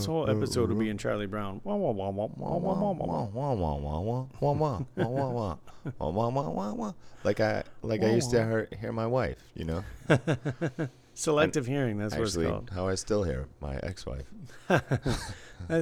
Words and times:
This 0.00 0.06
whole 0.06 0.30
episode 0.30 0.70
will 0.70 0.76
be 0.76 0.88
in 0.88 0.96
Charlie 0.96 1.26
Brown. 1.26 1.60
Wah, 1.62 1.74
wah, 1.76 1.90
wah, 1.90 2.08
wah, 2.08 2.26
wah, 2.34 2.56
wah, 2.56 2.74
wah, 2.78 2.92
wah. 2.92 3.24
Wah, 3.24 3.52
wah, 3.52 3.74
wah, 3.76 4.00
wah, 4.00 4.00
wah, 4.00 4.26
wah, 4.40 4.52
wah, 4.54 4.80
wah, 4.96 5.06
wah, 5.08 5.30
wah. 5.30 5.56
Wah, 5.98 6.08
wah, 6.10 6.28
wah, 6.30 6.48
wah, 6.50 6.72
wah. 6.72 6.92
Like 7.22 7.40
I 7.40 7.62
like 7.82 8.02
I 8.02 8.10
used 8.14 8.30
to 8.30 8.38
hear, 8.42 8.68
hear 8.80 8.92
my 8.92 9.06
wife, 9.06 9.36
you 9.54 9.64
know. 9.66 9.84
Selective 11.14 11.66
hearing. 11.66 11.98
That's 11.98 12.14
what 12.14 12.22
Actually, 12.28 12.46
it's 12.46 12.52
called. 12.52 12.70
how 12.70 12.88
I 12.88 12.94
still 12.94 13.24
hear 13.24 13.46
my 13.60 13.76
ex-wife. 13.82 14.24
I 14.70 14.78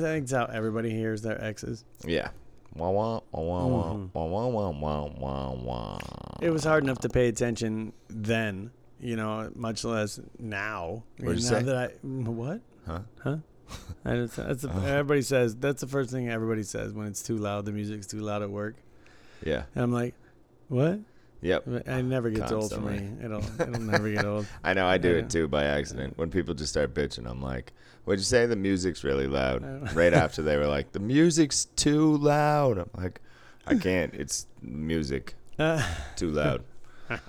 think 0.01 0.25
it's 0.25 0.33
how 0.33 0.47
everybody 0.47 0.91
hears 0.91 1.23
their 1.23 1.41
exes. 1.43 1.85
Yeah. 2.05 2.31
Wah 2.75 2.91
wah 2.91 3.21
wah 3.31 3.41
wah 3.41 3.67
wah 3.67 3.93
Mhm. 3.95 4.11
wah 4.13 4.25
wah 4.25 4.47
wah 4.49 4.71
wah 4.71 5.09
wah 5.17 5.53
wah. 5.55 5.99
It 6.41 6.51
was 6.51 6.65
hard 6.65 6.83
enough 6.85 6.99
to 7.01 7.09
pay 7.09 7.29
attention 7.29 7.93
then, 8.09 8.71
you 9.01 9.17
know, 9.17 9.51
much 9.55 9.85
less 9.85 10.21
now. 10.39 11.05
What'd 11.19 11.41
you 11.43 11.51
now 11.51 11.59
say? 11.59 11.63
that 11.65 11.77
I 11.77 12.07
what? 12.07 12.61
Huh? 12.87 13.01
Huh? 13.23 13.37
I 14.05 14.15
just, 14.15 14.37
that's 14.37 14.63
the, 14.63 14.71
Oh. 14.73 14.85
everybody 14.87 15.23
says 15.23 15.55
that's 15.57 15.81
the 15.81 15.87
first 15.87 16.11
thing 16.11 16.29
everybody 16.29 16.63
says 16.63 16.93
when 16.93 17.07
it's 17.07 17.23
too 17.23 17.37
loud. 17.37 17.65
The 17.65 17.73
music's 17.73 18.07
too 18.07 18.21
loud 18.21 18.43
at 18.43 18.51
work, 18.51 18.77
Yeah. 19.45 19.65
and 19.75 19.85
I'm 19.85 19.93
like, 19.93 20.15
what? 20.69 21.01
Yep. 21.41 21.85
I 21.89 22.01
never 22.03 22.31
gets 22.31 22.51
old 22.51 22.73
for 22.73 22.81
me. 22.81 23.11
It'll 23.23 23.45
it'll 23.61 23.81
never 23.81 24.11
get 24.11 24.25
old. 24.25 24.47
I 24.65 24.75
know. 24.75 24.87
I 24.87 24.99
do 24.99 25.11
Yeah. 25.11 25.19
it 25.19 25.31
too 25.31 25.47
by 25.47 25.65
accident. 25.65 26.19
When 26.19 26.31
people 26.31 26.53
just 26.55 26.71
start 26.73 26.95
bitching, 26.95 27.31
I'm 27.31 27.41
like, 27.41 27.73
"What'd 28.05 28.19
you 28.19 28.25
say? 28.25 28.47
The 28.47 28.57
music's 28.57 29.05
really 29.05 29.29
loud." 29.29 29.95
right 29.95 30.13
after 30.13 30.43
they 30.43 30.57
were 30.57 30.67
like, 30.67 30.91
"The 30.93 30.99
music's 31.01 31.67
too 31.77 32.17
loud." 32.17 32.79
I'm 32.79 32.91
like, 32.97 33.21
"I 33.69 33.77
can't. 33.77 34.13
It's 34.15 34.47
music 34.63 35.35
too 36.17 36.31
loud." 36.31 36.65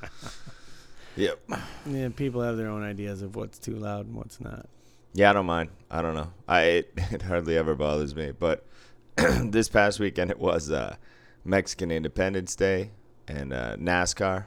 yep. 1.15 1.39
yeah, 1.85 2.09
people 2.15 2.41
have 2.41 2.57
their 2.57 2.67
own 2.69 2.83
ideas 2.83 3.21
of 3.21 3.35
what's 3.35 3.59
too 3.59 3.75
loud 3.75 4.07
and 4.07 4.15
what's 4.15 4.41
not. 4.41 4.67
Yeah, 5.13 5.29
I 5.29 5.33
don't 5.33 5.45
mind. 5.45 5.69
I 5.89 6.01
don't 6.01 6.13
know. 6.13 6.31
I 6.47 6.61
it, 6.61 6.93
it 7.11 7.21
hardly 7.23 7.57
ever 7.57 7.75
bothers 7.75 8.15
me. 8.15 8.31
But 8.31 8.65
this 9.15 9.69
past 9.69 9.99
weekend 9.99 10.31
it 10.31 10.39
was 10.39 10.71
uh, 10.71 10.95
Mexican 11.43 11.91
Independence 11.91 12.55
Day 12.55 12.91
and 13.27 13.53
uh, 13.53 13.75
NASCAR, 13.77 14.45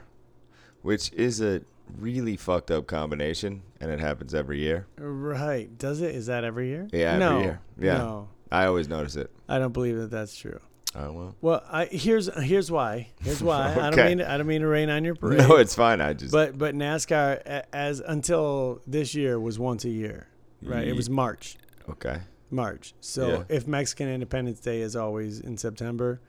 which 0.81 1.11
is 1.13 1.41
a 1.41 1.61
really 1.97 2.37
fucked 2.37 2.71
up 2.71 2.87
combination, 2.87 3.61
and 3.79 3.91
it 3.91 3.99
happens 3.99 4.33
every 4.33 4.59
year. 4.59 4.87
Right? 4.97 5.77
Does 5.77 6.01
it? 6.01 6.15
Is 6.15 6.27
that 6.27 6.43
every 6.43 6.69
year? 6.69 6.87
Yeah, 6.91 7.13
every 7.13 7.19
no, 7.19 7.39
year. 7.39 7.61
Yeah. 7.77 7.97
No, 7.97 8.29
I 8.51 8.65
always 8.65 8.87
notice 8.87 9.15
it. 9.15 9.31
I 9.47 9.59
don't 9.59 9.73
believe 9.73 9.97
that 9.97 10.11
that's 10.11 10.35
true. 10.35 10.59
Oh 10.95 11.11
well. 11.11 11.35
Well, 11.41 11.63
I 11.71 11.85
here's 11.85 12.33
here's 12.41 12.69
why. 12.69 13.07
Here's 13.19 13.41
why. 13.41 13.71
okay. 13.71 13.81
I 13.81 13.89
don't 13.89 14.05
mean 14.05 14.17
to, 14.19 14.31
I 14.31 14.37
don't 14.37 14.47
mean 14.47 14.61
to 14.61 14.67
rain 14.67 14.89
on 14.89 15.03
your 15.03 15.15
parade. 15.19 15.39
No, 15.39 15.55
it's 15.55 15.73
fine. 15.73 16.01
I 16.01 16.13
just 16.13 16.31
But 16.31 16.57
but 16.57 16.75
NASCAR 16.75 17.63
as 17.73 17.99
until 17.99 18.81
this 18.85 19.15
year 19.15 19.39
was 19.39 19.57
once 19.57 19.85
a 19.85 19.89
year, 19.89 20.27
right? 20.65 20.87
It 20.87 20.95
was 20.95 21.09
March, 21.09 21.57
okay. 21.89 22.21
March. 22.51 22.93
So 23.01 23.27
Yeah. 23.29 23.43
if 23.49 23.67
Mexican 23.67 24.07
Independence 24.09 24.59
Day 24.59 24.81
is 24.81 24.95
always 24.95 25.39
in 25.39 25.57
September, 25.57 26.19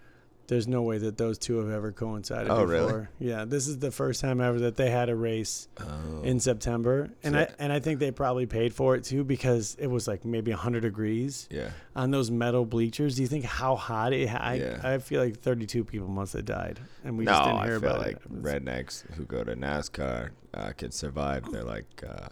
there's 0.46 0.68
no 0.68 0.82
way 0.82 0.98
that 0.98 1.16
those 1.16 1.38
two 1.38 1.56
have 1.56 1.70
ever 1.70 1.90
coincided 1.90 2.50
Oh, 2.50 2.66
before. 2.66 2.66
really? 2.68 3.06
Yeah, 3.18 3.46
this 3.46 3.66
is 3.66 3.78
the 3.78 3.90
first 3.90 4.20
time 4.20 4.42
ever 4.42 4.58
that 4.60 4.76
they 4.76 4.90
had 4.90 5.08
a 5.08 5.16
race 5.16 5.68
Oh. 5.80 6.20
in 6.22 6.38
September, 6.38 7.08
and 7.22 7.34
I 7.34 7.48
and 7.58 7.72
I 7.72 7.80
think 7.80 7.98
they 7.98 8.10
probably 8.10 8.44
paid 8.44 8.74
for 8.74 8.94
it 8.94 9.04
too 9.04 9.24
because 9.24 9.74
it 9.78 9.86
was 9.86 10.06
like 10.06 10.26
maybe 10.26 10.50
100 10.50 10.80
degrees 10.82 11.48
yeah. 11.50 11.70
on 11.96 12.10
those 12.10 12.30
metal 12.30 12.66
bleachers. 12.66 13.16
Do 13.16 13.22
you 13.22 13.28
think 13.28 13.44
how 13.46 13.74
hot 13.74 14.12
it? 14.12 14.28
I 14.28 14.54
Yeah. 14.56 14.80
I 14.82 14.98
feel 14.98 15.22
like 15.22 15.40
32 15.40 15.82
people 15.82 16.08
must 16.08 16.34
have 16.34 16.44
died, 16.44 16.78
and 17.04 17.16
we 17.16 17.24
no, 17.24 17.32
just 17.32 17.44
didn't 17.44 17.58
I 17.60 17.66
hear 17.66 17.80
feel 17.80 17.90
about 17.90 18.02
like 18.06 18.16
it. 18.16 18.42
Rednecks 18.42 19.10
who 19.14 19.24
go 19.24 19.44
to 19.44 19.56
NASCAR 19.56 20.28
uh, 20.52 20.72
can 20.72 20.90
survive. 20.90 21.50
They're 21.50 21.64
like, 21.64 22.04
uh, 22.06 22.28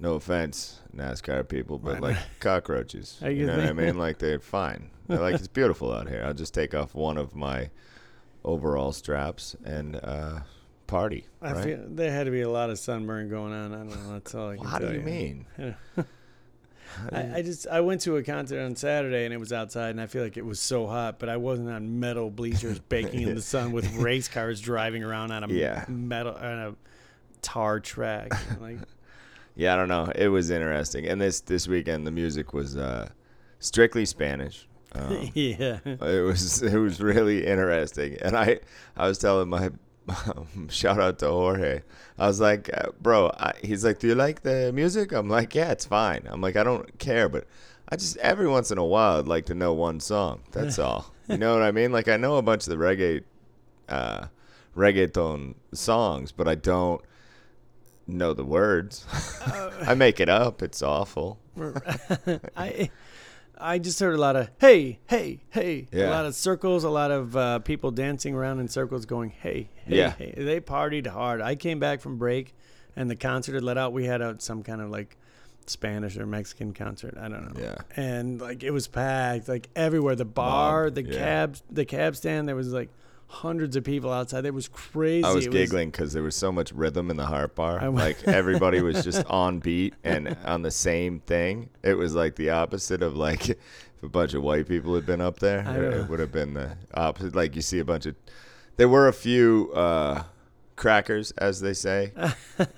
no 0.00 0.14
offense, 0.14 0.80
NASCAR 0.94 1.48
people, 1.48 1.78
but 1.78 2.00
like 2.00 2.16
cockroaches. 2.40 3.18
You 3.22 3.28
you 3.30 3.46
know 3.46 3.56
what 3.56 3.66
I 3.66 3.72
mean? 3.72 3.96
Like 3.96 4.18
they're 4.18 4.40
fine. 4.40 4.90
They're 5.06 5.20
like 5.20 5.34
it's 5.36 5.48
beautiful 5.48 5.92
out 5.92 6.08
here. 6.08 6.24
I'll 6.26 6.34
just 6.34 6.54
take 6.54 6.74
off 6.74 6.94
one 6.94 7.16
of 7.18 7.34
my 7.34 7.70
overall 8.44 8.92
straps 8.92 9.54
and 9.64 9.96
uh, 10.02 10.40
party. 10.86 11.26
I 11.40 11.52
right? 11.52 11.64
feel 11.64 11.78
there 11.88 12.10
had 12.12 12.24
to 12.24 12.30
be 12.30 12.42
a 12.42 12.50
lot 12.50 12.70
of 12.70 12.78
sunburn 12.78 13.28
going 13.28 13.52
on. 13.52 13.72
I 13.72 13.78
don't 13.78 13.88
know. 13.88 14.12
That's 14.14 14.34
all 14.34 14.50
I 14.50 14.56
can 14.56 14.64
How 14.68 14.78
tell 14.78 14.88
do 14.88 14.94
you 14.94 15.00
mean? 15.02 15.46
I, 17.12 17.38
I 17.38 17.42
just 17.42 17.66
I 17.66 17.80
went 17.80 18.02
to 18.02 18.16
a 18.16 18.22
concert 18.22 18.60
on 18.62 18.76
Saturday 18.76 19.24
and 19.24 19.34
it 19.34 19.38
was 19.38 19.52
outside 19.52 19.90
and 19.90 20.00
I 20.00 20.06
feel 20.06 20.22
like 20.22 20.36
it 20.36 20.44
was 20.44 20.60
so 20.60 20.86
hot, 20.86 21.18
but 21.18 21.28
I 21.28 21.36
wasn't 21.36 21.70
on 21.70 21.98
metal 21.98 22.30
bleachers 22.30 22.78
baking 22.88 23.22
in 23.22 23.34
the 23.34 23.42
sun 23.42 23.72
with 23.72 23.92
race 23.96 24.28
cars 24.28 24.60
driving 24.60 25.02
around 25.02 25.32
on 25.32 25.44
a 25.44 25.48
Yeah. 25.48 25.84
metal 25.88 26.34
on 26.34 26.58
a 26.58 26.74
tar 27.42 27.80
track. 27.80 28.32
Like 28.60 28.78
Yeah, 29.56 29.74
I 29.74 29.76
don't 29.76 29.88
know. 29.88 30.10
It 30.14 30.28
was 30.28 30.50
interesting, 30.50 31.06
and 31.06 31.20
this 31.20 31.40
this 31.40 31.68
weekend 31.68 32.06
the 32.06 32.10
music 32.10 32.52
was 32.52 32.76
uh, 32.76 33.10
strictly 33.58 34.04
Spanish. 34.04 34.66
Um, 34.92 35.30
yeah. 35.34 35.78
it 35.84 36.24
was 36.24 36.62
it 36.62 36.76
was 36.76 37.00
really 37.00 37.46
interesting, 37.46 38.16
and 38.20 38.36
I 38.36 38.60
I 38.96 39.06
was 39.06 39.18
telling 39.18 39.48
my 39.48 39.70
shout 40.68 41.00
out 41.00 41.18
to 41.20 41.28
Jorge. 41.28 41.82
I 42.18 42.26
was 42.26 42.40
like, 42.40 42.70
uh, 42.72 42.90
bro, 43.00 43.30
I, 43.38 43.54
he's 43.62 43.84
like, 43.84 43.98
do 43.98 44.08
you 44.08 44.14
like 44.14 44.42
the 44.42 44.72
music? 44.72 45.12
I'm 45.12 45.28
like, 45.28 45.54
yeah, 45.54 45.70
it's 45.70 45.86
fine. 45.86 46.26
I'm 46.26 46.40
like, 46.40 46.56
I 46.56 46.62
don't 46.62 46.98
care, 46.98 47.28
but 47.28 47.46
I 47.88 47.96
just 47.96 48.16
every 48.18 48.48
once 48.48 48.70
in 48.70 48.78
a 48.78 48.84
while 48.84 49.18
I'd 49.18 49.28
like 49.28 49.46
to 49.46 49.54
know 49.54 49.72
one 49.72 50.00
song. 50.00 50.42
That's 50.52 50.78
all. 50.78 51.10
You 51.26 51.38
know 51.38 51.54
what 51.54 51.62
I 51.62 51.72
mean? 51.72 51.90
Like 51.90 52.08
I 52.08 52.18
know 52.18 52.36
a 52.36 52.42
bunch 52.42 52.66
of 52.66 52.70
the 52.70 52.76
reggae, 52.76 53.24
uh, 53.88 54.26
reggaeton 54.76 55.54
songs, 55.72 56.32
but 56.32 56.46
I 56.46 56.54
don't 56.54 57.00
know 58.06 58.32
the 58.32 58.44
words. 58.44 59.06
I 59.86 59.94
make 59.94 60.20
it 60.20 60.28
up. 60.28 60.62
It's 60.62 60.82
awful. 60.82 61.38
I 62.56 62.90
I 63.56 63.78
just 63.78 64.00
heard 64.00 64.14
a 64.14 64.18
lot 64.18 64.36
of 64.36 64.50
hey, 64.60 64.98
hey, 65.06 65.40
hey. 65.50 65.86
A 65.92 66.10
lot 66.10 66.26
of 66.26 66.34
circles, 66.34 66.84
a 66.84 66.90
lot 66.90 67.10
of 67.10 67.36
uh, 67.36 67.58
people 67.60 67.90
dancing 67.90 68.34
around 68.34 68.60
in 68.60 68.68
circles 68.68 69.06
going, 69.06 69.30
hey, 69.30 69.68
hey, 69.86 69.96
Yeah. 69.96 70.10
hey. 70.10 70.34
They 70.36 70.60
partied 70.60 71.06
hard. 71.06 71.40
I 71.40 71.54
came 71.54 71.78
back 71.78 72.00
from 72.00 72.18
break 72.18 72.54
and 72.96 73.10
the 73.10 73.16
concert 73.16 73.54
had 73.54 73.62
let 73.62 73.78
out. 73.78 73.92
We 73.92 74.04
had 74.04 74.22
out 74.22 74.42
some 74.42 74.62
kind 74.62 74.80
of 74.80 74.90
like 74.90 75.16
Spanish 75.66 76.16
or 76.18 76.26
Mexican 76.26 76.74
concert. 76.74 77.16
I 77.18 77.28
don't 77.28 77.54
know. 77.54 77.60
Yeah. 77.62 77.76
And 77.96 78.40
like 78.40 78.62
it 78.62 78.70
was 78.70 78.86
packed, 78.88 79.48
like 79.48 79.68
everywhere. 79.76 80.16
The 80.16 80.24
bar, 80.24 80.84
Mob, 80.86 80.94
the 80.94 81.04
yeah. 81.04 81.18
cab, 81.18 81.56
the 81.70 81.84
cab 81.84 82.16
stand. 82.16 82.48
There 82.48 82.56
was 82.56 82.72
like 82.72 82.90
hundreds 83.26 83.76
of 83.76 83.84
people 83.84 84.12
outside. 84.12 84.44
It 84.44 84.54
was 84.54 84.68
crazy. 84.68 85.24
I 85.24 85.32
was 85.32 85.46
It 85.46 85.52
giggling 85.52 85.90
because 85.90 86.12
there 86.12 86.22
was 86.22 86.36
so 86.36 86.52
much 86.52 86.72
rhythm 86.72 87.10
in 87.10 87.16
the 87.16 87.26
harp 87.26 87.54
bar. 87.56 87.80
I 87.80 87.88
like 87.88 88.22
everybody 88.26 88.80
was 88.82 89.04
just 89.04 89.24
on 89.30 89.58
beat 89.58 89.94
and 90.04 90.36
on 90.44 90.62
the 90.62 90.70
same 90.70 91.20
thing. 91.20 91.70
It 91.82 91.94
was 91.94 92.14
like 92.14 92.36
the 92.36 92.50
opposite 92.50 93.02
of 93.02 93.16
like 93.16 93.50
if 93.50 93.58
a 94.02 94.08
bunch 94.08 94.34
of 94.34 94.42
white 94.42 94.68
people 94.68 94.94
had 94.94 95.06
been 95.06 95.20
up 95.20 95.38
there. 95.38 95.60
It, 95.60 95.94
it 96.00 96.08
would 96.08 96.20
have 96.20 96.32
been 96.32 96.54
the 96.54 96.76
opposite. 96.94 97.34
Like 97.34 97.56
you 97.56 97.62
see 97.62 97.78
a 97.78 97.84
bunch 97.84 98.06
of. 98.06 98.14
There 98.76 98.88
were 98.88 99.06
a 99.08 99.12
few 99.12 99.70
uh, 99.72 100.24
crackers, 100.76 101.30
as 101.32 101.60
they 101.60 101.74
say, 101.74 102.12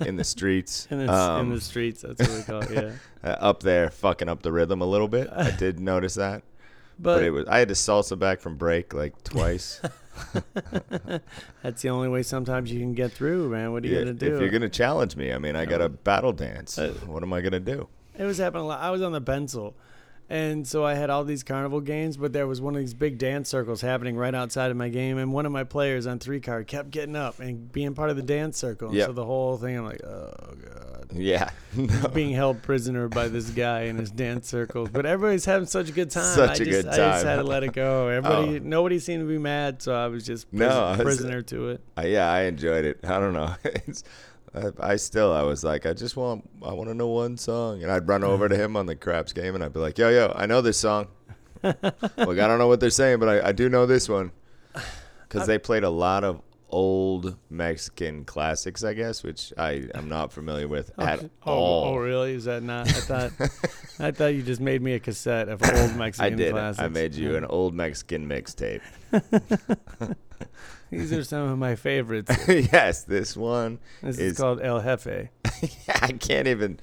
in 0.00 0.16
the 0.16 0.24
streets. 0.24 0.86
in 0.90 0.98
the, 0.98 1.04
in 1.04 1.10
um, 1.10 1.50
the 1.54 1.60
streets. 1.60 2.02
That's 2.02 2.20
what 2.20 2.38
we 2.38 2.42
call 2.42 2.60
it. 2.62 2.70
Yeah. 2.70 2.92
uh, 3.24 3.36
up 3.40 3.62
there, 3.62 3.90
fucking 3.90 4.28
up 4.28 4.42
the 4.42 4.52
rhythm 4.52 4.80
a 4.80 4.86
little 4.86 5.08
bit. 5.08 5.28
I 5.34 5.50
did 5.50 5.80
notice 5.80 6.14
that, 6.14 6.42
but, 6.98 7.16
But, 7.16 7.24
it 7.24 7.30
was. 7.30 7.46
I 7.46 7.58
had 7.58 7.68
to 7.68 7.74
salsa 7.74 8.18
back 8.18 8.40
from 8.40 8.56
break 8.56 8.94
like 8.94 9.22
twice. 9.24 9.80
that's 11.62 11.82
the 11.82 11.88
only 11.88 12.08
way 12.08 12.22
sometimes 12.22 12.72
you 12.72 12.80
can 12.80 12.94
get 12.94 13.12
through, 13.12 13.50
man. 13.50 13.72
What 13.72 13.84
are 13.84 13.86
you 13.88 13.94
Yeah, 13.94 14.00
gonna 14.00 14.14
do? 14.14 14.34
If 14.34 14.40
you're 14.40 14.50
gonna 14.50 14.68
challenge 14.68 15.16
me, 15.16 15.32
I 15.32 15.38
mean, 15.38 15.56
I 15.56 15.64
got 15.64 15.78
to 15.78 15.88
battle 15.88 16.32
dance. 16.32 16.78
Uh, 16.78 16.94
what 17.06 17.22
am 17.22 17.32
I 17.32 17.40
gonna 17.40 17.60
do? 17.60 17.88
It 18.18 18.24
was 18.24 18.38
happening 18.38 18.64
a 18.64 18.66
lot. 18.66 18.80
I 18.80 18.90
was 18.90 19.02
on 19.02 19.12
the 19.12 19.20
pencil. 19.20 19.74
And 20.28 20.66
so 20.66 20.84
I 20.84 20.94
had 20.94 21.08
all 21.08 21.22
these 21.22 21.44
carnival 21.44 21.80
games, 21.80 22.16
but 22.16 22.32
there 22.32 22.48
was 22.48 22.60
one 22.60 22.74
of 22.74 22.80
these 22.80 22.94
big 22.94 23.16
dance 23.16 23.48
circles 23.48 23.80
happening 23.80 24.16
right 24.16 24.34
outside 24.34 24.72
of 24.72 24.76
my 24.76 24.88
game. 24.88 25.18
And 25.18 25.32
one 25.32 25.46
of 25.46 25.52
my 25.52 25.62
players 25.62 26.06
on 26.08 26.18
three 26.18 26.40
card 26.40 26.66
kept 26.66 26.90
getting 26.90 27.14
up 27.14 27.38
and 27.38 27.70
being 27.70 27.94
part 27.94 28.10
of 28.10 28.16
the 28.16 28.22
dance 28.22 28.58
circle. 28.58 28.88
And 28.88 28.96
Yep. 28.96 29.06
So 29.06 29.12
the 29.12 29.24
whole 29.24 29.56
thing, 29.56 29.78
I'm 29.78 29.84
like, 29.84 30.02
oh, 30.04 30.32
God. 30.64 31.10
Yeah. 31.14 31.50
No. 31.76 32.08
Being 32.08 32.32
held 32.32 32.62
prisoner 32.62 33.06
by 33.06 33.28
this 33.28 33.50
guy 33.50 33.82
in 33.82 33.98
his 33.98 34.10
dance 34.10 34.48
circles. 34.48 34.88
But 34.90 35.04
everybody's 35.04 35.44
having 35.44 35.66
such 35.66 35.90
a 35.90 35.92
good 35.92 36.10
time. 36.10 36.24
Such 36.34 36.48
I 36.48 36.52
a 36.54 36.56
just, 36.56 36.70
good 36.70 36.86
I 36.86 36.96
just 36.96 37.24
had 37.26 37.36
to 37.36 37.42
let 37.42 37.64
it 37.64 37.74
go. 37.74 38.08
Everybody, 38.08 38.56
Oh. 38.56 38.60
Nobody 38.62 38.98
seemed 38.98 39.20
to 39.22 39.28
be 39.28 39.36
mad. 39.36 39.82
So 39.82 39.94
I 39.94 40.06
was 40.08 40.24
just 40.24 40.50
No, 40.54 40.64
prison- 40.66 40.82
I 40.82 40.90
was- 40.90 41.02
prisoner 41.02 41.42
to 41.42 41.68
it. 41.68 41.80
I, 41.98 42.06
yeah, 42.06 42.32
I 42.32 42.44
enjoyed 42.44 42.86
it. 42.86 43.00
I 43.04 43.18
don't 43.20 43.34
know. 43.34 43.54
I, 44.56 44.92
I 44.92 44.96
still, 44.96 45.32
I 45.32 45.42
was 45.42 45.62
like, 45.62 45.84
I 45.86 45.92
just 45.92 46.16
want, 46.16 46.48
I 46.64 46.72
want 46.72 46.88
to 46.88 46.94
know 46.94 47.08
one 47.08 47.36
song, 47.36 47.82
and 47.82 47.92
I'd 47.92 48.08
run 48.08 48.24
over 48.24 48.48
to 48.48 48.56
him 48.56 48.76
on 48.76 48.86
the 48.86 48.96
craps 48.96 49.32
game, 49.32 49.54
and 49.54 49.62
I'd 49.62 49.72
be 49.72 49.80
like, 49.80 49.98
Yo, 49.98 50.08
yo, 50.08 50.32
I 50.34 50.46
know 50.46 50.60
this 50.62 50.78
song. 50.78 51.08
like 51.62 51.76
I 51.84 52.34
don't 52.34 52.58
know 52.58 52.68
what 52.68 52.80
they're 52.80 52.90
saying, 52.90 53.18
but 53.18 53.28
I, 53.28 53.48
I 53.48 53.52
do 53.52 53.68
know 53.68 53.86
this 53.86 54.08
one, 54.08 54.32
because 55.28 55.46
they 55.46 55.58
played 55.58 55.84
a 55.84 55.90
lot 55.90 56.24
of 56.24 56.40
old 56.68 57.36
Mexican 57.48 58.24
classics, 58.24 58.82
I 58.82 58.92
guess, 58.94 59.22
which 59.22 59.52
I 59.56 59.84
am 59.94 60.08
not 60.08 60.32
familiar 60.32 60.68
with 60.68 60.90
oh, 60.98 61.04
at 61.04 61.22
oh, 61.22 61.30
oh, 61.46 61.52
all. 61.52 61.84
oh, 61.84 61.96
really? 61.96 62.34
Is 62.34 62.44
that 62.44 62.62
not? 62.62 62.88
I 62.88 62.92
thought, 62.92 63.32
I 64.00 64.10
thought 64.10 64.34
you 64.34 64.42
just 64.42 64.60
made 64.60 64.82
me 64.82 64.94
a 64.94 65.00
cassette 65.00 65.48
of 65.48 65.62
old 65.62 65.96
Mexican 65.96 66.32
I 66.34 66.36
did. 66.36 66.52
classics. 66.52 66.82
I 66.84 66.88
made 66.88 67.14
you 67.14 67.32
Yeah. 67.32 67.38
an 67.38 67.44
old 67.46 67.74
Mexican 67.74 68.28
mixtape. 68.28 68.80
These 70.90 71.12
are 71.12 71.24
some 71.24 71.48
of 71.50 71.58
my 71.58 71.74
favorites. 71.76 72.30
yes, 72.48 73.02
this 73.04 73.36
one 73.36 73.78
This 74.02 74.18
is 74.18 74.32
Is- 74.32 74.38
called 74.38 74.60
El 74.62 74.80
Jefe. 74.82 75.28
I 76.02 76.12
can't 76.12 76.46
even 76.48 76.78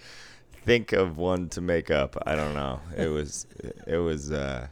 think 0.65 0.91
of 0.93 1.17
one 1.17 1.49
to 1.49 1.61
make 1.61 1.89
up. 1.91 2.15
I 2.25 2.35
don't 2.35 2.53
know. 2.53 2.79
It 2.97 3.07
was 3.07 3.47
it 3.87 3.97
was 3.97 4.31
uh 4.31 4.67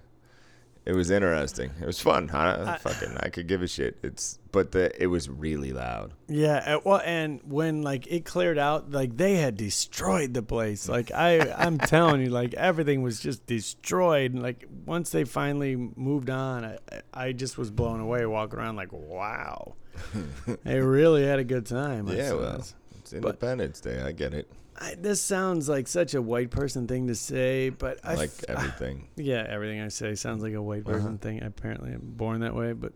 it 0.86 0.94
was 0.94 1.12
interesting. 1.12 1.72
It 1.80 1.86
was 1.86 2.00
fun. 2.00 2.30
I, 2.31 2.74
I- 2.74 2.78
fucking 2.78 3.18
I 3.19 3.30
could 3.30 3.48
give 3.48 3.62
a 3.62 3.68
shit. 3.68 3.98
It's 4.04 4.39
but 4.51 4.72
the 4.72 4.92
it 5.01 5.07
was 5.07 5.30
really 5.30 5.72
loud. 5.72 6.13
Yeah, 6.28 6.78
well, 6.83 7.01
and 7.06 7.39
when 7.44 7.83
like 7.83 8.07
it 8.07 8.25
cleared 8.25 8.57
out, 8.57 8.92
like 8.92 9.16
they 9.18 9.36
had 9.36 9.56
destroyed 9.57 10.33
the 10.33 10.42
place. 10.42 10.89
Like 10.89 11.12
I, 11.12 11.51
I'm 11.54 11.78
telling 11.95 12.22
you, 12.22 12.30
like 12.30 12.54
everything 12.56 13.01
was 13.04 13.19
just 13.19 13.45
destroyed. 13.45 14.33
And 14.33 14.42
like 14.42 14.66
once 14.86 15.12
they 15.12 15.24
finally 15.24 15.75
moved 15.75 16.30
on, 16.30 16.66
I, 16.66 16.78
I 17.13 17.31
just 17.31 17.57
was 17.57 17.69
blown 17.72 18.00
away 18.00 18.25
walking 18.25 18.60
around 18.60 18.75
like, 18.75 18.92
wow, 18.92 19.75
they 20.63 20.80
really 20.80 21.25
had 21.25 21.39
a 21.39 21.44
good 21.45 21.66
time. 21.66 22.10
I 22.10 22.13
Yeah, 22.16 22.34
well. 22.34 22.66
It's 23.13 23.25
Independence 23.25 23.80
Day. 23.81 24.02
I 24.02 24.12
get 24.12 24.34
it. 24.34 24.50
I, 24.80 24.96
this 24.96 25.22
sounds 25.22 25.68
like 25.69 25.88
such 25.88 26.13
a 26.13 26.22
white 26.22 26.50
person 26.50 26.88
thing 26.88 27.08
to 27.08 27.16
say, 27.16 27.69
but 27.69 28.00
I 28.04 28.16
like 28.16 28.30
f- 28.30 28.46
everything. 28.50 29.10
Yeah, 29.16 29.46
everything 29.48 29.80
I 29.81 29.90
say 29.90 30.16
sounds 30.16 30.42
like 30.44 30.54
a 30.54 30.62
white 30.62 30.86
person 30.86 31.08
Uh-huh. 31.08 31.18
thing. 31.19 31.44
Apparently, 31.44 31.92
I'm 31.92 32.02
born 32.04 32.40
that 32.42 32.56
way. 32.56 32.74
But 32.74 32.94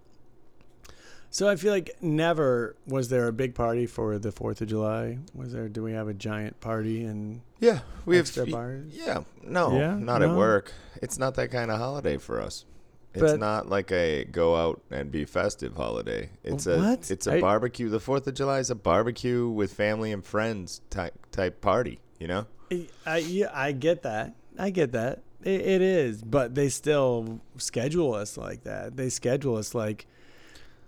so 1.30 1.50
I 1.50 1.58
feel 1.58 1.74
like 1.74 1.92
never 2.02 2.76
was 2.88 3.10
there 3.10 3.28
a 3.28 3.34
big 3.34 3.56
party 3.56 3.86
for 3.86 4.18
the 4.18 4.32
Fourth 4.32 4.62
of 4.62 4.68
July. 4.70 5.20
Was 5.34 5.52
there? 5.52 5.68
Do 5.68 5.84
we 5.84 5.92
have 5.92 6.08
a 6.08 6.14
giant 6.14 6.60
party 6.62 7.04
and 7.04 7.42
yeah, 7.60 7.80
we 8.06 8.16
have. 8.18 8.32
bars? 8.50 8.86
Yeah, 8.96 9.24
no, 9.44 9.78
Yeah? 9.78 9.96
not 9.96 10.22
No? 10.22 10.32
at 10.32 10.38
work. 10.38 10.72
It's 11.02 11.18
not 11.20 11.36
that 11.36 11.52
kind 11.52 11.70
of 11.72 11.78
holiday 11.80 12.18
for 12.18 12.42
us. 12.42 12.64
It's 13.16 13.32
But- 13.32 13.40
not 13.40 13.70
like 13.70 13.92
a 13.92 14.26
go 14.26 14.56
out 14.56 14.82
and 14.92 15.12
be 15.12 15.26
festive 15.26 15.76
holiday. 15.76 16.30
It's 16.44 16.68
a 16.68 16.78
What? 16.78 17.10
it's 17.10 17.28
a 17.28 17.36
I- 17.36 17.42
barbecue. 17.42 17.90
The 17.90 18.00
Fourth 18.00 18.28
of 18.28 18.34
July 18.34 18.60
is 18.60 18.70
a 18.70 18.76
barbecue 18.76 19.48
with 19.48 19.74
family 19.74 20.12
and 20.12 20.24
friends 20.24 20.82
type 20.90 21.14
type 21.32 21.62
party. 21.62 22.00
You 22.20 22.28
know? 22.28 22.46
I, 22.72 22.88
I, 23.06 23.18
yeah, 23.18 23.50
I 23.54 23.72
get 23.72 24.04
that. 24.04 24.36
I 24.58 24.70
get 24.70 24.92
that. 24.94 25.22
It, 25.44 25.62
it 25.62 25.82
is, 25.82 26.24
but 26.24 26.56
they 26.56 26.70
still 26.70 27.40
schedule 27.58 28.14
us 28.14 28.38
like 28.38 28.64
that. 28.64 28.96
They 28.98 29.10
schedule 29.10 29.58
us 29.58 29.76
like, 29.76 30.08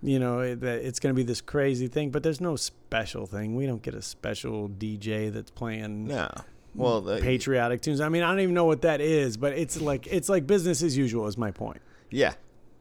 you 0.02 0.18
know, 0.18 0.54
that 0.54 0.84
it's 0.84 0.98
going 0.98 1.14
to 1.14 1.16
be 1.16 1.22
this 1.22 1.40
crazy 1.40 1.86
thing. 1.86 2.10
But 2.10 2.22
there's 2.22 2.40
no 2.40 2.56
special 2.56 3.26
thing. 3.26 3.54
We 3.56 3.66
don't 3.66 3.82
get 3.82 3.94
a 3.94 4.02
special 4.02 4.68
DJ 4.68 5.32
that's 5.32 5.50
playing 5.50 6.06
No. 6.08 6.28
Well, 6.74 7.00
the, 7.00 7.18
patriotic 7.20 7.80
tunes. 7.82 8.00
I 8.00 8.08
mean, 8.08 8.22
I 8.22 8.30
don't 8.30 8.40
even 8.40 8.54
know 8.54 8.64
what 8.66 8.82
that 8.82 9.00
is, 9.00 9.36
but 9.36 9.52
it's 9.54 9.80
like 9.80 10.06
it's 10.06 10.28
like 10.28 10.46
business 10.46 10.82
as 10.82 10.96
usual. 10.96 11.26
Is 11.26 11.36
my 11.36 11.50
point. 11.50 11.80
Yeah, 12.10 12.34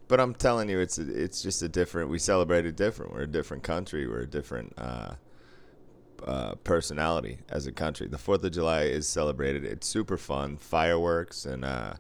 but 0.07 0.19
I'm 0.19 0.33
telling 0.33 0.69
you, 0.69 0.79
it's 0.79 0.97
it's 0.97 1.41
just 1.41 1.61
a 1.61 1.69
different. 1.69 2.09
We 2.09 2.19
celebrate 2.19 2.65
it 2.65 2.75
different. 2.75 3.13
We're 3.13 3.21
a 3.23 3.27
different 3.27 3.63
country. 3.63 4.07
We're 4.07 4.21
a 4.21 4.27
different 4.27 4.73
uh, 4.77 5.15
uh, 6.25 6.55
personality 6.63 7.39
as 7.49 7.67
a 7.67 7.71
country. 7.71 8.07
The 8.07 8.17
Fourth 8.17 8.43
of 8.43 8.51
July 8.51 8.83
is 8.83 9.07
celebrated. 9.07 9.63
It's 9.65 9.87
super 9.87 10.17
fun. 10.17 10.57
Fireworks 10.57 11.45
and 11.45 11.63
uh, 11.65 11.93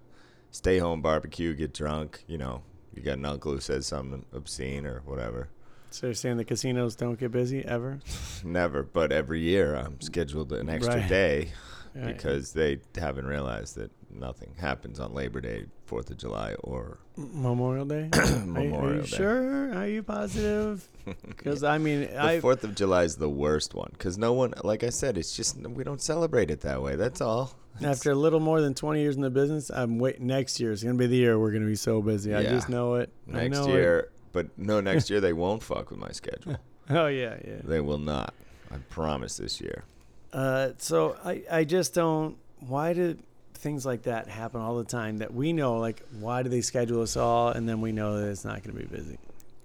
stay 0.51 0.79
home 0.79 1.01
barbecue. 1.01 1.53
Get 1.53 1.73
drunk. 1.73 2.23
You 2.27 2.37
know, 2.37 2.63
you 2.95 3.01
got 3.01 3.17
an 3.17 3.25
uncle 3.25 3.51
who 3.51 3.59
says 3.59 3.85
something 3.85 4.25
obscene 4.33 4.85
or 4.85 5.01
whatever. 5.05 5.49
So 5.89 6.07
you're 6.07 6.13
saying 6.15 6.37
the 6.37 6.43
casinos 6.45 6.95
don't 6.95 7.17
get 7.17 7.31
busy 7.31 7.63
ever? 7.65 7.99
Never, 8.43 8.83
but 8.83 9.11
every 9.11 9.39
year 9.39 9.73
I'm 9.73 9.99
scheduled 10.01 10.51
an 10.51 10.69
extra 10.69 10.97
Right. 10.97 11.09
day 11.09 11.51
Right. 11.95 12.07
because 12.07 12.51
they 12.53 12.79
haven't 12.95 13.25
realized 13.25 13.75
that 13.77 13.89
nothing 14.09 14.55
happens 14.57 14.99
on 14.99 15.13
Labor 15.13 15.41
Day, 15.41 15.65
Fourth 15.85 16.09
of 16.09 16.17
July, 16.17 16.55
or 16.63 16.99
Memorial 17.15 17.85
Day. 17.85 18.09
Are 18.13 18.21
are, 18.23 18.39
Memorial 18.39 18.95
you 18.97 19.01
Day. 19.01 19.07
sure? 19.07 19.73
Are 19.73 19.87
you 19.87 20.03
positive? 20.03 20.87
Because 21.27 21.63
I 21.63 21.77
mean, 21.77 22.01
The 22.01 22.39
Fourth 22.41 22.63
of 22.65 22.75
July 22.75 23.03
is 23.03 23.15
the 23.15 23.29
worst 23.29 23.73
one 23.73 23.89
because 23.93 24.17
no 24.17 24.33
one, 24.33 24.53
like 24.63 24.83
I 24.83 24.89
said, 24.89 25.17
it's 25.17 25.35
just 25.35 25.55
we 25.57 25.83
don't 25.85 26.01
celebrate 26.01 26.51
it 26.51 26.61
that 26.61 26.81
way. 26.81 26.95
That's 26.97 27.21
all. 27.21 27.55
It's- 27.77 27.97
after 27.97 28.11
a 28.11 28.15
little 28.15 28.39
more 28.41 28.59
than 28.59 28.73
20 28.73 28.99
years 29.01 29.15
in 29.15 29.21
the 29.21 29.29
business, 29.29 29.69
I'm 29.69 29.99
wait. 29.99 30.19
Next 30.19 30.59
year 30.59 30.71
is 30.71 30.83
gonna 30.83 30.95
be 30.95 31.07
the 31.07 31.15
year 31.15 31.39
we're 31.39 31.51
gonna 31.51 31.65
be 31.65 31.75
so 31.75 32.01
busy. 32.01 32.35
I 32.35 32.43
just 32.43 32.67
know 32.67 32.95
it. 32.95 33.13
I 33.29 33.47
next 33.47 33.57
know 33.59 33.67
year, 33.67 34.09
but 34.33 34.57
no, 34.57 34.81
next 34.81 35.09
year 35.09 35.21
they 35.21 35.33
won't 35.33 35.63
fuck 35.63 35.89
with 35.91 35.99
my 35.99 36.11
schedule. 36.11 36.57
Oh 36.89 37.07
yeah, 37.07 37.35
yeah. 37.45 37.59
They 37.65 37.81
will 37.81 37.97
not. 37.97 38.33
I 38.71 38.77
promise 38.89 39.35
this 39.35 39.59
year. 39.59 39.83
Uh, 40.31 40.69
so 40.77 41.17
I, 41.23 41.43
I 41.51 41.63
just 41.65 41.93
don't. 41.93 42.37
Why 42.59 42.93
do 42.93 43.17
things 43.57 43.85
like 43.85 44.03
that 44.03 44.27
happen 44.27 44.61
all 44.61 44.77
the 44.77 44.83
time? 44.83 45.17
That 45.17 45.33
we 45.33 45.53
know, 45.53 45.77
like, 45.77 46.01
why 46.19 46.43
do 46.43 46.49
they 46.49 46.61
schedule 46.61 47.01
us 47.01 47.17
all, 47.17 47.49
and 47.49 47.67
then 47.67 47.81
we 47.81 47.91
know 47.91 48.19
that 48.19 48.29
it's 48.29 48.45
not 48.45 48.63
going 48.63 48.75
to 48.75 48.81
be 48.81 48.87
busy? 48.87 49.17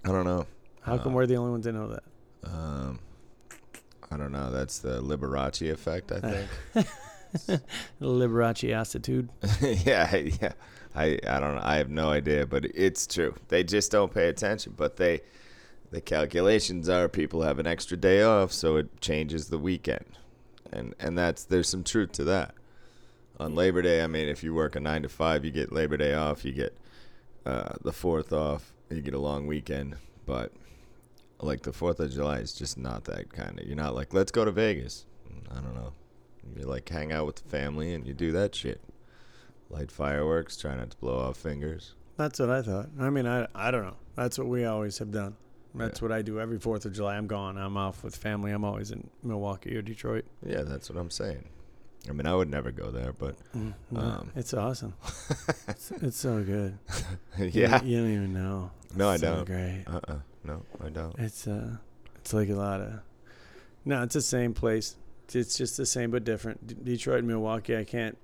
I 0.03 0.09
don't 0.09 0.25
know. 0.25 0.45
How 0.81 0.97
come 0.97 1.13
Uh, 1.13 1.15
we're 1.15 1.27
the 1.27 1.35
only 1.37 1.51
ones 1.51 1.65
that 1.65 1.73
know 1.73 1.87
that? 1.89 2.03
Um, 2.43 2.99
I 4.11 4.17
don't 4.17 4.31
know. 4.31 4.51
That's 4.51 4.79
the 4.79 5.01
Liberace 5.01 5.71
effect, 5.71 6.11
I 6.11 6.19
think. 6.73 6.87
Liberace 8.01 8.73
attitude. 8.73 9.29
yeah, 9.61 10.15
yeah. 10.15 10.53
I 10.95 11.17
I 11.27 11.39
don't 11.39 11.55
know. 11.55 11.61
I 11.63 11.77
have 11.77 11.89
no 11.89 12.09
idea, 12.09 12.45
but 12.45 12.65
it's 12.65 13.07
true. 13.07 13.33
They 13.47 13.63
just 13.63 13.91
don't 13.91 14.13
pay 14.13 14.27
attention. 14.29 14.73
But 14.77 14.97
they, 14.97 15.21
the 15.91 16.01
calculations 16.01 16.89
are 16.89 17.09
people 17.09 17.41
have 17.41 17.59
an 17.59 17.65
extra 17.65 17.97
day 17.97 18.21
off, 18.21 18.51
so 18.51 18.75
it 18.77 19.01
changes 19.01 19.47
the 19.47 19.57
weekend, 19.57 20.17
and 20.71 20.93
and 20.99 21.17
that's 21.17 21.45
there's 21.45 21.69
some 21.69 21.83
truth 21.83 22.11
to 22.13 22.23
that. 22.25 22.53
On 23.39 23.55
Labor 23.55 23.81
Day, 23.81 24.03
I 24.03 24.07
mean, 24.07 24.27
if 24.27 24.43
you 24.43 24.53
work 24.53 24.75
a 24.75 24.79
nine 24.79 25.01
to 25.03 25.09
five, 25.09 25.43
you 25.43 25.51
get 25.51 25.71
Labor 25.71 25.97
Day 25.97 26.13
off. 26.13 26.45
You 26.45 26.51
get 26.53 26.77
uh, 27.45 27.73
the 27.83 27.91
fourth 27.91 28.31
off. 28.31 28.73
You 28.89 29.01
get 29.01 29.13
a 29.15 29.19
long 29.19 29.47
weekend, 29.47 29.95
but 30.25 30.51
like 31.39 31.63
the 31.63 31.73
Fourth 31.73 31.99
of 31.99 32.11
July 32.11 32.37
is 32.37 32.53
just 32.53 32.77
not 32.77 33.05
that 33.05 33.33
kind 33.33 33.59
of. 33.59 33.65
You're 33.65 33.75
not 33.75 33.95
like 33.95 34.13
let's 34.13 34.31
go 34.31 34.45
to 34.45 34.51
Vegas. 34.51 35.05
I 35.51 35.55
don't 35.55 35.73
know. 35.75 35.93
You 36.55 36.63
like 36.65 36.87
hang 36.87 37.11
out 37.11 37.25
with 37.25 37.37
the 37.37 37.49
family 37.49 37.93
and 37.93 38.05
you 38.05 38.13
do 38.13 38.31
that 38.33 38.53
shit 38.55 38.81
light 39.69 39.91
fireworks, 39.91 40.55
try 40.55 40.75
not 40.75 40.91
to 40.91 40.97
blow 40.97 41.17
off 41.17 41.37
fingers. 41.37 41.95
That's 42.17 42.39
what 42.39 42.51
I 42.51 42.61
thought. 42.61 42.89
I 42.99 43.09
mean, 43.09 43.25
I 43.25 43.47
I 43.55 43.71
don't 43.71 43.83
know. 43.83 43.95
That's 44.15 44.37
what 44.37 44.47
we 44.47 44.65
always 44.65 44.99
have 44.99 45.11
done. 45.11 45.35
That's 45.73 45.99
Yeah. 45.99 46.05
what 46.07 46.11
I 46.11 46.21
do 46.21 46.39
every 46.39 46.59
Fourth 46.59 46.85
of 46.85 46.93
July. 46.93 47.17
I'm 47.17 47.25
gone. 47.27 47.57
I'm 47.57 47.75
off 47.77 48.03
with 48.03 48.15
family. 48.15 48.51
I'm 48.51 48.63
always 48.63 48.91
in 48.91 49.09
Milwaukee 49.23 49.75
or 49.75 49.81
Detroit. 49.81 50.25
Yeah, 50.45 50.61
that's 50.61 50.89
what 50.89 50.99
I'm 50.99 51.09
saying. 51.09 51.45
I 52.09 52.11
mean, 52.11 52.25
I 52.27 52.35
would 52.35 52.49
never 52.49 52.71
go 52.71 52.91
there, 52.91 53.13
but 53.13 53.35
no, 53.53 53.73
Um. 53.99 54.31
it's 54.35 54.53
awesome. 54.53 54.93
it's, 55.67 55.91
it's 55.91 56.17
so 56.17 56.43
good. 56.43 56.77
Yeah. 57.37 57.81
you, 57.83 57.97
don't 57.97 58.11
even 58.13 58.33
know. 58.33 58.71
No, 58.95 59.09
I 59.09 59.17
so 59.17 59.35
don't. 59.35 59.45
Great. 59.45 59.83
Uh 59.87 59.99
uh 60.07 60.15
No, 60.43 60.63
I 60.83 60.89
don't. 60.89 61.17
It's 61.17 61.47
uh, 61.47 61.77
it's 62.17 62.33
like 62.33 62.49
a 62.49 62.55
lot 62.55 62.81
of. 62.81 62.99
No, 63.85 64.03
it's 64.03 64.13
the 64.13 64.21
same 64.21 64.53
place. 64.53 64.95
It's 65.33 65.57
just 65.57 65.77
the 65.77 65.85
same 65.85 66.11
but 66.11 66.23
different. 66.23 66.67
D- 66.67 66.75
Detroit 66.95 67.19
and 67.19 67.27
Milwaukee. 67.27 67.75
I 67.77 67.85
can't 67.85 68.17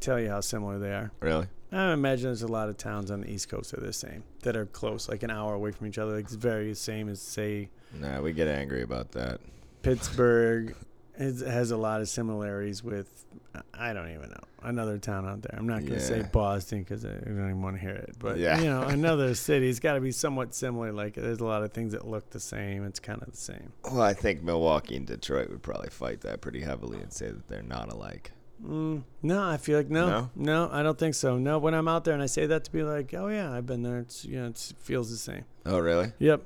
tell 0.00 0.18
you 0.20 0.28
how 0.28 0.40
similar 0.40 0.78
they 0.78 0.92
are. 0.92 1.12
Really? 1.20 1.46
I 1.72 1.92
imagine 1.92 2.26
there's 2.26 2.42
a 2.42 2.46
lot 2.48 2.68
of 2.68 2.76
towns 2.76 3.10
on 3.10 3.22
the 3.22 3.30
East 3.30 3.48
Coast 3.48 3.70
that 3.70 3.80
are 3.82 3.86
the 3.86 3.92
same, 3.92 4.22
that 4.42 4.54
are 4.56 4.66
close, 4.66 5.08
like 5.08 5.22
an 5.22 5.30
hour 5.30 5.54
away 5.54 5.70
from 5.72 5.86
each 5.86 5.98
other. 5.98 6.14
Like 6.16 6.24
it's 6.26 6.34
very 6.34 6.74
same 6.74 7.08
as 7.08 7.20
say 7.22 7.70
Nah, 7.98 8.20
we 8.20 8.32
get 8.32 8.48
angry 8.48 8.82
about 8.82 9.12
that. 9.12 9.40
Pittsburgh. 9.82 10.74
It 11.16 11.46
has 11.46 11.70
a 11.70 11.76
lot 11.76 12.00
of 12.00 12.08
similarities 12.08 12.82
with 12.82 13.24
I 13.72 13.92
don't 13.92 14.10
even 14.10 14.30
know 14.30 14.40
another 14.62 14.98
town 14.98 15.28
out 15.28 15.42
there. 15.42 15.54
I'm 15.56 15.66
not 15.66 15.80
going 15.80 15.92
to 15.94 16.00
say 16.00 16.22
Boston 16.32 16.80
because 16.80 17.04
I 17.04 17.10
don't 17.10 17.38
even 17.50 17.62
want 17.62 17.76
to 17.76 17.80
hear 17.80 17.94
it. 17.94 18.16
But 18.18 18.38
Yeah. 18.38 18.58
you 18.58 18.64
know, 18.64 18.82
another 18.88 19.34
city. 19.34 19.68
It's 19.68 19.78
got 19.78 19.94
to 19.94 20.00
be 20.00 20.10
somewhat 20.10 20.54
similar. 20.54 20.92
Like 20.92 21.14
there's 21.14 21.38
a 21.40 21.44
lot 21.44 21.62
of 21.62 21.72
things 21.72 21.92
that 21.92 22.06
look 22.06 22.30
the 22.30 22.40
same. 22.40 22.84
It's 22.84 22.98
kind 22.98 23.22
of 23.22 23.30
the 23.30 23.36
same. 23.36 23.72
Well, 23.84 24.02
I 24.02 24.12
think 24.14 24.42
Milwaukee 24.42 24.96
and 24.96 25.06
Detroit 25.06 25.50
would 25.50 25.62
probably 25.62 25.90
fight 25.90 26.22
that 26.22 26.40
pretty 26.40 26.62
heavily 26.62 27.00
and 27.00 27.12
say 27.12 27.26
that 27.28 27.46
they're 27.48 27.62
not 27.62 27.92
alike. 27.92 28.32
Mm, 28.64 29.02
no, 29.22 29.46
I 29.46 29.56
feel 29.58 29.76
like 29.78 29.90
no, 29.90 30.08
No? 30.08 30.30
no, 30.34 30.68
I 30.72 30.82
don't 30.82 30.98
think 30.98 31.14
so. 31.14 31.36
No, 31.36 31.58
when 31.58 31.74
I'm 31.74 31.86
out 31.86 32.04
there 32.04 32.14
and 32.14 32.22
I 32.22 32.26
say 32.26 32.46
that 32.46 32.64
to 32.64 32.72
be 32.72 32.82
like, 32.82 33.12
oh 33.14 33.28
yeah, 33.28 33.52
I've 33.52 33.66
been 33.66 33.82
there. 33.82 33.98
It's 33.98 34.24
you 34.24 34.40
know, 34.40 34.46
it's, 34.48 34.70
it 34.70 34.78
feels 34.78 35.10
the 35.10 35.16
same. 35.16 35.44
Oh, 35.66 35.78
really? 35.78 36.12
Yep, 36.18 36.42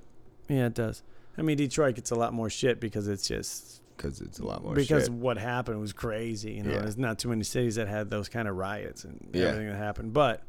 yeah, 0.49 0.67
it 0.67 0.75
does. 0.75 1.03
I 1.39 1.43
mean, 1.43 1.57
Detroit 1.57 1.95
gets 1.95 2.11
a 2.11 2.17
lot 2.17 2.33
more 2.35 2.51
shit 2.51 2.81
because 2.81 3.07
it's 3.09 3.29
just 3.29 3.78
Because 3.99 4.21
it's 4.23 4.39
a 4.39 4.45
lot 4.47 4.63
more 4.65 4.75
because 4.75 5.05
shit. 5.05 5.13
what 5.13 5.37
happened 5.37 5.79
was 5.81 5.93
crazy. 5.93 6.53
You 6.53 6.63
know, 6.63 6.71
Yeah. 6.71 6.79
there's 6.83 6.97
not 6.97 7.19
too 7.19 7.29
many 7.29 7.43
cities 7.45 7.75
that 7.75 7.87
had 7.89 8.09
those 8.09 8.29
kind 8.31 8.49
of 8.49 8.57
riots 8.57 9.05
and 9.05 9.29
Yeah. 9.35 9.49
everything 9.49 9.69
that 9.69 9.77
happened. 9.77 10.13
But 10.15 10.43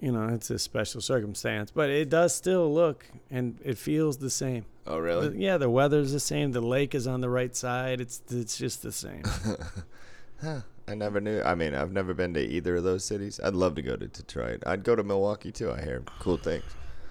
you 0.00 0.10
know, 0.12 0.28
it's 0.28 0.48
a 0.48 0.58
special 0.58 1.02
circumstance. 1.02 1.70
But 1.70 1.90
it 1.90 2.08
does 2.08 2.34
still 2.34 2.72
look 2.72 3.04
and 3.30 3.58
it 3.62 3.76
feels 3.76 4.16
the 4.16 4.30
same. 4.30 4.64
Oh, 4.86 4.94
The- 4.94 5.02
really? 5.02 5.38
yeah, 5.44 5.58
the 5.58 5.68
weather's 5.68 6.12
the 6.12 6.20
same. 6.20 6.52
The 6.52 6.62
lake 6.62 6.94
is 6.94 7.06
on 7.06 7.20
the 7.20 7.28
right 7.28 7.54
side. 7.54 8.00
It's 8.00 8.22
it's 8.30 8.56
just 8.56 8.82
the 8.82 8.92
same. 8.92 9.24
Huh. 10.40 10.60
I 10.88 10.94
never 10.94 11.20
knew. 11.20 11.42
I 11.42 11.54
mean, 11.54 11.74
I've 11.74 11.92
never 11.92 12.14
been 12.14 12.32
to 12.34 12.40
either 12.40 12.76
of 12.76 12.84
those 12.84 13.04
cities. 13.04 13.38
I'd 13.44 13.52
love 13.54 13.74
to 13.74 13.82
go 13.82 13.94
to 13.96 14.06
Detroit. 14.08 14.62
I'd 14.64 14.82
go 14.84 14.96
to 14.96 15.02
Milwaukee 15.02 15.52
too. 15.52 15.70
I 15.70 15.82
hear 15.82 16.02
cool 16.18 16.38
things. 16.38 16.64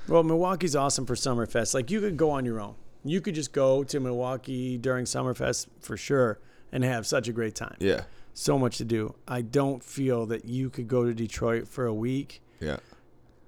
Well, 0.07 0.23
Milwaukee's 0.23 0.75
awesome 0.75 1.05
for 1.05 1.13
Summerfest. 1.13 1.75
Like 1.75 1.91
you 1.91 1.99
could 1.99 2.17
go 2.17 2.31
on 2.31 2.43
your 2.43 2.59
own. 2.59 2.73
You 3.03 3.21
could 3.21 3.35
just 3.35 3.53
go 3.53 3.83
to 3.83 3.99
Milwaukee 3.99 4.77
during 4.77 5.05
Summerfest 5.05 5.67
for 5.79 5.95
sure 5.97 6.39
and 6.71 6.83
have 6.83 7.07
such 7.07 7.27
a 7.27 7.33
great 7.33 7.55
time. 7.55 7.75
Yeah. 7.79 8.03
So 8.33 8.59
much 8.59 8.77
to 8.77 8.85
do. 8.85 9.15
I 9.27 9.41
don't 9.41 9.83
feel 9.83 10.25
that 10.27 10.45
you 10.45 10.69
could 10.69 10.87
go 10.87 11.03
to 11.05 11.13
Detroit 11.13 11.67
for 11.67 11.85
a 11.85 11.93
week 11.93 12.41
Yeah. 12.59 12.77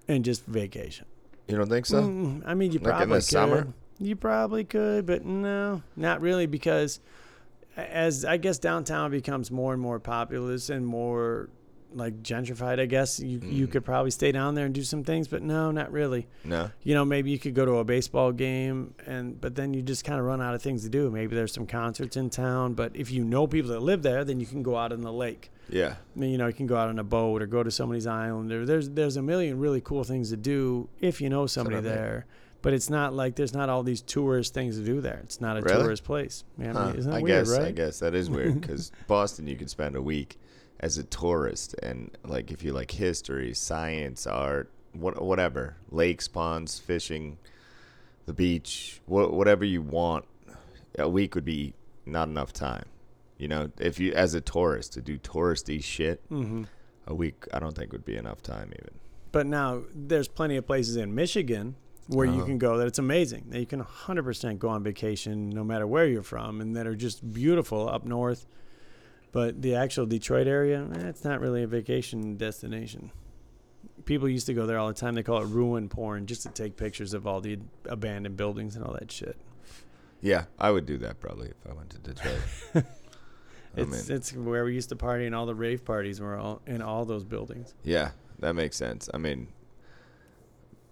and 0.08 0.24
just 0.26 0.46
vacation. 0.46 1.06
You 1.48 1.58
don't 1.58 1.70
think 1.70 1.86
so? 1.86 2.02
Mm, 2.04 2.44
I 2.46 2.54
mean, 2.54 2.72
you 2.72 2.80
Like 2.80 2.86
in 2.88 2.90
probably 2.92 3.08
the 3.08 3.16
could. 3.16 3.24
summer? 3.24 3.68
You 4.00 4.16
probably 4.16 4.64
could, 4.64 5.06
but 5.06 5.26
no, 5.26 5.84
not 5.96 6.22
really 6.22 6.46
because 6.46 7.00
as 7.78 8.26
I 8.26 8.38
guess 8.38 8.58
downtown 8.58 9.12
becomes 9.12 9.52
more 9.52 9.74
and 9.74 9.82
more 9.82 10.00
populous 10.00 10.70
and 10.70 10.86
more 10.86 11.50
like 11.94 12.24
gentrified, 12.24 12.80
I 12.80 12.86
guess 12.86 13.20
you 13.20 13.40
you 13.44 13.68
Mm. 13.68 13.72
could 13.72 13.86
probably 13.86 14.12
stay 14.12 14.32
down 14.32 14.56
there 14.56 14.66
and 14.66 14.74
do 14.74 14.84
some 14.84 15.04
things, 15.04 15.28
but 15.28 15.42
no, 15.42 15.72
not 15.72 15.92
really. 15.92 16.28
No. 16.44 16.72
You 16.84 16.94
know, 16.94 17.04
maybe 17.06 17.32
you 17.32 17.40
could 17.40 17.54
go 17.54 17.66
to 17.66 17.74
a 17.78 17.84
baseball 17.84 18.32
game 18.32 18.94
and 19.06 19.40
but 19.40 19.56
then 19.56 19.74
you 19.74 19.82
just 19.82 20.06
kind 20.06 20.20
of 20.20 20.26
run 20.26 20.42
out 20.42 20.56
of 20.56 20.62
things 20.62 20.84
to 20.84 20.90
do. 20.90 21.10
Maybe 21.12 21.36
there's 21.36 21.54
some 21.54 21.68
concerts 21.68 22.16
in 22.18 22.30
town, 22.30 22.74
but 22.74 22.92
if 22.96 23.12
you 23.12 23.24
know 23.24 23.48
people 23.48 23.72
that 23.72 23.82
live 23.82 24.04
there, 24.04 24.24
then 24.24 24.40
you 24.40 24.46
can 24.46 24.64
go 24.64 24.76
out 24.78 24.92
in 24.92 25.02
the 25.02 25.12
lake. 25.14 25.52
Yeah. 25.70 25.96
I 26.16 26.20
mean, 26.20 26.32
you 26.32 26.38
know, 26.38 26.48
you 26.48 26.54
can 26.54 26.68
go 26.68 26.76
out 26.78 26.90
on 26.90 27.00
a 27.00 27.04
boat 27.04 27.42
or 27.42 27.46
go 27.46 27.64
to 27.64 27.72
somebody's 27.72 28.08
island. 28.08 28.52
Or 28.52 28.66
there's 28.66 28.90
there's 28.90 29.18
a 29.18 29.22
million 29.22 29.60
really 29.60 29.82
cool 29.82 30.04
things 30.04 30.30
to 30.30 30.38
do 30.38 30.90
if 31.00 31.22
you 31.22 31.30
know 31.30 31.46
somebody 31.48 31.78
I 31.78 31.82
there. 31.82 32.26
But 32.64 32.74
it's 32.74 32.92
not 32.92 33.16
like 33.16 33.36
there's 33.38 33.56
not 33.56 33.70
all 33.70 33.82
these 33.82 34.04
tourist 34.04 34.54
things 34.54 34.78
to 34.78 34.84
do 34.86 35.02
there. 35.02 35.20
It's 35.24 35.42
not 35.42 35.58
a 35.58 35.62
Really? 35.62 35.82
tourist 35.82 36.04
place. 36.04 36.44
Man, 36.60 36.76
Huh. 36.76 36.94
isn't 36.96 37.10
that 37.10 37.18
I 37.18 37.22
weird, 37.24 37.46
guess 37.48 37.58
right? 37.58 37.68
I 37.70 37.72
guess 37.72 37.98
that 38.02 38.14
is 38.14 38.30
weird 38.30 38.62
because 38.62 38.92
Boston, 39.08 39.48
you 39.48 39.56
can 39.56 39.68
spend 39.68 39.96
a 39.96 40.02
week 40.02 40.38
as 40.82 40.98
a 40.98 41.04
tourist, 41.04 41.76
and 41.82 42.12
like 42.26 42.52
if 42.52 42.64
you 42.64 42.74
like 42.74 42.92
history, 42.92 43.54
science, 43.54 44.26
art, 44.28 44.70
what 44.94 45.22
whatever, 45.22 45.78
lakes, 45.92 46.28
ponds, 46.28 46.80
fishing, 46.80 47.38
the 48.26 48.34
beach, 48.34 49.00
wha- 49.08 49.30
whatever 49.30 49.64
you 49.64 49.82
want, 49.82 50.26
a 51.00 51.08
week 51.08 51.36
would 51.36 51.46
be 51.46 51.74
not 52.06 52.28
enough 52.28 52.52
time. 52.52 52.86
You 53.38 53.48
know, 53.48 53.72
if 53.80 54.00
you 54.00 54.12
as 54.14 54.34
a 54.34 54.42
tourist 54.42 54.94
to 54.94 55.02
do 55.02 55.18
touristy 55.18 55.82
shit, 55.84 56.22
hmm 56.28 56.64
a 57.08 57.16
week 57.16 57.48
I 57.52 57.58
don't 57.60 57.76
think 57.76 57.92
would 57.94 58.06
be 58.06 58.16
enough 58.16 58.44
time 58.44 58.72
even. 58.74 58.94
But 59.32 59.48
now 59.48 59.82
there's 59.94 60.28
plenty 60.28 60.56
of 60.58 60.68
places 60.68 60.96
in 60.98 61.16
Michigan 61.16 61.76
where 62.08 62.26
you 62.28 62.34
Uh-huh. 62.38 62.46
can 62.46 62.58
go 62.60 62.78
that 62.78 62.86
it's 62.88 63.00
amazing. 63.00 63.46
That 63.50 63.60
you 63.60 63.66
can 63.66 63.82
100% 63.82 64.60
go 64.60 64.70
on 64.70 64.84
vacation 64.84 65.50
no 65.50 65.64
matter 65.64 65.88
where 65.88 66.06
you're 66.06 66.22
from 66.22 66.62
and 66.62 66.76
that 66.76 66.86
are 66.86 66.96
just 66.96 67.34
beautiful 67.34 67.90
up 67.90 68.06
north. 68.06 68.46
But 69.32 69.62
the 69.62 69.76
actual 69.76 70.06
Detroit 70.06 70.48
area, 70.48 70.88
eh, 70.94 71.08
it's 71.08 71.24
not 71.24 71.40
really 71.40 71.64
a 71.64 71.68
vacation 71.68 72.38
destination. 72.38 73.12
People 74.06 74.28
used 74.28 74.48
to 74.48 74.54
go 74.54 74.66
there 74.66 74.78
all 74.78 74.88
the 74.88 74.94
time. 74.94 75.16
They 75.16 75.24
call 75.24 75.42
it 75.42 75.46
ruin 75.46 75.88
porn 75.88 76.26
just 76.26 76.44
to 76.44 76.50
take 76.50 76.76
pictures 76.76 77.14
of 77.14 77.26
all 77.28 77.40
the 77.40 77.60
abandoned 77.86 78.36
buildings 78.36 78.76
and 78.76 78.84
all 78.84 78.94
that 78.94 79.12
shit. 79.12 79.38
Yeah, 80.22 80.46
I 80.60 80.72
would 80.72 80.86
do 80.86 80.98
that 81.00 81.20
probably 81.20 81.50
if 81.50 81.70
I 81.70 81.74
went 81.74 81.92
to 81.92 82.00
Detroit. 82.00 82.42
It's 83.76 84.10
it's 84.10 84.34
where 84.34 84.66
we 84.66 84.74
used 84.74 84.90
to 84.90 84.96
party 84.96 85.26
and 85.26 85.34
all 85.34 85.46
the 85.46 85.56
rave 85.56 85.86
parties 85.86 86.20
were 86.20 86.38
all 86.38 86.62
in 86.68 86.82
all 86.82 87.06
those 87.06 87.24
buildings. 87.24 87.74
Yeah, 87.84 88.12
that 88.40 88.54
makes 88.54 88.76
sense. 88.76 89.10
I 89.14 89.18
mean, 89.18 89.48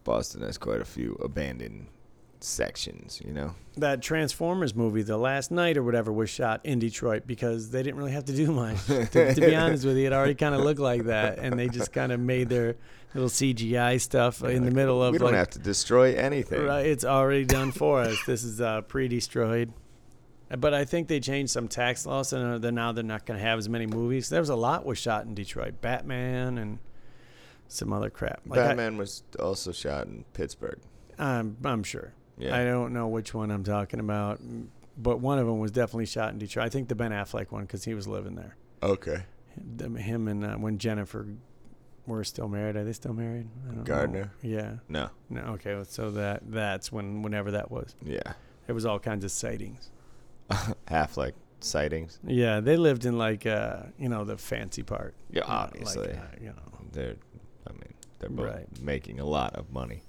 Boston 0.03 0.41
has 0.43 0.57
quite 0.57 0.81
a 0.81 0.85
few 0.85 1.15
abandoned 1.21 1.87
sections, 2.41 3.21
you 3.25 3.33
know? 3.33 3.55
that 3.79 4.01
Transformers 4.01 4.75
movie, 4.75 5.01
The 5.01 5.17
Last 5.17 5.51
Knight 5.51 5.77
or 5.77 5.83
whatever, 5.83 6.11
was 6.11 6.29
shot 6.29 6.61
in 6.65 6.79
Detroit 6.79 7.23
because 7.25 7.71
they 7.71 7.81
didn't 7.83 7.97
really 7.97 8.11
have 8.11 8.25
to 8.25 8.33
do 8.33 8.51
much. 8.51 8.85
to, 8.85 9.33
to 9.33 9.41
be 9.41 9.55
honest 9.55 9.85
with 9.85 9.97
you, 9.97 10.07
it 10.07 10.13
already 10.13 10.35
kind 10.35 10.53
of 10.55 10.61
looked 10.61 10.79
like 10.79 11.05
that, 11.05 11.39
and 11.39 11.57
they 11.57 11.67
just 11.67 11.91
kind 11.93 12.11
of 12.11 12.19
made 12.19 12.49
their 12.49 12.75
little 13.13 13.29
CGI 13.29 13.99
stuff 13.99 14.43
in 14.43 14.65
the 14.65 14.71
middle 14.71 15.01
of 15.01 15.13
we 15.13 15.17
don't 15.17 15.27
like, 15.27 15.35
have 15.35 15.49
to 15.51 15.59
destroy 15.59 16.15
anything. 16.15 16.63
right, 16.63 16.85
it's 16.85 17.05
already 17.05 17.45
done 17.45 17.71
for 17.71 18.01
us. 18.01 18.17
This 18.25 18.43
is 18.43 18.61
uh, 18.61 18.81
pre-destroyed. 18.81 19.73
But 20.57 20.73
I 20.73 20.83
think 20.83 21.07
they 21.07 21.19
changed 21.19 21.51
some 21.51 21.67
tax 21.67 22.05
laws, 22.07 22.33
and 22.33 22.61
they're 22.63 22.71
now 22.71 22.91
they're 22.91 23.03
not 23.03 23.25
going 23.25 23.39
to 23.39 23.45
have 23.45 23.59
as 23.59 23.69
many 23.69 23.85
movies. 23.85 24.29
There 24.29 24.39
was 24.39 24.49
a 24.49 24.55
lot 24.55 24.83
was 24.83 24.97
shot 24.97 25.25
in 25.25 25.35
Detroit, 25.35 25.79
Batman 25.79 26.57
and 26.57 26.79
some 27.67 27.93
other 27.93 28.09
crap. 28.09 28.41
Like 28.47 28.59
I- 28.59 28.67
Batman 28.69 28.97
was 28.97 29.23
also 29.39 29.71
shot 29.71 30.07
in 30.07 30.25
Pittsburgh. 30.33 30.79
I'm 31.19 31.57
I'm 31.63 31.83
sure. 31.83 32.13
Yeah. 32.39 32.55
I 32.55 32.63
don't 32.63 32.93
know 32.93 33.07
which 33.07 33.33
one 33.33 33.51
I'm 33.51 33.63
talking 33.63 33.99
about, 33.99 34.39
but 34.97 35.19
one 35.19 35.37
of 35.39 35.45
them 35.45 35.59
was 35.59 35.71
definitely 35.71 36.05
shot 36.07 36.31
in 36.33 36.39
Detroit. 36.39 36.65
I 36.65 36.69
think 36.69 36.87
the 36.87 36.95
Ben 36.95 37.11
Affleck 37.11 37.51
one 37.51 37.63
because 37.63 37.83
he 37.83 37.93
was 37.93 38.07
living 38.07 38.35
there. 38.35 38.55
Okay. 38.81 39.23
Him 39.97 40.27
and 40.27 40.43
uh, 40.45 40.55
when 40.55 40.77
Jennifer 40.77 41.27
were 42.07 42.23
still 42.23 42.47
married. 42.47 42.75
Are 42.75 42.83
they 42.83 42.93
still 42.93 43.13
married? 43.13 43.47
I 43.63 43.67
don't 43.67 43.77
know. 43.77 43.83
Gardner? 43.83 44.31
Yeah. 44.41 44.75
No. 44.87 45.09
No. 45.29 45.41
Okay. 45.53 45.79
So 45.87 46.11
that 46.11 46.41
that's 46.49 46.91
when 46.91 47.21
whenever 47.21 47.51
that 47.51 47.69
was. 47.71 47.95
Yeah. 48.03 48.33
There 48.65 48.75
was 48.75 48.85
all 48.85 48.99
kinds 48.99 49.23
of 49.25 49.31
sightings. 49.31 49.89
Half 50.87 51.17
like 51.17 51.35
sightings. 51.59 52.19
Yeah, 52.25 52.59
they 52.59 52.77
lived 52.77 53.05
in 53.05 53.17
like 53.17 53.45
uh, 53.45 53.83
you 53.97 54.09
know 54.09 54.23
the 54.25 54.37
fancy 54.37 54.83
part. 54.83 55.13
Yeah, 55.31 55.41
know, 55.41 55.47
obviously. 55.49 56.07
Like, 56.07 56.17
uh, 56.17 56.21
you 56.41 56.47
know. 56.49 56.55
They're, 56.91 57.15
I 57.67 57.71
mean, 57.73 57.93
they're 58.19 58.29
both 58.29 58.47
Right. 58.47 58.81
making 58.81 59.19
a 59.19 59.25
lot 59.25 59.55
of 59.55 59.71
money. 59.71 60.01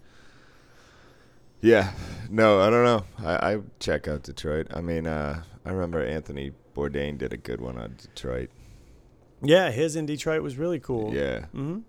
Yeah. 1.60 1.92
No, 2.30 2.60
I 2.60 2.70
don't 2.70 2.84
know. 2.84 3.04
I, 3.26 3.52
I 3.54 3.58
check 3.80 4.08
out 4.08 4.22
Detroit. 4.22 4.68
I 4.72 4.80
mean, 4.80 5.06
uh, 5.06 5.42
I 5.64 5.70
remember 5.70 6.04
Anthony 6.04 6.52
Bourdain 6.74 7.18
did 7.18 7.32
a 7.32 7.36
good 7.36 7.60
one 7.60 7.76
on 7.76 7.96
Detroit. 8.00 8.50
Yeah, 9.42 9.70
his 9.70 9.96
in 9.96 10.06
Detroit 10.06 10.42
was 10.42 10.56
really 10.56 10.78
cool. 10.78 11.12
Yeah. 11.14 11.46
hmm 11.46 11.80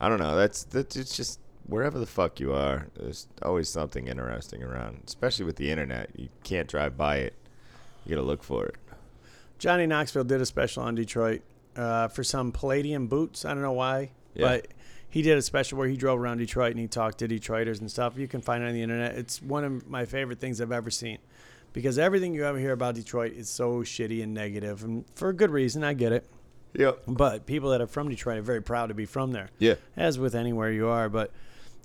I 0.00 0.08
don't 0.08 0.18
know. 0.18 0.36
That's 0.36 0.64
that's 0.64 0.94
it's 0.96 1.16
just 1.16 1.40
wherever 1.66 1.98
the 1.98 2.06
fuck 2.06 2.38
you 2.38 2.52
are, 2.52 2.88
there's 2.94 3.28
always 3.42 3.68
something 3.68 4.08
interesting 4.08 4.62
around. 4.62 5.02
Especially 5.06 5.44
with 5.46 5.56
the 5.56 5.70
internet, 5.70 6.10
you 6.14 6.28
can't 6.44 6.68
drive 6.68 6.96
by 6.98 7.16
it. 7.18 7.34
You 8.04 8.14
gotta 8.16 8.26
look 8.26 8.42
for 8.42 8.66
it. 8.66 8.74
Johnny 9.58 9.86
Knoxville 9.86 10.24
did 10.24 10.40
a 10.42 10.46
special 10.46 10.82
on 10.82 10.94
Detroit 10.94 11.40
uh, 11.76 12.08
for 12.08 12.22
some 12.22 12.52
Palladium 12.52 13.06
boots. 13.06 13.44
I 13.46 13.54
don't 13.54 13.62
know 13.62 13.72
why, 13.72 14.10
Yeah. 14.34 14.46
but 14.48 14.66
he 15.08 15.22
did 15.22 15.38
a 15.38 15.42
special 15.42 15.78
where 15.78 15.88
he 15.88 15.96
drove 15.96 16.18
around 16.20 16.38
Detroit 16.38 16.72
and 16.72 16.80
he 16.80 16.88
talked 16.88 17.18
to 17.18 17.28
Detroiters 17.28 17.80
and 17.80 17.90
stuff. 17.90 18.18
You 18.18 18.28
can 18.28 18.40
find 18.40 18.62
it 18.62 18.66
on 18.66 18.74
the 18.74 18.82
internet. 18.82 19.16
It's 19.16 19.40
one 19.40 19.64
of 19.64 19.88
my 19.88 20.04
favorite 20.04 20.40
things 20.40 20.60
I've 20.60 20.72
ever 20.72 20.90
seen 20.90 21.18
because 21.72 21.98
everything 21.98 22.34
you 22.34 22.44
ever 22.44 22.58
hear 22.58 22.72
about 22.72 22.94
Detroit 22.94 23.32
is 23.34 23.48
so 23.48 23.80
shitty 23.80 24.22
and 24.22 24.32
negative, 24.34 24.82
and 24.84 25.04
for 25.14 25.28
a 25.28 25.34
good 25.34 25.50
reason. 25.50 25.84
I 25.84 25.92
get 25.94 26.12
it, 26.12 26.26
Yep. 26.74 27.02
but 27.06 27.46
people 27.46 27.70
that 27.70 27.80
are 27.80 27.86
from 27.86 28.08
Detroit 28.08 28.38
are 28.38 28.42
very 28.42 28.62
proud 28.62 28.86
to 28.88 28.94
be 28.94 29.06
from 29.06 29.32
there, 29.32 29.48
Yeah. 29.58 29.74
as 29.96 30.18
with 30.18 30.34
anywhere 30.34 30.70
you 30.72 30.88
are. 30.88 31.08
But 31.08 31.30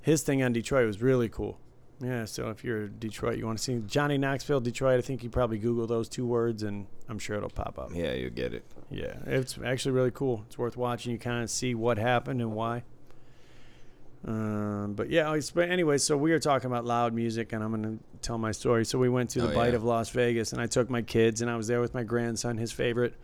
his 0.02 0.22
thing 0.24 0.42
on 0.44 0.54
Detroit 0.54 0.88
was 0.88 1.02
really 1.02 1.30
cool. 1.30 1.60
Yeah, 2.00 2.26
so 2.26 2.50
if 2.50 2.64
you're 2.64 2.88
Detroit, 2.88 3.38
you 3.38 3.46
want 3.46 3.60
to 3.60 3.64
see 3.64 3.80
Johnny 3.86 4.18
Knoxville, 4.18 4.62
Detroit. 4.62 4.98
I 4.98 5.02
think 5.02 5.24
you 5.24 5.30
probably 5.30 5.60
Google 5.60 5.86
those 5.86 6.10
two 6.10 6.26
words, 6.26 6.64
and 6.64 6.88
I'm 7.08 7.20
sure 7.20 7.36
it'll 7.38 7.50
pop 7.52 7.78
up. 7.78 7.92
Yeah, 7.94 8.14
you'll 8.14 8.32
get 8.32 8.54
it. 8.56 8.64
Yeah, 8.90 9.18
it's 9.28 9.60
actually 9.64 9.92
really 9.92 10.10
cool. 10.12 10.44
It's 10.48 10.58
worth 10.58 10.76
watching. 10.78 11.12
You 11.12 11.20
kind 11.20 11.44
of 11.44 11.50
see 11.52 11.76
what 11.76 11.98
happened 12.00 12.42
and 12.42 12.54
why. 12.56 12.84
Um, 14.28 14.94
but 14.94 15.10
yeah, 15.10 15.40
but 15.56 15.70
anyway, 15.70 15.98
so 15.98 16.16
we 16.16 16.32
were 16.32 16.40
talking 16.40 16.68
about 16.70 16.86
loud 16.86 17.14
music, 17.14 17.54
and 17.54 17.64
I'm 17.64 17.72
gonna 17.72 17.98
tell 18.22 18.38
my 18.38 18.52
story. 18.52 18.86
So 18.86 19.00
we 19.00 19.10
went 19.10 19.32
to 19.32 19.42
the 19.42 19.52
Oh, 19.52 19.56
Bite 19.56 19.70
yeah. 19.70 19.76
of 19.76 19.84
Las 19.84 20.10
Vegas, 20.10 20.54
and 20.54 20.62
I 20.62 20.68
took 20.68 20.90
my 20.90 21.02
kids, 21.02 21.42
and 21.42 21.50
I 21.50 21.56
was 21.58 21.68
there 21.68 21.82
with 21.82 21.94
my 21.94 22.04
grandson. 22.04 22.58
His 22.58 22.72
favorite 22.72 23.16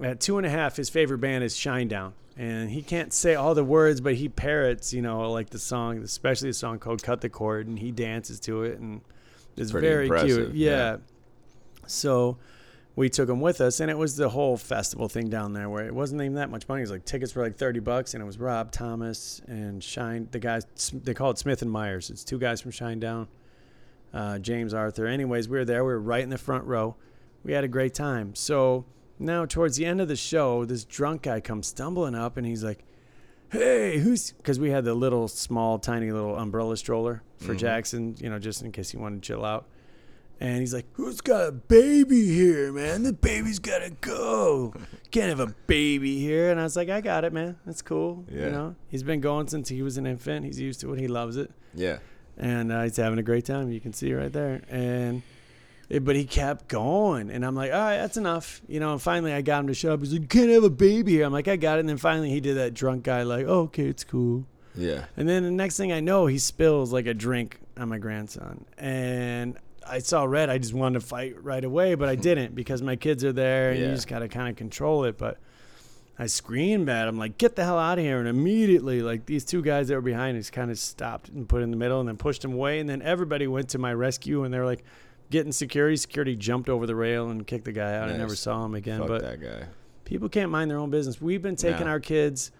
at 0.00 0.20
two 0.20 0.38
and 0.38 0.46
a 0.46 0.50
half, 0.50 0.76
his 0.76 0.88
favorite 0.88 1.18
band 1.18 1.42
is 1.42 1.54
Shinedown, 1.56 2.12
and 2.36 2.70
he 2.70 2.80
can't 2.82 3.12
say 3.12 3.34
all 3.34 3.54
the 3.54 3.64
words, 3.64 4.00
but 4.00 4.14
he 4.14 4.28
parrots, 4.28 4.92
you 4.92 5.02
know, 5.02 5.30
like 5.32 5.50
the 5.50 5.58
song, 5.58 5.98
especially 5.98 6.50
the 6.50 6.54
song 6.54 6.78
called 6.78 7.02
"Cut 7.02 7.20
the 7.20 7.28
Cord," 7.28 7.66
and 7.66 7.78
he 7.78 7.90
dances 7.90 8.38
to 8.40 8.62
it, 8.62 8.78
and 8.78 9.00
it's 9.56 9.72
Pretty 9.72 9.86
very 9.86 10.08
cute. 10.24 10.54
Yeah. 10.54 10.70
yeah. 10.70 10.96
So 11.86 12.36
we 12.96 13.08
took 13.08 13.28
him 13.28 13.40
with 13.40 13.60
us, 13.60 13.80
and 13.80 13.90
it 13.90 13.98
was 13.98 14.16
the 14.16 14.28
whole 14.28 14.56
festival 14.56 15.08
thing 15.08 15.28
down 15.28 15.52
there 15.52 15.68
where 15.68 15.84
it 15.84 15.94
wasn't 15.94 16.20
even 16.22 16.34
that 16.34 16.50
much 16.50 16.68
money. 16.68 16.80
It 16.80 16.84
was 16.84 16.90
like 16.92 17.04
tickets 17.04 17.34
were 17.34 17.42
like 17.42 17.56
thirty 17.56 17.80
bucks, 17.80 18.14
and 18.14 18.22
it 18.22 18.26
was 18.26 18.38
Rob 18.38 18.70
Thomas 18.70 19.40
and 19.46 19.82
Shine. 19.82 20.28
The 20.30 20.38
guys 20.38 20.66
they 20.92 21.14
call 21.14 21.30
it 21.30 21.38
Smith 21.38 21.62
and 21.62 21.70
Myers. 21.70 22.10
It's 22.10 22.24
two 22.24 22.38
guys 22.38 22.60
from 22.60 22.70
Shinedown, 22.70 23.26
uh, 24.12 24.38
James 24.38 24.72
Arthur. 24.74 25.06
Anyways, 25.06 25.48
we 25.48 25.58
were 25.58 25.64
there. 25.64 25.84
We 25.84 25.92
were 25.92 26.00
right 26.00 26.22
in 26.22 26.30
the 26.30 26.38
front 26.38 26.64
row. 26.64 26.96
We 27.42 27.52
had 27.52 27.64
a 27.64 27.68
great 27.68 27.94
time. 27.94 28.34
So 28.34 28.84
now 29.18 29.44
towards 29.44 29.76
the 29.76 29.86
end 29.86 30.00
of 30.00 30.08
the 30.08 30.16
show, 30.16 30.64
this 30.64 30.84
drunk 30.84 31.22
guy 31.22 31.40
comes 31.40 31.66
stumbling 31.66 32.14
up, 32.14 32.36
and 32.36 32.46
he's 32.46 32.64
like. 32.64 32.84
Hey, 33.50 33.98
who's? 33.98 34.32
Because 34.32 34.58
we 34.58 34.70
had 34.70 34.84
the 34.84 34.94
little, 34.94 35.28
small, 35.28 35.78
tiny 35.78 36.10
little 36.10 36.36
umbrella 36.36 36.76
stroller 36.76 37.22
for 37.38 37.54
Mhm. 37.54 37.58
Jackson, 37.58 38.16
you 38.18 38.28
know, 38.28 38.40
just 38.40 38.62
in 38.62 38.72
case 38.72 38.90
he 38.90 38.96
wanted 38.96 39.22
to 39.22 39.26
chill 39.28 39.44
out. 39.44 39.68
And 40.40 40.60
he's 40.60 40.74
like, 40.74 40.86
Who's 40.94 41.20
got 41.20 41.48
a 41.48 41.52
baby 41.52 42.26
here, 42.26 42.72
man? 42.72 43.02
The 43.02 43.12
baby's 43.12 43.58
gotta 43.58 43.90
go. 44.00 44.74
Can't 45.10 45.28
have 45.28 45.40
a 45.40 45.54
baby 45.66 46.18
here. 46.18 46.50
And 46.50 46.60
I 46.60 46.64
was 46.64 46.76
like, 46.76 46.88
I 46.88 47.00
got 47.00 47.24
it, 47.24 47.32
man. 47.32 47.56
That's 47.64 47.82
cool. 47.82 48.24
Yeah. 48.30 48.46
You 48.46 48.50
know, 48.50 48.74
he's 48.88 49.02
been 49.02 49.20
going 49.20 49.48
since 49.48 49.68
he 49.68 49.82
was 49.82 49.96
an 49.96 50.06
infant. 50.06 50.44
He's 50.44 50.60
used 50.60 50.80
to 50.80 50.92
it. 50.92 50.98
He 50.98 51.08
loves 51.08 51.36
it. 51.36 51.50
Yeah. 51.74 51.98
And 52.36 52.72
uh, 52.72 52.82
he's 52.82 52.96
having 52.96 53.18
a 53.18 53.22
great 53.22 53.44
time. 53.44 53.70
You 53.70 53.80
can 53.80 53.92
see 53.92 54.12
right 54.12 54.32
there. 54.32 54.62
And, 54.68 55.22
it, 55.88 56.04
but 56.04 56.16
he 56.16 56.24
kept 56.24 56.66
going. 56.68 57.30
And 57.30 57.46
I'm 57.46 57.54
like, 57.54 57.72
All 57.72 57.78
right, 57.78 57.98
that's 57.98 58.16
enough. 58.16 58.60
You 58.66 58.80
know, 58.80 58.92
and 58.92 59.00
finally 59.00 59.32
I 59.32 59.42
got 59.42 59.60
him 59.60 59.68
to 59.68 59.74
shut 59.74 59.92
up. 59.92 60.00
He's 60.00 60.12
like, 60.12 60.28
Can't 60.28 60.50
have 60.50 60.64
a 60.64 60.70
baby 60.70 61.12
here. 61.12 61.24
I'm 61.24 61.32
like, 61.32 61.48
I 61.48 61.56
got 61.56 61.76
it. 61.76 61.80
And 61.80 61.88
then 61.88 61.96
finally 61.96 62.30
he 62.30 62.40
did 62.40 62.56
that 62.56 62.74
drunk 62.74 63.04
guy, 63.04 63.22
like, 63.22 63.46
oh, 63.46 63.62
okay, 63.62 63.86
it's 63.86 64.04
cool. 64.04 64.46
Yeah. 64.74 65.04
And 65.16 65.28
then 65.28 65.44
the 65.44 65.50
next 65.50 65.76
thing 65.76 65.92
I 65.92 66.00
know, 66.00 66.26
he 66.26 66.38
spills 66.38 66.92
like 66.92 67.06
a 67.06 67.14
drink 67.14 67.60
on 67.76 67.88
my 67.88 67.98
grandson. 67.98 68.64
And 68.76 69.56
I 69.86 69.98
saw 69.98 70.24
red. 70.24 70.50
I 70.50 70.58
just 70.58 70.74
wanted 70.74 71.00
to 71.00 71.06
fight 71.06 71.42
right 71.42 71.64
away, 71.64 71.94
but 71.94 72.08
I 72.08 72.14
hmm. 72.14 72.22
didn't 72.22 72.54
because 72.54 72.82
my 72.82 72.96
kids 72.96 73.24
are 73.24 73.32
there 73.32 73.70
and 73.70 73.80
you 73.80 73.86
just 73.88 74.08
got 74.08 74.20
to 74.20 74.28
kind 74.28 74.48
of 74.48 74.56
control 74.56 75.04
it. 75.04 75.18
But 75.18 75.38
I 76.18 76.26
screamed 76.26 76.88
at 76.88 77.08
him, 77.08 77.18
like, 77.18 77.38
get 77.38 77.56
the 77.56 77.64
hell 77.64 77.78
out 77.78 77.98
of 77.98 78.04
here. 78.04 78.18
And 78.18 78.28
immediately, 78.28 79.02
like, 79.02 79.26
these 79.26 79.44
two 79.44 79.62
guys 79.62 79.88
that 79.88 79.94
were 79.94 80.00
behind 80.00 80.38
us 80.38 80.50
kind 80.50 80.70
of 80.70 80.78
stopped 80.78 81.28
and 81.28 81.48
put 81.48 81.62
in 81.62 81.70
the 81.70 81.76
middle 81.76 82.00
and 82.00 82.08
then 82.08 82.16
pushed 82.16 82.44
him 82.44 82.52
away. 82.52 82.78
And 82.78 82.88
then 82.88 83.02
everybody 83.02 83.46
went 83.46 83.70
to 83.70 83.78
my 83.78 83.92
rescue 83.92 84.44
and 84.44 84.54
they 84.54 84.58
were 84.58 84.66
like, 84.66 84.84
getting 85.30 85.52
security. 85.52 85.96
Security 85.96 86.36
jumped 86.36 86.68
over 86.68 86.86
the 86.86 86.94
rail 86.94 87.28
and 87.30 87.46
kicked 87.46 87.64
the 87.64 87.72
guy 87.72 87.96
out. 87.96 88.08
I 88.08 88.16
never 88.16 88.36
saw 88.36 88.64
him 88.64 88.74
again. 88.74 89.00
Fuck 89.00 89.08
but 89.08 89.22
that 89.22 89.40
guy. 89.40 89.66
people 90.04 90.28
can't 90.28 90.50
mind 90.50 90.70
their 90.70 90.78
own 90.78 90.90
business. 90.90 91.20
We've 91.20 91.42
been 91.42 91.56
taking 91.56 91.86
our 91.88 92.00
kids. 92.00 92.52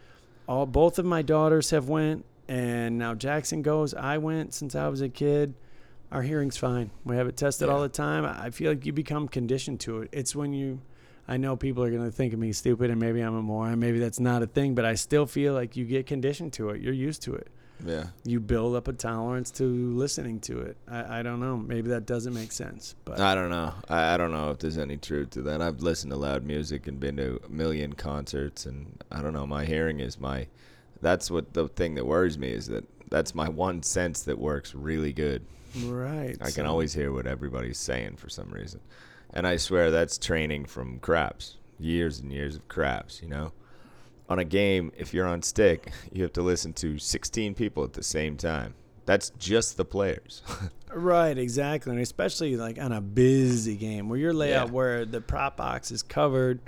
All 0.48 0.66
both 0.66 0.98
of 0.98 1.06
my 1.06 1.22
daughters 1.22 1.70
have 1.70 1.88
went, 1.88 2.24
and 2.48 2.98
now 2.98 3.14
Jackson 3.14 3.62
goes. 3.62 3.94
I 3.94 4.18
went 4.18 4.52
since 4.52 4.74
I 4.74 4.88
was 4.88 5.00
a 5.00 5.08
kid. 5.08 5.54
Our 6.14 6.22
hearing's 6.22 6.56
fine. 6.56 6.92
We 7.04 7.16
have 7.16 7.26
it 7.26 7.36
tested 7.36 7.68
all 7.68 7.82
the 7.82 7.88
time. 7.88 8.24
I 8.24 8.50
feel 8.50 8.70
like 8.70 8.86
you 8.86 8.92
become 8.92 9.26
conditioned 9.26 9.80
to 9.80 10.02
it. 10.02 10.10
It's 10.12 10.34
when 10.34 10.52
you. 10.52 10.80
I 11.26 11.38
know 11.38 11.56
people 11.56 11.82
are 11.82 11.90
gonna 11.90 12.12
think 12.12 12.32
of 12.32 12.38
me 12.38 12.52
stupid, 12.52 12.90
and 12.90 13.00
maybe 13.00 13.20
I'm 13.20 13.34
a 13.34 13.42
moron. 13.42 13.80
Maybe 13.80 13.98
that's 13.98 14.20
not 14.20 14.40
a 14.40 14.46
thing, 14.46 14.76
but 14.76 14.84
I 14.84 14.94
still 14.94 15.26
feel 15.26 15.54
like 15.54 15.76
you 15.76 15.84
get 15.84 16.06
conditioned 16.06 16.52
to 16.52 16.70
it. 16.70 16.80
You're 16.80 16.94
used 16.94 17.22
to 17.22 17.34
it. 17.34 17.48
Yeah. 17.84 18.04
You 18.22 18.38
build 18.38 18.76
up 18.76 18.86
a 18.86 18.92
tolerance 18.92 19.50
to 19.52 19.64
listening 19.64 20.38
to 20.40 20.60
it. 20.60 20.76
I, 20.86 21.18
I 21.18 21.22
don't 21.22 21.40
know. 21.40 21.56
Maybe 21.56 21.88
that 21.90 22.06
doesn't 22.06 22.32
make 22.32 22.52
sense, 22.52 22.94
but 23.04 23.18
I 23.20 23.34
don't 23.34 23.50
know. 23.50 23.72
I, 23.88 24.14
I 24.14 24.16
don't 24.16 24.30
know 24.30 24.50
if 24.50 24.58
there's 24.60 24.78
any 24.78 24.96
truth 24.96 25.30
to 25.30 25.42
that. 25.42 25.60
I've 25.60 25.80
listened 25.80 26.12
to 26.12 26.16
loud 26.16 26.44
music 26.44 26.86
and 26.86 27.00
been 27.00 27.16
to 27.16 27.40
a 27.44 27.48
million 27.50 27.94
concerts, 27.94 28.66
and 28.66 29.02
I 29.10 29.20
don't 29.20 29.32
know. 29.32 29.48
My 29.48 29.64
hearing 29.64 29.98
is 29.98 30.20
my. 30.20 30.46
That's 31.00 31.28
what 31.28 31.54
the 31.54 31.66
thing 31.66 31.96
that 31.96 32.06
worries 32.06 32.38
me 32.38 32.50
is 32.50 32.68
that 32.68 32.84
that's 33.10 33.34
my 33.34 33.48
one 33.48 33.82
sense 33.82 34.22
that 34.22 34.38
works 34.38 34.76
really 34.76 35.12
good. 35.12 35.44
Right. 35.86 36.36
I 36.40 36.50
can 36.50 36.66
always 36.66 36.92
hear 36.94 37.12
what 37.12 37.26
everybody's 37.26 37.78
saying 37.78 38.16
for 38.16 38.28
some 38.28 38.50
reason, 38.50 38.80
and 39.32 39.46
I 39.46 39.56
swear 39.56 39.90
that's 39.90 40.18
training 40.18 40.66
from 40.66 40.98
craps, 41.00 41.56
years 41.78 42.20
and 42.20 42.32
years 42.32 42.56
of 42.56 42.68
craps. 42.68 43.20
You 43.22 43.28
know, 43.28 43.52
on 44.28 44.38
a 44.38 44.44
game, 44.44 44.92
if 44.96 45.12
you're 45.12 45.26
on 45.26 45.42
stick, 45.42 45.90
you 46.12 46.22
have 46.22 46.32
to 46.34 46.42
listen 46.42 46.72
to 46.74 46.98
16 46.98 47.54
people 47.54 47.82
at 47.84 47.92
the 47.94 48.02
same 48.02 48.36
time. 48.36 48.74
That's 49.06 49.30
just 49.38 49.76
the 49.76 49.84
players. 49.84 50.42
Right, 50.96 51.36
exactly, 51.36 51.90
and 51.90 52.00
especially 52.00 52.56
like 52.56 52.78
on 52.80 52.92
a 52.92 53.00
busy 53.00 53.74
game 53.74 54.08
where 54.08 54.16
your 54.16 54.32
layout 54.32 54.68
Yeah. 54.68 54.72
where 54.72 55.04
the 55.04 55.20
prop 55.20 55.56
box 55.56 55.90
is 55.90 56.04
covered, 56.04 56.60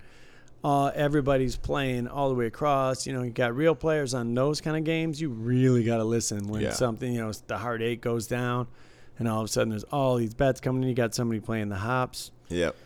uh, 0.64 0.86
everybody's 0.96 1.56
playing 1.56 2.08
all 2.08 2.28
the 2.28 2.34
way 2.34 2.46
across. 2.46 3.06
You 3.06 3.12
know, 3.12 3.22
you 3.22 3.30
got 3.30 3.54
real 3.54 3.76
players 3.76 4.14
on 4.14 4.34
those 4.34 4.60
kind 4.60 4.76
of 4.76 4.82
games. 4.82 5.20
You 5.20 5.28
really 5.28 5.84
got 5.84 5.98
to 5.98 6.04
listen 6.04 6.48
when 6.48 6.62
Yeah. 6.62 6.72
something, 6.72 7.12
you 7.12 7.20
know, 7.20 7.30
the 7.46 7.58
hard 7.58 7.82
eight 7.82 8.00
goes 8.00 8.26
down, 8.26 8.66
and 9.18 9.28
all 9.28 9.40
of 9.40 9.44
a 9.44 9.48
sudden 9.48 9.70
there's 9.70 9.84
all 9.84 10.16
these 10.16 10.34
bets 10.34 10.60
coming 10.60 10.82
in. 10.82 10.88
You 10.88 10.94
got 10.94 11.14
somebody 11.14 11.40
playing 11.40 11.68
the 11.68 11.76
hops. 11.76 12.30
yep. 12.48 12.76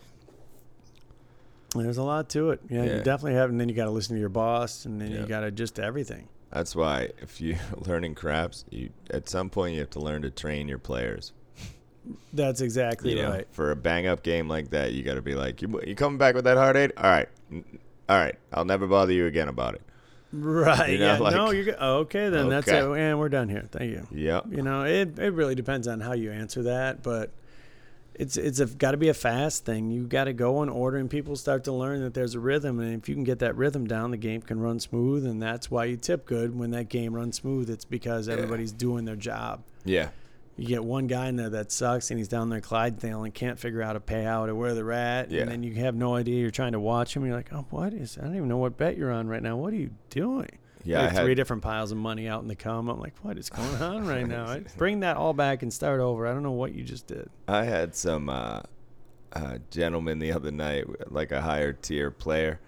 There's 1.73 1.97
a 1.97 2.03
lot 2.03 2.27
to 2.31 2.49
it. 2.51 2.59
Yeah, 2.69 2.83
you 2.83 2.89
definitely 2.97 3.35
have, 3.35 3.49
and 3.49 3.57
then 3.59 3.69
you 3.69 3.75
got 3.75 3.85
to 3.85 3.91
listen 3.91 4.15
to 4.15 4.19
your 4.19 4.27
boss, 4.29 4.83
and 4.85 4.99
then 4.99 5.11
you 5.11 5.25
got 5.25 5.39
to 5.41 5.45
adjust 5.47 5.75
to 5.75 5.83
everything. 5.83 6.27
That's 6.51 6.75
why 6.75 7.09
if 7.21 7.39
you're 7.39 7.57
learning 7.87 8.15
craps, 8.15 8.65
you 8.69 8.89
at 9.09 9.29
some 9.29 9.49
point 9.49 9.75
you 9.75 9.79
have 9.79 9.89
to 9.91 10.01
learn 10.01 10.21
to 10.23 10.29
train 10.29 10.67
your 10.67 10.79
players. 10.79 11.31
That's 12.33 12.59
exactly 12.59 13.11
You 13.11 13.21
know, 13.21 13.29
right. 13.29 13.47
for 13.51 13.71
a 13.71 13.75
bang 13.77 14.05
up 14.07 14.21
game 14.23 14.49
like 14.49 14.71
that, 14.71 14.91
you 14.91 15.01
got 15.03 15.13
to 15.13 15.21
be 15.21 15.33
like, 15.35 15.61
you, 15.61 15.79
you 15.85 15.95
coming 15.95 16.17
back 16.17 16.35
with 16.35 16.43
that 16.43 16.57
hard 16.57 16.75
eight? 16.75 16.91
All 16.97 17.09
right, 17.09 17.29
all 18.09 18.17
right. 18.17 18.35
I'll 18.51 18.65
never 18.65 18.85
bother 18.85 19.13
you 19.13 19.27
again 19.27 19.47
about 19.47 19.75
it. 19.75 19.81
Right. 20.33 20.91
You 20.91 20.97
know, 20.99 21.05
yeah. 21.13 21.17
like- 21.19 21.33
no, 21.35 21.51
you're 21.51 21.65
good. 21.65 21.75
Okay, 21.79 22.29
then 22.29 22.49
that's 22.49 22.67
it. 22.67 22.83
And 22.83 23.19
we're 23.19 23.29
done 23.29 23.49
here. 23.49 23.67
Thank 23.71 23.91
you. 23.91 24.07
Yeah. 24.11 24.41
You 24.49 24.61
know, 24.61 24.83
it 24.83 25.19
it 25.19 25.33
really 25.33 25.55
depends 25.55 25.87
on 25.87 25.99
how 25.99 26.13
you 26.13 26.31
answer 26.31 26.63
that, 26.63 27.03
but 27.03 27.31
it's 28.15 28.37
it's 28.37 28.59
got 28.75 28.91
to 28.91 28.97
be 28.97 29.09
a 29.09 29.13
fast 29.13 29.65
thing. 29.65 29.89
You 29.89 30.05
got 30.05 30.25
to 30.25 30.33
go 30.33 30.63
in 30.63 30.69
order, 30.69 30.97
and 30.97 31.09
people 31.09 31.35
start 31.35 31.63
to 31.65 31.71
learn 31.71 32.01
that 32.01 32.13
there's 32.13 32.35
a 32.35 32.39
rhythm, 32.39 32.79
and 32.79 32.93
if 33.01 33.09
you 33.09 33.15
can 33.15 33.23
get 33.23 33.39
that 33.39 33.55
rhythm 33.55 33.87
down, 33.87 34.11
the 34.11 34.17
game 34.17 34.41
can 34.41 34.59
run 34.59 34.79
smooth, 34.79 35.25
and 35.25 35.41
that's 35.41 35.71
why 35.71 35.85
you 35.85 35.97
tip 35.97 36.25
good 36.25 36.57
when 36.57 36.71
that 36.71 36.87
game 36.89 37.13
runs 37.13 37.37
smooth. 37.37 37.69
It's 37.69 37.85
because 37.85 38.27
Yeah. 38.27 38.33
everybody's 38.35 38.71
doing 38.71 39.05
their 39.05 39.15
job. 39.15 39.63
Yeah. 39.85 40.09
You 40.57 40.67
get 40.67 40.83
one 40.83 41.07
guy 41.07 41.27
in 41.27 41.37
there 41.37 41.49
that 41.51 41.71
sucks, 41.71 42.11
and 42.11 42.19
he's 42.19 42.27
down 42.27 42.49
there 42.49 42.61
Clydesdale 42.61 43.23
and 43.23 43.33
can't 43.33 43.57
figure 43.57 43.81
out 43.81 43.87
how 43.87 43.93
to 43.93 43.99
pay 43.99 44.25
out 44.25 44.49
or 44.49 44.53
where 44.55 44.73
they're 44.75 44.91
at, 44.91 45.31
Yeah. 45.31 45.41
and 45.41 45.51
then 45.51 45.63
you 45.63 45.73
have 45.75 45.95
no 45.95 46.15
idea. 46.15 46.39
You're 46.41 46.51
trying 46.51 46.73
to 46.73 46.79
watch 46.79 47.15
him, 47.15 47.25
you're 47.25 47.35
like, 47.35 47.51
oh, 47.53 47.65
what 47.69 47.93
is? 47.93 48.17
I 48.17 48.21
don't 48.25 48.35
even 48.35 48.47
know 48.49 48.57
what 48.57 48.77
bet 48.77 48.97
you're 48.97 49.11
on 49.11 49.27
right 49.27 49.41
now. 49.41 49.57
What 49.57 49.73
are 49.73 49.77
you 49.77 49.91
doing? 50.09 50.49
Yeah. 50.83 51.05
Like 51.05 51.15
three 51.15 51.35
different 51.35 51.61
piles 51.63 51.91
of 51.91 51.97
money 51.99 52.27
out 52.27 52.41
in 52.41 52.47
the 52.47 52.55
come. 52.55 52.89
I'm 52.89 52.99
like, 52.99 53.13
what 53.21 53.37
is 53.37 53.49
going 53.49 53.75
on 53.81 54.05
right 54.07 54.27
now? 54.27 54.45
I- 54.47 54.63
Bring 54.77 54.99
that 55.01 55.15
all 55.17 55.33
back 55.33 55.61
and 55.63 55.71
start 55.73 55.99
over. 55.99 56.27
I 56.27 56.33
don't 56.33 56.43
know 56.43 56.51
what 56.51 56.73
you 56.73 56.83
just 56.83 57.07
did. 57.07 57.29
I 57.47 57.63
had 57.63 57.95
some 57.95 58.29
uh, 58.29 58.61
uh, 59.33 59.57
gentleman 59.71 60.19
the 60.19 60.33
other 60.33 60.51
night, 60.51 60.85
like 61.11 61.31
a 61.31 61.41
higher 61.41 61.71
tier 61.73 62.11
player, 62.11 62.59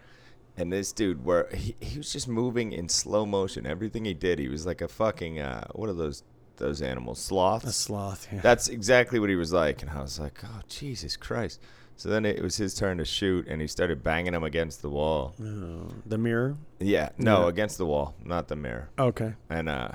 and 0.58 0.72
this 0.72 0.92
dude, 0.92 1.26
where 1.26 1.48
he, 1.54 1.76
he 1.80 1.98
was 1.98 2.14
just 2.14 2.28
moving 2.28 2.72
in 2.72 2.88
slow 2.88 3.26
motion. 3.26 3.66
Everything 3.66 4.06
he 4.06 4.14
did, 4.14 4.38
he 4.40 4.48
was 4.48 4.66
like 4.66 4.82
a 4.82 4.88
fucking 4.88 5.40
uh, 5.40 5.68
what 5.74 5.90
are 5.90 5.94
those 5.94 6.24
those 6.58 6.82
animals? 6.82 7.20
Sloths. 7.20 7.66
A 7.66 7.72
sloth. 7.72 8.28
Yeah. 8.32 8.42
That's 8.42 8.68
exactly 8.68 9.20
what 9.20 9.30
he 9.30 9.36
was 9.36 9.52
like, 9.54 9.82
and 9.82 9.92
I 9.92 10.02
was 10.02 10.20
like, 10.20 10.40
"Oh 10.44 10.62
Jesus 10.68 11.16
Christ!" 11.18 11.60
So 11.96 12.10
then 12.10 12.26
it 12.26 12.42
was 12.42 12.58
his 12.58 12.74
turn 12.74 12.98
to 12.98 13.06
shoot, 13.06 13.48
and 13.48 13.62
he 13.62 13.68
started 13.68 14.04
banging 14.04 14.34
him 14.34 14.44
against 14.44 14.82
the 14.82 14.90
wall. 14.90 15.36
Oh, 15.42 15.94
the 16.06 16.18
mirror. 16.18 16.58
Yeah, 16.80 17.10
no, 17.18 17.44
Yeah. 17.44 17.50
against 17.50 17.78
the 17.78 17.86
wall, 17.86 18.16
not 18.26 18.48
the 18.48 18.56
mirror. 18.56 18.90
Okay. 18.98 19.34
And 19.50 19.70
uh, 19.70 19.90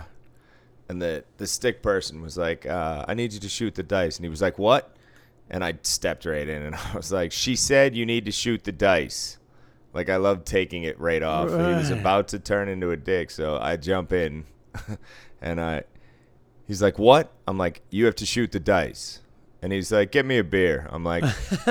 and 0.88 1.02
the 1.02 1.24
the 1.38 1.46
stick 1.46 1.82
person 1.82 2.22
was 2.22 2.36
like, 2.36 2.66
uh, 2.66 3.04
"I 3.08 3.14
need 3.14 3.32
you 3.32 3.40
to 3.40 3.48
shoot 3.48 3.74
the 3.74 3.82
dice," 3.82 4.16
and 4.16 4.24
he 4.24 4.28
was 4.30 4.40
like, 4.42 4.58
"What?" 4.58 4.94
And 5.50 5.64
I 5.64 5.74
stepped 5.82 6.24
right 6.26 6.46
in, 6.48 6.62
and 6.62 6.74
I 6.92 6.96
was 6.96 7.10
like, 7.12 7.32
"She 7.32 7.56
said 7.56 7.96
you 7.96 8.06
need 8.06 8.24
to 8.26 8.32
shoot 8.32 8.64
the 8.64 8.72
dice." 8.72 9.38
Like 9.94 10.08
I 10.10 10.16
love 10.16 10.44
taking 10.44 10.84
it 10.84 11.00
right 11.00 11.22
off. 11.22 11.48
He 11.48 11.56
was 11.56 11.90
about 11.90 12.28
to 12.28 12.38
turn 12.38 12.68
into 12.68 12.90
a 12.90 12.96
dick, 12.96 13.30
so 13.30 13.58
I 13.58 13.76
jump 13.76 14.12
in, 14.12 14.44
and 15.40 15.60
I. 15.60 15.84
He's 16.68 16.82
like, 16.82 16.98
"What?" 16.98 17.32
I'm 17.48 17.56
like, 17.56 17.80
"You 17.88 18.04
have 18.04 18.14
to 18.16 18.26
shoot 18.26 18.52
the 18.52 18.60
dice." 18.60 19.20
And 19.62 19.72
he's 19.72 19.90
like, 19.90 20.12
"Get 20.12 20.26
me 20.26 20.36
a 20.38 20.44
beer." 20.44 20.86
I'm 20.90 21.02
like, 21.02 21.24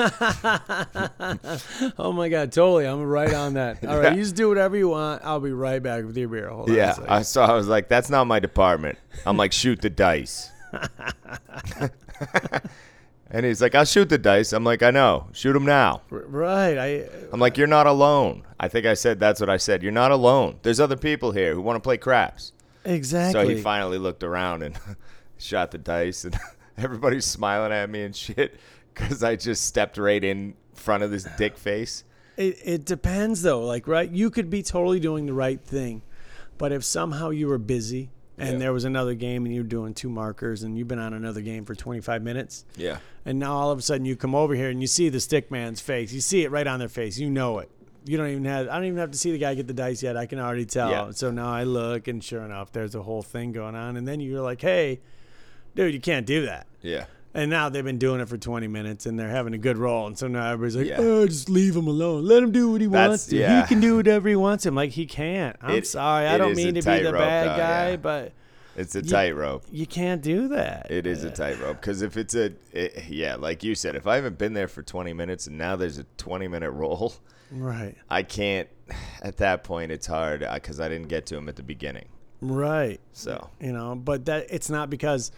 oh 1.98 2.12
my 2.12 2.28
God, 2.28 2.52
totally. 2.52 2.86
I'm 2.86 3.04
right 3.04 3.34
on 3.34 3.54
that. 3.54 3.86
All 3.88 4.00
right, 4.00 4.16
you 4.16 4.24
just 4.24 4.36
do 4.36 4.50
whatever 4.50 4.76
you 4.76 4.90
want. 4.90 5.24
I'll 5.24 5.40
be 5.40 5.52
right 5.52 5.82
back 5.82 6.04
with 6.04 6.18
your 6.18 6.28
beer. 6.28 6.50
Hold 6.50 6.70
"Yeah." 6.70 6.96
I, 7.08 7.22
so 7.22 7.44
I 7.44 7.54
was 7.54 7.68
like, 7.68 7.88
"That's 7.90 8.10
not 8.10 8.26
my 8.26 8.40
department." 8.40 8.98
I'm 9.26 9.38
like, 9.38 9.54
"Shoot 9.54 9.82
the 9.82 9.90
dice." 9.92 10.52
and 13.30 13.46
he's 13.46 13.62
like, 13.62 13.76
"I'll 13.76 13.86
shoot 13.86 14.10
the 14.10 14.18
dice." 14.18 14.52
I'm 14.52 14.64
like, 14.64 14.82
"I 14.82 14.90
know. 14.90 15.28
Shoot 15.32 15.54
them 15.54 15.66
now." 15.66 16.02
R- 16.12 16.24
right. 16.28 16.78
I. 16.78 16.88
I'm 17.32 17.40
like, 17.40 17.56
"You're 17.58 17.68
not 17.68 17.86
alone." 17.86 18.44
I 18.60 18.68
think 18.68 18.88
I 18.88 18.96
said 18.96 19.20
that's 19.20 19.40
what 19.40 19.50
I 19.50 19.58
said. 19.58 19.84
You're 19.84 19.92
not 19.92 20.12
alone. 20.12 20.58
There's 20.64 20.80
other 20.80 20.98
people 20.98 21.32
here 21.32 21.54
who 21.54 21.62
want 21.62 21.76
to 21.76 21.82
play 21.82 21.98
craps. 21.98 22.52
Exactly. 22.88 23.42
So 23.42 23.48
he 23.48 23.62
finally 23.62 23.98
looked 23.98 24.24
around 24.24 24.64
and 24.64 24.76
shot 25.38 25.72
the 25.72 25.78
dice, 25.78 26.24
and 26.26 26.38
everybody's 26.78 27.26
smiling 27.26 27.72
at 27.72 27.90
me 27.90 28.04
and 28.04 28.16
shit 28.16 28.56
because 28.94 29.24
I 29.24 29.36
just 29.36 29.66
stepped 29.66 29.98
right 29.98 30.24
in 30.24 30.56
front 30.74 31.04
of 31.04 31.12
this 31.12 31.28
dick 31.38 31.58
face. 31.58 32.04
It, 32.38 32.58
it 32.64 32.86
depends 32.86 33.42
though. 33.42 33.62
Like, 33.66 33.88
right, 33.88 34.10
you 34.10 34.30
could 34.30 34.50
be 34.50 34.64
totally 34.64 35.00
doing 35.00 35.26
the 35.26 35.34
right 35.34 35.60
thing, 35.62 36.02
but 36.58 36.72
if 36.72 36.84
somehow 36.84 37.30
you 37.30 37.48
were 37.48 37.58
busy 37.58 38.10
and 38.38 38.54
Yeah. 38.54 38.58
there 38.60 38.74
was 38.74 38.86
another 38.86 39.16
game 39.16 39.46
and 39.46 39.54
you're 39.56 39.64
doing 39.64 39.94
two 39.96 40.10
markers 40.10 40.62
and 40.64 40.78
you've 40.78 40.88
been 40.88 41.00
on 41.00 41.14
another 41.14 41.42
game 41.42 41.66
for 41.66 41.74
25 41.74 42.22
minutes, 42.22 42.64
Yeah. 42.76 43.00
and 43.26 43.40
now 43.40 43.54
all 43.56 43.72
of 43.72 43.80
a 43.80 43.82
sudden 43.82 44.06
you 44.06 44.16
come 44.16 44.36
over 44.36 44.54
here 44.54 44.70
and 44.70 44.80
you 44.82 44.88
see 44.88 45.10
the 45.10 45.20
stick 45.20 45.50
man's 45.52 45.82
face. 45.82 46.14
You 46.14 46.22
see 46.22 46.44
it 46.44 46.52
right 46.52 46.68
on 46.68 46.78
their 46.80 46.90
face. 46.90 47.18
You 47.18 47.30
know 47.32 47.58
it. 47.60 47.70
You 48.08 48.18
don't 48.18 48.30
even 48.30 48.46
have. 48.46 48.68
I 48.70 48.76
don't 48.76 48.86
even 48.86 48.98
have 49.00 49.12
to 49.12 49.18
see 49.18 49.32
the 49.32 49.38
guy 49.38 49.54
get 49.56 49.68
the 49.68 49.74
dice 49.74 50.02
yet. 50.04 50.16
I 50.18 50.26
can 50.26 50.40
already 50.40 50.66
tell. 50.66 50.90
Yeah. 50.90 51.12
So 51.12 51.32
now 51.32 51.52
I 51.52 51.64
look, 51.64 52.08
and 52.08 52.24
sure 52.24 52.42
enough, 52.44 52.72
there's 52.72 52.96
a 52.96 53.02
whole 53.04 53.22
thing 53.22 53.52
going 53.52 53.76
on. 53.76 53.98
And 53.98 54.08
then 54.08 54.20
you're 54.20 54.42
like, 54.42 54.62
"Hey, 54.62 55.00
dude, 55.76 55.94
you 55.94 56.00
can't 56.00 56.26
do 56.26 56.46
that." 56.46 56.68
Yeah. 56.82 57.06
And 57.34 57.52
now 57.52 57.70
they've 57.70 57.84
been 57.84 58.00
doing 58.00 58.20
it 58.20 58.28
for 58.28 58.38
20 58.38 58.68
minutes 58.68 59.06
and 59.06 59.20
they're 59.20 59.30
having 59.30 59.54
a 59.54 59.60
good 59.60 59.78
roll. 59.78 60.08
And 60.08 60.18
so 60.18 60.28
now 60.28 60.50
everybody's 60.52 60.76
like, 60.76 60.88
Yeah. 60.88 60.96
oh, 60.98 61.28
just 61.28 61.50
leave 61.52 61.76
him 61.76 61.86
alone. 61.86 62.26
Let 62.26 62.42
him 62.42 62.52
do 62.52 62.72
what 62.72 62.82
he 62.82 62.88
That's- 62.88 63.10
wants 63.10 63.26
to. 63.28 63.36
yeah. 63.38 63.62
He 63.62 63.68
can 63.68 63.80
do 63.80 63.96
whatever 63.98 64.28
he 64.28 64.36
wants. 64.36 64.66
I'm 64.66 64.74
like, 64.74 64.92
he 64.92 65.06
can't. 65.06 65.56
I'm 65.62 65.76
It- 65.76 65.86
sorry. 65.86 66.26
I 66.26 66.40
don't 66.40 66.56
mean 66.56 66.74
to 66.74 66.82
be 66.82 67.04
the 67.04 67.12
bad 67.12 67.46
though, 67.52 67.58
guy, 67.58 67.90
yeah. 67.92 67.96
but 67.98 68.32
It's 68.76 68.96
a 68.96 69.04
tightrope. 69.04 69.66
you 69.72 69.86
can't 69.86 70.24
do 70.24 70.48
that. 70.48 70.88
It 70.90 71.06
is 71.06 71.24
a 71.24 71.30
tightrope 71.30 71.80
because 71.80 72.02
if 72.02 72.18
it's 72.18 72.34
a, 72.34 72.54
it, 72.74 73.04
yeah, 73.08 73.36
like 73.36 73.64
you 73.64 73.76
said, 73.76 73.96
if 73.96 74.08
I 74.08 74.16
haven't 74.16 74.40
been 74.40 74.54
there 74.54 74.68
for 74.70 74.82
20 74.82 75.14
minutes 75.14 75.46
and 75.46 75.60
now 75.60 75.76
there's 75.76 76.00
a 76.00 76.06
20 76.18 76.48
minute 76.48 76.72
roll, 76.72 77.14
Right. 77.52 77.96
I 78.10 78.24
can't. 78.24 78.68
At 79.22 79.38
that 79.38 79.64
point, 79.64 79.92
it's 79.92 80.08
hard 80.08 80.46
because 80.54 80.80
I 80.80 80.88
didn't 80.90 81.08
get 81.08 81.26
to 81.28 81.38
him 81.38 81.50
at 81.50 81.56
the 81.56 81.64
beginning. 81.64 82.06
Right. 82.42 83.00
So 83.14 83.50
you 83.60 83.74
know 83.74 83.96
but 83.96 84.26
that 84.26 84.46
it's 84.50 84.70
not 84.70 84.90
because 84.90 85.32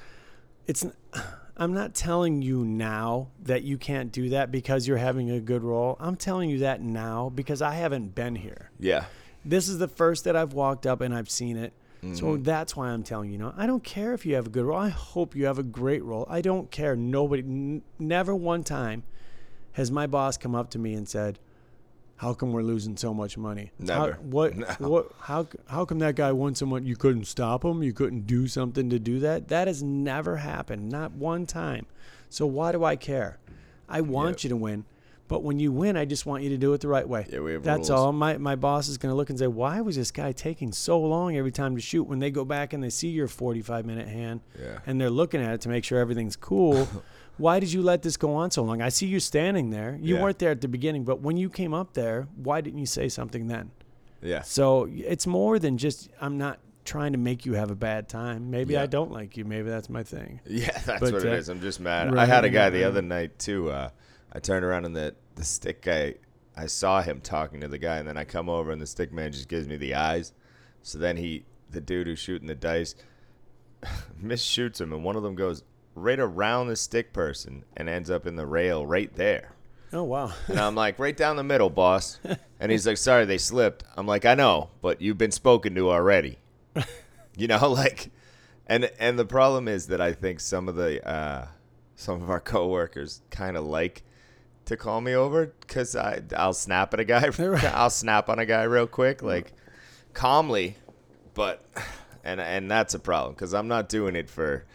it's 0.68 0.86
i'm 1.58 1.74
not 1.74 1.94
telling 1.94 2.42
you 2.42 2.64
now 2.66 3.28
that 3.44 3.64
you 3.64 3.78
can't 3.78 4.12
do 4.14 4.30
that 4.30 4.50
because 4.52 4.88
you're 4.88 4.98
having 4.98 5.30
a 5.32 5.40
good 5.42 5.62
roll 5.64 5.98
i'm 6.00 6.16
telling 6.16 6.50
you 6.50 6.60
that 6.60 6.82
now 6.82 7.30
because 7.30 7.62
i 7.62 7.74
haven't 7.74 8.16
been 8.16 8.36
here 8.36 8.70
yeah, 8.80 9.06
this 9.44 9.68
is 9.68 9.78
the 9.78 9.88
first 9.90 10.24
that 10.24 10.36
i've 10.38 10.54
walked 10.54 10.86
up 10.88 11.02
and 11.02 11.14
i've 11.14 11.30
seen 11.30 11.58
it 11.58 11.74
so 12.14 12.26
Mhm. 12.38 12.44
that's 12.46 12.78
why 12.78 12.88
i'm 12.90 13.04
telling 13.04 13.30
you 13.30 13.38
no 13.38 13.54
i 13.58 13.66
don't 13.66 13.84
care 13.84 14.14
if 14.14 14.26
you 14.26 14.36
have 14.36 14.48
a 14.48 14.50
good 14.50 14.64
roll 14.64 14.78
i 14.78 14.88
hope 14.90 15.36
you 15.36 15.46
have 15.48 15.60
a 15.60 15.64
great 15.64 16.02
roll 16.04 16.26
i 16.30 16.40
don't 16.40 16.72
care 16.72 16.96
nobody 16.96 17.42
n- 17.44 17.82
never 17.98 18.34
one 18.34 18.64
time 18.64 19.04
has 19.74 19.92
my 19.92 20.08
boss 20.08 20.38
come 20.38 20.56
up 20.56 20.70
to 20.72 20.80
me 20.80 20.94
and 20.94 21.10
said 21.10 21.40
how 22.20 22.34
come 22.34 22.52
we're 22.52 22.62
losing 22.64 22.98
so 22.98 23.14
much 23.14 23.38
money? 23.38 23.72
Never. 23.80 24.14
How, 24.14 24.20
what? 24.20 24.56
No. 24.58 24.66
What? 24.90 25.12
How? 25.22 25.48
How 25.68 25.86
come 25.86 26.00
that 26.00 26.16
guy 26.16 26.32
won 26.34 26.54
so 26.54 26.66
much? 26.66 26.84
You 26.84 26.98
couldn't 26.98 27.26
stop 27.26 27.64
him. 27.64 27.82
You 27.82 27.94
couldn't 27.94 28.28
do 28.28 28.46
something 28.48 28.90
to 28.90 29.00
do 29.00 29.20
that. 29.20 29.48
That 29.48 29.68
has 29.68 29.82
never 29.82 30.36
happened, 30.36 30.90
not 30.90 31.14
one 31.14 31.46
time. 31.46 31.86
So 32.30 32.46
why 32.46 32.74
do 32.74 32.84
I 32.84 32.96
care? 32.98 33.38
I 33.88 34.02
want 34.02 34.40
Yep. 34.40 34.44
you 34.44 34.50
to 34.50 34.56
win, 34.58 34.84
but 35.30 35.44
when 35.44 35.60
you 35.60 35.72
win, 35.72 35.96
I 35.96 36.04
just 36.04 36.26
want 36.26 36.44
you 36.44 36.50
to 36.50 36.58
do 36.58 36.74
it 36.74 36.82
the 36.82 36.88
right 36.90 37.08
way. 37.08 37.26
Yeah, 37.32 37.40
we 37.40 37.54
have 37.54 37.64
That's 37.64 37.90
rules. 37.90 38.02
all. 38.02 38.12
My 38.12 38.38
my 38.38 38.56
boss 38.56 38.90
is 38.90 38.98
going 38.98 39.12
to 39.12 39.16
look 39.16 39.30
and 39.30 39.40
say, 39.40 39.48
"Why 39.48 39.80
was 39.80 39.96
this 39.96 40.12
guy 40.12 40.34
taking 40.34 40.74
so 40.74 41.00
long 41.00 41.38
every 41.38 41.52
time 41.52 41.74
to 41.76 41.82
shoot?" 41.82 42.04
When 42.04 42.20
they 42.20 42.32
go 42.32 42.44
back 42.44 42.74
and 42.74 42.84
they 42.84 42.90
see 42.90 43.08
your 43.08 43.28
45 43.30 43.86
minute 43.86 44.10
hand, 44.10 44.42
Yeah. 44.60 44.80
and 44.86 45.00
they're 45.00 45.10
looking 45.10 45.42
at 45.42 45.54
it 45.54 45.62
to 45.62 45.70
make 45.70 45.84
sure 45.86 46.00
everything's 46.00 46.36
cool. 46.36 46.88
why 47.40 47.60
did 47.60 47.74
you 47.74 47.82
let 47.82 48.04
this 48.04 48.18
go 48.18 48.36
on 48.36 48.52
so 48.52 48.62
long? 48.64 48.82
I 48.82 48.90
see 48.90 49.08
you 49.08 49.20
standing 49.20 49.72
there. 49.72 49.98
You 50.00 50.16
Yeah. 50.16 50.22
weren't 50.22 50.38
there 50.40 50.52
at 50.52 50.62
the 50.62 50.68
beginning, 50.68 51.04
but 51.06 51.22
when 51.22 51.38
you 51.38 51.50
came 51.50 51.74
up 51.74 51.94
there, 51.94 52.28
why 52.36 52.62
didn't 52.62 52.80
you 52.80 52.86
say 52.86 53.10
something 53.10 53.48
then? 53.48 53.72
Yeah. 54.22 54.42
So 54.42 54.88
it's 54.92 55.26
more 55.26 55.58
than 55.60 55.78
just 55.78 56.10
I'm 56.22 56.38
not 56.38 56.60
trying 56.86 57.12
to 57.14 57.18
make 57.18 57.46
you 57.46 57.54
have 57.54 57.72
a 57.72 57.76
bad 57.76 58.10
time. 58.10 58.50
Maybe 58.52 58.74
Yeah. 58.74 58.84
I 58.84 58.86
don't 58.88 59.12
like 59.12 59.38
you. 59.38 59.46
Maybe 59.46 59.70
that's 59.70 59.90
my 59.90 60.04
thing. 60.04 60.42
Yeah, 60.46 60.72
that's 60.86 61.00
But, 61.00 61.14
what 61.14 61.26
it 61.26 61.32
uh, 61.32 61.36
is. 61.36 61.50
I'm 61.50 61.62
just 61.62 61.80
mad. 61.80 62.16
I 62.18 62.26
had 62.26 62.46
a 62.46 62.50
guy 62.50 62.64
right, 62.66 62.70
the 62.72 62.84
other 62.84 63.02
night 63.02 63.40
too. 63.40 63.70
Uh, 63.72 63.90
I 64.34 64.40
turned 64.40 64.64
around 64.66 64.86
and 64.86 64.96
the 64.96 65.16
the 65.36 65.44
stick 65.46 65.82
guy, 65.82 66.16
I 66.58 66.66
saw 66.66 67.02
him 67.02 67.22
talking 67.22 67.62
to 67.62 67.68
the 67.70 67.78
guy, 67.78 67.98
and 67.98 68.08
then 68.08 68.18
I 68.18 68.26
come 68.26 68.50
over 68.50 68.72
and 68.72 68.82
the 68.82 68.88
stick 68.88 69.14
man 69.14 69.32
just 69.32 69.48
gives 69.48 69.68
me 69.68 69.78
the 69.78 69.96
eyes. 69.96 70.34
So 70.82 70.98
then 70.98 71.16
he, 71.16 71.46
the 71.72 71.80
dude 71.80 72.08
who's 72.08 72.20
shooting 72.20 72.48
the 72.48 72.56
dice, 72.56 72.96
misshoots 74.22 74.82
him, 74.82 74.92
and 74.94 75.04
one 75.04 75.16
of 75.16 75.24
them 75.24 75.36
goes 75.36 75.64
right 76.00 76.20
around 76.20 76.68
the 76.68 76.76
stick 76.76 77.14
person 77.14 77.66
and 77.76 77.90
ends 77.90 78.10
up 78.10 78.26
in 78.26 78.36
the 78.36 78.46
rail 78.46 78.86
right 78.86 79.14
there. 79.16 79.54
Oh 79.92 80.04
wow. 80.04 80.32
And 80.48 80.60
I'm 80.60 80.76
like, 80.76 81.00
right 81.00 81.16
down 81.16 81.36
the 81.36 81.44
middle, 81.44 81.70
boss. 81.70 82.20
And 82.62 82.74
he's 82.74 82.86
like, 82.86 82.98
sorry, 82.98 83.24
they 83.24 83.38
slipped. 83.38 83.86
I'm 83.96 84.06
like, 84.06 84.26
I 84.26 84.36
know, 84.36 84.70
but 84.82 85.02
you've 85.02 85.18
been 85.18 85.32
spoken 85.32 85.76
to 85.76 85.90
already. 85.92 86.40
You 87.38 87.48
know, 87.48 87.70
like, 87.72 88.12
and 88.68 88.92
and 89.00 89.18
the 89.18 89.26
problem 89.26 89.70
is 89.70 89.88
that 89.88 90.02
I 90.02 90.12
think 90.12 90.42
some 90.42 90.68
of 90.68 90.76
the 90.76 91.08
uh, 91.08 91.48
some 91.96 92.22
of 92.22 92.30
our 92.30 92.42
coworkers 92.42 93.22
kind 93.32 93.56
of 93.56 93.64
like 93.64 94.04
to 94.66 94.76
call 94.76 95.00
me 95.00 95.16
over 95.16 95.54
because 95.62 95.96
I 95.96 96.22
I'll 96.36 96.54
snap 96.54 96.94
at 96.94 97.00
a 97.00 97.06
guy. 97.06 97.30
I'll 97.74 97.90
snap 97.90 98.28
on 98.28 98.40
a 98.40 98.46
guy 98.46 98.64
real 98.64 98.88
quick, 98.88 99.24
like 99.24 99.54
calmly, 100.14 100.76
but 101.34 101.66
and 102.26 102.42
and 102.42 102.70
that's 102.70 102.94
a 102.94 103.00
problem 103.00 103.34
because 103.36 103.54
I'm 103.54 103.70
not 103.70 103.88
doing 103.88 104.18
it 104.18 104.30
for 104.30 104.66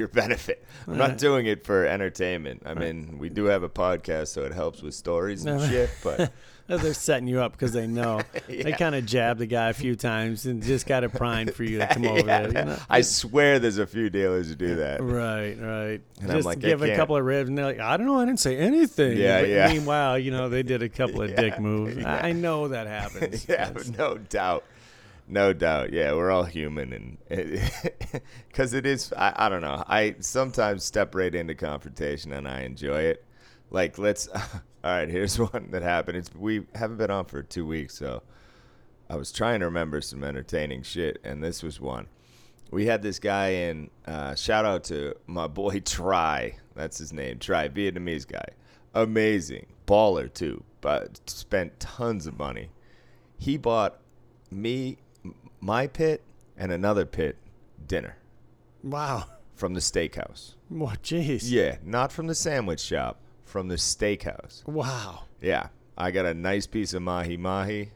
your 0.00 0.08
benefit. 0.08 0.64
I'm 0.88 0.96
not 0.98 1.18
doing 1.18 1.46
it 1.46 1.64
for 1.64 1.86
entertainment. 1.86 2.62
I 2.66 2.74
mean, 2.74 3.18
we 3.18 3.28
do 3.28 3.44
have 3.44 3.62
a 3.62 3.68
podcast, 3.68 4.28
so 4.28 4.42
it 4.44 4.52
helps 4.52 4.82
with 4.82 4.94
stories 4.94 5.44
and 5.44 5.60
shit. 5.70 5.90
But 6.02 6.32
They're 6.66 6.94
setting 6.94 7.26
you 7.26 7.40
up 7.40 7.50
because 7.52 7.72
they 7.72 7.88
know. 7.88 8.20
They 8.46 8.70
kind 8.72 8.94
of 8.94 9.04
jabbed 9.04 9.40
the 9.40 9.46
guy 9.46 9.70
a 9.70 9.72
few 9.72 9.96
times 9.96 10.46
and 10.46 10.62
just 10.62 10.86
got 10.86 11.02
it 11.02 11.12
primed 11.12 11.52
for 11.54 11.64
you 11.64 11.78
to 11.78 11.86
come 11.88 12.06
over 12.06 12.18
Yeah, 12.18 12.46
there. 12.46 12.46
You 12.64 12.70
know? 12.70 12.78
I 12.88 13.00
swear, 13.00 13.58
there's 13.58 13.78
a 13.78 13.86
few 13.88 14.08
dealers 14.10 14.48
who 14.48 14.54
do 14.54 14.76
that. 14.76 15.02
Right, 15.02 15.54
right. 15.60 16.00
And 16.20 16.30
I'm 16.30 16.36
Just 16.36 16.46
like, 16.46 16.60
give 16.60 16.82
a 16.82 16.94
couple 16.94 17.16
of 17.16 17.24
ribs, 17.24 17.48
and 17.48 17.58
they're 17.58 17.64
like, 17.64 17.80
"I 17.80 17.96
don't 17.96 18.06
know, 18.06 18.20
I 18.20 18.24
didn't 18.24 18.38
say 18.40 18.56
anything." 18.56 19.16
Yeah, 19.18 19.40
But 19.40 19.48
yeah. 19.48 19.72
Meanwhile, 19.72 20.18
you 20.20 20.30
know, 20.30 20.48
they 20.48 20.62
did 20.62 20.82
a 20.82 20.88
couple 20.88 21.22
of 21.22 21.34
dick 21.34 21.58
moves. 21.58 21.96
yeah. 21.96 22.20
I, 22.22 22.32
know 22.32 22.68
that 22.68 22.86
happens. 22.86 23.46
yeah, 23.48 23.72
no 23.98 24.18
doubt. 24.18 24.62
No 25.30 25.52
doubt. 25.52 25.92
Yeah, 25.92 26.12
we're 26.14 26.32
all 26.32 26.42
human. 26.42 26.92
And 26.92 27.18
because 28.48 28.74
it 28.74 28.84
is, 28.84 29.12
I, 29.16 29.32
I 29.36 29.48
don't 29.48 29.62
know. 29.62 29.84
I 29.86 30.16
sometimes 30.18 30.82
step 30.82 31.14
right 31.14 31.32
into 31.32 31.54
confrontation 31.54 32.32
and 32.32 32.48
I 32.48 32.62
enjoy 32.62 33.02
it. 33.02 33.24
Like, 33.70 33.96
let's, 33.96 34.26
all 34.34 34.40
right, 34.82 35.08
here's 35.08 35.38
one 35.52 35.68
that 35.70 35.82
happened. 35.82 36.18
It's, 36.18 36.34
we 36.34 36.66
haven't 36.74 36.96
been 36.96 37.12
on 37.12 37.26
for 37.26 37.44
two 37.44 37.64
weeks, 37.64 37.96
so 37.96 38.24
I 39.08 39.14
was 39.14 39.30
trying 39.30 39.60
to 39.60 39.66
remember 39.66 40.00
some 40.00 40.24
entertaining 40.24 40.82
shit, 40.82 41.20
and 41.22 41.42
this 41.42 41.62
was 41.62 41.80
one. 41.80 42.08
We 42.72 42.86
had 42.86 43.00
this 43.00 43.20
guy 43.20 43.48
in, 43.50 43.90
uh, 44.06 44.34
shout 44.34 44.64
out 44.64 44.82
to 44.84 45.14
my 45.28 45.46
boy 45.46 45.78
Try. 45.80 46.56
That's 46.74 46.98
his 46.98 47.12
name, 47.12 47.38
Try, 47.38 47.68
Vietnamese 47.68 48.26
guy. 48.26 48.46
Amazing. 48.94 49.66
Baller, 49.86 50.32
too, 50.32 50.64
but 50.80 51.20
spent 51.30 51.78
tons 51.78 52.26
of 52.26 52.36
money. 52.36 52.70
He 53.38 53.56
bought 53.56 54.00
me, 54.50 54.98
my 55.60 55.86
pit, 55.86 56.22
and 56.56 56.72
another 56.72 57.04
pit 57.06 57.36
dinner 57.86 58.16
wow. 58.82 59.24
from 59.54 59.74
the 59.74 59.80
steakhouse. 59.80 60.54
What? 60.68 61.02
Jeez. 61.02 61.42
Yeah, 61.44 61.76
not 61.84 62.12
from 62.12 62.26
the 62.26 62.34
sandwich 62.34 62.80
shop, 62.80 63.18
from 63.44 63.68
the 63.68 63.76
steakhouse. 63.76 64.66
Wow. 64.66 65.24
Yeah, 65.40 65.68
I 65.96 66.10
got 66.10 66.26
a 66.26 66.34
nice 66.34 66.66
piece 66.66 66.94
of 66.94 67.02
mahi 67.02 67.36
mahi. 67.36 67.90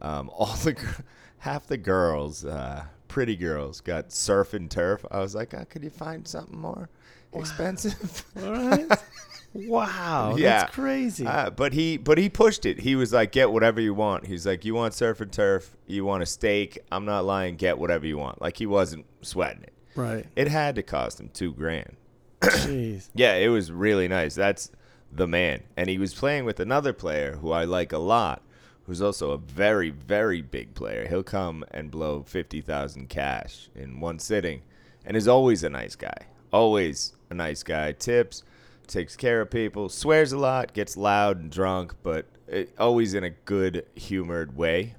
Um, 0.00 0.30
all 0.34 0.54
the 0.56 0.72
gir- 0.74 1.04
half 1.38 1.66
the 1.66 1.76
girls, 1.76 2.44
uh, 2.44 2.84
pretty 3.08 3.36
girls, 3.36 3.80
got 3.80 4.12
surf 4.12 4.54
and 4.54 4.70
turf. 4.70 5.04
I 5.10 5.20
was 5.20 5.34
like, 5.34 5.54
oh, 5.54 5.64
could 5.68 5.82
you 5.82 5.90
find 5.90 6.26
something 6.26 6.58
more 6.58 6.88
expensive? 7.32 8.24
All 8.42 8.52
right. 8.52 8.90
wow. 9.54 10.36
Yeah. 10.36 10.60
That's 10.60 10.74
crazy. 10.74 11.26
Uh, 11.26 11.50
but 11.50 11.72
he 11.72 11.96
but 11.96 12.18
he 12.18 12.28
pushed 12.28 12.66
it. 12.66 12.80
He 12.80 12.96
was 12.96 13.12
like, 13.12 13.32
get 13.32 13.52
whatever 13.52 13.80
you 13.80 13.94
want. 13.94 14.26
He's 14.26 14.46
like, 14.46 14.64
you 14.64 14.74
want 14.74 14.94
surf 14.94 15.20
and 15.20 15.32
turf, 15.32 15.76
you 15.86 16.04
want 16.04 16.22
a 16.22 16.26
steak. 16.26 16.78
I'm 16.90 17.04
not 17.04 17.24
lying. 17.24 17.56
Get 17.56 17.78
whatever 17.78 18.06
you 18.06 18.18
want. 18.18 18.40
Like 18.40 18.56
he 18.56 18.66
wasn't 18.66 19.06
sweating 19.22 19.62
it. 19.64 19.72
right. 19.94 20.26
It 20.36 20.48
had 20.48 20.74
to 20.76 20.82
cost 20.82 21.20
him 21.20 21.30
two 21.32 21.52
grand. 21.52 21.96
Jeez. 22.40 23.08
Yeah, 23.14 23.34
it 23.34 23.48
was 23.48 23.70
really 23.70 24.08
nice. 24.08 24.34
That's 24.34 24.70
the 25.10 25.26
man. 25.28 25.62
And 25.76 25.88
he 25.90 25.98
was 25.98 26.14
playing 26.14 26.44
with 26.44 26.58
another 26.60 26.92
player 26.92 27.36
who 27.36 27.52
I 27.52 27.64
like 27.64 27.92
a 27.92 27.98
lot, 27.98 28.42
who's 28.86 29.02
also 29.02 29.30
a 29.32 29.38
very, 29.38 29.90
very 29.90 30.40
big 30.40 30.74
player. 30.74 31.06
He'll 31.06 31.22
come 31.22 31.64
and 31.70 31.90
blow 31.90 32.22
50,000 32.22 33.08
cash 33.08 33.68
in 33.74 34.00
one 34.00 34.18
sitting 34.18 34.62
and 35.04 35.16
is 35.16 35.28
always 35.28 35.62
a 35.62 35.68
nice 35.70 35.94
guy. 35.94 36.16
Always 36.52 37.12
a 37.30 37.34
nice 37.34 37.62
guy. 37.62 37.92
Tips, 37.92 38.42
takes 38.86 39.16
care 39.16 39.40
of 39.40 39.50
people, 39.50 39.88
swears 39.88 40.32
a 40.32 40.38
lot, 40.38 40.72
gets 40.72 40.96
loud 40.96 41.40
and 41.40 41.50
drunk, 41.50 41.94
but 42.02 42.26
it, 42.46 42.74
always 42.78 43.14
in 43.14 43.24
a 43.24 43.30
good 43.30 43.86
humored 43.94 44.56
way. 44.56 44.94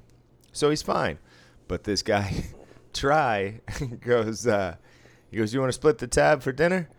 So 0.51 0.69
he's 0.69 0.81
fine. 0.81 1.19
But 1.67 1.83
this 1.83 2.01
guy, 2.01 2.45
Try, 2.93 3.61
goes, 4.01 4.45
uh, 4.45 4.75
he 5.31 5.37
goes, 5.37 5.53
You 5.53 5.59
want 5.59 5.69
to 5.69 5.73
split 5.73 5.97
the 5.97 6.07
tab 6.07 6.43
for 6.43 6.51
dinner? 6.51 6.89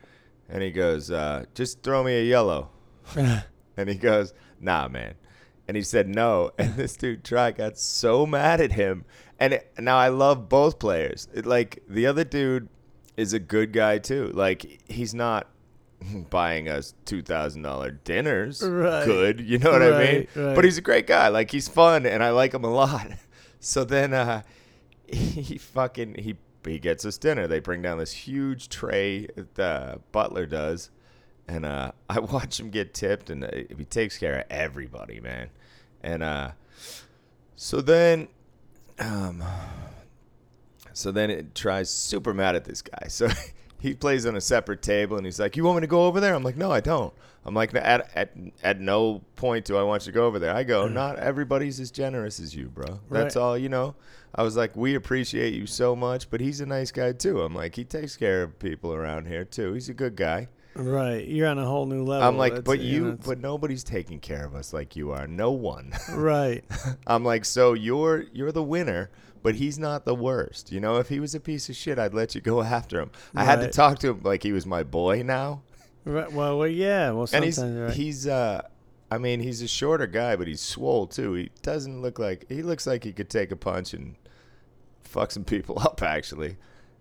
And 0.49 0.63
he 0.63 0.71
goes, 0.71 1.11
uh, 1.11 1.45
Just 1.55 1.83
throw 1.83 2.03
me 2.03 2.19
a 2.19 2.25
yellow. 2.25 2.71
And 3.77 3.89
he 3.89 3.97
goes, 3.97 4.33
Nah, 4.61 4.87
man. 4.87 5.15
And 5.67 5.77
he 5.77 5.83
said 5.83 6.09
no. 6.09 6.53
And 6.59 6.77
this 6.77 6.97
dude, 6.97 7.25
Try, 7.25 7.51
got 7.51 7.77
so 7.79 8.25
mad 8.25 8.61
at 8.61 8.73
him. 8.73 9.05
And 9.39 9.55
it, 9.55 9.73
now 9.79 9.97
I 9.97 10.09
love 10.09 10.49
both 10.49 10.79
players. 10.79 11.27
It, 11.35 11.45
like, 11.45 11.83
the 11.89 12.07
other 12.07 12.23
dude 12.23 12.69
is 13.17 13.33
a 13.33 13.41
good 13.41 13.73
guy, 13.73 13.99
too. 13.99 14.31
Like, 14.33 14.81
he's 14.89 15.13
not 15.13 15.49
buying 16.31 16.69
us 16.69 16.95
$2,000 17.07 17.99
dinners. 18.05 18.63
Right. 18.63 19.05
Good. 19.05 19.41
You 19.41 19.59
know 19.59 19.73
what 19.73 19.83
I 19.83 19.91
mean? 19.91 19.99
Right, 19.99 20.29
right. 20.37 20.55
But 20.55 20.65
he's 20.65 20.79
a 20.79 20.83
great 20.83 21.07
guy. 21.07 21.29
Like, 21.29 21.51
he's 21.51 21.69
fun, 21.69 22.07
and 22.07 22.23
I 22.23 22.31
like 22.31 22.55
him 22.55 22.65
a 22.65 22.73
lot. 22.73 23.07
So 23.61 23.83
then 23.83 24.13
uh, 24.13 24.43
he 25.07 25.57
fucking, 25.57 26.17
he, 26.19 26.37
he 26.67 26.79
gets 26.79 27.07
us 27.07 27.17
dinner. 27.17 27.47
They 27.47 27.61
bring 27.61 27.81
down 27.81 27.97
this 27.97 28.13
huge 28.13 28.69
tray, 28.69 29.27
the 29.55 30.01
butler 30.13 30.45
does 30.45 30.91
and 31.47 31.67
uh, 31.67 31.93
I 32.09 32.21
watch 32.21 32.59
him 32.59 32.71
get 32.71 32.95
tipped, 32.95 33.31
and 33.31 33.45
uh, 33.45 33.49
he 33.77 33.85
takes 33.85 34.19
care 34.19 34.41
of 34.41 34.45
everybody, 34.51 35.21
man. 35.21 35.51
And 36.03 36.23
uh, 36.23 36.53
so 37.57 37.81
then, 37.81 38.29
um, 38.99 39.43
so 40.93 41.11
then 41.11 41.31
it 41.31 41.55
tries 41.55 41.91
super 41.91 42.33
mad 42.33 42.57
at 42.57 42.65
this 42.65 42.83
guy. 42.83 43.09
So 43.09 43.29
he 43.85 43.95
plays 43.95 44.27
on 44.27 44.35
a 44.37 44.41
separate 44.41 44.83
table, 44.83 45.17
and 45.17 45.25
he's 45.27 45.39
like, 45.39 45.57
"You 45.57 45.65
want 45.65 45.77
me 45.77 45.81
to 45.83 45.87
go 45.87 46.07
over 46.07 46.19
there?" 46.21 46.35
I'm 46.35 46.43
like, 46.43 46.57
"No, 46.57 46.71
I 46.73 46.81
don't." 46.81 47.13
I'm 47.47 47.55
like, 47.55 47.75
"At 47.75 48.11
at 48.15 48.31
at 48.63 48.81
no 48.81 49.23
point 49.37 49.65
do 49.67 49.77
I 49.77 49.83
want 49.83 50.07
you 50.07 50.13
to 50.13 50.17
go 50.17 50.27
over 50.27 50.39
there." 50.39 50.55
I 50.55 50.65
go, 50.65 50.89
hmm. 50.89 50.95
"Not 50.95 51.19
everybody's 51.19 51.79
as 51.81 51.91
generous 51.91 52.41
as 52.41 52.55
you, 52.55 52.67
bro. 52.69 53.01
That's 53.11 53.37
Right. 53.37 53.43
all, 53.43 53.59
you 53.59 53.69
know." 53.69 53.95
I 54.35 54.43
was 54.43 54.57
like, 54.57 54.75
"We 54.75 54.95
appreciate 54.97 55.55
you 55.55 55.67
so 55.67 55.95
much, 55.95 56.29
but 56.31 56.41
he's 56.41 56.61
a 56.61 56.67
nice 56.67 56.91
guy 56.91 57.13
too." 57.13 57.41
I'm 57.43 57.55
like, 57.55 57.77
"He 57.77 57.85
takes 57.85 58.17
care 58.17 58.43
of 58.43 58.59
people 58.59 58.93
around 58.93 59.27
here 59.29 59.45
too. 59.45 59.75
He's 59.75 59.89
a 59.89 59.95
good 59.95 60.17
guy." 60.17 60.49
Right. 60.77 61.25
You're 61.29 61.47
on 61.47 61.59
a 61.59 61.67
whole 61.67 61.87
new 61.87 62.03
level. 62.03 62.27
I'm 62.27 62.37
like, 62.37 62.55
That's- 62.55 62.67
but 62.67 62.81
you, 62.81 63.17
but 63.25 63.39
nobody's 63.39 63.85
taking 63.85 64.19
care 64.19 64.45
of 64.45 64.57
us 64.57 64.73
like 64.73 64.97
you 64.97 65.13
are. 65.13 65.29
No 65.29 65.53
one. 65.53 65.93
right. 66.13 66.65
I'm 67.07 67.25
like, 67.25 67.45
so 67.45 67.75
you're 67.75 68.25
you're 68.33 68.51
the 68.51 68.63
winner, 68.65 69.11
but 69.45 69.55
he's 69.55 69.79
not 69.79 70.05
the 70.05 70.15
worst. 70.15 70.73
You 70.73 70.81
know, 70.81 70.97
if 70.97 71.09
he 71.09 71.21
was 71.21 71.37
a 71.37 71.41
piece 71.41 71.69
of 71.69 71.77
shit, 71.77 72.01
I'd 72.01 72.15
let 72.15 72.35
you 72.35 72.41
go 72.41 72.63
after 72.77 72.99
him. 72.99 73.13
I 73.37 73.45
had 73.45 73.61
to 73.61 73.69
talk 73.69 74.01
to 74.01 74.09
him 74.11 74.23
like 74.25 74.43
he 74.43 74.53
was 74.53 74.67
my 74.67 74.83
boy 74.83 75.23
now, 75.23 75.63
Right. 76.05 76.31
Well, 76.31 76.59
well, 76.59 76.69
yeah. 76.69 77.11
Well, 77.13 77.29
and 77.33 77.45
he's 77.45 77.59
right. 77.63 77.93
he's 77.93 78.27
uh, 78.27 78.63
I 79.11 79.19
mean, 79.19 79.41
he's 79.41 79.63
a 79.63 79.69
shorter 79.69 80.07
guy, 80.07 80.37
but 80.37 80.47
he's 80.47 80.61
swole 80.61 81.07
too. 81.07 81.35
He 81.35 81.51
doesn't 81.63 82.03
look 82.03 82.19
like 82.19 82.47
he 82.49 82.63
looks 82.63 82.87
like 82.87 83.05
he 83.05 83.13
could 83.13 83.31
take 83.31 83.51
a 83.51 83.57
punch 83.57 83.95
and 83.95 84.17
fuck 85.03 85.31
some 85.31 85.45
people 85.45 85.79
up 85.81 86.03
actually. 86.03 86.57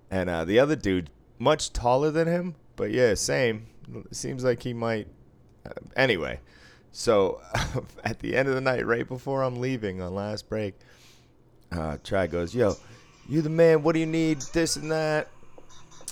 And 0.10 0.30
uh, 0.30 0.46
the 0.46 0.60
other 0.60 0.76
dude, 0.76 1.10
much 1.40 1.74
taller 1.74 2.12
than 2.12 2.28
him, 2.28 2.56
but 2.76 2.92
yeah, 2.92 3.14
same. 3.16 3.68
Seems 4.12 4.44
like 4.44 4.64
he 4.64 4.74
might. 4.74 5.08
Uh, 5.66 5.72
anyway, 5.96 6.40
So 6.92 7.42
at 8.04 8.20
the 8.20 8.36
end 8.36 8.48
of 8.48 8.56
the 8.56 8.62
night, 8.62 8.86
right 8.86 9.08
before 9.08 9.44
I'm 9.44 9.60
leaving 9.60 10.02
on 10.02 10.14
last 10.14 10.48
break, 10.48 10.76
uh, 11.74 11.98
Try 12.04 12.28
goes, 12.28 12.54
"Yo, 12.54 12.76
you 13.28 13.42
the 13.42 13.50
man? 13.50 13.84
What 13.84 13.94
do 13.94 14.00
you 14.00 14.06
need? 14.06 14.42
This 14.54 14.76
and 14.76 14.92
that." 14.92 15.30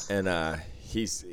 And 0.10 0.28
uh, 0.28 0.58
he's 0.80 1.26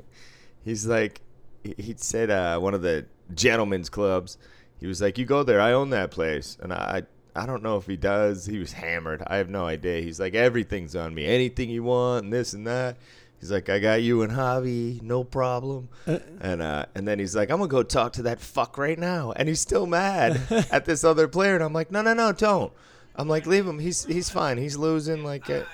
he's 0.64 0.86
like, 0.86 1.20
he 1.62 1.94
said 1.96 2.30
uh, 2.30 2.58
one 2.58 2.74
of 2.74 2.82
the 2.82 3.06
gentlemen's 3.34 3.88
clubs. 3.88 4.38
He 4.80 4.86
was 4.86 5.00
like, 5.00 5.18
"You 5.18 5.24
go 5.24 5.42
there. 5.42 5.60
I 5.60 5.72
own 5.72 5.90
that 5.90 6.10
place." 6.10 6.56
And 6.62 6.72
I 6.72 7.02
I 7.34 7.46
don't 7.46 7.62
know 7.62 7.76
if 7.76 7.86
he 7.86 7.96
does. 7.96 8.46
He 8.46 8.58
was 8.58 8.72
hammered. 8.72 9.22
I 9.26 9.36
have 9.36 9.50
no 9.50 9.64
idea. 9.66 10.00
He's 10.02 10.20
like, 10.20 10.34
"Everything's 10.34 10.94
on 10.94 11.14
me. 11.14 11.26
Anything 11.26 11.70
you 11.70 11.82
want, 11.82 12.24
and 12.24 12.32
this 12.32 12.52
and 12.52 12.66
that." 12.66 12.96
He's 13.44 13.52
like, 13.52 13.68
I 13.68 13.78
got 13.78 14.00
you 14.00 14.22
and 14.22 14.32
Javi, 14.32 15.02
no 15.02 15.22
problem. 15.22 15.90
and 16.06 16.62
uh, 16.62 16.86
and 16.94 17.06
then 17.06 17.18
he's 17.18 17.36
like, 17.36 17.50
I'm 17.50 17.58
gonna 17.58 17.68
go 17.68 17.82
talk 17.82 18.14
to 18.14 18.22
that 18.22 18.40
fuck 18.40 18.78
right 18.78 18.98
now. 18.98 19.32
And 19.32 19.48
he's 19.48 19.60
still 19.60 19.84
mad 19.84 20.40
at 20.70 20.86
this 20.86 21.04
other 21.04 21.28
player. 21.28 21.54
And 21.54 21.62
I'm 21.62 21.74
like, 21.74 21.90
no, 21.90 22.00
no, 22.00 22.14
no, 22.14 22.32
don't. 22.32 22.72
I'm 23.16 23.28
like, 23.28 23.46
leave 23.46 23.66
him. 23.66 23.78
He's 23.78 24.04
he's 24.04 24.30
fine. 24.30 24.58
He's 24.58 24.76
losing. 24.76 25.24
Like, 25.24 25.48
uh, 25.48 25.64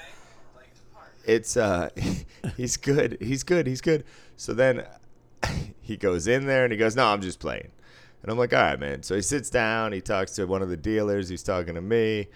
it's 1.25 1.57
uh, 1.57 1.91
he's 2.57 2.77
good. 2.77 3.19
He's 3.21 3.43
good. 3.43 3.67
He's 3.67 3.81
good. 3.81 4.05
So 4.37 4.53
then 4.53 4.85
he 5.81 5.97
goes 5.97 6.27
in 6.27 6.47
there 6.47 6.65
and 6.65 6.73
he 6.73 6.79
goes, 6.79 6.97
no, 6.97 7.07
I'm 7.07 7.21
just 7.21 7.41
playing. 7.41 7.71
And 8.23 8.31
I'm 8.31 8.37
like, 8.37 8.53
all 8.53 8.61
right, 8.61 8.79
man. 8.79 9.03
So 9.03 9.15
he 9.15 9.23
sits 9.23 9.49
down. 9.49 9.93
He 9.93 10.01
talks 10.01 10.33
to 10.33 10.45
one 10.45 10.61
of 10.61 10.69
the 10.69 10.77
dealers. 10.77 11.29
He's 11.29 11.43
talking 11.43 11.75
to 11.75 11.81
me 11.81 12.29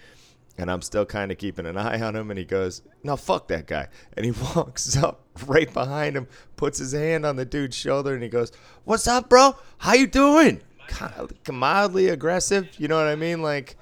and 0.57 0.71
I'm 0.71 0.81
still 0.81 1.05
kind 1.05 1.31
of 1.31 1.37
keeping 1.37 1.65
an 1.65 1.77
eye 1.77 2.01
on 2.01 2.15
him. 2.15 2.29
And 2.29 2.37
he 2.37 2.45
goes, 2.45 2.81
"No, 3.03 3.15
fuck 3.15 3.47
that 3.49 3.67
guy." 3.67 3.87
And 4.15 4.25
he 4.25 4.31
walks 4.55 4.95
up 4.97 5.21
right 5.45 5.71
behind 5.71 6.15
him, 6.15 6.27
puts 6.55 6.79
his 6.79 6.93
hand 6.93 7.25
on 7.25 7.35
the 7.35 7.45
dude's 7.45 7.75
shoulder, 7.75 8.13
and 8.13 8.23
he 8.23 8.29
goes, 8.29 8.51
"What's 8.83 9.07
up, 9.07 9.29
bro? 9.29 9.55
How 9.79 9.93
you 9.93 10.07
doing?" 10.07 10.61
Kind 10.87 11.13
of 11.15 11.31
mildly 11.51 12.09
aggressive, 12.09 12.69
you 12.77 12.87
know 12.87 12.97
what 12.97 13.07
I 13.07 13.15
mean? 13.15 13.41
Like, 13.41 13.75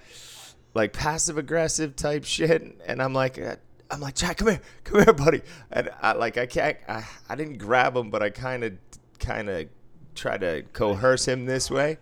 like 0.73 0.93
passive 0.93 1.38
aggressive 1.38 1.95
type 1.95 2.23
shit. 2.25 2.79
And 2.86 3.01
I'm 3.01 3.13
like, 3.13 3.39
uh, 3.39 3.55
I'm 3.91 3.99
like, 3.99 4.15
Jack, 4.15 4.38
come 4.38 4.49
here, 4.49 4.62
come 4.83 5.03
here, 5.03 5.13
buddy. 5.13 5.41
And 5.71 5.89
I 6.01 6.13
like, 6.13 6.38
I 6.38 6.45
can't, 6.45 6.77
I, 6.88 7.03
I 7.29 7.36
didn't 7.36 7.57
grab 7.57 7.95
him, 7.95 8.09
but 8.09 8.23
I 8.23 8.29
kind 8.29 8.63
of, 8.63 8.73
kind 9.19 9.49
of 9.49 9.67
try 10.15 10.38
to 10.38 10.63
coerce 10.73 11.27
him 11.27 11.45
this 11.45 11.69
way, 11.71 11.97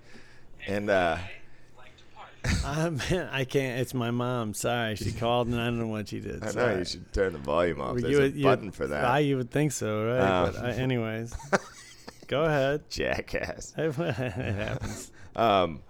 and. 0.67 0.89
uh 0.89 1.17
I 2.65 2.89
man, 2.89 3.29
I 3.31 3.45
can't. 3.45 3.79
It's 3.79 3.93
my 3.93 4.10
mom. 4.10 4.55
Sorry, 4.55 4.95
she 4.95 5.12
called 5.12 5.47
and 5.47 5.62
I 5.62 5.65
don't 5.65 5.77
know 5.77 5.86
what 5.86 6.07
she 6.07 6.19
did. 6.19 6.43
I 6.43 6.51
know 6.53 6.77
you 6.79 6.86
should 6.86 7.13
turn 7.13 7.34
the 7.34 7.39
volume 7.39 7.79
off. 7.79 7.93
Well, 7.93 8.01
There's 8.01 8.17
you 8.17 8.23
a 8.23 8.27
you- 8.29 8.43
button 8.43 8.71
for 8.71 8.88
that. 8.88 9.05
I, 9.05 9.19
you 9.19 9.38
would 9.38 9.51
think 9.51 9.71
so, 9.71 10.05
right? 10.05 10.47
Oh. 10.47 10.51
But 10.51 10.65
I, 10.65 10.71
anyways, 10.71 11.36
go 12.27 12.43
ahead. 12.45 12.81
Jackass. 12.89 13.75
it 13.77 13.91
happens. 13.93 15.12
Um, 15.36 15.81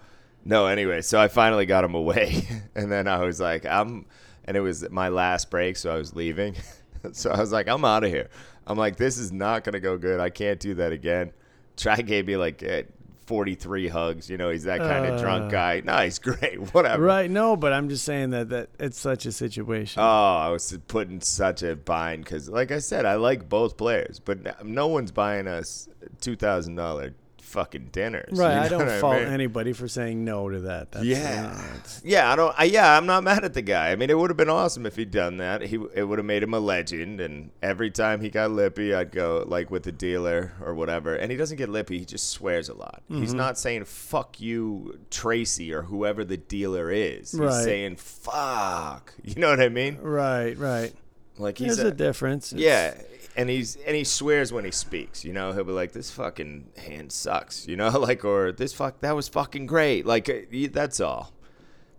no, 0.45 0.65
anyway, 0.67 1.01
so 1.01 1.19
I 1.19 1.27
finally 1.27 1.65
got 1.65 1.83
him 1.83 1.95
away, 1.95 2.47
and 2.75 2.91
then 2.91 3.07
I 3.07 3.23
was 3.23 3.39
like, 3.39 3.65
I'm, 3.65 4.05
and 4.45 4.57
it 4.57 4.61
was 4.61 4.89
my 4.89 5.09
last 5.09 5.49
break, 5.51 5.77
so 5.77 5.91
I 5.93 5.97
was 5.97 6.15
leaving, 6.15 6.55
so 7.11 7.31
I 7.31 7.39
was 7.39 7.51
like, 7.51 7.67
I'm 7.67 7.85
out 7.85 8.03
of 8.03 8.09
here. 8.09 8.29
I'm 8.67 8.77
like, 8.77 8.95
this 8.95 9.17
is 9.17 9.31
not 9.31 9.63
gonna 9.63 9.79
go 9.79 9.97
good. 9.97 10.19
I 10.19 10.29
can't 10.29 10.59
do 10.59 10.75
that 10.75 10.91
again. 10.91 11.31
Try 11.77 11.95
gave 12.01 12.27
me 12.27 12.37
like 12.37 12.61
eh, 12.63 12.83
43 13.25 13.87
hugs. 13.87 14.29
You 14.29 14.37
know, 14.37 14.49
he's 14.49 14.63
that 14.65 14.79
kind 14.79 15.05
of 15.05 15.15
Uh. 15.15 15.21
drunk 15.21 15.51
guy. 15.51 15.81
No, 15.83 15.97
he's 15.97 16.19
great. 16.19 16.59
Whatever. 16.73 17.01
Right? 17.03 17.29
No, 17.29 17.55
but 17.55 17.73
I'm 17.73 17.89
just 17.89 18.03
saying 18.05 18.29
that 18.31 18.49
that 18.49 18.69
it's 18.79 18.99
such 18.99 19.25
a 19.25 19.31
situation. 19.31 20.01
Oh, 20.01 20.05
I 20.35 20.49
was 20.49 20.77
put 20.87 21.09
in 21.09 21.21
such 21.21 21.63
a 21.63 21.75
bind 21.75 22.23
because, 22.23 22.49
like 22.49 22.71
I 22.71 22.79
said, 22.79 23.05
I 23.05 23.15
like 23.15 23.49
both 23.49 23.77
players, 23.77 24.19
but 24.19 24.63
no 24.65 24.87
one's 24.87 25.11
buying 25.11 25.47
us 25.47 25.89
two 26.19 26.35
thousand 26.35 26.75
dollar 26.75 27.13
fucking 27.51 27.89
dinners. 27.91 28.37
right. 28.37 28.55
You 28.55 28.61
I 28.61 28.67
don't 28.69 28.99
fault 28.99 29.15
mean? 29.19 29.27
anybody 29.27 29.73
for 29.73 29.87
saying 29.87 30.23
no 30.25 30.49
to 30.49 30.59
that. 30.61 30.91
That's, 30.91 31.05
Yeah. 31.05 31.51
know, 31.51 31.81
Yeah, 32.03 32.31
I 32.31 32.35
don't. 32.35 32.55
I, 32.57 32.63
yeah, 32.63 32.97
I'm 32.97 33.05
not 33.05 33.23
mad 33.23 33.43
at 33.43 33.53
the 33.53 33.61
guy. 33.61 33.91
I 33.91 33.95
mean, 33.95 34.09
it 34.09 34.17
would 34.17 34.29
have 34.29 34.37
been 34.37 34.49
awesome 34.49 34.85
if 34.85 34.95
he'd 34.95 35.11
done 35.11 35.37
that. 35.37 35.61
He 35.61 35.75
it 35.93 36.03
would 36.03 36.17
have 36.19 36.25
made 36.25 36.43
him 36.43 36.53
a 36.53 36.59
legend. 36.59 37.21
And 37.21 37.51
every 37.61 37.91
time 37.91 38.21
he 38.21 38.29
got 38.29 38.51
lippy, 38.51 38.93
I'd 38.93 39.11
go 39.11 39.43
like 39.47 39.69
with 39.69 39.83
the 39.83 39.91
dealer 39.91 40.53
or 40.61 40.73
whatever. 40.73 41.15
And 41.15 41.31
he 41.31 41.37
doesn't 41.37 41.57
get 41.57 41.69
lippy. 41.69 41.99
He 41.99 42.05
just 42.05 42.29
swears 42.29 42.69
a 42.69 42.73
lot. 42.73 43.03
Mm-hmm. 43.11 43.21
He's 43.21 43.33
not 43.33 43.57
saying 43.59 43.85
"fuck 43.85 44.39
you, 44.41 44.99
Tracy" 45.09 45.73
or 45.73 45.83
whoever 45.83 46.23
the 46.25 46.37
dealer 46.37 46.89
is. 46.91 47.31
He's 47.31 47.39
Right. 47.39 47.63
saying 47.63 47.95
"fuck." 47.97 49.13
You 49.23 49.35
know 49.35 49.49
what 49.49 49.59
I 49.61 49.69
mean? 49.69 49.97
right. 50.01 50.57
Right. 50.57 50.93
Like 51.37 51.57
he's 51.57 51.77
There's 51.77 51.87
a, 51.89 51.91
a, 51.91 51.95
difference. 51.95 52.53
It's- 52.53 52.63
yeah, 52.63 53.01
and 53.35 53.49
he's 53.49 53.75
and 53.77 53.95
he 53.95 54.03
swears 54.03 54.51
when 54.51 54.65
he 54.65 54.71
speaks. 54.71 55.23
You 55.23 55.33
know, 55.33 55.51
he'll 55.53 55.63
be 55.63 55.71
like, 55.71 55.91
"This 55.91 56.11
fucking 56.11 56.69
hand 56.77 57.11
sucks," 57.11 57.67
you 57.67 57.75
know, 57.75 57.89
like 57.99 58.25
or 58.25 58.51
"This 58.51 58.73
fuck 58.73 58.99
that 59.01 59.15
was 59.15 59.27
fucking 59.27 59.65
great." 59.65 60.05
Like 60.05 60.29
uh, 60.29 60.67
that's 60.71 60.99
all. 60.99 61.33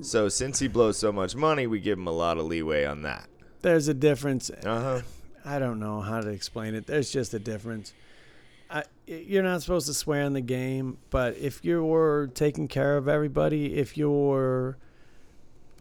So 0.00 0.28
since 0.28 0.58
he 0.58 0.68
blows 0.68 0.98
so 0.98 1.12
much 1.12 1.36
money, 1.36 1.66
we 1.66 1.80
give 1.80 1.98
him 1.98 2.06
a 2.06 2.12
lot 2.12 2.38
of 2.38 2.46
leeway 2.46 2.84
on 2.84 3.02
that. 3.02 3.28
There's 3.62 3.88
a 3.88 3.94
difference. 3.94 4.50
Uh 4.50 4.80
huh. 4.80 5.00
I 5.44 5.58
don't 5.58 5.80
know 5.80 6.00
how 6.00 6.20
to 6.20 6.28
explain 6.28 6.74
it. 6.74 6.86
There's 6.86 7.10
just 7.10 7.34
a 7.34 7.38
difference. 7.38 7.92
I, 8.70 8.84
you're 9.06 9.42
not 9.42 9.62
supposed 9.62 9.86
to 9.88 9.94
swear 9.94 10.22
in 10.22 10.32
the 10.32 10.40
game, 10.40 10.98
but 11.10 11.36
if 11.36 11.64
you're 11.64 12.28
taking 12.28 12.68
care 12.68 12.96
of 12.96 13.06
everybody, 13.08 13.74
if 13.74 13.96
you're 13.96 14.78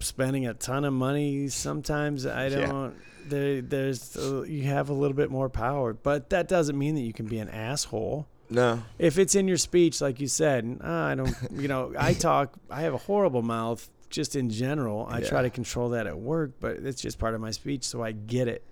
spending 0.01 0.47
a 0.47 0.53
ton 0.53 0.85
of 0.85 0.93
money, 0.93 1.47
sometimes 1.47 2.25
I 2.25 2.49
don't. 2.49 2.95
There, 3.27 3.61
there's 3.61 4.17
uh, 4.17 4.43
you 4.43 4.63
have 4.63 4.89
a 4.89 4.93
little 4.93 5.15
bit 5.15 5.29
more 5.29 5.49
power, 5.49 5.93
but 5.93 6.31
that 6.31 6.47
doesn't 6.47 6.77
mean 6.77 6.95
that 6.95 7.01
you 7.01 7.13
can 7.13 7.27
be 7.27 7.39
an 7.39 7.49
asshole. 7.49 8.27
No. 8.49 8.83
If 8.99 9.17
it's 9.17 9.35
in 9.35 9.47
your 9.47 9.57
speech, 9.57 10.01
like 10.01 10.19
you 10.19 10.27
said, 10.27 10.79
ah, 10.83 11.07
I 11.07 11.15
don't. 11.15 11.33
You 11.51 11.67
know, 11.67 11.93
I 11.97 12.13
talk. 12.13 12.53
I 12.69 12.81
have 12.81 12.93
a 12.93 12.97
horrible 12.97 13.41
mouth 13.41 13.87
just 14.09 14.35
in 14.35 14.49
general. 14.49 15.07
I 15.09 15.21
try 15.21 15.41
to 15.43 15.49
control 15.49 15.89
that 15.89 16.05
at 16.07 16.17
work, 16.17 16.51
but 16.59 16.77
it's 16.77 17.01
just 17.01 17.17
part 17.17 17.33
of 17.33 17.41
my 17.41 17.51
speech, 17.51 17.83
so 17.85 18.03
I 18.03 18.11
get 18.11 18.47
it. 18.47 18.65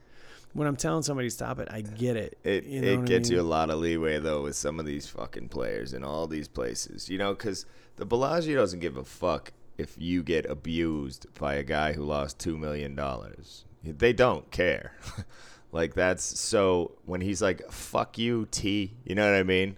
When 0.53 0.67
I'm 0.67 0.75
telling 0.75 1.03
somebody 1.03 1.27
to 1.27 1.33
stop 1.33 1.59
it, 1.59 1.67
I 1.71 1.81
get 1.81 2.17
it. 2.17 2.37
It 2.43 2.65
You 2.65 2.81
know 2.81 2.87
it 2.87 2.95
what 2.97 3.05
I 3.05 3.07
gets 3.07 3.29
you 3.29 3.39
a 3.39 3.43
lot 3.43 3.69
of 3.69 3.79
leeway 3.79 4.19
though 4.19 4.41
with 4.41 4.55
some 4.55 4.79
of 4.79 4.85
these 4.85 5.07
fucking 5.07 5.49
players 5.49 5.93
in 5.93 6.03
all 6.03 6.27
these 6.27 6.47
places. 6.47 7.07
You 7.07 7.19
know, 7.19 7.33
because 7.33 7.65
the 7.97 8.05
Bellagio 8.05 8.55
doesn't 8.55 8.79
give 8.79 8.97
a 8.97 9.03
fuck 9.03 9.53
if 9.79 9.95
you 9.97 10.21
get 10.21 10.45
abused 10.45 11.25
by 11.39 11.55
a 11.55 11.63
guy 11.63 11.93
who 11.93 12.03
lost 12.03 12.37
two 12.37 12.57
million 12.57 12.95
dollars. 12.95 13.63
They 13.81 14.11
don't 14.11 14.51
care. 14.51 14.93
like 15.71 15.93
that's 15.93 16.23
so 16.23 16.97
when 17.05 17.21
he's 17.21 17.41
like 17.41 17.71
"fuck 17.71 18.17
you, 18.17 18.47
T," 18.51 18.93
you 19.05 19.15
know 19.15 19.31
what 19.31 19.39
I 19.39 19.43
mean? 19.43 19.77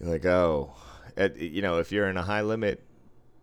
You're 0.00 0.10
like, 0.10 0.24
oh, 0.24 0.74
at, 1.16 1.36
you 1.36 1.60
know, 1.60 1.78
if 1.78 1.92
you're 1.92 2.08
in 2.08 2.16
a 2.16 2.22
high 2.22 2.40
limit 2.40 2.82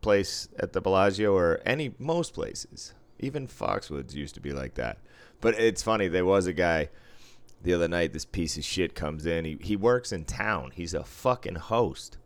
place 0.01 0.49
at 0.57 0.73
the 0.73 0.81
Bellagio 0.81 1.33
or 1.33 1.61
any 1.65 1.93
most 1.99 2.33
places, 2.33 2.93
even 3.19 3.47
Foxwoods 3.47 4.15
used 4.15 4.33
to 4.35 4.41
be 4.41 4.51
like 4.51 4.73
that. 4.73 4.97
But 5.39 5.59
it's 5.59 5.83
funny. 5.83 6.07
There 6.07 6.25
was 6.25 6.47
a 6.47 6.53
guy 6.53 6.89
the 7.61 7.73
other 7.73 7.87
night. 7.87 8.13
This 8.13 8.25
piece 8.25 8.57
of 8.57 8.65
shit 8.65 8.95
comes 8.95 9.27
in. 9.27 9.45
He 9.45 9.57
he 9.61 9.75
works 9.75 10.11
in 10.11 10.25
town. 10.25 10.71
He's 10.73 10.95
a 10.95 11.03
fucking 11.03 11.55
host, 11.55 12.17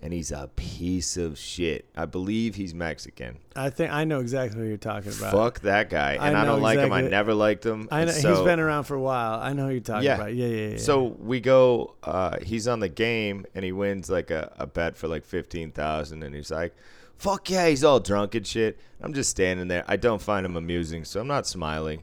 and 0.00 0.12
he's 0.12 0.30
a 0.30 0.48
piece 0.56 1.16
of 1.16 1.38
shit. 1.38 1.86
I 1.96 2.06
believe 2.06 2.54
he's 2.54 2.72
Mexican. 2.74 3.38
I 3.56 3.70
think 3.70 3.90
I 3.92 4.04
know 4.04 4.20
exactly 4.20 4.60
what 4.60 4.68
you're 4.68 4.76
talking 4.76 5.12
about. 5.12 5.32
Fuck 5.32 5.60
that 5.60 5.90
guy. 5.90 6.12
And 6.14 6.36
I, 6.36 6.44
know 6.44 6.52
don't 6.52 6.62
like 6.62 6.78
him. 6.78 6.92
I 6.92 7.00
never 7.02 7.34
liked 7.34 7.66
him. 7.66 7.88
I 7.90 8.04
know 8.04 8.08
And 8.08 8.10
he's 8.12 8.22
so- 8.22 8.44
been 8.44 8.60
around 8.60 8.84
for 8.84 8.94
a 8.94 9.00
while. 9.00 9.40
I 9.40 9.52
know 9.52 9.66
who 9.66 9.72
you're 9.72 9.80
talking 9.80 10.04
Yeah. 10.04 10.14
about. 10.14 10.34
Yeah, 10.34 10.46
yeah, 10.46 10.68
yeah. 10.70 10.78
So 10.78 11.04
we 11.18 11.40
go. 11.40 11.94
Uh, 12.02 12.38
he's 12.42 12.68
on 12.68 12.80
the 12.80 12.88
game 12.88 13.44
and 13.54 13.64
he 13.64 13.72
wins 13.72 14.08
like 14.08 14.30
a, 14.30 14.52
a 14.58 14.66
bet 14.66 14.96
for 14.96 15.08
like 15.08 15.24
fifteen 15.24 15.72
thousand, 15.72 16.22
and 16.22 16.34
he's 16.34 16.50
like, 16.50 16.74
"Fuck 17.16 17.50
yeah!" 17.50 17.66
He's 17.68 17.82
all 17.82 17.98
drunk 18.00 18.34
and 18.36 18.46
shit. 18.46 18.78
I'm 19.00 19.14
just 19.14 19.30
standing 19.30 19.68
there. 19.68 19.84
I 19.88 19.96
don't 19.96 20.22
find 20.22 20.46
him 20.46 20.56
amusing, 20.56 21.04
so 21.04 21.20
I'm 21.20 21.26
not 21.28 21.46
smiling. 21.46 22.02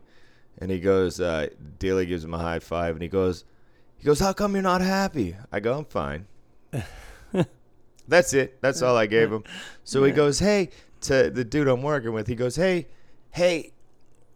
And 0.58 0.72
he 0.72 0.80
goes, 0.80 1.20
uh, 1.20 1.48
dealer 1.80 2.06
gives 2.06 2.24
him 2.24 2.34
a 2.34 2.38
high 2.38 2.60
five, 2.60 2.96
and 2.96 3.02
he 3.02 3.10
goes, 3.10 3.44
he 3.98 4.06
goes, 4.06 4.20
"How 4.20 4.32
come 4.34 4.54
you're 4.54 4.62
not 4.64 4.80
happy?" 4.82 5.36
I 5.52 5.60
go, 5.60 5.78
"I'm 5.78 5.86
fine." 5.86 6.28
That's 8.08 8.34
it. 8.34 8.62
That's 8.62 8.82
all 8.82 8.96
I 8.98 9.06
gave 9.08 9.32
him. 9.34 9.44
So 9.84 10.04
he 10.04 10.12
goes, 10.12 10.40
"Hey," 10.40 10.70
to 11.02 11.30
the 11.30 11.44
dude 11.44 11.68
I'm 11.68 11.82
working 11.82 12.14
with. 12.14 12.28
He 12.28 12.36
goes, 12.36 12.56
"Hey, 12.56 12.88
hey." 13.32 13.72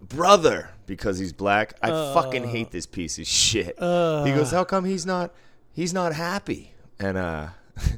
Brother, 0.01 0.69
because 0.86 1.19
he's 1.19 1.34
black, 1.34 1.73
I 1.82 1.89
fucking 1.89 2.47
hate 2.47 2.71
this 2.71 2.86
piece 2.86 3.19
of 3.19 3.27
shit. 3.27 3.75
he 3.77 4.32
goes, 4.32 4.51
"How 4.51 4.63
come 4.63 4.86
he's 4.86 5.05
not? 5.05 5.34
He's 5.73 5.93
not 5.93 6.13
happy?" 6.13 6.71
And 7.01 7.17
uh, 7.17 7.47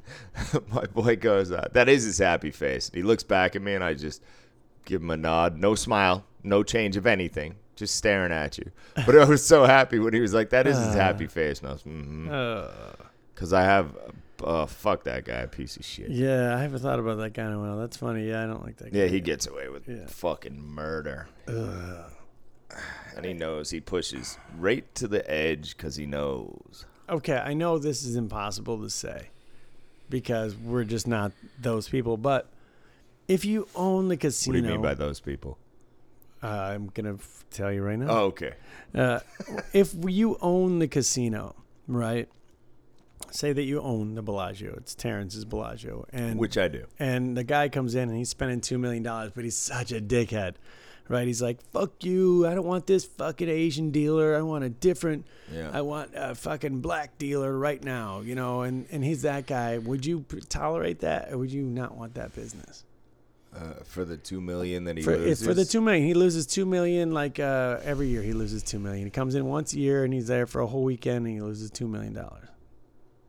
my 0.73 0.85
boy 0.85 1.15
goes, 1.15 1.51
uh, 1.51 1.67
"That 1.73 1.89
is 1.89 2.03
his 2.05 2.17
happy 2.17 2.49
face." 2.49 2.89
He 2.91 3.03
looks 3.03 3.21
back 3.21 3.55
at 3.55 3.61
me, 3.61 3.75
and 3.75 3.83
I 3.83 3.93
just 3.93 4.23
give 4.85 4.99
him 5.03 5.11
a 5.11 5.17
nod, 5.17 5.57
no 5.57 5.75
smile, 5.75 6.25
no 6.41 6.63
change 6.63 6.97
of 6.97 7.05
anything, 7.05 7.53
just 7.75 7.95
staring 7.95 8.31
at 8.31 8.57
you. 8.57 8.71
But 9.05 9.15
I 9.15 9.25
was 9.25 9.45
so 9.45 9.65
happy 9.65 9.99
when 9.99 10.13
he 10.15 10.21
was 10.21 10.33
like, 10.33 10.49
"That 10.49 10.65
is 10.65 10.77
his 10.79 10.95
happy 10.95 11.27
face," 11.27 11.59
and 11.59 11.69
I 11.69 11.73
was, 11.73 11.83
"Mm-hmm," 11.83 12.29
Uh, 12.31 12.67
because 13.35 13.53
I 13.53 13.61
have, 13.61 13.95
uh, 14.43 14.65
fuck 14.65 15.03
that 15.05 15.25
guy, 15.25 15.45
piece 15.45 15.77
of 15.77 15.85
shit. 15.85 16.09
yeah, 16.09 16.55
I 16.55 16.61
haven't 16.61 16.79
thought 16.79 16.99
about 16.99 17.17
that 17.17 17.33
guy 17.33 17.45
in 17.45 17.53
a 17.53 17.59
while. 17.59 17.77
That's 17.77 17.97
funny. 17.97 18.27
Yeah, 18.27 18.43
I 18.43 18.47
don't 18.47 18.63
like 18.63 18.77
that. 18.77 18.91
Guy. 18.93 18.99
Yeah, 18.99 19.05
he 19.07 19.19
gets 19.19 19.47
away 19.47 19.69
with 19.69 19.87
Yeah. 19.87 20.05
fucking 20.07 20.61
murder. 20.61 21.27
And 23.15 23.25
he 23.25 23.33
knows 23.33 23.69
he 23.69 23.81
pushes 23.81 24.37
right 24.57 24.85
to 24.95 25.07
the 25.07 25.29
edge 25.29 25.75
because 25.75 25.97
he 25.97 26.05
knows. 26.05 26.85
Okay, 27.09 27.35
I 27.37 27.53
know 27.53 27.77
this 27.77 28.03
is 28.03 28.15
impossible 28.15 28.81
to 28.81 28.89
say, 28.89 29.29
because 30.09 30.55
we're 30.55 30.85
just 30.85 31.07
not 31.07 31.33
those 31.59 31.89
people. 31.89 32.15
But 32.15 32.47
if 33.27 33.43
you 33.43 33.67
own 33.75 34.07
the 34.07 34.15
casino 34.15 34.53
What 34.53 34.61
casino, 34.61 34.67
do 34.67 34.67
you 34.67 34.73
mean 34.79 34.81
by 34.81 34.93
those 34.93 35.19
people? 35.19 35.57
uh, 36.41 36.47
I'm 36.47 36.87
gonna 36.87 37.15
f- 37.15 37.43
tell 37.51 37.71
you 37.73 37.83
right 37.83 37.99
now. 37.99 38.07
Oh, 38.09 38.23
okay. 38.27 38.53
Uh, 38.95 39.19
if 39.73 39.93
you 40.07 40.37
own 40.41 40.79
the 40.79 40.87
casino, 40.87 41.55
right? 41.87 42.29
Say 43.31 43.53
that 43.53 43.63
you 43.63 43.81
own 43.81 44.15
the 44.15 44.21
Bellagio. 44.21 44.73
It's 44.77 44.93
Terrence's 44.95 45.45
Bellagio, 45.45 46.05
and 46.11 46.37
Which 46.39 46.57
I 46.57 46.67
do. 46.67 46.85
and 46.99 47.35
the 47.37 47.43
guy 47.43 47.69
comes 47.69 47.95
in 47.95 48.09
and 48.09 48.17
he's 48.17 48.29
spending 48.29 48.61
two 48.61 48.77
million 48.77 49.03
dollars, 49.03 49.31
but 49.33 49.43
he's 49.43 49.55
such 49.55 49.91
a 49.91 50.01
dickhead, 50.01 50.55
right? 51.07 51.25
He's 51.27 51.41
like, 51.41 51.61
"Fuck 51.71 52.03
you! 52.03 52.45
I 52.47 52.53
don't 52.55 52.65
want 52.67 52.87
this 52.87 53.05
fucking 53.05 53.47
Asian 53.49 53.91
dealer. 53.91 54.35
I 54.35 54.41
want 54.41 54.63
a 54.63 54.69
different. 54.69 55.25
Yeah. 55.53 55.69
I 55.73 55.81
want 55.81 56.11
a 56.13 56.35
fucking 56.35 56.81
black 56.81 57.17
dealer 57.17 57.57
right 57.57 57.83
now." 57.83 58.19
You 58.21 58.35
know, 58.35 58.61
and 58.61 58.85
and 58.91 59.03
he's 59.03 59.21
that 59.23 59.47
guy. 59.47 59.77
Would 59.77 60.05
you 60.05 60.25
tolerate 60.49 60.99
that, 60.99 61.31
or 61.31 61.37
would 61.37 61.51
you 61.51 61.63
not 61.63 61.95
want 61.97 62.15
that 62.15 62.35
business? 62.35 62.83
Uh, 63.53 63.73
for 63.83 64.05
the 64.05 64.15
two 64.15 64.39
million 64.39 64.85
that 64.85 64.95
he 64.95 65.03
For, 65.03 65.17
loses. 65.17 65.45
for 65.45 65.53
the 65.53 65.65
two 65.65 65.81
million, 65.81 66.05
he 66.07 66.13
loses 66.13 66.45
two 66.45 66.65
million 66.65 67.11
like 67.13 67.37
uh, 67.37 67.79
every 67.83 68.07
year. 68.07 68.21
He 68.21 68.31
loses 68.31 68.63
two 68.63 68.79
million. 68.79 69.03
He 69.05 69.11
comes 69.11 69.35
in 69.35 69.45
once 69.45 69.73
a 69.73 69.77
year 69.77 70.05
and 70.05 70.13
he's 70.13 70.27
there 70.27 70.47
for 70.47 70.61
a 70.61 70.67
whole 70.67 70.85
weekend 70.85 71.25
and 71.25 71.35
he 71.35 71.41
loses 71.41 71.69
two 71.69 71.85
million 71.85 72.13
dollars. 72.13 72.47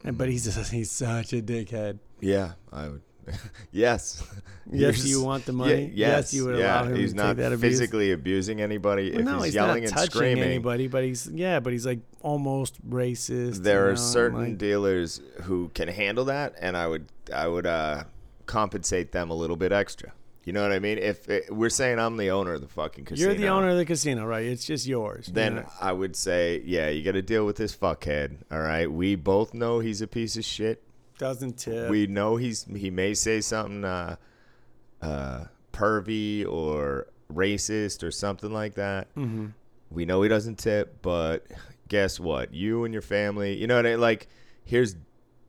And 0.04 0.18
but 0.18 0.28
he's 0.28 0.44
just, 0.44 0.72
he's 0.72 0.90
such 0.90 1.32
a 1.32 1.40
dickhead. 1.42 1.98
Yeah, 2.20 2.52
I 2.72 2.88
would. 2.88 3.02
yes. 3.70 4.22
Yes, 4.70 5.04
you 5.04 5.22
want 5.22 5.44
the 5.44 5.52
Yeah, 5.52 5.56
money. 5.58 5.92
yes, 5.94 6.34
you 6.34 6.44
would 6.46 6.58
yeah. 6.58 6.82
allow 6.82 6.88
him 6.88 6.96
He's 6.96 7.12
to 7.12 7.16
not 7.16 7.26
take 7.28 7.36
that 7.38 7.52
abuse. 7.52 7.60
physically 7.78 8.10
abusing 8.12 8.60
anybody. 8.60 9.10
Well, 9.12 9.20
if 9.20 9.24
no, 9.26 9.34
he's, 9.36 9.44
he's 9.46 9.54
yelling 9.54 9.84
not 9.84 9.90
and 9.90 9.96
touching 9.96 10.10
screaming, 10.10 10.42
anybody, 10.44 10.88
but 10.88 11.04
he's 11.04 11.28
yeah, 11.28 11.60
but 11.60 11.72
he's 11.72 11.86
like 11.86 12.00
almost 12.20 12.84
racist. 12.88 13.62
there 13.62 13.86
are 13.86 13.90
know, 13.90 13.96
certain 13.96 14.40
like- 14.40 14.58
dealers 14.58 15.20
who 15.42 15.70
can 15.74 15.86
handle 15.88 16.24
that, 16.24 16.54
and 16.60 16.76
I 16.76 16.88
would 16.88 17.06
I 17.32 17.46
would 17.46 17.66
uh, 17.66 18.04
compensate 18.46 19.12
them 19.12 19.30
a 19.30 19.34
little 19.34 19.56
bit 19.56 19.70
extra. 19.70 20.12
You 20.44 20.52
know 20.52 20.62
what 20.62 20.72
I 20.72 20.80
mean? 20.80 20.98
If 20.98 21.28
it, 21.28 21.54
we're 21.54 21.70
saying 21.70 22.00
I'm 22.00 22.16
the 22.16 22.30
owner 22.30 22.54
of 22.54 22.62
the 22.62 22.68
fucking 22.68 23.04
casino, 23.04 23.28
you're 23.28 23.38
the 23.38 23.48
owner 23.48 23.68
of 23.68 23.76
the 23.76 23.84
casino, 23.84 24.24
right? 24.24 24.44
It's 24.44 24.64
just 24.64 24.86
yours. 24.86 25.28
Then 25.32 25.56
know? 25.56 25.66
I 25.80 25.92
would 25.92 26.16
say, 26.16 26.62
yeah, 26.64 26.88
you 26.88 27.04
got 27.04 27.12
to 27.12 27.22
deal 27.22 27.46
with 27.46 27.56
this 27.56 27.76
fuckhead. 27.76 28.38
All 28.50 28.60
right, 28.60 28.90
we 28.90 29.14
both 29.14 29.54
know 29.54 29.78
he's 29.78 30.02
a 30.02 30.08
piece 30.08 30.36
of 30.36 30.44
shit. 30.44 30.82
doesn't 31.18 31.58
tip. 31.58 31.88
We 31.88 32.08
know 32.08 32.36
he's 32.36 32.64
he 32.64 32.90
may 32.90 33.14
say 33.14 33.40
something 33.40 33.84
uh, 33.84 34.16
uh, 35.00 35.44
pervy 35.72 36.44
or 36.46 37.06
racist 37.32 38.02
or 38.02 38.10
something 38.10 38.52
like 38.52 38.74
that. 38.74 39.14
mm-hmm. 39.14 39.48
We 39.90 40.06
know 40.06 40.22
he 40.22 40.28
doesn't 40.28 40.58
tip, 40.58 41.02
but 41.02 41.46
guess 41.88 42.18
what? 42.18 42.54
You 42.54 42.84
and 42.84 42.92
your 42.92 43.02
family, 43.02 43.54
you 43.54 43.66
know 43.66 43.76
what 43.76 43.86
I 43.86 43.94
like. 43.94 44.26
Here's 44.64 44.96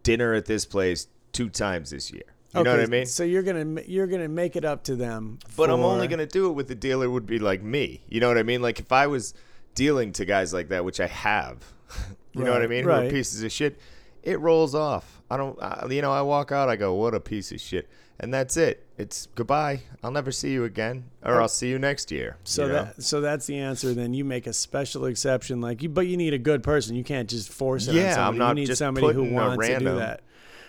dinner 0.03 0.33
at 0.33 0.45
this 0.45 0.65
place 0.65 1.07
two 1.31 1.49
times 1.49 1.91
this 1.91 2.11
year. 2.11 2.32
You 2.55 2.63
know 2.63 2.71
what 2.71 2.79
I 2.81 2.85
mean? 2.85 3.05
So 3.05 3.23
you're 3.23 3.41
gonna 3.43 3.81
you're 3.87 4.07
gonna 4.07 4.27
make 4.27 4.55
it 4.55 4.63
up 4.65 4.83
to 4.83 4.95
them. 4.95 5.39
But 5.57 5.69
I'm 5.69 5.81
only 5.81 6.07
gonna 6.07 6.25
do 6.27 6.49
it 6.49 6.53
with 6.53 6.67
the 6.67 6.75
dealer 6.75 7.09
would 7.09 7.25
be 7.25 7.39
like 7.39 7.63
me. 7.63 8.01
You 8.07 8.19
know 8.19 8.27
what 8.27 8.37
I 8.37 8.43
mean? 8.43 8.61
Like 8.61 8.79
if 8.79 8.91
I 8.91 9.07
was 9.07 9.33
dealing 9.75 10.11
to 10.13 10.25
guys 10.25 10.53
like 10.53 10.69
that, 10.69 10.85
which 10.85 10.99
I 10.99 11.07
have, 11.07 11.63
you 12.33 12.43
know 12.43 12.51
what 12.51 12.61
I 12.61 12.65
Right, 12.65 12.69
mean? 12.69 12.83
Who 12.83 12.89
are 12.91 12.99
right. 13.01 13.09
pieces 13.11 13.41
of 13.43 13.51
shit. 13.51 13.79
It 14.21 14.39
rolls 14.39 14.73
off. 14.75 15.21
I 15.29 15.37
don't. 15.37 15.61
I, 15.61 15.87
you 15.89 16.01
know, 16.01 16.11
I 16.11 16.21
walk 16.21 16.51
out. 16.51 16.69
I 16.69 16.75
go, 16.75 16.93
"What 16.93 17.13
a 17.15 17.19
piece 17.19 17.51
of 17.51 17.59
shit," 17.59 17.89
and 18.19 18.33
that's 18.33 18.55
it. 18.55 18.85
It's 18.97 19.27
goodbye. 19.35 19.81
I'll 20.03 20.11
never 20.11 20.31
see 20.31 20.51
you 20.51 20.63
again, 20.63 21.05
or 21.25 21.41
I'll 21.41 21.47
see 21.49 21.69
you 21.69 21.79
next 21.79 22.09
year. 22.11 22.37
So 22.43 22.67
you 22.67 22.71
know? 22.71 22.83
that 22.85 23.03
so 23.03 23.19
that's 23.19 23.47
the 23.47 23.57
answer. 23.57 23.93
Then 23.93 24.13
you 24.13 24.23
make 24.23 24.47
a 24.47 24.53
special 24.53 25.05
exception, 25.07 25.59
like 25.59 25.81
you, 25.81 25.89
but 25.89 26.07
you 26.07 26.15
need 26.15 26.33
a 26.33 26.37
good 26.37 26.61
person. 26.63 26.95
You 26.95 27.03
can't 27.03 27.29
just 27.29 27.49
force 27.51 27.87
it. 27.87 27.95
Yeah, 27.95 28.09
on 28.09 28.13
somebody. 28.13 28.27
I'm 28.29 28.37
not 28.37 28.49
You 28.49 28.55
need 28.55 28.65
just 28.67 28.79
somebody 28.79 29.13
who 29.13 29.25
a 29.25 29.33
wants 29.33 29.67
to 29.67 29.79
do 29.79 29.95
that. 29.95 30.21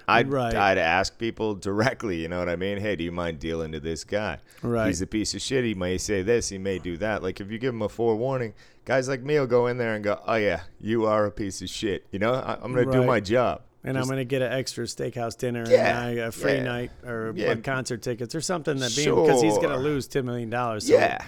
I'd, 0.07 0.31
Right. 0.31 0.55
I'd 0.55 0.79
ask 0.79 1.17
people 1.19 1.55
directly, 1.55 2.21
you 2.21 2.29
know 2.29 2.39
what 2.39 2.49
I 2.49 2.57
mean? 2.57 2.79
Hey, 2.79 2.95
do 2.97 3.05
you 3.05 3.13
mind 3.13 3.39
dealing 3.39 3.73
to 3.73 3.81
this 3.81 4.05
guy? 4.05 4.39
Right. 4.63 4.87
He's 4.89 5.01
a 5.03 5.07
piece 5.07 5.35
of 5.35 5.41
shit. 5.43 5.65
He 5.65 5.75
may 5.75 5.97
say 5.99 6.23
this, 6.23 6.49
he 6.51 6.59
may 6.59 6.79
do 6.79 6.97
that. 6.99 7.23
Like, 7.23 7.41
if 7.41 7.51
you 7.51 7.59
give 7.59 7.75
him 7.75 7.83
a 7.83 7.89
forewarning, 7.89 8.55
guys 8.85 9.09
like 9.09 9.23
me 9.23 9.39
will 9.39 9.47
go 9.47 9.67
in 9.67 9.79
there 9.79 9.95
and 9.95 10.05
go, 10.05 10.21
oh, 10.27 10.35
yeah, 10.35 10.61
you 10.81 11.07
are 11.07 11.25
a 11.27 11.31
piece 11.31 11.63
of 11.63 11.71
shit. 11.71 12.07
You 12.11 12.19
know, 12.19 12.35
I, 12.35 12.59
I'm 12.63 12.73
going 12.73 12.87
to 12.87 12.93
do 12.93 13.05
my 13.05 13.21
job. 13.21 13.63
And 13.87 13.97
Just- 13.97 14.07
I'm 14.07 14.11
gonna 14.11 14.25
get 14.25 14.41
an 14.41 14.51
extra 14.51 14.87
steakhouse 14.87 15.37
dinner 15.37 15.63
Yeah, 15.69 16.07
and 16.07 16.21
I- 16.21 16.25
a 16.25 16.33
free 16.33 16.55
yeah. 16.55 16.63
night 16.63 16.91
or 17.05 17.35
Yeah. 17.37 17.55
concert 17.57 18.01
tickets 18.01 18.35
or 18.35 18.41
something 18.41 18.79
that 18.79 18.97
being 18.97 19.15
because 19.15 19.43
he's 19.43 19.59
gonna 19.59 19.77
lose 19.77 20.07
ten 20.09 20.25
million 20.25 20.49
dollars. 20.49 20.89
yeah. 20.89 21.19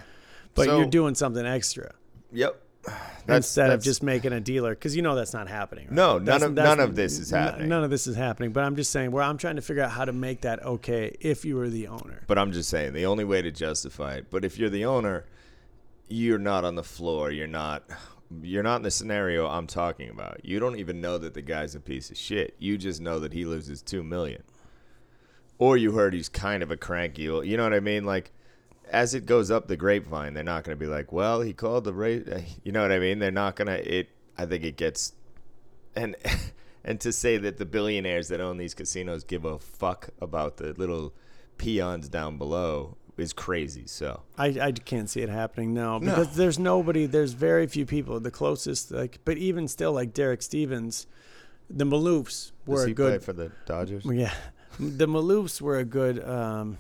but 0.54 0.64
So- 0.64 0.78
you're 0.78 0.86
doing 0.86 1.14
something 1.14 1.44
extra 1.44 1.92
Yep. 2.32 2.58
instead 3.29 3.70
of 3.70 3.83
just 3.83 4.03
making 4.03 4.33
a 4.33 4.40
dealer 4.40 4.75
because 4.75 4.94
you 4.94 5.03
know 5.03 5.14
that's 5.14 5.33
not 5.33 5.49
happening. 5.49 5.87
Right? 5.87 5.94
No, 5.94 6.18
none 6.18 6.42
of- 6.42 6.55
that's- 6.55 6.77
none 6.77 6.81
of 6.81 6.94
this 6.94 7.18
is 7.18 7.31
happening. 7.31 7.68
None 7.68 7.83
of 7.85 7.90
this 7.90 8.07
is 8.07 8.16
happening. 8.16 8.53
But 8.53 8.64
I'm 8.64 8.77
just 8.77 8.90
saying, 8.92 9.11
where 9.11 9.22
I'm 9.25 9.38
trying 9.38 9.57
to 9.57 9.62
figure 9.62 9.83
out 9.83 9.90
how 9.90 10.05
to 10.05 10.12
make 10.12 10.42
that 10.42 10.64
okay 10.64 11.16
if 11.20 11.44
you 11.44 11.57
were 11.57 11.68
the 11.68 11.88
owner. 11.88 12.22
But 12.27 12.38
I'm 12.38 12.53
just 12.53 12.68
saying, 12.70 12.92
the 12.92 13.07
only 13.07 13.25
way 13.25 13.42
to 13.42 13.51
justify 13.51 14.14
it. 14.14 14.27
But 14.31 14.44
if 14.44 14.59
you're 14.59 14.70
the 14.70 14.85
owner, 14.85 15.25
you're 16.09 16.38
not 16.38 16.64
on 16.64 16.75
the 16.77 16.85
floor. 16.85 17.31
You're 17.31 17.46
not. 17.49 17.83
You're 18.42 18.64
not 18.64 18.77
in 18.77 18.83
the 18.83 18.90
scenario 18.90 19.46
I'm 19.46 19.68
talking 19.68 20.11
about. 20.11 20.44
You 20.44 20.59
don't 20.59 20.79
even 20.81 21.01
know 21.01 21.16
that 21.16 21.35
the 21.35 21.42
guy's 21.42 21.77
a 21.77 21.81
piece 21.81 22.11
of 22.11 22.16
shit. 22.16 22.57
You 22.59 22.77
just 22.77 23.01
know 23.01 23.20
that 23.20 23.33
he 23.33 23.44
loses 23.44 23.83
two 23.83 24.03
million. 24.03 24.42
Or 25.59 25.77
you 25.77 25.92
heard 25.92 26.12
he's 26.12 26.29
kind 26.29 26.62
of 26.62 26.70
a 26.72 26.77
cranky. 26.77 27.22
You 27.22 27.57
know 27.57 27.62
what 27.62 27.72
I 27.72 27.79
mean? 27.81 28.05
Like, 28.05 28.33
as 28.90 29.14
it 29.14 29.27
goes 29.27 29.51
up 29.51 29.66
the 29.68 29.77
grapevine, 29.77 30.35
they're 30.35 30.44
not 30.44 30.64
going 30.64 30.77
to 30.77 30.81
be 30.81 30.90
like, 30.90 31.12
"Well, 31.12 31.40
he 31.40 31.53
called 31.53 31.85
the 31.85 31.92
rate." 31.94 32.27
You 32.64 32.72
know 32.72 32.83
what 32.83 32.92
I 32.92 32.99
mean? 32.99 33.18
They're 33.18 33.31
not 33.31 33.57
going 33.57 33.68
to. 33.68 33.99
It. 33.99 34.09
I 34.38 34.46
think 34.46 34.64
it 34.64 34.77
gets. 34.77 35.12
And 35.94 36.14
and 36.85 37.01
to 37.01 37.12
say 37.12 37.37
that 37.38 37.57
the 37.59 37.64
billionaires 37.66 38.29
that 38.29 38.40
own 38.40 38.59
these 38.59 38.75
casinos 38.75 39.25
give 39.25 39.44
a 39.44 39.59
fuck 39.59 40.11
about 40.20 40.57
the 40.59 40.72
little 40.75 41.14
peons 41.59 42.09
down 42.09 42.37
below 42.38 42.96
is 43.16 43.33
crazy. 43.33 43.87
So 43.87 44.22
I, 44.37 44.46
I 44.61 44.72
can't 44.72 45.09
see 45.09 45.22
it 45.22 45.29
happening 45.31 45.72
now 45.72 45.99
No. 45.99 46.11
because 46.11 46.37
there's 46.37 46.59
nobody. 46.59 47.07
There's 47.07 47.33
very 47.33 47.66
few 47.66 47.87
people. 47.87 48.20
The 48.20 48.31
closest, 48.31 48.90
like, 48.90 49.20
but 49.25 49.38
even 49.38 49.68
still, 49.68 49.92
like 49.92 50.12
Derek 50.12 50.42
Stevens, 50.42 51.07
the 51.70 51.85
Maloofs 51.87 52.53
were 52.66 52.77
does 52.77 52.85
a 52.85 52.88
he 52.88 52.94
play 52.94 53.05
good. 53.12 53.22
for 53.25 53.33
the 53.33 53.51
Dodgers? 53.64 54.05
Yeah, 54.05 54.35
the 54.79 55.07
Maloofs 55.09 55.61
were 55.62 55.79
a 55.79 55.85
good, 55.85 56.22
um, 56.29 56.77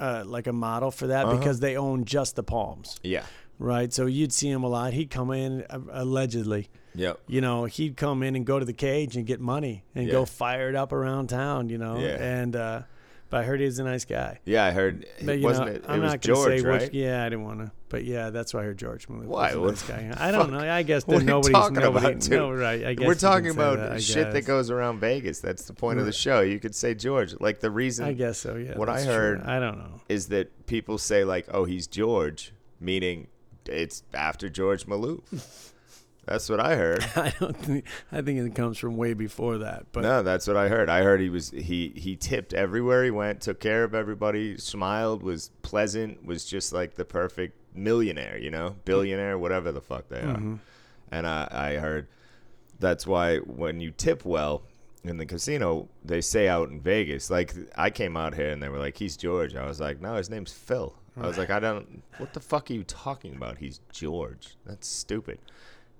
uh, 0.00 0.24
like 0.26 0.46
a 0.46 0.52
model 0.52 0.90
for 0.90 1.06
that 1.08 1.26
Uh-huh. 1.26 1.36
because 1.38 1.60
they 1.60 1.76
own 1.76 2.04
just 2.04 2.34
the 2.36 2.42
Palms, 2.42 2.98
Yeah. 3.02 3.24
right? 3.58 3.92
So 3.92 4.06
you'd 4.06 4.32
see 4.32 4.48
him 4.50 4.64
a 4.64 4.68
lot. 4.68 4.92
He'd 4.94 5.10
come 5.10 5.30
in 5.30 5.62
uh, 5.70 5.78
allegedly. 5.92 6.68
Yep. 6.94 7.20
You 7.28 7.40
know, 7.40 7.64
he'd 7.66 7.96
come 7.96 8.22
in 8.24 8.34
and 8.34 8.44
go 8.44 8.58
to 8.58 8.64
the 8.64 8.72
cage 8.72 9.16
and 9.16 9.24
get 9.26 9.40
money 9.40 9.84
and 9.94 10.06
Yeah. 10.06 10.12
go 10.12 10.24
fire 10.24 10.68
it 10.68 10.74
up 10.74 10.92
around 10.92 11.28
town. 11.28 11.68
You 11.68 11.78
know, 11.78 11.98
Yeah. 11.98 12.16
and 12.40 12.56
uh, 12.56 12.82
but 13.30 13.38
I 13.38 13.42
heard 13.44 13.60
he's 13.60 13.78
a 13.78 13.84
nice 13.84 14.04
guy. 14.04 14.40
Yeah, 14.44 14.64
I 14.64 14.72
heard. 14.72 15.06
But 15.24 15.38
you 15.38 15.44
wasn't 15.44 15.68
know, 15.68 15.72
it? 15.74 15.76
It 15.76 15.84
I'm 15.88 16.00
was 16.02 16.12
not 16.12 16.20
George, 16.20 16.60
say 16.60 16.66
right? 16.66 16.82
which. 16.82 16.92
Yeah, 16.92 17.22
I 17.24 17.28
didn't 17.28 17.44
want 17.44 17.60
to, 17.60 17.72
but 17.88 18.04
yeah, 18.04 18.30
that's 18.30 18.52
why 18.52 18.60
I 18.60 18.64
heard 18.64 18.78
George 18.78 19.08
Maloof. 19.08 19.24
Why? 19.26 19.54
What 19.54 19.68
nice 19.70 19.82
guy. 19.84 20.12
I 20.18 20.30
don't 20.30 20.52
know. 20.52 20.58
I 20.58 20.82
guess 20.82 21.04
that 21.04 21.22
nobody's 21.22 21.52
talking 21.52 21.74
nobody. 21.78 22.06
about, 22.06 22.20
dude? 22.20 22.30
No, 22.32 22.50
right. 22.52 22.84
I 22.84 22.94
guess 22.94 23.06
We're 23.06 23.14
talking 23.14 23.50
about 23.50 23.78
that, 23.78 24.02
shit 24.02 24.32
that 24.32 24.42
goes 24.44 24.70
around 24.70 25.00
Vegas. 25.00 25.40
That's 25.40 25.64
the 25.64 25.72
point 25.72 25.98
of 26.00 26.06
the 26.06 26.12
show. 26.12 26.40
You 26.40 26.58
could 26.58 26.74
say 26.74 26.94
George. 26.94 27.34
Like 27.40 27.60
the 27.60 27.70
reason 27.70 28.04
I 28.06 28.12
guess 28.12 28.38
so. 28.38 28.56
Yeah. 28.56 28.76
What 28.76 28.88
I 28.88 28.94
that's 28.94 29.04
true. 29.06 29.14
heard- 29.14 29.42
I 29.44 29.60
don't 29.60 29.78
know. 29.78 30.00
is 30.08 30.28
that 30.28 30.66
people 30.66 30.98
say 30.98 31.24
like, 31.24 31.46
"Oh, 31.52 31.64
he's 31.64 31.86
George," 31.86 32.52
meaning 32.80 33.28
it's 33.66 34.02
after 34.12 34.48
George 34.48 34.86
Maloof. 34.86 35.70
That's 36.30 36.48
what 36.48 36.60
I 36.60 36.76
heard. 36.76 37.04
I 37.16 37.32
don't 37.40 37.56
think. 37.56 37.84
I 38.12 38.22
think 38.22 38.38
it 38.38 38.54
comes 38.54 38.78
from 38.78 38.96
way 38.96 39.14
before 39.14 39.58
that. 39.58 39.86
But 39.90 40.02
no, 40.02 40.22
that's 40.22 40.46
what 40.46 40.56
I 40.56 40.68
heard. 40.68 40.88
I 40.88 41.02
heard 41.02 41.20
he 41.20 41.28
was 41.28 41.50
he 41.50 41.92
he 41.96 42.14
tipped 42.14 42.54
everywhere 42.54 43.02
he 43.02 43.10
went, 43.10 43.40
took 43.40 43.58
care 43.58 43.82
of 43.82 43.96
everybody, 43.96 44.56
smiled, 44.56 45.24
was 45.24 45.50
pleasant, 45.62 46.24
was 46.24 46.44
just 46.44 46.72
like 46.72 46.94
the 46.94 47.04
perfect 47.04 47.58
millionaire, 47.74 48.38
you 48.38 48.48
know, 48.48 48.76
billionaire, 48.84 49.38
whatever 49.38 49.72
the 49.72 49.80
fuck 49.80 50.08
they 50.08 50.20
are. 50.20 50.36
Mm-hmm. 50.36 50.54
And 51.10 51.26
I 51.26 51.48
I 51.50 51.74
heard 51.78 52.06
that's 52.78 53.08
why 53.08 53.38
when 53.38 53.80
you 53.80 53.90
tip 53.90 54.24
well 54.24 54.62
in 55.02 55.16
the 55.16 55.26
casino, 55.26 55.88
they 56.04 56.20
say 56.20 56.46
out 56.46 56.68
in 56.68 56.80
Vegas, 56.80 57.28
like 57.28 57.52
I 57.74 57.90
came 57.90 58.16
out 58.16 58.34
here 58.34 58.50
and 58.50 58.62
they 58.62 58.68
were 58.68 58.78
like, 58.78 58.96
"He's 58.96 59.16
George." 59.16 59.56
I 59.56 59.66
was 59.66 59.80
like, 59.80 60.00
"No, 60.00 60.14
his 60.14 60.30
name's 60.30 60.52
Phil." 60.52 60.94
I 61.20 61.26
was 61.26 61.36
like, 61.36 61.50
"I 61.50 61.58
don't. 61.58 62.04
What 62.18 62.34
the 62.34 62.40
fuck 62.40 62.70
are 62.70 62.74
you 62.74 62.84
talking 62.84 63.34
about? 63.34 63.58
He's 63.58 63.80
George. 63.90 64.54
That's 64.64 64.86
stupid." 64.86 65.40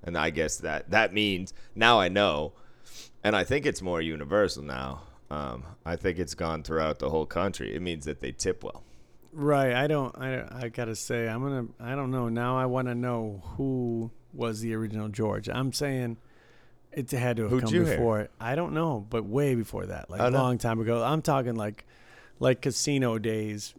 And 0.02 0.16
I 0.16 0.30
guess 0.30 0.56
that 0.58 0.90
that 0.90 1.12
means 1.12 1.52
now 1.74 2.00
I 2.00 2.08
know, 2.08 2.52
and 3.22 3.36
I 3.36 3.44
think 3.44 3.66
it's 3.66 3.82
more 3.82 4.00
universal 4.00 4.62
now. 4.62 5.02
Um, 5.30 5.64
I 5.84 5.96
think 5.96 6.18
it's 6.18 6.34
gone 6.34 6.62
throughout 6.62 6.98
the 6.98 7.10
whole 7.10 7.26
country. 7.26 7.74
It 7.74 7.82
means 7.82 8.04
that 8.06 8.20
they 8.20 8.32
tip 8.32 8.64
well. 8.64 8.82
right. 9.32 9.72
I 9.74 9.86
don't. 9.86 10.16
I. 10.18 10.64
I 10.64 10.68
gotta 10.68 10.96
say. 10.96 11.28
I'm 11.28 11.42
gonna. 11.42 11.66
I 11.78 11.94
don't 11.94 12.10
know. 12.10 12.28
Now 12.28 12.58
I 12.58 12.66
want 12.66 12.88
to 12.88 12.94
know 12.94 13.42
who 13.56 14.10
was 14.32 14.60
the 14.60 14.74
original 14.74 15.08
George. 15.08 15.48
I'm 15.48 15.72
saying. 15.72 16.16
It 16.92 17.08
had 17.12 17.36
to 17.36 17.42
have 17.42 17.52
Who'd 17.52 17.64
come 17.66 17.74
you 17.74 17.84
hear? 17.84 17.96
before. 17.96 18.28
I 18.40 18.56
don't 18.56 18.72
know, 18.72 19.06
but 19.08 19.24
way 19.24 19.54
before 19.54 19.86
that, 19.86 20.10
like 20.10 20.20
a 20.20 20.28
long 20.30 20.58
time 20.58 20.80
ago. 20.80 21.04
I'm 21.04 21.22
talking 21.22 21.54
like, 21.54 21.84
like 22.40 22.62
casino 22.62 23.16
days, 23.18 23.74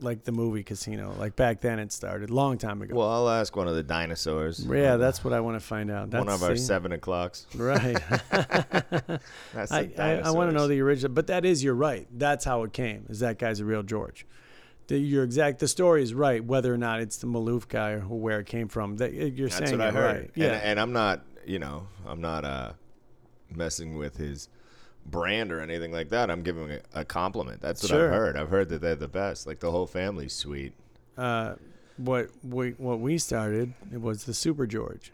like 0.00 0.24
the 0.24 0.32
movie 0.32 0.62
Casino. 0.62 1.14
Like 1.18 1.36
back 1.36 1.60
then, 1.60 1.78
it 1.78 1.92
started 1.92 2.30
long 2.30 2.58
time 2.58 2.82
ago. 2.82 2.94
Well, 2.94 3.08
I'll 3.08 3.28
ask 3.28 3.56
one 3.56 3.68
of 3.68 3.74
the 3.74 3.82
dinosaurs. 3.82 4.66
yeah, 4.68 4.96
that's 4.96 5.24
what 5.24 5.32
I 5.32 5.40
want 5.40 5.58
to 5.58 5.66
find 5.66 5.90
out. 5.90 6.10
That's 6.10 6.24
one 6.24 6.34
of 6.34 6.42
our 6.42 6.56
see? 6.56 6.62
seven 6.62 6.92
o'clocks. 6.92 7.46
Right. 7.56 7.96
That's 8.30 9.72
I, 9.72 9.90
I, 9.98 10.10
I 10.24 10.30
want 10.30 10.50
to 10.50 10.56
know 10.56 10.68
the 10.68 10.80
original, 10.80 11.12
but 11.12 11.26
that 11.28 11.44
is 11.44 11.64
you're 11.64 11.74
right. 11.74 12.06
That's 12.12 12.44
how 12.44 12.62
it 12.62 12.72
came. 12.72 13.06
Is 13.08 13.20
that 13.20 13.38
guy's 13.38 13.60
a 13.60 13.64
real 13.64 13.82
George? 13.82 14.26
The, 14.88 14.98
you're 14.98 15.24
exact. 15.24 15.58
The 15.58 15.68
story 15.68 16.02
is 16.02 16.14
right, 16.14 16.44
whether 16.44 16.72
or 16.72 16.78
not 16.78 17.00
it's 17.00 17.16
the 17.16 17.26
Maloof 17.26 17.66
guy 17.66 17.92
or 17.92 18.00
where 18.00 18.38
it 18.40 18.46
came 18.46 18.68
from. 18.68 18.98
That 18.98 19.14
you're 19.14 19.48
That's 19.48 19.70
saying 19.70 19.78
what 19.78 19.88
I 19.88 19.90
heard. 19.90 20.16
right. 20.20 20.30
Yeah. 20.34 20.52
And, 20.52 20.62
and 20.62 20.80
I'm 20.80 20.92
not, 20.92 21.24
you 21.44 21.58
know, 21.58 21.88
I'm 22.06 22.20
not 22.20 22.44
uh, 22.44 22.72
messing 23.54 23.96
with 23.96 24.16
his 24.16 24.48
brand 25.10 25.52
or 25.52 25.60
anything 25.60 25.92
like 25.92 26.08
that. 26.10 26.30
I'm 26.30 26.42
giving 26.42 26.70
a, 26.70 26.80
a 26.94 27.04
compliment. 27.04 27.60
That's 27.60 27.82
what 27.82 27.90
Sure. 27.90 28.06
I've 28.12 28.18
heard. 28.18 28.36
I've 28.36 28.48
heard 28.50 28.68
that 28.70 28.80
they're 28.80 28.94
the 28.96 29.08
best. 29.08 29.46
Like 29.46 29.60
the 29.60 29.70
whole 29.70 29.86
family's 29.86 30.32
sweet. 30.34 30.72
uh, 31.16 31.54
what 31.96 32.28
we 32.44 32.70
what 32.72 33.00
we 33.00 33.16
started 33.16 33.72
it 33.90 34.00
was 34.02 34.24
the 34.24 34.34
Super 34.34 34.66
George, 34.66 35.12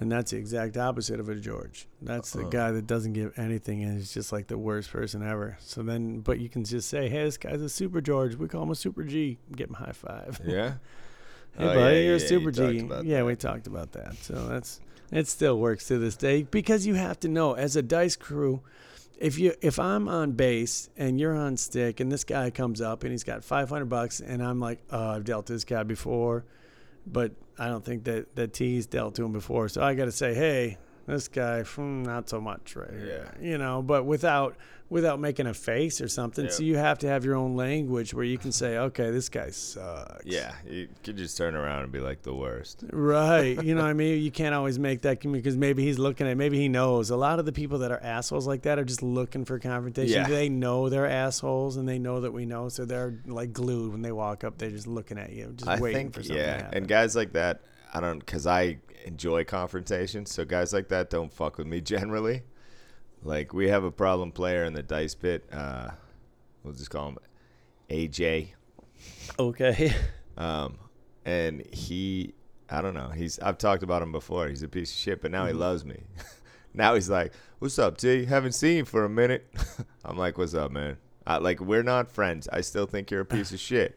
and 0.00 0.10
that's 0.10 0.32
the 0.32 0.36
exact 0.38 0.76
opposite 0.76 1.20
of 1.20 1.28
a 1.28 1.36
George. 1.36 1.86
That's 2.02 2.32
the 2.32 2.42
Uh-uh. 2.42 2.48
guy 2.50 2.70
that 2.72 2.86
doesn't 2.88 3.12
give 3.12 3.32
anything 3.38 3.84
and 3.84 3.96
is 3.98 4.12
just 4.12 4.32
like 4.32 4.48
the 4.48 4.58
worst 4.58 4.90
person 4.90 5.22
ever. 5.22 5.56
So 5.60 5.82
then, 5.84 6.18
but 6.18 6.40
you 6.40 6.48
can 6.48 6.64
just 6.64 6.88
say, 6.88 7.08
"Hey, 7.08 7.22
this 7.24 7.36
guy's 7.36 7.62
a 7.62 7.68
Super 7.68 8.00
George. 8.00 8.34
We 8.34 8.48
call 8.48 8.64
him 8.64 8.70
a 8.70 8.74
Super 8.74 9.04
G. 9.04 9.38
Get 9.54 9.68
him 9.68 9.74
a 9.74 9.84
high 9.84 9.92
five. 9.92 10.40
Yeah. 10.44 10.74
Hey, 11.56 11.64
Oh, 11.66 11.68
buddy, 11.68 11.78
yeah, 11.78 11.90
you're 11.90 12.02
yeah, 12.02 12.08
a 12.08 12.12
you 12.14 12.18
Super 12.18 12.50
talked 12.50 12.72
G. 12.72 12.80
about 12.80 13.04
Yeah, 13.04 13.22
we 13.22 13.36
talked 13.36 13.68
about 13.68 13.92
that. 13.92 14.16
So 14.16 14.48
that's 14.48 14.80
it. 15.12 15.28
Still 15.28 15.60
works 15.60 15.86
to 15.86 15.98
this 15.98 16.16
day 16.16 16.42
because 16.42 16.84
you 16.84 16.94
have 16.94 17.20
to 17.20 17.28
know 17.28 17.52
as 17.52 17.76
a 17.76 17.82
dice 17.82 18.16
crew. 18.16 18.60
If 19.18 19.38
you 19.38 19.54
if 19.60 19.78
I'm 19.78 20.08
on 20.08 20.32
base 20.32 20.88
and 20.96 21.20
you're 21.20 21.36
on 21.36 21.56
stick 21.56 22.00
and 22.00 22.10
this 22.10 22.24
guy 22.24 22.50
comes 22.50 22.80
up 22.80 23.04
and 23.04 23.12
he's 23.12 23.24
got 23.24 23.44
500 23.44 23.84
bucks 23.86 24.20
and 24.20 24.42
I'm 24.42 24.60
like, 24.60 24.80
oh, 24.90 25.10
I've 25.10 25.24
dealt 25.24 25.46
this 25.46 25.64
guy 25.64 25.82
before, 25.84 26.44
but 27.06 27.32
I 27.58 27.68
don't 27.68 27.84
think 27.84 28.04
that 28.04 28.34
that 28.36 28.52
T's 28.52 28.86
dealt 28.86 29.14
to 29.16 29.24
him 29.24 29.32
before, 29.32 29.68
so 29.68 29.82
I 29.82 29.94
got 29.94 30.06
to 30.06 30.12
say, 30.12 30.34
hey, 30.34 30.78
this 31.06 31.28
guy, 31.28 31.62
hmm, 31.62 32.02
not 32.02 32.28
so 32.28 32.40
much 32.40 32.76
right 32.76 32.90
here, 32.90 33.34
you 33.40 33.58
know. 33.58 33.82
But 33.82 34.04
without 34.04 34.56
without 34.90 35.18
making 35.18 35.46
a 35.46 35.54
face 35.54 36.00
or 36.00 36.08
something, 36.08 36.48
so 36.50 36.62
you 36.62 36.76
have 36.76 36.98
to 36.98 37.08
have 37.08 37.24
your 37.24 37.34
own 37.34 37.56
language 37.56 38.12
where 38.12 38.24
you 38.24 38.38
can 38.38 38.52
say, 38.52 38.76
okay, 38.76 39.10
this 39.10 39.28
guy 39.28 39.50
sucks. 39.50 40.24
Yeah. 40.24 40.52
You 40.68 40.88
could 41.02 41.16
just 41.16 41.36
turn 41.36 41.56
around 41.56 41.84
and 41.84 41.92
be 41.92 42.00
like 42.00 42.22
the 42.22 42.34
worst. 42.34 42.84
Right. 42.92 43.60
You 43.62 43.74
know 43.74 43.82
what 43.82 43.90
I 43.90 43.92
mean? 43.94 44.22
You 44.22 44.30
can't 44.30 44.54
always 44.54 44.78
make 44.78 45.00
that 45.02 45.20
because 45.20 45.56
maybe 45.56 45.82
he's 45.82 45.98
looking 45.98 46.28
at, 46.28 46.36
maybe 46.36 46.58
he 46.58 46.68
knows. 46.68 47.10
A 47.10 47.16
lot 47.16 47.38
of 47.38 47.46
the 47.46 47.52
people 47.52 47.78
that 47.78 47.90
are 47.90 48.00
assholes 48.02 48.46
like 48.46 48.62
that 48.62 48.78
are 48.78 48.84
just 48.84 49.02
looking 49.02 49.44
for 49.44 49.58
confrontation. 49.58 50.22
Yeah. 50.22 50.28
They 50.28 50.48
know 50.48 50.88
they're 50.88 51.08
assholes 51.08 51.76
and 51.76 51.88
they 51.88 51.98
know 51.98 52.20
that 52.20 52.32
we 52.32 52.44
know. 52.44 52.68
So 52.68 52.84
they're 52.84 53.14
like 53.26 53.52
glued 53.52 53.92
when 53.92 54.02
they 54.02 54.12
walk 54.12 54.44
up. 54.44 54.58
They're 54.58 54.70
just 54.70 54.86
looking 54.86 55.18
at 55.18 55.32
you, 55.32 55.54
just 55.56 55.68
I 55.68 55.80
waiting 55.80 56.12
think, 56.12 56.14
for 56.14 56.22
something 56.22 56.36
to 56.36 56.42
yeah. 56.42 56.56
happen. 56.58 56.78
And 56.78 56.88
guys 56.88 57.16
like 57.16 57.32
that, 57.32 57.62
I 57.92 58.00
don't, 58.00 58.18
because 58.18 58.46
I 58.46 58.78
enjoy 59.04 59.44
confrontation. 59.44 60.26
So 60.26 60.44
guys 60.44 60.72
like 60.72 60.88
that 60.88 61.10
don't 61.10 61.32
fuck 61.32 61.58
with 61.58 61.66
me 61.66 61.80
generally. 61.94 62.42
Like 63.22 63.52
we 63.54 63.68
have 63.68 63.84
a 63.84 63.90
problem 63.90 64.32
player 64.32 64.64
in 64.64 64.72
the 64.74 64.82
dice 64.82 65.14
pit. 65.14 65.44
Uh, 65.52 65.90
we'll 66.62 66.74
just 66.74 66.90
call 66.90 67.08
him 67.08 67.18
AJ. 67.90 68.48
okay. 69.38 69.92
Um, 70.36 70.78
and 71.24 71.64
he, 71.72 72.34
I 72.68 72.82
don't 72.82 72.94
know. 72.94 73.08
He's 73.10 73.38
I've 73.38 73.56
talked 73.56 73.84
about 73.84 74.02
him 74.02 74.10
before. 74.10 74.48
He's 74.48 74.64
a 74.64 74.68
piece 74.68 74.90
of 74.90 74.96
shit, 74.98 75.22
but 75.22 75.30
now 75.30 75.46
he 75.46 75.52
Mm-hmm. 75.52 75.60
loves 75.60 75.84
me. 75.84 76.02
now 76.74 76.96
he's 76.96 77.08
like, 77.08 77.32
"What's 77.60 77.78
up, 77.78 77.98
T? 77.98 78.24
Haven't 78.24 78.50
seen 78.50 78.78
you 78.78 78.84
for 78.84 79.04
a 79.04 79.08
minute." 79.08 79.46
I'm 80.04 80.18
like, 80.18 80.36
"What's 80.36 80.52
up, 80.54 80.72
man?" 80.72 80.96
I, 81.24 81.36
like 81.38 81.60
we're 81.60 81.84
not 81.84 82.10
friends. 82.10 82.48
I 82.52 82.62
still 82.62 82.84
think 82.86 83.12
you're 83.12 83.20
a 83.20 83.24
piece 83.24 83.52
of 83.52 83.60
shit. 83.60 83.96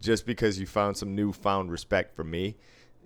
Just 0.00 0.24
because 0.24 0.60
you 0.60 0.66
found 0.66 0.96
some 0.96 1.16
newfound 1.16 1.72
respect 1.72 2.14
for 2.14 2.22
me, 2.22 2.54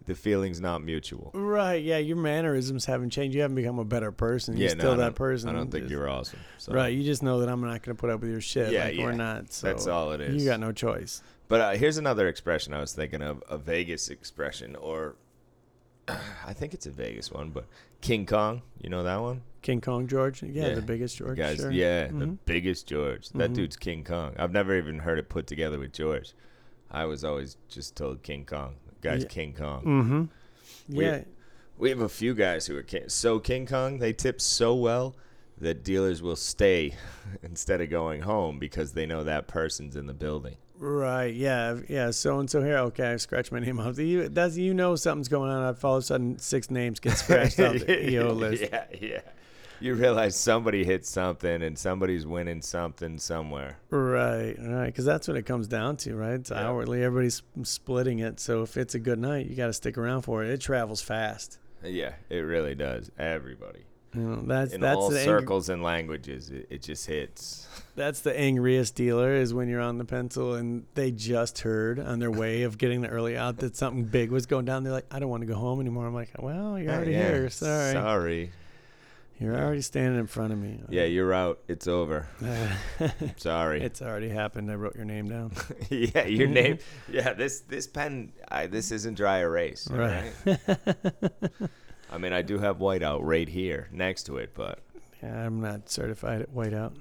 the 0.06 0.14
feeling's 0.14 0.60
not 0.60 0.82
mutual. 0.82 1.30
Right. 1.34 1.82
Yeah. 1.82 1.98
Your 1.98 2.16
mannerisms 2.16 2.84
haven't 2.86 3.10
changed. 3.10 3.34
You 3.34 3.42
haven't 3.42 3.56
become 3.56 3.78
a 3.78 3.84
better 3.84 4.10
person. 4.12 4.56
You're 4.56 4.68
yeah, 4.68 4.74
no, 4.74 4.80
still 4.80 4.92
I 4.92 4.96
that 4.96 5.14
person. 5.14 5.48
I 5.50 5.52
don't 5.52 5.70
think 5.70 5.84
Just- 5.84 5.92
you're 5.92 6.08
awesome. 6.08 6.40
So. 6.58 6.72
Right. 6.72 6.88
You 6.94 7.02
just 7.02 7.22
know 7.22 7.40
that 7.40 7.48
I'm 7.48 7.60
not 7.60 7.82
going 7.82 7.96
to 7.96 8.00
put 8.00 8.10
up 8.10 8.20
with 8.20 8.30
your 8.30 8.40
shit. 8.40 8.72
Yeah, 8.72 8.84
like, 8.84 8.94
yeah. 8.96 9.04
We're 9.04 9.12
not. 9.12 9.52
So 9.52 9.66
That's 9.66 9.86
all 9.86 10.12
it 10.12 10.20
is. 10.20 10.42
You 10.42 10.48
got 10.48 10.60
no 10.60 10.72
choice. 10.72 11.22
But 11.48 11.60
uh, 11.60 11.70
here's 11.72 11.96
another 11.98 12.26
expression 12.28 12.72
I 12.74 12.80
was 12.80 12.92
thinking 12.92 13.22
of 13.22 13.42
a 13.48 13.56
Vegas 13.58 14.08
expression, 14.08 14.74
or 14.76 15.14
I 16.08 16.52
think 16.52 16.74
it's 16.74 16.86
a 16.86 16.90
Vegas 16.90 17.30
one, 17.30 17.50
but 17.50 17.66
King 18.00 18.26
Kong. 18.26 18.62
You 18.80 18.90
know 18.90 19.02
that 19.02 19.20
one? 19.20 19.42
King 19.62 19.80
Kong 19.80 20.06
George. 20.06 20.42
Yeah. 20.42 20.68
Yeah. 20.68 20.74
The 20.74 20.82
biggest 20.82 21.16
George. 21.16 21.36
Guys, 21.36 21.58
sure. 21.58 21.70
yeah, 21.72 22.06
the 22.06 22.12
Mhm. 22.26 22.38
biggest 22.46 22.86
George. 22.86 23.30
That 23.30 23.50
Mhm. 23.50 23.54
dude's 23.54 23.76
King 23.76 24.04
Kong. 24.04 24.34
I've 24.38 24.52
never 24.52 24.76
even 24.76 25.00
heard 25.00 25.18
it 25.18 25.28
put 25.28 25.46
together 25.48 25.78
with 25.78 25.92
George. 25.92 26.32
I 26.90 27.04
was 27.06 27.24
always 27.24 27.56
just 27.68 27.96
told 27.96 28.22
King 28.22 28.44
Kong. 28.44 28.76
Guy's 29.00 29.22
Yeah. 29.22 29.28
King 29.28 29.54
Kong. 29.54 29.84
Mm-hmm. 29.84 30.96
We- 30.96 31.04
Yeah. 31.04 31.24
We 31.78 31.90
have 31.90 32.00
a 32.00 32.08
few 32.08 32.34
guys 32.34 32.66
who 32.66 32.76
are 32.78 32.82
king- 32.82 33.08
so 33.10 33.38
King 33.38 33.66
Kong. 33.66 33.98
They 33.98 34.12
tip 34.14 34.40
so 34.40 34.74
well 34.74 35.14
that 35.58 35.84
dealers 35.84 36.22
will 36.22 36.36
stay 36.36 36.94
instead 37.42 37.80
of 37.82 37.90
going 37.90 38.22
home 38.22 38.58
because 38.58 38.92
they 38.92 39.04
know 39.06 39.24
that 39.24 39.46
person's 39.46 39.94
in 39.96 40.06
the 40.06 40.14
building. 40.14 40.56
Right. 40.78 41.34
Yeah. 41.34 41.78
Yeah. 41.88 42.10
So 42.12 42.38
and 42.40 42.48
so 42.48 42.62
here. 42.62 42.78
Okay. 42.78 43.12
I 43.12 43.16
scratch 43.16 43.52
my 43.52 43.58
name 43.58 43.78
off. 43.80 43.98
You, 43.98 44.28
that's 44.30 44.56
you 44.56 44.72
know 44.74 44.96
something's 44.96 45.28
going 45.28 45.50
on. 45.50 45.62
All 45.82 45.96
of 45.96 45.98
a 45.98 46.02
sudden, 46.02 46.38
six 46.38 46.70
names 46.70 46.98
get 47.00 47.16
scratched 47.18 47.60
off 47.60 47.74
the 47.78 48.10
EO 48.10 48.32
list. 48.32 48.62
Yeah, 48.72 48.84
yeah. 48.98 49.20
You 49.80 49.94
realize 49.94 50.36
somebody 50.36 50.84
hit 50.84 51.04
something 51.06 51.62
and 51.62 51.78
somebody's 51.78 52.26
winning 52.26 52.62
something 52.62 53.18
somewhere. 53.18 53.78
Right. 53.90 54.54
Right. 54.58 54.86
Because 54.86 55.04
that's 55.04 55.28
what 55.28 55.36
it 55.36 55.42
comes 55.44 55.68
down 55.68 55.96
to, 55.98 56.14
right? 56.16 56.34
It's 56.34 56.50
Yeah. 56.50 56.66
hourly. 56.68 57.02
Everybody's 57.04 57.42
splitting 57.62 58.20
it. 58.20 58.40
So 58.40 58.62
if 58.62 58.76
it's 58.76 58.94
a 58.94 58.98
good 58.98 59.18
night, 59.18 59.46
you 59.46 59.56
got 59.56 59.66
to 59.66 59.72
stick 59.72 59.98
around 59.98 60.22
for 60.22 60.42
it. 60.44 60.50
It 60.50 60.60
travels 60.60 61.02
fast. 61.02 61.58
Yeah, 61.84 62.12
it 62.30 62.38
really 62.38 62.74
does. 62.74 63.10
Everybody. 63.18 63.80
You 64.14 64.22
know, 64.22 64.42
that's 64.46 64.72
In 64.72 64.80
that's 64.80 64.96
all 64.96 65.10
circles 65.10 65.68
and 65.68 65.82
languages, 65.82 66.48
it, 66.48 66.66
it 66.70 66.80
just 66.82 67.04
hits. 67.06 67.68
that's 67.96 68.20
the 68.20 68.34
angriest 68.38 68.94
dealer 68.94 69.34
is 69.34 69.52
when 69.52 69.68
you're 69.68 69.80
on 69.82 69.98
the 69.98 70.06
pencil 70.06 70.54
and 70.54 70.84
they 70.94 71.10
just 71.10 71.58
heard 71.58 71.98
on 71.98 72.18
their 72.18 72.30
way 72.30 72.62
of 72.62 72.78
getting 72.78 73.02
the 73.02 73.08
early 73.08 73.36
out 73.36 73.58
that 73.58 73.76
something 73.76 74.04
big 74.04 74.30
was 74.30 74.46
going 74.46 74.64
down. 74.64 74.84
They're 74.84 74.92
like, 74.92 75.04
I 75.10 75.18
don't 75.18 75.28
want 75.28 75.42
to 75.42 75.46
go 75.46 75.54
home 75.56 75.80
anymore. 75.80 76.06
I'm 76.06 76.14
like, 76.14 76.30
well, 76.38 76.78
you're 76.78 76.92
already 76.94 77.12
Yeah, 77.12 77.28
here. 77.28 77.50
Sorry. 77.50 77.92
Sorry. 77.92 78.50
You're 79.38 79.54
already 79.54 79.82
standing 79.82 80.18
in 80.18 80.26
front 80.26 80.52
of 80.54 80.58
me. 80.58 80.80
Yeah, 80.88 81.04
you're 81.04 81.34
out. 81.34 81.60
It's 81.68 81.86
over. 81.86 82.26
Sorry. 83.36 83.82
it's 83.82 84.00
already 84.00 84.30
happened. 84.30 84.70
I 84.70 84.76
wrote 84.76 84.96
your 84.96 85.04
name 85.04 85.28
down. 85.28 85.52
yeah, 85.90 86.24
your 86.26 86.48
name. 86.48 86.78
Yeah, 87.10 87.34
this 87.34 87.60
this 87.60 87.86
pen. 87.86 88.32
I, 88.50 88.66
this 88.66 88.90
isn't 88.92 89.14
dry 89.14 89.38
erase. 89.40 89.88
all 89.90 89.98
Right. 89.98 90.32
I 92.10 92.18
mean, 92.18 92.32
I 92.32 92.40
do 92.42 92.58
have 92.58 92.78
whiteout 92.78 93.20
right 93.22 93.48
here 93.48 93.88
next 93.92 94.22
to 94.24 94.38
it, 94.38 94.52
but 94.54 94.78
Yeah, 95.22 95.44
I'm 95.46 95.60
not 95.60 95.90
certified 95.90 96.40
at 96.42 96.54
whiteout. 96.54 96.94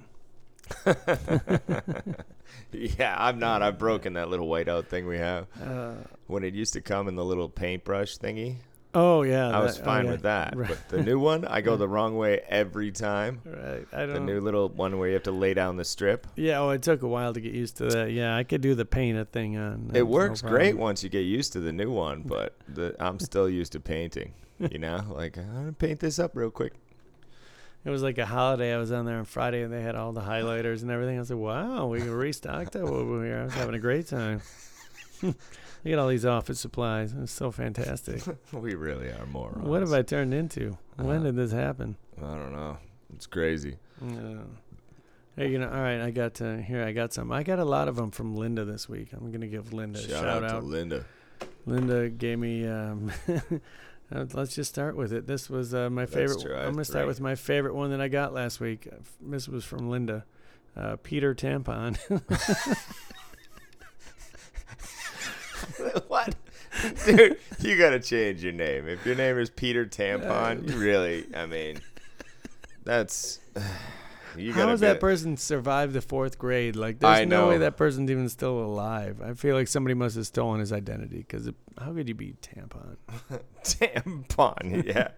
yeah, 2.71 3.15
I'm 3.17 3.39
not. 3.39 3.61
I've 3.61 3.77
broken 3.79 4.13
that 4.13 4.29
little 4.29 4.47
whiteout 4.47 4.87
thing 4.87 5.07
we 5.07 5.17
have. 5.19 5.47
Uh, 5.63 5.93
When 6.27 6.43
it 6.43 6.53
used 6.53 6.73
to 6.73 6.81
come 6.81 7.07
in 7.07 7.15
the 7.15 7.23
little 7.25 7.47
paintbrush 7.49 8.17
thingy, 8.17 8.57
oh 8.95 9.21
yeah, 9.21 9.49
I 9.49 9.59
was 9.59 9.75
that- 9.75 9.81
oh, 9.83 9.85
fine 9.85 10.05
yeah. 10.05 10.11
with 10.11 10.21
that. 10.23 10.55
Right. 10.57 10.69
But 10.69 10.89
the 10.89 11.03
new 11.03 11.19
one, 11.19 11.45
I 11.45 11.61
go 11.61 11.75
the 11.77 11.87
wrong 11.87 12.17
way 12.17 12.41
every 12.49 12.91
time. 12.91 13.41
Right. 13.45 13.85
I 13.93 14.05
The 14.07 14.13
don't. 14.15 14.25
new 14.25 14.41
little 14.41 14.69
one 14.69 14.97
where 14.97 15.07
you 15.09 15.13
have 15.13 15.23
to 15.23 15.31
lay 15.31 15.53
down 15.53 15.77
the 15.77 15.85
strip. 15.85 16.25
yeah. 16.35 16.59
Oh, 16.59 16.69
it 16.71 16.81
took 16.81 17.03
a 17.03 17.07
while 17.07 17.33
to 17.33 17.39
get 17.39 17.53
used 17.53 17.77
to 17.77 17.85
that. 17.87 18.11
Yeah, 18.11 18.35
I 18.35 18.43
could 18.43 18.61
do 18.61 18.73
the 18.73 18.85
painted 18.85 19.31
thing 19.31 19.57
on. 19.57 19.91
It 19.93 20.07
works 20.07 20.41
problem. 20.41 20.59
great 20.59 20.77
once 20.77 21.03
you 21.03 21.09
get 21.09 21.19
used 21.21 21.53
to 21.53 21.59
the 21.59 21.71
new 21.73 21.91
one, 21.91 22.23
but 22.23 22.55
the, 22.67 22.95
I'm 22.99 23.19
still 23.19 23.47
used 23.49 23.73
to 23.73 23.79
painting. 23.79 24.33
You 24.71 24.79
know, 24.79 25.03
like 25.09 25.37
I'm 25.37 25.53
gonna 25.53 25.73
paint 25.73 25.99
this 25.99 26.17
up 26.17 26.31
real 26.35 26.49
quick. 26.49 26.73
It 27.83 27.91
was 27.91 28.01
like 28.01 28.17
a 28.17 28.25
holiday. 28.25 28.73
I 28.73 28.77
was 28.77 28.91
on 28.91 29.05
there 29.05 29.17
on 29.19 29.25
Friday 29.25 29.61
and 29.61 29.71
they 29.71 29.81
had 29.83 29.95
all 29.95 30.11
the 30.11 30.21
highlighters 30.21 30.81
and 30.81 30.89
everything. 30.89 31.19
I 31.19 31.23
said, 31.23 31.37
"Wow, 31.37 31.85
we 31.87 32.01
restocked 32.01 32.71
that 32.71 32.81
over 32.81 33.23
here." 33.23 33.41
I 33.41 33.43
was 33.43 33.53
having 33.53 33.75
a 33.75 33.79
great 33.79 34.07
time. 34.07 34.41
Look 35.85 35.93
at 35.93 35.99
all 35.99 36.07
these 36.07 36.25
office 36.25 36.59
supplies. 36.59 37.13
It's 37.13 37.31
so 37.31 37.51
fantastic. 37.51 38.23
we 38.51 38.73
really 38.73 39.07
are 39.09 39.25
morons. 39.27 39.67
what 39.67 39.81
have 39.81 39.93
I 39.93 40.01
turned 40.01 40.33
into? 40.33 40.77
When 40.97 41.19
Uh, 41.21 41.23
did 41.25 41.35
this 41.35 41.51
happen? 41.51 41.95
I 42.17 42.21
don't 42.35 42.51
know. 42.53 42.77
It's 43.13 43.27
crazy. 43.27 43.77
Yeah. 44.01 44.37
Hey, 45.37 45.51
you 45.51 45.59
know, 45.59 45.67
all 45.69 45.79
right. 45.81 46.01
I 46.01 46.09
got 46.11 46.41
uh, 46.41 46.55
here. 46.57 46.83
I 46.83 46.91
got 46.91 47.13
some. 47.13 47.31
I 47.31 47.43
got 47.43 47.59
a 47.59 47.65
lot 47.65 47.87
of 47.87 47.97
them 47.97 48.09
from 48.09 48.35
Linda 48.35 48.65
this 48.65 48.89
week. 48.89 49.09
I'm 49.13 49.31
gonna 49.31 49.47
give 49.47 49.73
Linda 49.73 49.99
a 49.99 50.01
Shout, 50.01 50.11
shout, 50.11 50.25
out, 50.25 50.43
out. 50.45 50.59
to 50.61 50.65
Linda. 50.65 51.05
Linda 51.67 52.09
gave 52.09 52.39
me. 52.39 52.65
Um, 52.67 53.11
uh, 54.11 54.25
let's 54.33 54.55
just 54.55 54.71
start 54.71 54.95
with 54.95 55.13
it. 55.13 55.27
This 55.27 55.49
was 55.51 55.73
uh, 55.73 55.89
my 55.91 56.05
That's 56.05 56.15
favorite. 56.15 56.65
I'm 56.65 56.71
gonna 56.71 56.85
start 56.85 57.05
with 57.05 57.21
my 57.21 57.35
favorite 57.35 57.75
one 57.75 57.91
that 57.91 58.01
I 58.01 58.07
got 58.07 58.33
last 58.33 58.59
week. 58.59 58.87
This 59.21 59.47
was 59.47 59.63
from 59.63 59.89
Linda. 59.89 60.25
Uh, 60.75 60.95
Peter 61.03 61.35
Tampon. 61.35 61.95
what? 66.07 66.35
Dude, 67.05 67.37
you 67.59 67.77
gotta 67.77 67.99
change 67.99 68.43
your 68.43 68.53
name. 68.53 68.87
If 68.87 69.05
your 69.05 69.15
name 69.15 69.37
is 69.37 69.49
Peter 69.49 69.85
Tampon, 69.85 70.69
you 70.69 70.77
really, 70.77 71.25
I 71.35 71.45
mean, 71.45 71.79
that's. 72.83 73.39
You 74.37 74.51
How 74.51 74.65
does 74.65 74.81
that 74.81 74.99
person 74.99 75.37
survive 75.37 75.93
the 75.93 76.01
fourth 76.01 76.37
grade? 76.37 76.75
Like, 76.75 76.99
there's 76.99 77.19
I 77.19 77.23
no 77.23 77.47
way 77.47 77.59
that 77.59 77.77
person's 77.77 78.11
even 78.11 78.27
still 78.27 78.59
alive. 78.59 79.21
I 79.21 79.33
feel 79.33 79.55
like 79.55 79.69
somebody 79.69 79.93
must 79.93 80.17
have 80.17 80.27
stolen 80.27 80.59
his 80.59 80.73
identity 80.73 81.19
because 81.19 81.49
how 81.79 81.93
could 81.93 82.09
you 82.09 82.15
be 82.15 82.35
tampon? 82.41 82.97
tampon? 83.63 84.85
Yeah. 84.85 85.11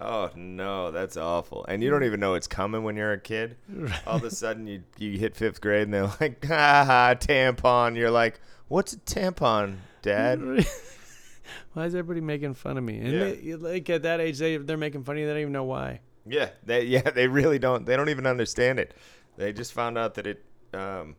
Oh 0.00 0.30
no, 0.34 0.90
that's 0.90 1.16
awful. 1.16 1.64
And 1.68 1.82
you 1.82 1.90
don't 1.90 2.02
even 2.04 2.18
know 2.20 2.34
it's 2.34 2.46
coming 2.48 2.82
when 2.82 2.96
you're 2.96 3.12
a 3.12 3.20
kid. 3.20 3.56
All 4.06 4.16
of 4.16 4.24
a 4.24 4.30
sudden, 4.30 4.66
you 4.66 4.82
you 4.98 5.18
hit 5.18 5.36
fifth 5.36 5.60
grade, 5.60 5.82
and 5.84 5.94
they're 5.94 6.10
like, 6.20 6.44
"Ha 6.46 6.84
ha, 6.86 7.14
tampon." 7.18 7.96
You're 7.96 8.10
like, 8.10 8.40
"What's 8.68 8.92
a 8.94 8.96
tampon, 8.98 9.76
Dad?" 10.02 10.40
why 11.74 11.84
is 11.86 11.94
everybody 11.94 12.20
making 12.20 12.54
fun 12.54 12.78
of 12.78 12.84
me? 12.84 12.98
And 12.98 13.12
Yeah. 13.12 13.18
they, 13.18 13.54
like 13.54 13.88
at 13.90 14.02
that 14.02 14.20
age, 14.20 14.38
they 14.38 14.56
they're 14.56 14.76
making 14.76 15.04
fun 15.04 15.16
of 15.16 15.20
you. 15.20 15.26
They 15.26 15.32
don't 15.34 15.40
even 15.42 15.52
know 15.52 15.64
why. 15.64 16.00
Yeah, 16.26 16.50
they 16.64 16.84
yeah 16.84 17.10
they 17.10 17.28
really 17.28 17.58
don't. 17.60 17.86
They 17.86 17.96
don't 17.96 18.08
even 18.08 18.26
understand 18.26 18.78
it. 18.80 18.94
They 19.36 19.52
just 19.52 19.72
found 19.72 19.96
out 19.98 20.14
that 20.14 20.26
it. 20.26 20.44
Um, 20.74 21.16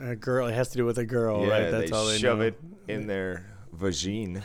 A 0.00 0.16
girl. 0.16 0.46
It 0.48 0.54
has 0.54 0.70
to 0.70 0.76
do 0.76 0.84
with 0.84 0.98
a 0.98 1.04
girl, 1.04 1.42
yeah, 1.46 1.50
right? 1.50 1.70
That's 1.70 1.90
they 1.90 1.96
all 1.96 2.06
they 2.06 2.18
shove 2.18 2.38
know. 2.38 2.46
it 2.46 2.60
in 2.88 3.06
their 3.06 3.46
vagine. 3.76 4.42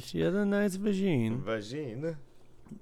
She 0.00 0.20
has 0.20 0.34
a 0.34 0.44
nice 0.44 0.76
vagine. 0.76 1.42
Vagine. 1.42 2.16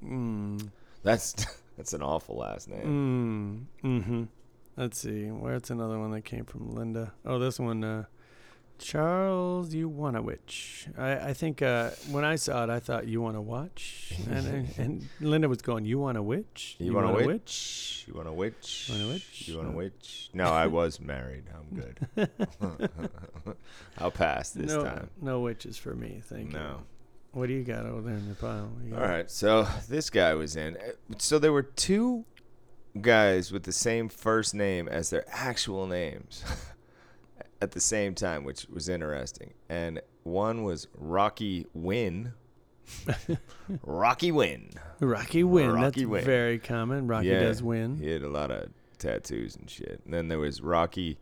Mm. 0.05 0.70
That's 1.03 1.34
that's 1.76 1.93
an 1.93 2.03
awful 2.03 2.37
last 2.37 2.68
name. 2.68 3.68
Mm. 3.82 3.89
Mm-hmm. 4.01 4.22
Let's 4.76 4.99
see. 4.99 5.26
Where's 5.26 5.70
another 5.70 5.99
one 5.99 6.11
that 6.12 6.24
came 6.24 6.45
from 6.45 6.74
Linda? 6.74 7.12
Oh, 7.24 7.39
this 7.39 7.59
one. 7.59 7.82
Uh, 7.82 8.05
Charles 8.78 9.70
Uwanowicz. 9.74 10.99
I, 10.99 11.30
I 11.30 11.32
think 11.32 11.62
uh, 11.62 11.91
when 12.11 12.24
I 12.24 12.37
saw 12.37 12.64
it, 12.64 12.70
I 12.70 12.78
thought 12.78 13.07
you 13.07 13.22
want 13.22 13.37
to 13.37 13.41
watch, 13.41 14.12
and, 14.30 14.68
and 14.78 15.09
Linda 15.20 15.49
was 15.49 15.62
going, 15.62 15.87
"You 15.87 15.99
want 15.99 16.18
a 16.18 16.22
witch? 16.22 16.76
You, 16.78 16.93
want 16.93 17.07
to 17.07 17.12
wanna 17.14 17.26
witch? 17.26 18.05
You 18.07 18.14
want 18.14 18.28
a 18.28 18.32
witch? 18.32 18.89
Wanna 18.91 19.09
witch? 19.09 19.49
You 19.49 19.57
want 19.57 19.68
to 19.68 19.72
No. 19.72 19.78
witch? 19.78 20.30
No, 20.34 20.45
I 20.45 20.66
was 20.66 21.01
married. 21.01 21.45
I'm 21.55 21.80
good. 21.80 22.30
I'll 23.99 24.11
pass 24.11 24.51
this 24.51 24.72
no, 24.72 24.84
time. 24.84 25.11
no 25.20 25.41
witches 25.41 25.78
for 25.78 25.95
me. 25.95 26.20
Thank 26.24 26.53
you. 26.53 26.59
No. 26.59 26.82
What 27.37 27.49
do 27.49 27.53
you 27.53 27.64
got 27.64 27.84
over 27.84 28.01
there 28.01 28.16
in 28.16 28.24
your 28.24 28.34
pile? 28.34 28.70
All 28.95 28.99
right. 29.01 29.30
So 29.30 29.66
this 29.91 30.09
guy 30.09 30.32
was 30.32 30.57
in. 30.57 30.78
uh, 30.78 31.14
So 31.18 31.39
there 31.39 31.53
were 31.53 31.62
two 31.64 32.24
guys 32.99 33.53
with 33.53 33.64
the 33.64 33.72
same 33.72 34.09
first 34.09 34.55
name 34.55 34.89
as 34.89 35.11
their 35.11 35.26
actual 35.28 35.87
names 35.87 36.43
at 37.61 37.72
the 37.72 37.80
same 37.80 38.14
time, 38.14 38.43
which 38.43 38.66
was 38.72 38.89
interesting. 38.89 39.53
And 39.68 40.01
one 40.22 40.64
was 40.64 40.89
Rocky 40.97 41.66
Win. 41.74 42.32
Rocky 43.82 44.32
Win. 44.32 44.70
Rocky 45.01 45.45
win. 45.45 45.70
Rocky 45.72 46.01
That's 46.05 46.11
win. 46.11 46.24
very 46.24 46.59
common. 46.59 47.07
Rocky 47.07 47.26
Yeah, 47.26 47.41
does 47.41 47.62
win. 47.62 47.99
He 47.99 48.09
had 48.09 48.22
a 48.22 48.30
lot 48.30 48.51
of 48.51 48.70
tattoos 48.97 49.57
and 49.57 49.68
shit. 49.68 50.01
And 50.07 50.14
then 50.14 50.28
there 50.28 50.39
was 50.39 50.62
Rocky 50.62 51.18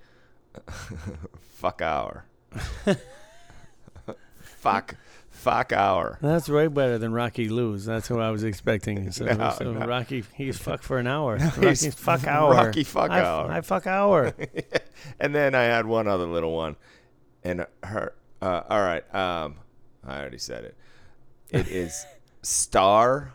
Fuck 1.57 1.83
Hour. 1.83 2.27
fuck 4.41 4.95
Fuck 5.45 5.73
Hour. 5.73 6.19
That's 6.23 6.49
way 6.49 6.69
better 6.69 6.97
than 6.97 7.13
Rocky 7.13 7.51
lose. 7.51 7.85
That's 7.85 8.09
what 8.09 8.21
I 8.21 8.31
was 8.31 8.45
expecting. 8.45 9.11
So, 9.13 9.27
No, 9.27 9.51
so 9.51 9.73
no. 9.73 9.87
Rocky, 9.87 10.25
he's 10.35 10.59
fuck 10.59 10.83
for 10.83 10.99
an 10.99 11.07
hour. 11.07 11.37
he's 11.39 11.57
Rocky's 11.59 11.95
fuck 11.95 12.27
hour. 12.27 12.53
Rocky 12.55 12.83
fuck 12.83 13.11
I, 13.11 13.21
hour. 13.21 13.51
I 13.51 13.61
fuck 13.61 13.87
hour. 13.87 14.35
and 15.21 15.35
then 15.35 15.55
I 15.55 15.65
had 15.65 15.85
one 15.87 16.09
other 16.09 16.25
little 16.25 16.53
one. 16.53 16.77
And 17.45 17.67
her 17.83 18.15
uh, 18.41 18.63
all 18.71 18.81
right, 18.81 19.15
um 19.15 19.57
I 20.03 20.19
already 20.19 20.39
said 20.39 20.65
it. 20.65 20.77
It 21.51 21.69
is 21.69 22.07
Star 22.43 23.35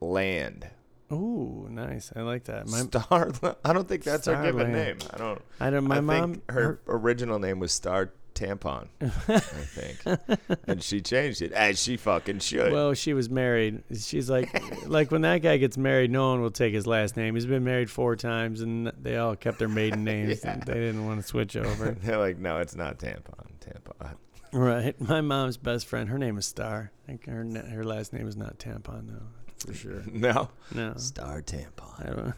Land. 0.00 0.68
Ooh, 1.12 1.66
nice. 1.70 2.12
I 2.14 2.20
like 2.22 2.44
that. 2.44 2.68
My, 2.68 2.78
Star 2.78 3.32
I 3.64 3.72
don't 3.72 3.88
think 3.88 4.04
that's 4.04 4.26
her 4.26 4.34
given 4.42 4.68
Starland. 4.70 4.72
name. 4.72 4.98
I 5.12 5.18
don't 5.18 5.42
I 5.60 5.70
don't. 5.70 5.84
My 5.84 5.96
I 5.96 6.00
mom. 6.00 6.34
think 6.34 6.50
her, 6.52 6.80
original 6.86 7.38
name 7.38 7.58
was 7.58 7.72
Star 7.72 8.12
Tampon, 8.36 8.88
I 9.00 9.38
think, 9.40 10.48
and 10.68 10.82
she 10.82 11.00
changed 11.00 11.40
it 11.42 11.52
as 11.52 11.82
she 11.82 11.96
fucking 11.96 12.38
should. 12.40 12.70
Well, 12.72 12.92
she 12.94 13.14
was 13.14 13.30
married. 13.30 13.82
She's 13.98 14.28
like, 14.30 14.86
like 14.86 15.10
when 15.10 15.22
that 15.22 15.38
guy 15.42 15.56
gets 15.56 15.76
married, 15.78 16.10
no 16.10 16.28
one 16.30 16.42
will 16.42 16.50
take 16.50 16.74
his 16.74 16.86
last 16.86 17.16
name. 17.16 17.34
He's 17.34 17.46
been 17.46 17.64
married 17.64 17.90
four 17.90 18.14
times, 18.14 18.60
and 18.60 18.92
they 19.00 19.16
all 19.16 19.34
kept 19.36 19.58
their 19.58 19.68
maiden 19.68 20.04
names. 20.04 20.42
Yeah. 20.44 20.56
They 20.64 20.74
didn't 20.74 21.06
want 21.06 21.20
to 21.22 21.26
switch 21.26 21.56
over. 21.56 21.90
They're 22.02 22.18
like, 22.18 22.38
no, 22.38 22.58
it's 22.58 22.76
not 22.76 22.98
tampon. 22.98 23.46
Tampon. 23.60 24.14
right. 24.52 25.00
My 25.00 25.22
mom's 25.22 25.56
best 25.56 25.86
friend. 25.86 26.08
Her 26.08 26.18
name 26.18 26.36
is 26.38 26.46
Star. 26.46 26.92
I 27.04 27.06
think 27.06 27.26
her 27.26 27.44
her 27.70 27.84
last 27.84 28.12
name 28.12 28.28
is 28.28 28.36
not 28.36 28.58
Tampon 28.58 29.08
though, 29.08 29.66
for 29.66 29.74
sure. 29.74 30.02
No, 30.06 30.50
No. 30.74 30.94
Star 30.98 31.38
I 31.38 31.40
Tampon. 31.40 32.34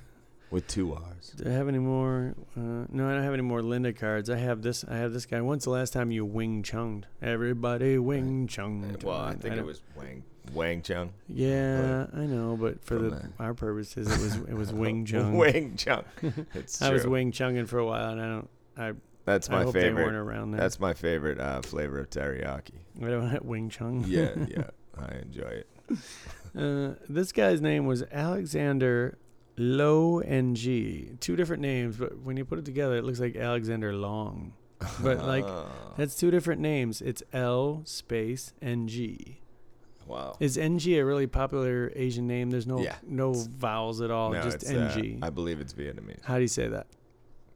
With 0.50 0.66
two 0.66 0.94
R's. 0.94 1.30
Do 1.36 1.48
I 1.48 1.52
have 1.52 1.68
any 1.68 1.78
more? 1.78 2.34
Uh, 2.56 2.86
no, 2.90 3.08
I 3.08 3.14
don't 3.14 3.22
have 3.22 3.32
any 3.34 3.42
more 3.42 3.62
Linda 3.62 3.92
cards. 3.92 4.30
I 4.30 4.38
have 4.38 4.62
this. 4.62 4.84
I 4.88 4.96
have 4.96 5.12
this 5.12 5.26
guy. 5.26 5.40
When's 5.40 5.64
the 5.64 5.70
last 5.70 5.92
time 5.92 6.10
you 6.10 6.24
wing 6.24 6.62
chunged? 6.62 7.04
Everybody 7.22 7.98
wing 7.98 8.46
chunged. 8.48 9.02
Well, 9.04 9.20
I 9.20 9.34
think 9.34 9.56
it 9.56 9.64
was 9.64 9.82
Wang 9.96 10.24
Wang 10.54 10.82
Chung. 10.82 11.12
Yeah, 11.28 12.06
I 12.14 12.20
know, 12.26 12.56
but 12.58 12.84
for 12.84 12.94
the 12.96 13.10
the- 13.10 13.30
our 13.38 13.54
purposes, 13.54 14.08
it 14.10 14.22
was 14.22 14.36
it 14.48 14.54
was 14.54 14.72
wing 14.82 15.04
chung. 15.04 15.36
Wing 15.36 15.76
Chung. 15.76 16.04
It's 16.54 16.80
I 16.82 16.90
was 16.92 17.06
wing 17.06 17.32
chunging 17.32 17.66
for 17.68 17.78
a 17.78 17.86
while, 17.86 18.10
and 18.10 18.20
I 18.20 18.26
don't. 18.28 18.48
I 18.76 18.92
That's 19.24 19.50
I 19.50 19.52
my 19.52 19.64
weren't 19.64 19.74
favorite. 19.74 20.56
That's 20.56 20.80
my 20.80 20.94
favorite 20.94 21.38
uh, 21.38 21.60
flavor 21.62 21.98
of 22.00 22.10
teriyaki. 22.10 22.80
I 23.02 23.08
don't 23.08 23.28
have 23.28 23.42
wing 23.42 23.68
chung. 23.68 24.04
Yeah, 24.06 24.30
yeah, 24.48 24.70
I 24.98 25.16
enjoy 25.16 25.62
it. 25.62 25.68
Uh, 26.56 26.94
this 27.08 27.32
guy's 27.32 27.60
name 27.60 27.86
was 27.86 28.02
Alexander 28.10 29.18
Low 29.58 30.20
NG. 30.20 31.16
Two 31.20 31.36
different 31.36 31.60
names, 31.62 31.96
but 31.96 32.18
when 32.20 32.36
you 32.36 32.44
put 32.44 32.58
it 32.58 32.64
together, 32.64 32.96
it 32.96 33.04
looks 33.04 33.20
like 33.20 33.36
Alexander 33.36 33.92
Long. 33.92 34.52
But 35.02 35.24
like 35.26 35.44
that's 35.96 36.14
two 36.14 36.30
different 36.30 36.60
names. 36.60 37.00
It's 37.02 37.22
L 37.32 37.82
space 37.84 38.52
NG. 38.62 39.36
wow. 40.06 40.36
Is 40.40 40.56
NG 40.56 40.86
a 40.98 41.04
really 41.04 41.26
popular 41.26 41.90
Asian 41.96 42.26
name? 42.28 42.50
There's 42.50 42.66
no 42.66 42.78
Yeah. 42.80 42.96
no 43.04 43.32
vowels 43.34 44.00
at 44.00 44.10
all, 44.12 44.30
no, 44.32 44.42
just 44.42 44.62
it's, 44.62 44.70
uh, 44.70 44.92
NG. 44.96 45.18
I 45.22 45.30
believe 45.30 45.60
it's 45.60 45.72
Vietnamese. 45.74 46.22
How 46.24 46.36
do 46.36 46.42
you 46.42 46.48
say 46.48 46.68
that? 46.68 46.86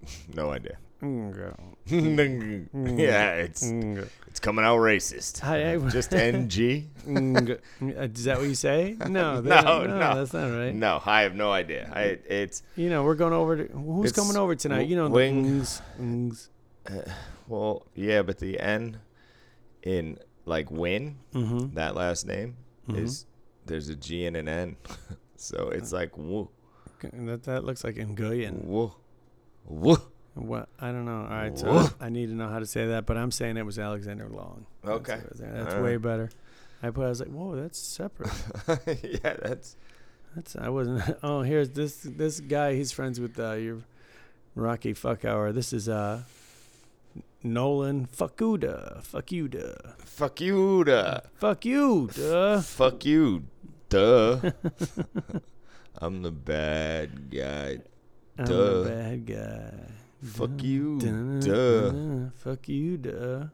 No 0.34 0.50
idea. 0.50 0.78
Yeah, 1.86 3.32
it's 3.34 3.62
it's 3.64 4.38
coming 4.40 4.64
out 4.64 4.78
racist. 4.78 5.40
Hi, 5.40 5.72
I- 5.74 5.76
Just 5.90 6.14
NG? 6.14 6.90
Uh, 7.05 7.57
Is 8.05 8.24
that 8.24 8.38
what 8.38 8.46
you 8.46 8.55
say? 8.55 8.96
No, 9.09 9.09
No, 9.09 9.40
that- 9.42 9.64
no. 9.64 10.14
that's 10.14 10.32
not 10.32 10.46
right. 10.57 10.72
No, 10.72 11.03
I 11.05 11.22
have 11.22 11.34
no 11.34 11.50
idea. 11.50 11.90
I 11.92 12.18
it's 12.32 12.62
You 12.76 12.88
know, 12.88 13.03
we're 13.03 13.16
going 13.16 13.32
over 13.32 13.57
to 13.66 13.72
who's 13.72 14.12
coming 14.12 14.36
over 14.36 14.55
tonight? 14.55 14.86
You 14.86 14.94
know, 14.96 15.09
the 15.09 15.14
wing- 15.14 15.44
ngs, 15.44 15.80
ngs. 16.00 16.48
uh, 16.88 17.11
well, 17.48 17.84
yeah, 17.96 18.22
but 18.22 18.38
the 18.38 18.61
N 18.61 19.00
in 19.82 20.18
like 20.44 20.70
win 20.70 21.16
Mhm. 21.34 21.74
that 21.74 21.96
last 21.96 22.26
name 22.26 22.57
Mhm. 22.88 22.98
is 22.98 23.26
there's 23.66 23.88
a 23.88 23.96
G 23.96 24.24
and 24.26 24.36
an 24.36 24.46
N, 24.48 24.76
so 25.36 25.68
it's 25.70 25.92
like 25.92 26.16
woo 26.16 26.48
That 27.03 27.42
that 27.42 27.64
looks 27.64 27.82
like 27.82 27.96
Nguyen. 27.96 28.64
woo 28.64 28.92
woo. 29.66 29.96
What 30.35 30.68
I 30.80 30.87
don't 30.93 31.05
know. 31.05 31.22
All 31.22 31.28
right, 31.28 31.59
so 31.59 31.89
I 32.01 32.09
need 32.09 32.26
to 32.28 32.35
know 32.35 32.49
how 32.49 32.59
to 32.59 32.66
say 32.66 32.87
that, 32.89 33.05
but 33.07 33.16
I'm 33.18 33.30
saying 33.30 33.57
it 33.59 33.66
was 33.66 33.78
Alexander 33.78 34.28
Long. 34.28 34.66
That's 34.83 34.95
Okay. 34.97 35.12
what 35.16 35.20
I 35.24 35.28
was 35.28 35.39
saying. 35.39 35.53
That's 35.55 35.74
way 35.74 35.80
right. 35.97 36.03
better. 36.03 36.30
I 36.83 36.91
put. 36.91 37.05
I 37.05 37.09
was 37.11 37.20
like, 37.20 37.28
whoa, 37.28 37.55
that's 37.57 37.78
separate. 37.78 38.30
yeah, 39.03 39.35
that's 39.43 39.76
That's 40.35 40.57
I 40.57 40.68
wasn't. 40.70 41.03
Oh, 41.22 41.43
here's 41.43 41.68
this 41.70 42.01
this 42.03 42.41
guy. 42.41 42.74
He's 42.74 42.93
friends 42.93 43.20
with 43.20 43.39
uh, 43.39 43.53
your 43.53 43.78
Rocky 44.55 44.95
Fuck 44.95 45.24
Hour. 45.24 45.53
This 45.53 45.72
is 45.74 45.89
uh 45.89 46.22
Nolan 47.43 48.07
Fuckuda. 48.07 49.03
Fuck 49.03 49.33
you, 49.33 49.49
duh. 49.49 49.74
fuck 49.99 50.41
you, 50.41 50.85
duh. 50.85 51.20
Fuck 51.35 51.64
you, 51.64 52.09
duh. 52.14 52.61
Fuck 52.62 53.05
you, 53.05 53.45
duh. 53.91 54.51
I'm 55.99 56.22
the 56.22 56.30
bad 56.33 57.30
guy. 57.30 57.78
I'm 58.39 58.45
Duh. 58.47 58.83
the 58.83 58.89
bad 58.89 59.26
guy. 59.26 59.93
Fuck 60.22 60.62
you, 60.62 60.98
dun, 60.98 61.40
duh. 61.40 62.30
Fuck 62.36 62.68
you, 62.68 62.96
duh. 62.96 63.46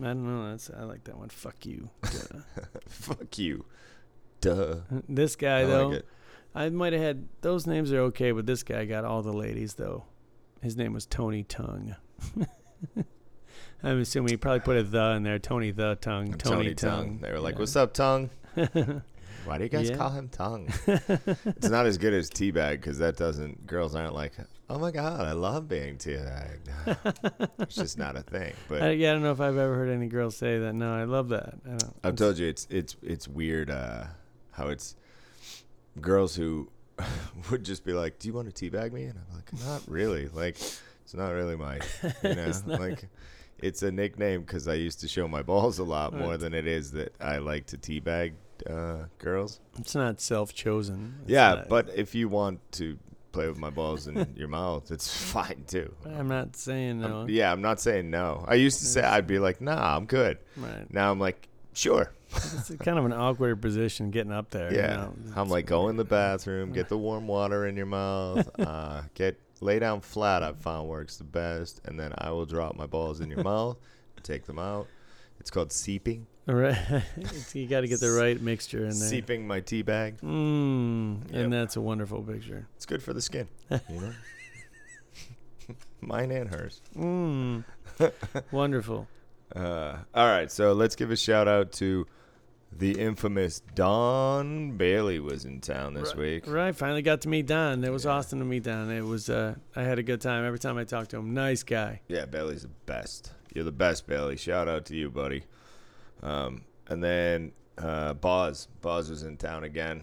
I 0.00 0.02
don't 0.06 0.24
know. 0.26 0.50
That's 0.50 0.70
I 0.70 0.82
like 0.84 1.04
that 1.04 1.16
one. 1.16 1.28
Fuck 1.28 1.64
you. 1.66 1.90
Duh. 2.02 2.40
Fuck 2.88 3.38
you, 3.38 3.64
duh. 4.40 4.76
this 5.08 5.36
guy 5.36 5.60
I 5.60 5.64
though, 5.64 5.88
like 5.88 5.98
it. 5.98 6.06
I 6.54 6.68
might 6.70 6.92
have 6.92 7.02
had 7.02 7.28
those 7.42 7.66
names 7.66 7.92
are 7.92 8.00
okay, 8.00 8.32
but 8.32 8.46
this 8.46 8.62
guy 8.62 8.84
got 8.86 9.04
all 9.04 9.22
the 9.22 9.32
ladies 9.32 9.74
though. 9.74 10.04
His 10.62 10.76
name 10.76 10.92
was 10.94 11.06
Tony 11.06 11.44
Tongue. 11.44 11.94
I'm 13.82 14.00
assuming 14.00 14.30
he 14.30 14.36
probably 14.36 14.60
put 14.60 14.76
a 14.78 14.82
the 14.82 15.10
in 15.10 15.22
there. 15.22 15.38
Tony 15.38 15.70
the 15.70 15.96
Tongue. 15.96 16.32
Tony, 16.34 16.74
Tongue. 16.74 17.18
They 17.20 17.30
were 17.30 17.38
like, 17.40 17.54
Yeah. 17.54 17.58
"What's 17.60 17.76
up, 17.76 17.92
Tongue?" 17.92 18.30
Why 18.54 19.58
do 19.58 19.64
you 19.64 19.68
guys 19.68 19.90
Yeah. 19.90 19.96
call 19.96 20.10
him 20.10 20.28
Tongue? 20.30 20.68
it's 20.86 21.68
not 21.68 21.84
as 21.86 21.98
good 21.98 22.14
as 22.14 22.30
Teabag 22.30 22.72
because 22.72 22.98
that 22.98 23.16
doesn't. 23.16 23.66
Girls 23.66 23.94
aren't 23.94 24.14
like, 24.14 24.32
"Oh 24.70 24.78
my 24.78 24.90
god, 24.90 25.20
I 25.20 25.32
love 25.32 25.68
being 25.68 25.96
teabagged." 25.98 26.68
it's 27.60 27.74
just 27.76 27.98
not 27.98 28.16
a 28.16 28.22
thing. 28.22 28.52
But 28.68 28.82
I, 28.82 28.90
yeah, 28.92 29.10
I 29.10 29.12
don't 29.14 29.22
know 29.22 29.32
if 29.32 29.40
I've 29.40 29.56
ever 29.56 29.74
heard 29.74 29.90
any 29.90 30.06
girls 30.08 30.36
say 30.36 30.58
that. 30.58 30.72
No, 30.74 30.94
I 30.94 31.04
love 31.04 31.28
that. 31.30 31.54
I 31.66 31.68
don't, 31.76 31.96
I've 32.02 32.16
told 32.16 32.38
you 32.38 32.48
it's 32.48 32.66
it's 32.70 32.96
it's 33.02 33.28
weird 33.28 33.70
uh, 33.70 34.04
how 34.52 34.68
it's 34.68 34.96
girls 36.00 36.34
who 36.36 36.68
would 37.50 37.64
just 37.64 37.84
be 37.84 37.92
like, 37.92 38.18
"Do 38.18 38.28
you 38.28 38.34
want 38.34 38.54
to 38.54 38.70
teabag 38.70 38.92
me?" 38.92 39.04
And 39.04 39.18
I'm 39.18 39.34
like, 39.34 39.52
"Not 39.66 39.82
really. 39.88 40.28
Like, 40.28 40.56
it's 40.56 41.14
not 41.14 41.30
really 41.30 41.56
my, 41.56 41.76
you 42.22 42.34
know, 42.34 42.44
It's 42.46 42.66
like." 42.66 43.08
It's 43.60 43.82
a 43.84 43.90
nickname 43.92 44.40
because 44.42 44.66
I 44.68 44.74
used 44.74 45.00
to 45.02 45.08
show 45.08 45.26
my 45.28 45.40
balls 45.40 45.78
a 45.78 45.84
lot 45.84 46.12
more 46.12 46.30
Right. 46.32 46.40
than 46.40 46.52
it 46.54 46.66
is 46.66 46.90
that 46.90 47.14
I 47.20 47.38
like 47.38 47.66
to 47.66 47.78
teabag 47.78 48.32
uh, 48.68 49.04
girls. 49.18 49.60
It's 49.78 49.94
not 49.94 50.20
self-chosen. 50.20 51.20
It's 51.22 51.30
Yeah, 51.30 51.54
not- 51.54 51.68
but 51.68 51.88
if 51.94 52.14
you 52.16 52.28
want 52.28 52.60
to 52.72 52.98
play 53.34 53.48
with 53.48 53.58
my 53.58 53.70
balls 53.70 54.06
in 54.06 54.32
your 54.36 54.48
mouth, 54.48 54.90
it's 54.90 55.12
fine 55.32 55.64
too. 55.66 55.92
I'm 56.06 56.28
not 56.28 56.56
saying 56.56 57.00
no. 57.00 57.18
I'm- 57.20 57.28
yeah, 57.28 57.52
I'm 57.52 57.60
not 57.60 57.80
saying 57.80 58.08
no. 58.10 58.44
I 58.48 58.54
used 58.54 58.78
to 58.78 58.86
say 58.86 59.02
I'd 59.02 59.26
be 59.26 59.38
like, 59.38 59.60
nah, 59.60 59.96
I'm 59.96 60.06
good. 60.06 60.38
Right. 60.56 60.86
Now 60.92 61.10
I'm 61.10 61.18
like, 61.20 61.48
sure. 61.74 62.12
It's 62.36 62.70
kind 62.80 62.98
of 62.98 63.04
an 63.04 63.12
awkward 63.12 63.60
position 63.60 64.10
getting 64.10 64.32
up 64.32 64.50
there. 64.50 64.70
you 64.72 64.78
Yeah. 64.78 64.96
know. 64.96 65.14
I'm 65.36 65.48
like, 65.48 65.66
go 65.66 65.88
in 65.88 65.96
the 65.96 66.04
bathroom, 66.04 66.72
get 66.72 66.88
the 66.88 66.98
warm 66.98 67.26
water 67.28 67.66
in 67.66 67.76
your 67.76 67.86
mouth, 67.86 68.48
uh, 68.60 69.02
get 69.14 69.38
lay 69.60 69.78
down 69.78 70.00
flat. 70.00 70.42
I've 70.42 70.58
found 70.58 70.88
works 70.88 71.16
the 71.16 71.24
best, 71.24 71.80
and 71.84 71.98
then 71.98 72.12
I 72.18 72.30
will 72.30 72.46
drop 72.46 72.74
my 72.76 72.86
balls 72.86 73.20
in 73.20 73.28
your 73.30 73.42
mouth, 73.44 73.76
take 74.22 74.46
them 74.46 74.58
out. 74.58 74.86
It's 75.38 75.50
called 75.50 75.70
seeping. 75.72 76.26
Right. 76.46 76.76
You 77.54 77.66
got 77.66 77.80
to 77.82 77.88
get 77.88 78.00
the 78.00 78.10
right 78.10 78.40
mixture 78.40 78.78
in 78.84 78.98
there. 78.98 79.08
Seeping 79.08 79.46
my 79.46 79.60
tea 79.60 79.82
bag. 79.82 80.20
Mm, 80.20 81.30
Yep. 81.32 81.44
And 81.44 81.52
that's 81.52 81.76
a 81.76 81.80
wonderful 81.80 82.22
picture. 82.22 82.66
It's 82.76 82.84
good 82.86 83.02
for 83.02 83.12
the 83.12 83.22
skin. 83.22 83.48
You 83.70 84.00
know. 84.00 84.12
Mine 86.00 86.30
and 86.30 86.50
hers. 86.50 86.82
Mm. 86.96 87.64
Wonderful. 88.50 89.08
Uh, 89.54 89.98
all 90.14 90.26
right, 90.26 90.50
so 90.50 90.72
let's 90.72 90.96
give 90.96 91.10
a 91.10 91.16
shout 91.16 91.48
out 91.48 91.72
to 91.72 92.06
the 92.76 92.98
infamous 93.00 93.60
Don 93.74 94.76
Bailey 94.76 95.20
was 95.20 95.44
in 95.44 95.60
town 95.60 95.94
this 95.94 96.08
right, 96.08 96.16
week. 96.18 96.44
Right. 96.48 96.74
Finally 96.74 97.02
got 97.02 97.20
to 97.22 97.28
meet 97.28 97.46
Don. 97.46 97.84
It 97.84 97.90
was 97.92 98.04
Yeah. 98.04 98.10
awesome 98.12 98.40
to 98.40 98.44
meet 98.44 98.64
Don. 98.64 98.90
It 98.90 99.02
was. 99.04 99.30
Uh, 99.30 99.54
I 99.76 99.82
had 99.84 99.98
a 99.98 100.02
good 100.02 100.20
time 100.20 100.44
every 100.44 100.58
time 100.58 100.76
I 100.76 100.84
talked 100.84 101.10
to 101.12 101.18
him. 101.18 101.32
Nice 101.34 101.62
guy. 101.62 102.00
Yeah, 102.08 102.24
Bailey's 102.26 102.62
the 102.62 102.68
best. 102.86 103.32
You're 103.54 103.64
the 103.64 103.70
best, 103.72 104.06
Bailey. 104.08 104.36
Shout 104.36 104.66
out 104.68 104.84
to 104.86 104.96
you, 104.96 105.08
buddy. 105.08 105.44
Um, 106.24 106.62
and 106.88 107.04
then 107.04 107.52
uh, 107.78 108.14
Boz. 108.14 108.66
Boz 108.80 109.10
was 109.10 109.22
in 109.22 109.36
town 109.36 109.62
again. 109.62 110.02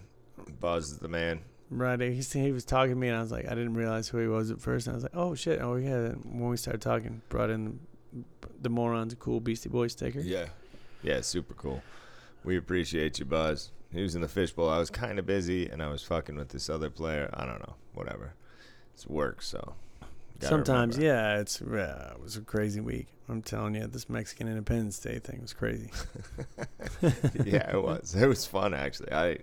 Boz 0.60 0.92
is 0.92 0.98
the 0.98 1.08
man. 1.08 1.40
Right. 1.70 2.00
He, 2.00 2.20
he 2.20 2.52
was 2.52 2.64
talking 2.64 2.92
to 2.92 2.96
me, 2.96 3.08
and 3.08 3.16
I 3.16 3.20
was 3.20 3.32
like, 3.32 3.46
I 3.46 3.50
didn't 3.50 3.74
realize 3.74 4.08
who 4.08 4.18
he 4.18 4.28
was 4.28 4.50
at 4.50 4.60
first. 4.60 4.86
And 4.86 4.94
I 4.94 4.96
was 4.96 5.02
like, 5.02 5.16
oh 5.16 5.34
shit. 5.34 5.60
Oh 5.60 5.76
yeah. 5.76 5.96
And 5.96 6.40
when 6.40 6.48
we 6.50 6.56
started 6.56 6.80
talking, 6.80 7.20
brought 7.28 7.50
in 7.50 7.80
the 8.60 8.70
morons, 8.70 9.12
a 9.12 9.16
cool 9.16 9.40
Beastie 9.40 9.68
Boys 9.68 9.92
sticker. 9.92 10.20
Yeah. 10.20 10.46
Yeah, 11.02 11.20
super 11.20 11.54
cool. 11.54 11.82
We 12.44 12.56
appreciate 12.56 13.18
you, 13.18 13.24
Buzz. 13.24 13.72
He 13.92 14.02
was 14.02 14.14
in 14.14 14.22
the 14.22 14.28
fishbowl. 14.28 14.68
I 14.70 14.78
was 14.78 14.90
kind 14.90 15.18
of 15.18 15.26
busy, 15.26 15.68
and 15.68 15.82
I 15.82 15.88
was 15.88 16.02
fucking 16.02 16.36
with 16.36 16.50
this 16.50 16.70
other 16.70 16.90
player. 16.90 17.28
I 17.34 17.44
don't 17.44 17.60
know. 17.60 17.74
Whatever. 17.92 18.34
It's 18.94 19.06
work, 19.06 19.42
so. 19.42 19.74
Sometimes, 20.48 20.96
remember. 20.96 21.20
yeah, 21.20 21.40
it's 21.40 21.60
yeah, 21.60 22.12
it 22.12 22.22
was 22.22 22.36
a 22.36 22.40
crazy 22.42 22.80
week. 22.80 23.08
I'm 23.28 23.42
telling 23.42 23.74
you, 23.74 23.86
this 23.86 24.08
Mexican 24.08 24.48
Independence 24.48 24.98
Day 24.98 25.18
thing 25.18 25.40
was 25.40 25.52
crazy. 25.52 25.90
yeah, 27.44 27.74
it 27.76 27.82
was. 27.82 28.14
It 28.14 28.26
was 28.26 28.44
fun 28.44 28.74
actually. 28.74 29.12
I 29.12 29.38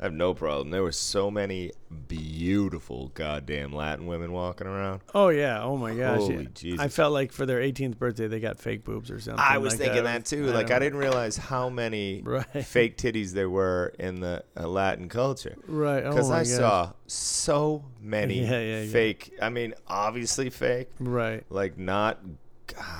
I 0.00 0.04
have 0.04 0.12
no 0.12 0.34
problem. 0.34 0.70
There 0.70 0.82
were 0.82 0.92
so 0.92 1.30
many 1.30 1.70
beautiful 2.08 3.08
goddamn 3.14 3.72
Latin 3.72 4.06
women 4.06 4.32
walking 4.32 4.66
around. 4.66 5.02
Oh 5.14 5.28
yeah, 5.28 5.62
oh 5.62 5.76
my 5.76 5.94
gosh, 5.94 6.18
Holy 6.20 6.42
yeah. 6.44 6.48
Jesus. 6.54 6.80
I 6.80 6.88
felt 6.88 7.12
like 7.12 7.32
for 7.32 7.46
their 7.46 7.60
18th 7.60 7.96
birthday 7.98 8.26
they 8.26 8.40
got 8.40 8.58
fake 8.58 8.84
boobs 8.84 9.10
or 9.10 9.20
something. 9.20 9.44
I 9.46 9.58
was 9.58 9.74
like 9.74 9.80
thinking 9.80 10.04
that, 10.04 10.24
too. 10.24 10.46
Like 10.46 10.70
I 10.70 10.78
didn't 10.78 10.98
realize 10.98 11.36
how 11.36 11.68
many 11.68 12.22
Right, 12.24 12.44
fake 12.64 12.96
titties 12.96 13.32
there 13.32 13.48
were 13.50 13.92
in 13.98 14.20
the 14.20 14.44
uh, 14.58 14.66
Latin 14.68 15.08
culture. 15.08 15.56
right. 15.66 16.02
Oh 16.04 16.10
Because 16.10 16.28
my 16.28 16.36
I 16.40 16.44
gosh. 16.44 16.48
saw 16.48 16.92
so 17.06 17.84
many 18.00 18.40
yeah, 18.48 18.60
yeah. 18.60 18.86
fake. 18.90 19.32
I 19.40 19.48
mean, 19.50 19.74
obviously 19.86 20.50
fake. 20.50 20.88
Right. 20.98 21.44
Like 21.50 21.78
not. 21.78 22.18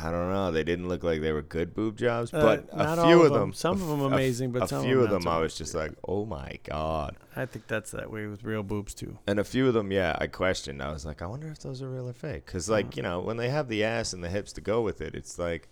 I 0.02 0.10
don't 0.10 0.30
know. 0.30 0.52
They 0.52 0.62
didn't 0.64 0.88
look 0.88 1.02
like 1.02 1.20
they 1.20 1.32
were 1.32 1.42
good 1.42 1.74
boob 1.74 1.96
jobs, 1.96 2.32
Uh, 2.34 2.40
but 2.42 2.76
not 2.76 2.98
a 2.98 3.02
few 3.04 3.20
of 3.20 3.26
of 3.26 3.32
them. 3.32 3.40
them. 3.40 3.52
Some 3.52 3.80
of 3.80 3.88
them 3.88 4.00
a 4.00 4.06
amazing, 4.06 4.52
but 4.52 4.62
a 4.64 4.68
some 4.68 4.78
of 4.80 4.84
few 4.84 4.96
them 4.96 5.04
of 5.04 5.10
not 5.12 5.18
them, 5.24 5.28
I 5.28 5.38
was 5.40 5.56
just 5.56 5.74
like, 5.74 5.92
oh 6.06 6.24
my 6.26 6.58
god. 6.64 7.16
I 7.34 7.46
think 7.46 7.66
that's 7.66 7.90
that 7.92 8.10
way 8.10 8.26
with 8.26 8.44
real 8.44 8.62
boobs 8.62 8.94
too. 8.94 9.18
And 9.26 9.38
a 9.40 9.44
few 9.44 9.66
of 9.68 9.74
them, 9.74 9.90
yeah, 9.90 10.16
I 10.20 10.26
questioned. 10.26 10.82
I 10.82 10.92
was 10.92 11.04
like, 11.06 11.22
I 11.22 11.26
wonder 11.26 11.48
if 11.48 11.60
those 11.60 11.80
are 11.82 11.88
real 11.88 12.08
or 12.08 12.12
fake. 12.12 12.46
Because, 12.46 12.68
like, 12.68 12.90
Mm. 12.90 12.96
you 12.96 13.02
know, 13.02 13.20
when 13.20 13.36
they 13.38 13.48
have 13.48 13.68
the 13.68 13.82
ass 13.84 14.12
and 14.12 14.22
the 14.22 14.28
hips 14.28 14.52
to 14.54 14.60
go 14.60 14.82
with 14.82 15.00
it, 15.00 15.14
it's 15.14 15.38
like 15.38 15.68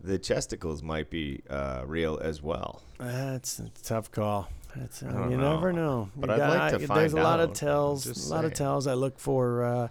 the 0.00 0.18
chesticles 0.18 0.82
might 0.82 1.10
be 1.10 1.42
uh, 1.50 1.82
real 1.86 2.18
as 2.22 2.42
well. 2.42 2.82
That's 2.98 3.58
a 3.58 3.68
tough 3.82 4.10
call. 4.10 4.48
That's, 4.76 5.02
uh, 5.02 5.08
I 5.08 5.12
don't 5.12 5.30
you 5.32 5.36
know. 5.38 5.54
never 5.54 5.72
know. 5.72 6.10
But 6.16 6.28
You 6.30 6.34
I'd 6.36 6.48
like 6.48 6.58
to 6.58 6.64
I- 6.64 6.70
to 6.70 6.78
There's 6.78 6.88
find 6.88 7.12
a 7.14 7.22
lot 7.22 7.40
of 7.40 7.52
tells. 7.52 8.06
A 8.06 8.32
lot 8.32 8.44
of 8.44 8.50
saying. 8.50 8.56
tells. 8.56 8.86
I 8.86 8.94
look 8.94 9.18
for 9.18 9.64
uh, 9.64 9.88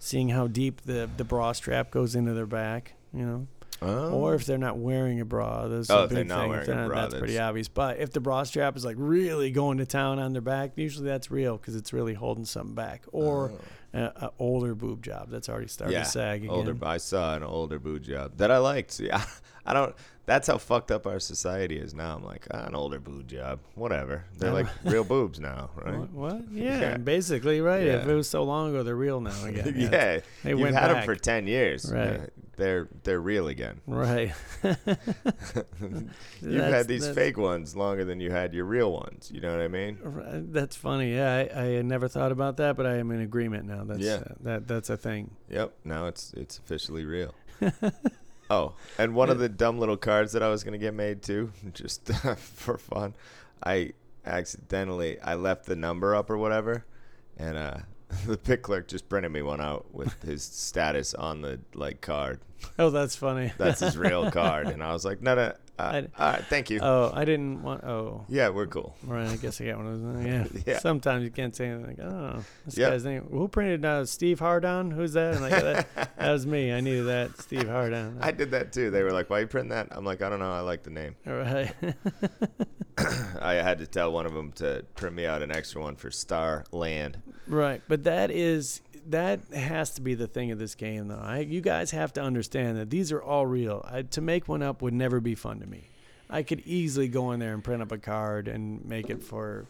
seeing 0.00 0.30
how 0.30 0.48
deep 0.48 0.80
the 0.80 1.08
the 1.16 1.22
bra 1.24 1.52
strap 1.52 1.92
goes 1.92 2.16
into 2.16 2.32
their 2.34 2.46
back. 2.46 2.94
You 3.14 3.24
know. 3.24 3.46
Oh. 3.82 4.10
Or 4.12 4.34
if 4.34 4.42
oh. 4.42 4.44
they're 4.44 4.58
not 4.58 4.76
wearing 4.76 5.20
a 5.20 5.24
bra, 5.24 5.66
that's 5.68 5.88
Oh, 5.88 6.00
a 6.00 6.04
if 6.04 6.10
they're 6.10 6.18
big 6.20 6.28
not 6.28 6.40
thing. 6.42 6.50
wearing 6.50 6.66
they're 6.66 6.74
a 6.74 6.80
not, 6.82 6.88
bra, 6.88 7.00
that's 7.02 7.14
pretty 7.14 7.38
obvious. 7.38 7.68
But 7.68 7.98
if 7.98 8.10
the 8.10 8.20
bra 8.20 8.42
strap 8.42 8.76
is 8.76 8.84
like 8.84 8.96
really 8.98 9.50
going 9.52 9.78
to 9.78 9.86
town 9.86 10.18
on 10.18 10.32
their 10.34 10.42
back, 10.42 10.72
usually 10.76 11.06
that's 11.06 11.30
real 11.30 11.56
because 11.56 11.76
it's 11.76 11.92
really 11.92 12.12
holding 12.12 12.44
something 12.44 12.74
back. 12.74 13.04
Or 13.10 13.52
Oh. 13.94 13.98
a, 13.98 14.26
a 14.26 14.32
older 14.38 14.74
boob 14.74 15.02
job 15.02 15.30
that's 15.30 15.48
already 15.48 15.68
starting 15.68 15.96
yeah, 15.96 16.02
to 16.04 16.10
sag 16.10 16.42
again. 16.44 16.50
older. 16.54 16.76
I 16.82 16.98
saw 16.98 17.34
an 17.34 17.42
older 17.42 17.78
boob 17.78 18.02
job 18.02 18.36
that 18.36 18.50
I 18.50 18.58
liked. 18.58 19.00
I, 19.10 19.24
I 19.66 19.72
don't. 19.72 19.94
That's 20.30 20.46
how 20.46 20.58
fucked 20.58 20.92
up 20.92 21.08
our 21.08 21.18
society 21.18 21.76
is 21.76 21.92
now. 21.92 22.14
I'm 22.14 22.24
like, 22.24 22.46
ah, 22.54 22.66
an 22.66 22.76
older 22.76 23.00
boob 23.00 23.26
job, 23.26 23.58
whatever. 23.74 24.26
They're 24.38 24.52
like 24.52 24.68
real 24.84 25.02
boobs 25.02 25.40
now, 25.40 25.70
right? 25.74 25.98
What? 25.98 26.10
what? 26.12 26.42
Yeah, 26.52 26.80
Yeah. 26.80 26.96
basically, 26.98 27.60
right. 27.60 27.82
If 27.82 28.06
it 28.06 28.14
was 28.14 28.28
so 28.28 28.44
long 28.44 28.70
ago, 28.70 28.84
they're 28.84 28.94
real 28.94 29.20
now 29.20 29.44
again. 29.44 29.74
yeah, 29.76 30.20
They 30.44 30.50
you've 30.50 30.60
went 30.60 30.76
had 30.76 30.92
them 30.92 31.02
for 31.04 31.16
ten 31.16 31.48
years. 31.48 31.90
Right. 31.92 32.20
Uh, 32.20 32.26
they're 32.56 32.86
they're 33.02 33.20
real 33.20 33.48
again. 33.48 33.80
Right. 33.88 34.32
You've 36.40 36.62
had 36.62 36.86
these 36.86 37.08
fake 37.08 37.36
ones 37.36 37.74
longer 37.74 38.04
than 38.04 38.20
you 38.20 38.30
had 38.30 38.54
your 38.54 38.66
real 38.66 38.92
ones. 38.92 39.30
You 39.34 39.40
know 39.40 39.50
what 39.50 39.60
I 39.62 39.68
mean? 39.68 39.98
Right, 40.00 40.52
That's 40.52 40.76
funny. 40.76 41.12
Yeah, 41.14 41.34
I, 41.54 41.60
I 41.60 41.64
had 41.78 41.86
never 41.86 42.06
thought 42.06 42.30
about 42.32 42.56
that, 42.58 42.76
but 42.76 42.86
I 42.86 42.98
am 42.98 43.10
in 43.10 43.20
agreement 43.20 43.66
now. 43.66 43.82
That's 43.84 44.00
Yeah. 44.00 44.14
uh, 44.30 44.34
that 44.42 44.68
that's 44.68 44.90
a 44.90 44.96
thing. 44.96 45.30
Yep. 45.48 45.72
Now 45.84 46.06
it's 46.06 46.32
it's 46.34 46.58
officially 46.58 47.04
real. 47.04 47.34
Oh, 48.50 48.74
and 48.98 49.14
one 49.14 49.30
of 49.30 49.38
the 49.38 49.48
dumb 49.48 49.78
little 49.78 49.96
cards 49.96 50.32
that 50.32 50.42
I 50.42 50.48
was 50.48 50.64
gonna 50.64 50.78
get 50.78 50.94
made 50.94 51.22
too, 51.22 51.52
just 51.72 52.12
for 52.36 52.76
fun, 52.76 53.14
I 53.64 53.92
accidentally 54.26 55.18
I 55.20 55.34
left 55.34 55.66
the 55.66 55.76
number 55.76 56.14
up 56.14 56.28
or 56.28 56.36
whatever, 56.36 56.84
and 57.38 57.56
uh, 57.56 57.76
the 58.26 58.36
pick 58.36 58.62
clerk 58.62 58.88
just 58.88 59.08
printed 59.08 59.32
me 59.32 59.42
one 59.42 59.60
out 59.60 59.94
with 59.94 60.22
his 60.22 60.42
status 60.42 61.14
on 61.14 61.42
the 61.42 61.60
like 61.74 62.00
card. 62.00 62.40
Oh, 62.78 62.90
that's 62.90 63.16
funny. 63.16 63.52
That's 63.56 63.80
his 63.80 63.96
real 63.96 64.30
card, 64.30 64.66
and 64.68 64.82
I 64.82 64.92
was 64.92 65.04
like, 65.04 65.22
no, 65.22 65.34
no, 65.34 65.54
uh, 65.80 66.02
all 66.18 66.32
right, 66.32 66.44
thank 66.46 66.70
you. 66.70 66.80
oh, 66.82 67.10
I 67.14 67.24
didn't 67.24 67.62
want. 67.62 67.84
Oh, 67.84 68.24
yeah, 68.28 68.48
we're 68.50 68.66
cool. 68.66 68.94
right. 69.04 69.28
I 69.28 69.36
guess 69.36 69.60
I 69.60 69.66
got 69.66 69.76
one 69.78 69.86
of 69.86 70.02
those. 70.02 70.24
Yeah. 70.26 70.46
Yeah. 70.66 70.78
Sometimes 70.78 71.24
you 71.24 71.30
can't 71.30 71.54
say 71.56 71.66
anything. 71.68 71.96
Like, 71.96 72.00
oh, 72.06 72.44
this 72.66 72.76
Yep. 72.78 72.90
guy's 72.90 73.04
name. 73.04 73.26
Who 73.30 73.48
printed 73.48 73.84
uh, 73.84 74.04
Steve 74.06 74.38
Hardon? 74.40 74.90
Who's 74.90 75.14
that? 75.14 75.34
And 75.34 75.42
like 75.42 75.52
that, 75.52 75.88
that 76.16 76.30
was 76.32 76.46
me. 76.46 76.72
I 76.72 76.80
needed 76.80 77.06
that 77.06 77.40
Steve 77.40 77.68
Hardon. 77.68 78.18
I 78.20 78.30
did 78.32 78.50
that 78.52 78.72
too. 78.72 78.90
They 78.90 79.02
were 79.02 79.12
like, 79.12 79.30
"Why 79.30 79.38
are 79.38 79.40
you 79.42 79.46
print 79.46 79.70
that?" 79.70 79.88
I'm 79.90 80.04
like, 80.04 80.22
"I 80.22 80.28
don't 80.28 80.38
know. 80.40 80.52
I 80.52 80.60
like 80.60 80.82
the 80.82 80.90
name." 80.90 81.16
All 81.26 81.34
right. 81.34 81.72
I 83.40 83.54
had 83.54 83.78
to 83.78 83.86
tell 83.86 84.12
one 84.12 84.26
of 84.26 84.34
them 84.34 84.52
to 84.52 84.84
print 84.94 85.14
me 85.16 85.26
out 85.26 85.42
an 85.42 85.50
extra 85.50 85.80
one 85.80 85.96
for 85.96 86.10
Star 86.10 86.64
Land. 86.72 87.18
Right, 87.46 87.82
but 87.88 88.04
that 88.04 88.30
is 88.30 88.80
that 89.10 89.40
has 89.52 89.90
to 89.90 90.00
be 90.00 90.14
the 90.14 90.26
thing 90.26 90.50
of 90.50 90.58
this 90.58 90.74
game, 90.74 91.08
though. 91.08 91.20
I, 91.22 91.40
you 91.40 91.60
guys 91.60 91.90
have 91.90 92.12
to 92.14 92.22
understand 92.22 92.78
that 92.78 92.90
these 92.90 93.12
are 93.12 93.22
all 93.22 93.46
real. 93.46 93.84
I, 93.88 94.02
to 94.02 94.20
make 94.20 94.48
one 94.48 94.62
up 94.62 94.82
would 94.82 94.94
never 94.94 95.20
be 95.20 95.34
fun 95.34 95.60
to 95.60 95.66
me. 95.66 95.84
I 96.28 96.42
could 96.42 96.60
easily 96.60 97.08
go 97.08 97.32
in 97.32 97.40
there 97.40 97.52
and 97.52 97.62
print 97.62 97.82
up 97.82 97.92
a 97.92 97.98
card 97.98 98.46
and 98.48 98.84
make 98.84 99.10
it 99.10 99.22
for 99.22 99.66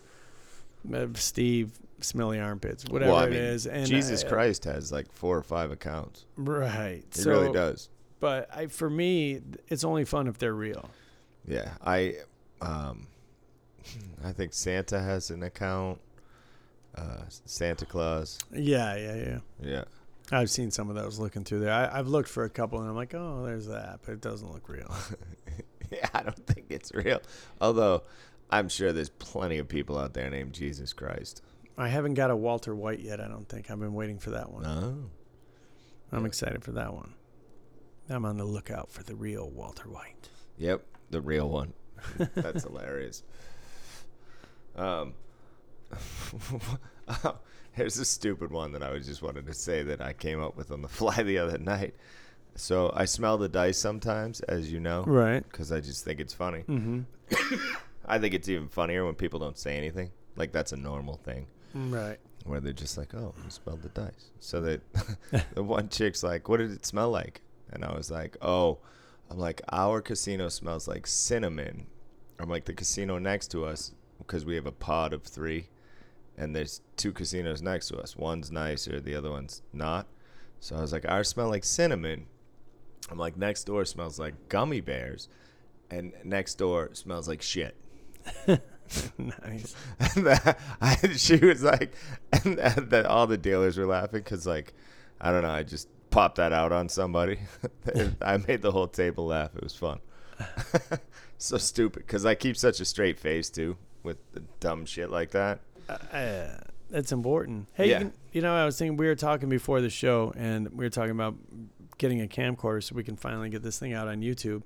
uh, 0.92 1.06
Steve 1.14 1.72
Smelly 2.00 2.38
Armpits, 2.38 2.84
whatever 2.84 3.12
well, 3.12 3.20
I 3.20 3.26
mean, 3.26 3.38
is. 3.38 3.66
And 3.66 3.86
Jesus 3.86 4.24
I- 4.24 4.28
Christ 4.28 4.64
has 4.64 4.92
like 4.92 5.10
four 5.12 5.36
or 5.36 5.42
five 5.42 5.70
accounts. 5.70 6.26
right? 6.36 7.02
He 7.14 7.22
so, 7.22 7.30
really 7.30 7.52
does. 7.52 7.88
But 8.20 8.54
I, 8.54 8.66
for 8.66 8.90
me, 8.90 9.40
it's 9.68 9.84
only 9.84 10.04
fun 10.04 10.26
if 10.26 10.38
they're 10.38 10.54
real. 10.54 10.90
Yeah, 11.46 11.70
I, 11.84 12.16
um, 12.60 13.06
I 14.24 14.32
think 14.32 14.52
Santa 14.52 15.00
has 15.00 15.30
an 15.30 15.42
account. 15.42 16.00
Uh, 16.94 17.22
Santa 17.28 17.86
Claus. 17.86 18.38
Yeah, 18.52 18.96
yeah, 18.96 19.14
yeah. 19.14 19.38
Yeah. 19.62 19.84
I've 20.32 20.50
seen 20.50 20.70
some 20.70 20.88
of 20.88 20.96
those 20.96 21.18
looking 21.18 21.44
through 21.44 21.60
there. 21.60 21.72
I, 21.72 21.98
I've 21.98 22.08
looked 22.08 22.28
for 22.28 22.44
a 22.44 22.50
couple, 22.50 22.80
and 22.80 22.88
I'm 22.88 22.94
like, 22.94 23.14
oh, 23.14 23.44
there's 23.44 23.66
that, 23.66 24.00
but 24.04 24.12
it 24.12 24.20
doesn't 24.20 24.50
look 24.52 24.68
real. 24.68 24.94
yeah, 25.90 26.08
I 26.14 26.22
don't 26.22 26.46
think 26.46 26.66
it's 26.70 26.92
real. 26.94 27.20
Although, 27.60 28.02
I'm 28.50 28.68
sure 28.68 28.92
there's 28.92 29.10
plenty 29.10 29.58
of 29.58 29.68
people 29.68 29.98
out 29.98 30.14
there 30.14 30.30
named 30.30 30.52
Jesus 30.52 30.92
Christ. 30.92 31.42
I 31.76 31.88
haven't 31.88 32.14
got 32.14 32.30
a 32.30 32.36
Walter 32.36 32.74
White 32.74 33.00
yet. 33.00 33.20
I 33.20 33.28
don't 33.28 33.48
think. 33.48 33.70
I've 33.70 33.80
been 33.80 33.94
waiting 33.94 34.18
for 34.18 34.30
that 34.30 34.52
one. 34.52 34.62
No. 34.62 35.10
I'm 36.12 36.26
excited 36.26 36.62
for 36.62 36.72
that 36.72 36.92
one. 36.92 37.14
I'm 38.08 38.24
on 38.24 38.36
the 38.36 38.44
lookout 38.44 38.90
for 38.90 39.02
the 39.02 39.14
real 39.14 39.48
Walter 39.48 39.88
White. 39.88 40.28
Yep, 40.58 40.84
the 41.10 41.20
real 41.20 41.48
one. 41.48 41.72
That's 42.34 42.64
hilarious. 42.64 43.22
Um, 44.76 45.14
Here's 47.72 47.98
a 47.98 48.04
stupid 48.04 48.50
one 48.50 48.72
that 48.72 48.82
I 48.82 48.90
was 48.90 49.06
just 49.06 49.22
wanted 49.22 49.46
to 49.46 49.54
say 49.54 49.82
that 49.84 50.00
I 50.00 50.12
came 50.12 50.42
up 50.42 50.56
with 50.56 50.70
on 50.70 50.82
the 50.82 50.88
fly 51.00 51.22
the 51.22 51.38
other 51.38 51.58
night. 51.58 51.94
So 52.56 52.92
I 52.94 53.04
smell 53.04 53.38
the 53.38 53.48
dice 53.48 53.78
sometimes, 53.78 54.40
as 54.40 54.72
you 54.72 54.80
know, 54.80 55.04
Right. 55.04 55.42
because 55.50 55.70
I 55.72 55.80
just 55.80 56.04
think 56.04 56.20
it's 56.20 56.34
funny. 56.34 56.64
Mm-hmm. 56.68 57.54
I 58.06 58.18
think 58.18 58.34
it's 58.34 58.48
even 58.48 58.68
funnier 58.68 59.04
when 59.06 59.14
people 59.14 59.38
don't 59.38 59.56
say 59.58 59.76
anything. 59.76 60.10
Like 60.36 60.52
that's 60.52 60.72
a 60.72 60.76
normal 60.76 61.16
thing 61.16 61.46
Right. 61.74 62.18
where 62.44 62.60
they're 62.60 62.72
just 62.72 62.98
like, 62.98 63.14
"Oh, 63.14 63.34
you 63.44 63.50
smelled 63.50 63.82
the 63.82 63.88
dice." 63.90 64.30
So 64.40 64.60
that 64.62 64.80
the 65.54 65.62
one 65.62 65.88
chick's 65.88 66.22
like, 66.22 66.48
"What 66.48 66.56
did 66.58 66.72
it 66.72 66.84
smell 66.86 67.10
like?" 67.10 67.40
And 67.72 67.84
I 67.84 67.94
was 67.94 68.10
like, 68.10 68.36
"Oh, 68.42 68.78
I'm 69.30 69.38
like 69.38 69.62
our 69.70 70.00
casino 70.00 70.48
smells 70.48 70.88
like 70.88 71.06
cinnamon." 71.06 71.86
I'm 72.40 72.48
like 72.48 72.64
the 72.64 72.72
casino 72.72 73.18
next 73.18 73.48
to 73.52 73.64
us 73.64 73.92
because 74.18 74.44
we 74.44 74.54
have 74.56 74.66
a 74.66 74.72
pod 74.72 75.12
of 75.12 75.22
three, 75.22 75.68
and 76.40 76.56
there's 76.56 76.80
two 76.96 77.12
casinos 77.12 77.60
next 77.60 77.88
to 77.88 77.98
us. 77.98 78.16
One's 78.16 78.50
nicer, 78.50 78.98
the 78.98 79.14
other 79.14 79.30
one's 79.30 79.60
not. 79.74 80.06
So 80.58 80.74
I 80.74 80.80
was 80.80 80.92
like, 80.92 81.06
"Ours 81.06 81.28
smell 81.28 81.48
like 81.48 81.64
cinnamon." 81.64 82.26
I'm 83.10 83.18
like, 83.18 83.36
next 83.36 83.64
door 83.64 83.84
smells 83.84 84.18
like 84.18 84.48
gummy 84.48 84.80
bears, 84.80 85.28
and 85.90 86.12
next 86.24 86.54
door 86.54 86.90
smells 86.92 87.28
like 87.28 87.42
shit. 87.42 87.76
nice. 88.46 89.74
and 89.98 90.26
that, 90.26 90.58
I, 90.80 90.96
she 91.16 91.36
was 91.36 91.62
like, 91.62 91.94
and 92.44 92.56
that, 92.58 93.06
all 93.06 93.26
the 93.26 93.36
dealers 93.36 93.76
were 93.76 93.86
laughing 93.86 94.20
because, 94.20 94.46
like, 94.46 94.72
I 95.20 95.32
don't 95.32 95.42
know, 95.42 95.50
I 95.50 95.62
just 95.62 95.88
popped 96.10 96.36
that 96.36 96.52
out 96.52 96.72
on 96.72 96.88
somebody. 96.88 97.38
I 98.22 98.38
made 98.38 98.62
the 98.62 98.72
whole 98.72 98.88
table 98.88 99.26
laugh. 99.26 99.54
It 99.56 99.62
was 99.62 99.74
fun. 99.74 100.00
so 101.38 101.58
stupid 101.58 102.06
because 102.06 102.24
I 102.24 102.34
keep 102.34 102.56
such 102.56 102.80
a 102.80 102.84
straight 102.84 103.18
face 103.18 103.50
too 103.50 103.76
with 104.02 104.16
the 104.32 104.40
dumb 104.60 104.86
shit 104.86 105.10
like 105.10 105.32
that. 105.32 105.60
Uh, 106.12 106.58
that's 106.90 107.12
important. 107.12 107.66
Hey, 107.74 107.90
Yeah. 107.90 107.98
you, 108.00 108.04
can- 108.06 108.14
you 108.32 108.42
know, 108.42 108.54
I 108.54 108.64
was 108.64 108.78
thinking 108.78 108.96
we 108.96 109.06
were 109.06 109.14
talking 109.14 109.48
before 109.48 109.80
the 109.80 109.90
show, 109.90 110.32
and 110.36 110.68
we 110.70 110.84
were 110.84 110.90
talking 110.90 111.12
about 111.12 111.36
getting 111.98 112.20
a 112.22 112.26
camcorder 112.26 112.82
so 112.82 112.94
we 112.94 113.04
can 113.04 113.16
finally 113.16 113.50
get 113.50 113.62
this 113.62 113.78
thing 113.78 113.92
out 113.92 114.08
on 114.08 114.20
YouTube. 114.22 114.62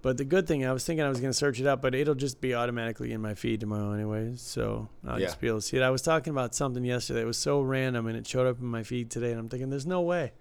But 0.00 0.16
the 0.16 0.24
good 0.24 0.46
thing, 0.46 0.64
I 0.64 0.72
was 0.72 0.84
thinking 0.84 1.04
I 1.04 1.08
was 1.08 1.18
going 1.20 1.30
to 1.30 1.36
search 1.36 1.58
it 1.60 1.66
up, 1.66 1.82
but 1.82 1.92
it'll 1.94 2.14
just 2.14 2.40
be 2.40 2.54
automatically 2.54 3.12
in 3.12 3.20
my 3.20 3.34
feed 3.34 3.58
tomorrow, 3.60 3.92
anyways. 3.92 4.40
So 4.40 4.88
I'll 5.06 5.18
Yeah. 5.20 5.26
just 5.26 5.40
be 5.40 5.48
able 5.48 5.58
to 5.58 5.62
see 5.62 5.76
it. 5.76 5.82
I 5.82 5.90
was 5.90 6.02
talking 6.02 6.30
about 6.32 6.54
something 6.54 6.84
yesterday. 6.84 7.22
It 7.22 7.26
was 7.26 7.36
so 7.38 7.60
random, 7.60 8.06
and 8.06 8.16
it 8.16 8.26
showed 8.26 8.46
up 8.46 8.60
in 8.60 8.66
my 8.66 8.84
feed 8.84 9.10
today, 9.10 9.30
and 9.32 9.40
I'm 9.40 9.48
thinking, 9.48 9.70
there's 9.70 9.86
no 9.86 10.00
way. 10.00 10.32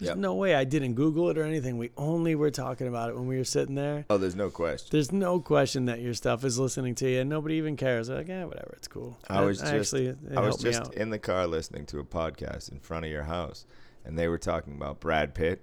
There's 0.00 0.08
Yep. 0.08 0.16
no 0.18 0.34
way 0.34 0.54
I 0.54 0.64
didn't 0.64 0.94
Google 0.94 1.28
it 1.28 1.36
or 1.36 1.42
anything. 1.44 1.76
We 1.76 1.90
only 1.98 2.34
were 2.34 2.50
talking 2.50 2.88
about 2.88 3.10
it 3.10 3.16
when 3.16 3.26
we 3.26 3.36
were 3.36 3.44
sitting 3.44 3.74
there. 3.74 4.06
Oh, 4.08 4.16
there's 4.16 4.34
no 4.34 4.48
question. 4.48 4.88
There's 4.90 5.12
no 5.12 5.40
question 5.40 5.84
that 5.84 6.00
your 6.00 6.14
stuff 6.14 6.42
is 6.42 6.58
listening 6.58 6.94
to 6.96 7.10
you, 7.10 7.20
and 7.20 7.28
nobody 7.28 7.56
even 7.56 7.76
cares. 7.76 8.08
They're 8.08 8.16
like, 8.16 8.28
yeah, 8.28 8.46
whatever, 8.46 8.72
it's 8.78 8.88
cool. 8.88 9.18
I 9.28 9.42
was 9.44 9.60
just- 9.60 9.72
actually, 9.72 10.16
I 10.34 10.40
was 10.40 10.56
just 10.56 10.94
in 10.94 11.10
the 11.10 11.18
car 11.18 11.46
listening 11.46 11.84
to 11.86 11.98
a 11.98 12.04
podcast 12.04 12.72
in 12.72 12.80
front 12.80 13.04
of 13.04 13.10
your 13.10 13.24
house, 13.24 13.66
and 14.04 14.18
they 14.18 14.26
were 14.26 14.38
talking 14.38 14.74
about 14.74 15.00
Brad 15.00 15.34
Pitt, 15.34 15.60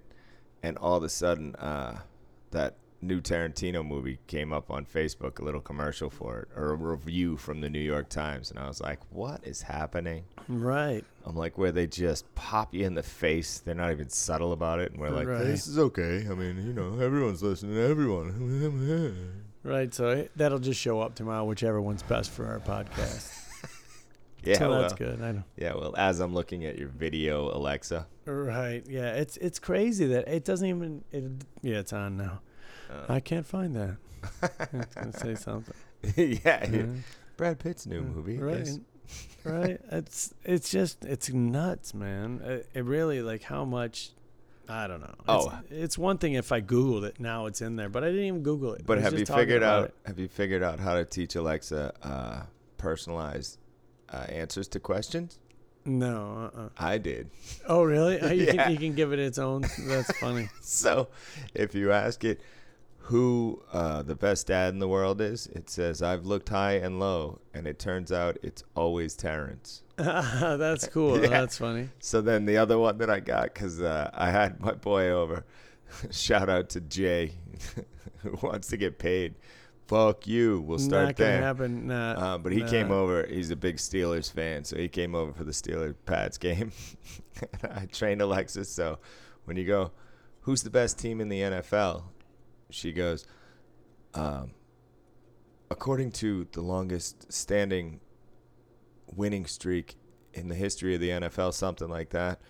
and 0.62 0.78
all 0.78 0.96
of 0.98 1.02
a 1.02 1.08
sudden, 1.08 1.56
uh, 1.56 1.98
that 2.52 2.76
new 3.00 3.20
Tarantino 3.20 3.86
movie 3.86 4.18
came 4.26 4.52
up 4.52 4.70
on 4.70 4.84
Facebook, 4.84 5.38
a 5.38 5.44
little 5.44 5.60
commercial 5.60 6.10
for 6.10 6.40
it, 6.40 6.48
or 6.56 6.72
a 6.72 6.74
review 6.74 7.36
from 7.36 7.60
the 7.60 7.68
New 7.68 7.78
York 7.80 8.08
Times, 8.08 8.50
and 8.50 8.58
I 8.58 8.66
was 8.66 8.80
like, 8.80 8.98
"What 9.10 9.44
is 9.46 9.62
happening?" 9.62 10.24
Right. 10.48 11.04
I'm 11.24 11.36
like, 11.36 11.58
where 11.58 11.70
they 11.72 11.86
just 11.86 12.32
pop 12.34 12.74
you 12.74 12.84
in 12.86 12.94
the 12.94 13.02
face. 13.02 13.58
They're 13.60 13.74
not 13.74 13.92
even 13.92 14.08
subtle 14.08 14.52
about 14.52 14.80
it, 14.80 14.92
and 14.92 15.00
we're 15.00 15.10
like, 15.10 15.28
Right. 15.28 15.44
"This 15.44 15.66
is 15.66 15.78
okay." 15.78 16.26
I 16.28 16.34
mean, 16.34 16.56
you 16.66 16.72
know, 16.72 16.98
everyone's 17.00 17.42
listening 17.42 17.74
to 17.74 17.82
everyone. 17.82 19.44
Right. 19.64 19.92
So 19.92 20.26
that'll 20.36 20.60
just 20.60 20.80
show 20.80 21.00
up 21.00 21.14
tomorrow, 21.14 21.44
whichever 21.44 21.80
one's 21.80 22.02
best 22.04 22.30
for 22.30 22.46
our 22.46 22.60
podcast. 22.60 23.34
yeah, 24.44 24.56
so 24.56 24.70
well, 24.70 24.80
that's 24.82 24.94
good. 24.94 25.20
I 25.20 25.32
know. 25.32 25.42
yeah. 25.56 25.74
Well, 25.74 25.94
as 25.98 26.20
I'm 26.20 26.32
looking 26.32 26.64
at 26.64 26.78
your 26.78 26.88
video, 26.88 27.54
Alexa. 27.54 28.06
Right. 28.24 28.82
Yeah. 28.88 29.14
It's 29.14 29.36
it's 29.38 29.58
crazy 29.58 30.06
that 30.06 30.28
it 30.28 30.44
doesn't 30.44 30.66
even. 30.66 31.04
It, 31.12 31.24
yeah, 31.60 31.78
it's 31.80 31.92
on 31.92 32.16
now. 32.16 32.40
Uh, 32.90 33.12
I 33.12 33.20
can't 33.20 33.46
find 33.46 33.74
that. 33.76 33.96
I 34.42 34.76
was 34.76 34.86
gonna 34.94 35.12
say 35.12 35.34
something. 35.46 35.74
yeah. 36.16 36.86
Brad 37.36 37.58
Pitt's 37.58 37.86
new 37.86 37.96
Yeah, 38.00 38.06
movie. 38.06 38.38
Right. 38.38 38.68
right. 39.44 39.80
It's 39.92 40.34
it's 40.44 40.70
just 40.70 41.04
it's 41.04 41.30
nuts, 41.30 41.94
man. 41.94 42.40
It, 42.44 42.68
it 42.74 42.84
really 42.84 43.22
like 43.22 43.42
how 43.42 43.64
much. 43.64 44.10
I 44.70 44.86
don't 44.86 45.00
know. 45.00 45.14
It's, 45.20 45.26
Oh. 45.28 45.52
it's 45.70 45.96
one 45.96 46.18
thing 46.18 46.34
if 46.34 46.52
I 46.52 46.60
Googled 46.60 47.04
it. 47.04 47.18
Now 47.18 47.46
it's 47.46 47.62
in 47.62 47.76
there, 47.76 47.88
but 47.88 48.04
I 48.04 48.08
didn't 48.08 48.24
even 48.26 48.42
Google 48.42 48.74
it. 48.74 48.84
But 48.84 48.98
have 48.98 49.18
you 49.18 49.24
figured 49.24 49.62
out? 49.62 49.92
Have 50.04 50.18
you 50.18 50.28
figured 50.28 50.62
out 50.62 50.78
how 50.78 50.94
to 50.94 51.04
teach 51.06 51.36
Alexa 51.36 51.94
uh, 52.02 52.42
personalized 52.76 53.58
uh, 54.10 54.26
answers 54.28 54.68
to 54.68 54.80
questions? 54.80 55.38
No. 55.86 56.50
Uh-uh. 56.54 56.68
I 56.76 56.98
did. 56.98 57.30
Oh, 57.66 57.82
really? 57.82 58.20
Oh, 58.22 58.30
you, 58.30 58.44
Yeah. 58.44 58.64
can, 58.64 58.72
you 58.72 58.78
can 58.78 58.94
give 58.94 59.12
it 59.14 59.18
its 59.18 59.38
own. 59.38 59.62
That's 59.86 60.12
funny. 60.18 60.50
So, 60.60 61.08
if 61.54 61.74
you 61.74 61.92
ask 61.92 62.22
it 62.24 62.42
who 63.08 63.62
uh, 63.72 64.02
the 64.02 64.14
best 64.14 64.48
dad 64.48 64.74
in 64.74 64.80
the 64.80 64.88
world 64.88 65.22
is, 65.22 65.46
it 65.46 65.70
says 65.70 66.02
I've 66.02 66.26
looked 66.26 66.50
high 66.50 66.72
and 66.74 67.00
low, 67.00 67.38
and 67.54 67.66
it 67.66 67.78
turns 67.78 68.12
out 68.12 68.36
it's 68.42 68.62
always 68.76 69.16
Terrence. 69.16 69.82
That's 69.96 70.86
cool. 70.92 71.18
Yeah. 71.18 71.28
That's 71.28 71.56
funny. 71.56 71.88
So 72.00 72.20
then 72.20 72.44
the 72.44 72.58
other 72.58 72.78
one 72.78 72.98
that 72.98 73.08
I 73.08 73.20
got 73.20 73.54
because 73.54 73.80
uh, 73.80 74.10
I 74.12 74.30
had 74.30 74.60
my 74.60 74.72
boy 74.72 75.08
over. 75.08 75.46
Shout 76.10 76.50
out 76.50 76.68
to 76.70 76.82
Jay, 76.82 77.32
who 78.18 78.36
wants 78.42 78.68
to 78.68 78.76
get 78.76 78.98
paid. 78.98 79.36
Fuck 79.86 80.26
you. 80.26 80.60
We'll 80.60 80.78
start 80.78 81.06
Not 81.06 81.16
there. 81.16 81.40
happen. 81.40 81.86
Nah, 81.86 82.12
Uh, 82.12 82.36
but 82.38 82.52
he 82.52 82.60
nah. 82.60 82.68
came 82.68 82.90
over. 82.90 83.26
He's 83.26 83.50
a 83.50 83.56
big 83.56 83.76
Steelers 83.78 84.30
fan, 84.30 84.64
so 84.64 84.76
he 84.76 84.86
came 84.86 85.14
over 85.14 85.32
for 85.32 85.44
the 85.44 85.52
Steelers 85.52 85.94
Pats 86.04 86.36
game. 86.36 86.72
I 87.62 87.86
trained 87.86 88.20
Alexis. 88.20 88.68
So 88.68 88.98
when 89.46 89.56
you 89.56 89.64
go, 89.64 89.92
who's 90.42 90.62
the 90.62 90.68
best 90.68 90.98
team 90.98 91.22
in 91.22 91.30
the 91.30 91.40
NFL? 91.40 92.02
She 92.70 92.92
goes, 92.92 93.26
um, 94.14 94.52
according 95.70 96.12
to 96.12 96.46
the 96.52 96.60
longest 96.60 97.32
standing 97.32 98.00
winning 99.14 99.46
streak 99.46 99.96
in 100.34 100.48
the 100.48 100.54
history 100.54 100.94
of 100.94 101.00
the 101.00 101.10
NFL, 101.10 101.54
something 101.54 101.88
like 101.88 102.10
that, 102.10 102.40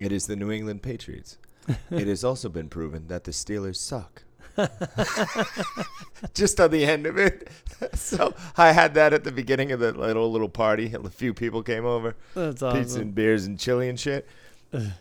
it 0.00 0.12
is 0.12 0.26
the 0.26 0.36
New 0.36 0.50
England 0.50 0.82
Patriots. 0.82 1.38
it 1.90 2.06
has 2.06 2.24
also 2.24 2.48
been 2.48 2.68
proven 2.68 3.08
that 3.08 3.24
the 3.24 3.30
Steelers 3.30 3.76
suck. 3.76 4.24
Just 6.34 6.60
on 6.60 6.70
the 6.70 6.84
end 6.84 7.06
of 7.06 7.18
it. 7.18 7.48
so 7.94 8.34
I 8.56 8.72
had 8.72 8.94
that 8.94 9.12
at 9.12 9.24
the 9.24 9.32
beginning 9.32 9.72
of 9.72 9.80
the 9.80 9.92
little 9.92 10.30
little 10.30 10.48
party. 10.48 10.92
A 10.94 11.10
few 11.10 11.34
people 11.34 11.62
came 11.62 11.84
over, 11.84 12.14
That's 12.34 12.62
pizza 12.62 13.00
and 13.00 13.14
beers 13.14 13.46
and 13.46 13.58
chili 13.58 13.88
and 13.88 13.98
shit. 13.98 14.28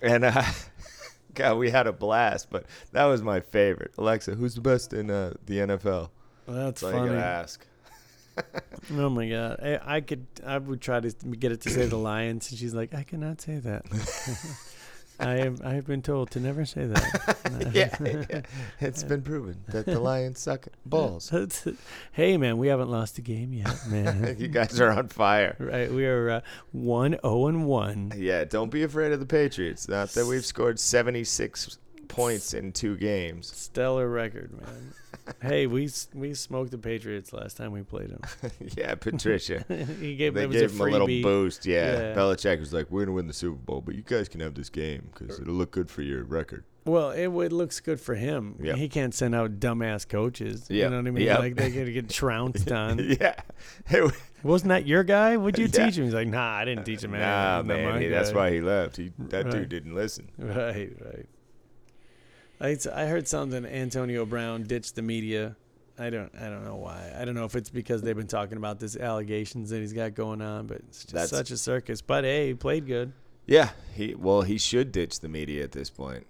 and 0.01 0.25
uh, 0.25 0.43
God, 1.33 1.57
we 1.57 1.69
had 1.69 1.87
a 1.87 1.93
blast. 1.93 2.49
But 2.49 2.65
that 2.91 3.05
was 3.05 3.21
my 3.21 3.39
favorite. 3.39 3.93
Alexa, 3.97 4.35
who's 4.35 4.55
the 4.55 4.61
best 4.61 4.93
in 4.93 5.09
uh, 5.09 5.33
the 5.45 5.59
NFL? 5.59 6.09
That's 6.47 6.81
That's 6.81 6.83
all 6.83 6.91
you 6.91 7.11
funny. 7.11 7.19
ask. 7.21 7.65
Oh 8.97 9.09
my 9.09 9.29
god, 9.29 9.59
I, 9.63 9.97
I 9.97 10.01
could, 10.01 10.25
I 10.45 10.57
would 10.57 10.81
try 10.81 10.99
to 10.99 11.11
get 11.11 11.51
it 11.51 11.61
to 11.61 11.69
say 11.69 11.85
the 11.85 11.97
Lions, 11.97 12.49
and 12.49 12.59
she's 12.59 12.73
like, 12.73 12.93
I 12.93 13.03
cannot 13.03 13.39
say 13.39 13.57
that. 13.59 13.85
I 15.19 15.31
have, 15.31 15.61
I 15.63 15.73
have 15.73 15.85
been 15.85 16.01
told 16.01 16.31
to 16.31 16.39
never 16.39 16.65
say 16.65 16.85
that. 16.85 17.71
yeah, 17.73 17.95
yeah, 18.01 18.41
it's 18.79 19.03
been 19.03 19.21
proven 19.21 19.63
that 19.67 19.85
the 19.85 19.99
Lions 19.99 20.39
suck 20.39 20.67
balls. 20.85 21.31
Hey 22.11 22.37
man, 22.37 22.57
we 22.57 22.67
haven't 22.67 22.89
lost 22.89 23.17
a 23.17 23.21
game 23.21 23.53
yet, 23.53 23.75
man. 23.87 24.35
you 24.39 24.47
guys 24.47 24.79
are 24.79 24.89
on 24.89 25.07
fire. 25.07 25.55
right, 25.59 25.91
we 25.91 26.05
are 26.05 26.29
uh, 26.29 26.41
one 26.71 27.17
zero 27.21 27.47
and 27.47 27.65
one. 27.65 28.11
Yeah, 28.15 28.43
don't 28.43 28.69
be 28.69 28.83
afraid 28.83 29.11
of 29.11 29.19
the 29.19 29.25
Patriots. 29.25 29.87
Not 29.87 30.09
that 30.09 30.25
we've 30.25 30.45
scored 30.45 30.79
76 30.79 31.77
points 32.07 32.53
in 32.53 32.71
two 32.71 32.97
games. 32.97 33.47
Stellar 33.55 34.07
record, 34.07 34.51
man. 34.59 34.93
hey, 35.41 35.67
we 35.67 35.89
we 36.13 36.33
smoked 36.33 36.71
the 36.71 36.77
Patriots 36.77 37.31
last 37.33 37.55
time 37.57 37.71
we 37.71 37.81
played 37.83 38.09
them. 38.09 38.21
yeah, 38.77 38.95
Patricia. 38.95 39.63
he 39.99 40.15
gave 40.15 40.33
they 40.33 40.47
gave 40.47 40.71
him 40.71 40.81
a 40.81 40.83
little 40.85 41.07
boost. 41.07 41.65
Yeah. 41.65 41.91
Yeah. 41.93 42.13
Belichick 42.15 42.59
was 42.59 42.73
like, 42.73 42.89
"We're 42.91 43.05
gonna 43.05 43.15
win 43.15 43.27
the 43.27 43.33
Super 43.33 43.55
Bowl, 43.55 43.81
but 43.81 43.95
you 43.95 44.01
guys 44.03 44.27
can 44.27 44.39
have 44.41 44.53
this 44.55 44.69
game 44.69 45.09
because 45.13 45.39
it'll 45.39 45.53
look 45.53 45.71
good 45.71 45.89
for 45.89 46.01
your 46.01 46.23
record." 46.23 46.65
Well, 46.85 47.11
it, 47.11 47.27
it 47.27 47.51
looks 47.53 47.79
good 47.79 48.01
for 48.01 48.13
him. 48.15 48.57
Yep. 48.61 48.75
He 48.75 48.89
can't 48.89 49.13
send 49.13 49.33
out 49.33 49.59
dumbass 49.61 50.05
coaches. 50.07 50.67
Yep. 50.69 50.83
You 50.83 50.89
know 50.89 50.97
what 50.97 51.07
I 51.07 51.11
mean? 51.11 51.23
Yep. 51.25 51.39
Like 51.39 51.55
they're 51.55 51.69
gonna 51.69 51.91
get 51.91 52.09
trounced 52.09 52.69
on. 52.73 52.99
yeah. 52.99 53.35
Wa- 53.93 54.11
Wasn't 54.43 54.67
that 54.67 54.85
your 54.85 55.05
guy? 55.05 55.37
What'd 55.37 55.57
you 55.57 55.67
Yeah. 55.73 55.85
teach 55.85 55.97
him? 55.97 56.03
He's 56.03 56.13
like, 56.13 56.27
Nah, 56.27 56.55
I 56.57 56.65
didn't 56.65 56.83
teach 56.83 57.01
him. 57.01 57.11
nah, 57.11 57.61
man. 57.63 58.11
that's 58.11 58.31
guy." 58.31 58.35
why 58.35 58.51
he 58.51 58.59
left. 58.59 58.97
He 58.97 59.13
that 59.29 59.45
Right. 59.45 59.53
dude 59.53 59.69
didn't 59.69 59.95
listen. 59.95 60.29
Right, 60.37 60.91
right. 60.99 61.25
I, 62.63 62.77
I 62.93 63.05
heard 63.05 63.27
something. 63.27 63.65
Antonio 63.65 64.25
Brown 64.25 64.63
ditched 64.63 64.95
the 64.95 65.01
media. 65.01 65.55
I 65.99 66.09
don't. 66.09 66.31
I 66.35 66.45
don't 66.49 66.63
know 66.65 66.77
why. 66.77 67.13
I 67.15 67.25
don't 67.25 67.35
know 67.35 67.45
if 67.45 67.55
it's 67.55 67.69
because 67.69 68.01
they've 68.01 68.15
been 68.15 68.25
talking 68.25 68.57
about 68.57 68.79
this 68.79 68.95
allegations 68.95 69.69
that 69.69 69.79
he's 69.79 69.93
got 69.93 70.15
going 70.15 70.41
on, 70.41 70.65
but 70.65 70.77
it's 70.77 71.01
just 71.03 71.13
That's- 71.13 71.29
such 71.29 71.51
a 71.51 71.57
circus. 71.57 72.01
But 72.01 72.23
hey, 72.23 72.47
he 72.47 72.53
played 72.55 72.87
good. 72.87 73.13
Yeah. 73.45 73.69
He 73.93 74.15
well, 74.15 74.41
he 74.41 74.57
should 74.57 74.91
ditch 74.91 75.19
the 75.19 75.27
media 75.29 75.63
at 75.63 75.71
this 75.73 75.89
point. 75.89 76.25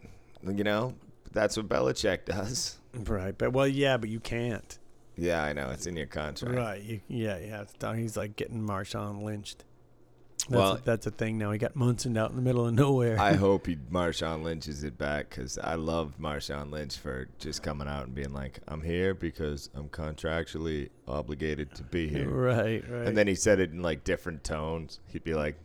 You 0.45 0.63
know, 0.63 0.95
that's 1.31 1.55
what 1.55 1.69
Belichick 1.69 2.25
does. 2.25 2.79
Right. 2.93 3.37
But 3.37 3.53
well, 3.53 3.67
yeah, 3.67 3.97
but 3.97 4.09
you 4.09 4.19
can't. 4.19 4.77
Yeah, 5.15 5.43
I 5.43 5.53
know. 5.53 5.69
It's 5.69 5.85
in 5.85 5.95
your 5.95 6.07
contract. 6.07 6.55
Right. 6.55 6.81
You, 6.81 7.01
yeah, 7.07 7.37
yeah. 7.37 7.61
It's 7.61 7.73
done. 7.73 7.97
He's 7.97 8.17
like 8.17 8.35
getting 8.35 8.61
Marshawn 8.61 9.23
lynched. 9.23 9.63
That's, 10.49 10.59
Well- 10.59 10.73
a, 10.73 10.81
that's 10.83 11.07
a 11.07 11.11
thing 11.11 11.37
now. 11.37 11.51
He 11.51 11.57
got 11.57 11.75
Munson 11.75 12.17
out 12.17 12.29
in 12.31 12.35
the 12.35 12.41
middle 12.41 12.65
of 12.65 12.73
nowhere. 12.73 13.17
I 13.19 13.33
hope 13.45 13.67
he 13.67 13.77
Marshawn 13.77 14.43
Lynch's 14.43 14.83
it 14.83 14.97
back 14.97 15.29
because 15.29 15.57
I 15.57 15.75
love 15.75 16.15
Marshawn 16.19 16.69
Lynch 16.69 16.97
for 16.97 17.27
just 17.39 17.63
coming 17.63 17.87
out 17.87 18.05
and 18.07 18.13
being 18.15 18.33
like, 18.33 18.59
"I'm 18.67 18.81
here 18.81 19.13
because 19.13 19.69
I'm 19.73 19.87
contractually 19.89 20.89
obligated 21.07 21.73
to 21.75 21.83
be 21.83 22.09
here." 22.09 22.27
right, 22.29 22.83
right. 22.89 23.07
And 23.07 23.15
then 23.17 23.27
he 23.27 23.35
said 23.35 23.59
it 23.59 23.71
in 23.71 23.81
like 23.81 24.03
different 24.03 24.43
tones. 24.43 24.99
He'd 25.07 25.23
be 25.23 25.33
like, 25.33 25.55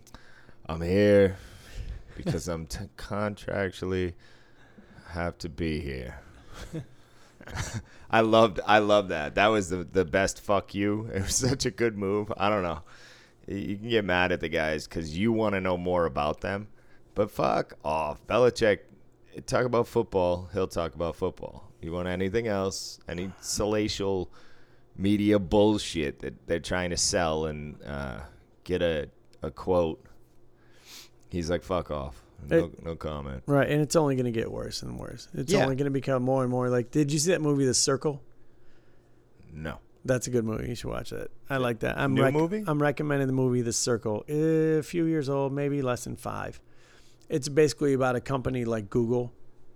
"I'm 0.68 0.80
here 0.80 1.36
because 2.16 2.46
I'm 2.46 2.66
t- 2.66 2.84
contractually 2.96 4.14
have 5.08 5.38
to 5.38 5.48
be 5.48 5.80
here." 5.80 6.20
I 8.10 8.20
loved, 8.20 8.60
I 8.66 8.78
love 8.78 9.08
that. 9.08 9.34
That 9.36 9.48
was 9.48 9.70
the 9.70 9.78
the 9.84 10.04
best 10.04 10.40
fuck 10.40 10.74
you. 10.74 11.10
It 11.12 11.22
was 11.22 11.34
such 11.34 11.66
a 11.66 11.70
good 11.70 11.96
move. 11.96 12.32
I 12.36 12.48
don't 12.48 12.62
know. 12.62 12.82
You- 13.48 13.76
can 13.78 13.88
get 13.88 14.04
mad 14.04 14.30
at 14.32 14.40
the 14.40 14.48
guys 14.48 14.86
because 14.86 15.16
you 15.16 15.32
want 15.32 15.54
to 15.54 15.60
know 15.60 15.76
more 15.78 16.04
about 16.04 16.40
them, 16.42 16.68
but 17.14 17.30
fuck 17.30 17.74
off. 17.84 18.24
Belichick, 18.26 18.80
talk 19.46 19.64
about 19.64 19.88
football. 19.88 20.48
He'll 20.52 20.68
talk 20.68 20.94
about 20.94 21.16
football. 21.16 21.72
You 21.80 21.92
want 21.92 22.08
anything 22.08 22.46
else? 22.46 22.98
Any 23.08 23.28
salacial 23.40 24.28
media 24.96 25.38
bullshit 25.38 26.18
that 26.20 26.46
they're 26.46 26.58
trying 26.60 26.90
to 26.90 26.96
sell 26.96 27.46
and 27.46 27.80
uh, 27.84 28.20
get 28.64 28.82
a, 28.82 29.08
a 29.42 29.50
quote. 29.50 30.04
He's 31.30 31.48
like, 31.48 31.62
fuck 31.62 31.90
off. 31.90 32.22
No, 32.50 32.64
It- 32.66 32.84
no 32.84 32.96
comment. 32.96 33.42
right, 33.46 33.68
and 33.68 33.80
it's 33.80 33.96
only 33.96 34.14
going 34.14 34.26
to 34.26 34.30
get 34.32 34.50
worse 34.50 34.82
and 34.82 34.98
worse. 34.98 35.28
It's 35.34 35.52
Yeah. 35.52 35.62
only 35.62 35.76
going 35.76 35.86
to 35.86 35.90
become 35.90 36.22
more 36.22 36.42
and 36.42 36.50
more 36.50 36.68
like. 36.68 36.90
Did 36.90 37.10
you 37.12 37.18
see 37.18 37.30
that 37.32 37.40
movie, 37.40 37.64
The 37.64 37.74
Circle? 37.74 38.22
No. 39.52 39.78
That's 40.08 40.26
a 40.26 40.30
good 40.30 40.44
movie. 40.46 40.68
You 40.70 40.74
should 40.74 40.90
watch 40.90 41.10
that. 41.10 41.28
I 41.50 41.58
like 41.58 41.80
that. 41.80 41.98
I'm 41.98 42.14
New 42.14 42.30
movie? 42.32 42.64
I'm 42.66 42.80
recommending 42.80 43.26
the 43.26 43.34
movie 43.34 43.60
The 43.60 43.74
Circle. 43.74 44.24
Eh, 44.26 44.78
a 44.78 44.82
few 44.82 45.04
years 45.04 45.28
old, 45.28 45.52
maybe 45.52 45.82
less 45.82 46.04
than 46.04 46.16
five. 46.16 46.60
It's 47.28 47.48
basically 47.50 47.92
about 47.92 48.16
a 48.16 48.20
company 48.22 48.64
like 48.64 48.88
Google, 48.88 49.34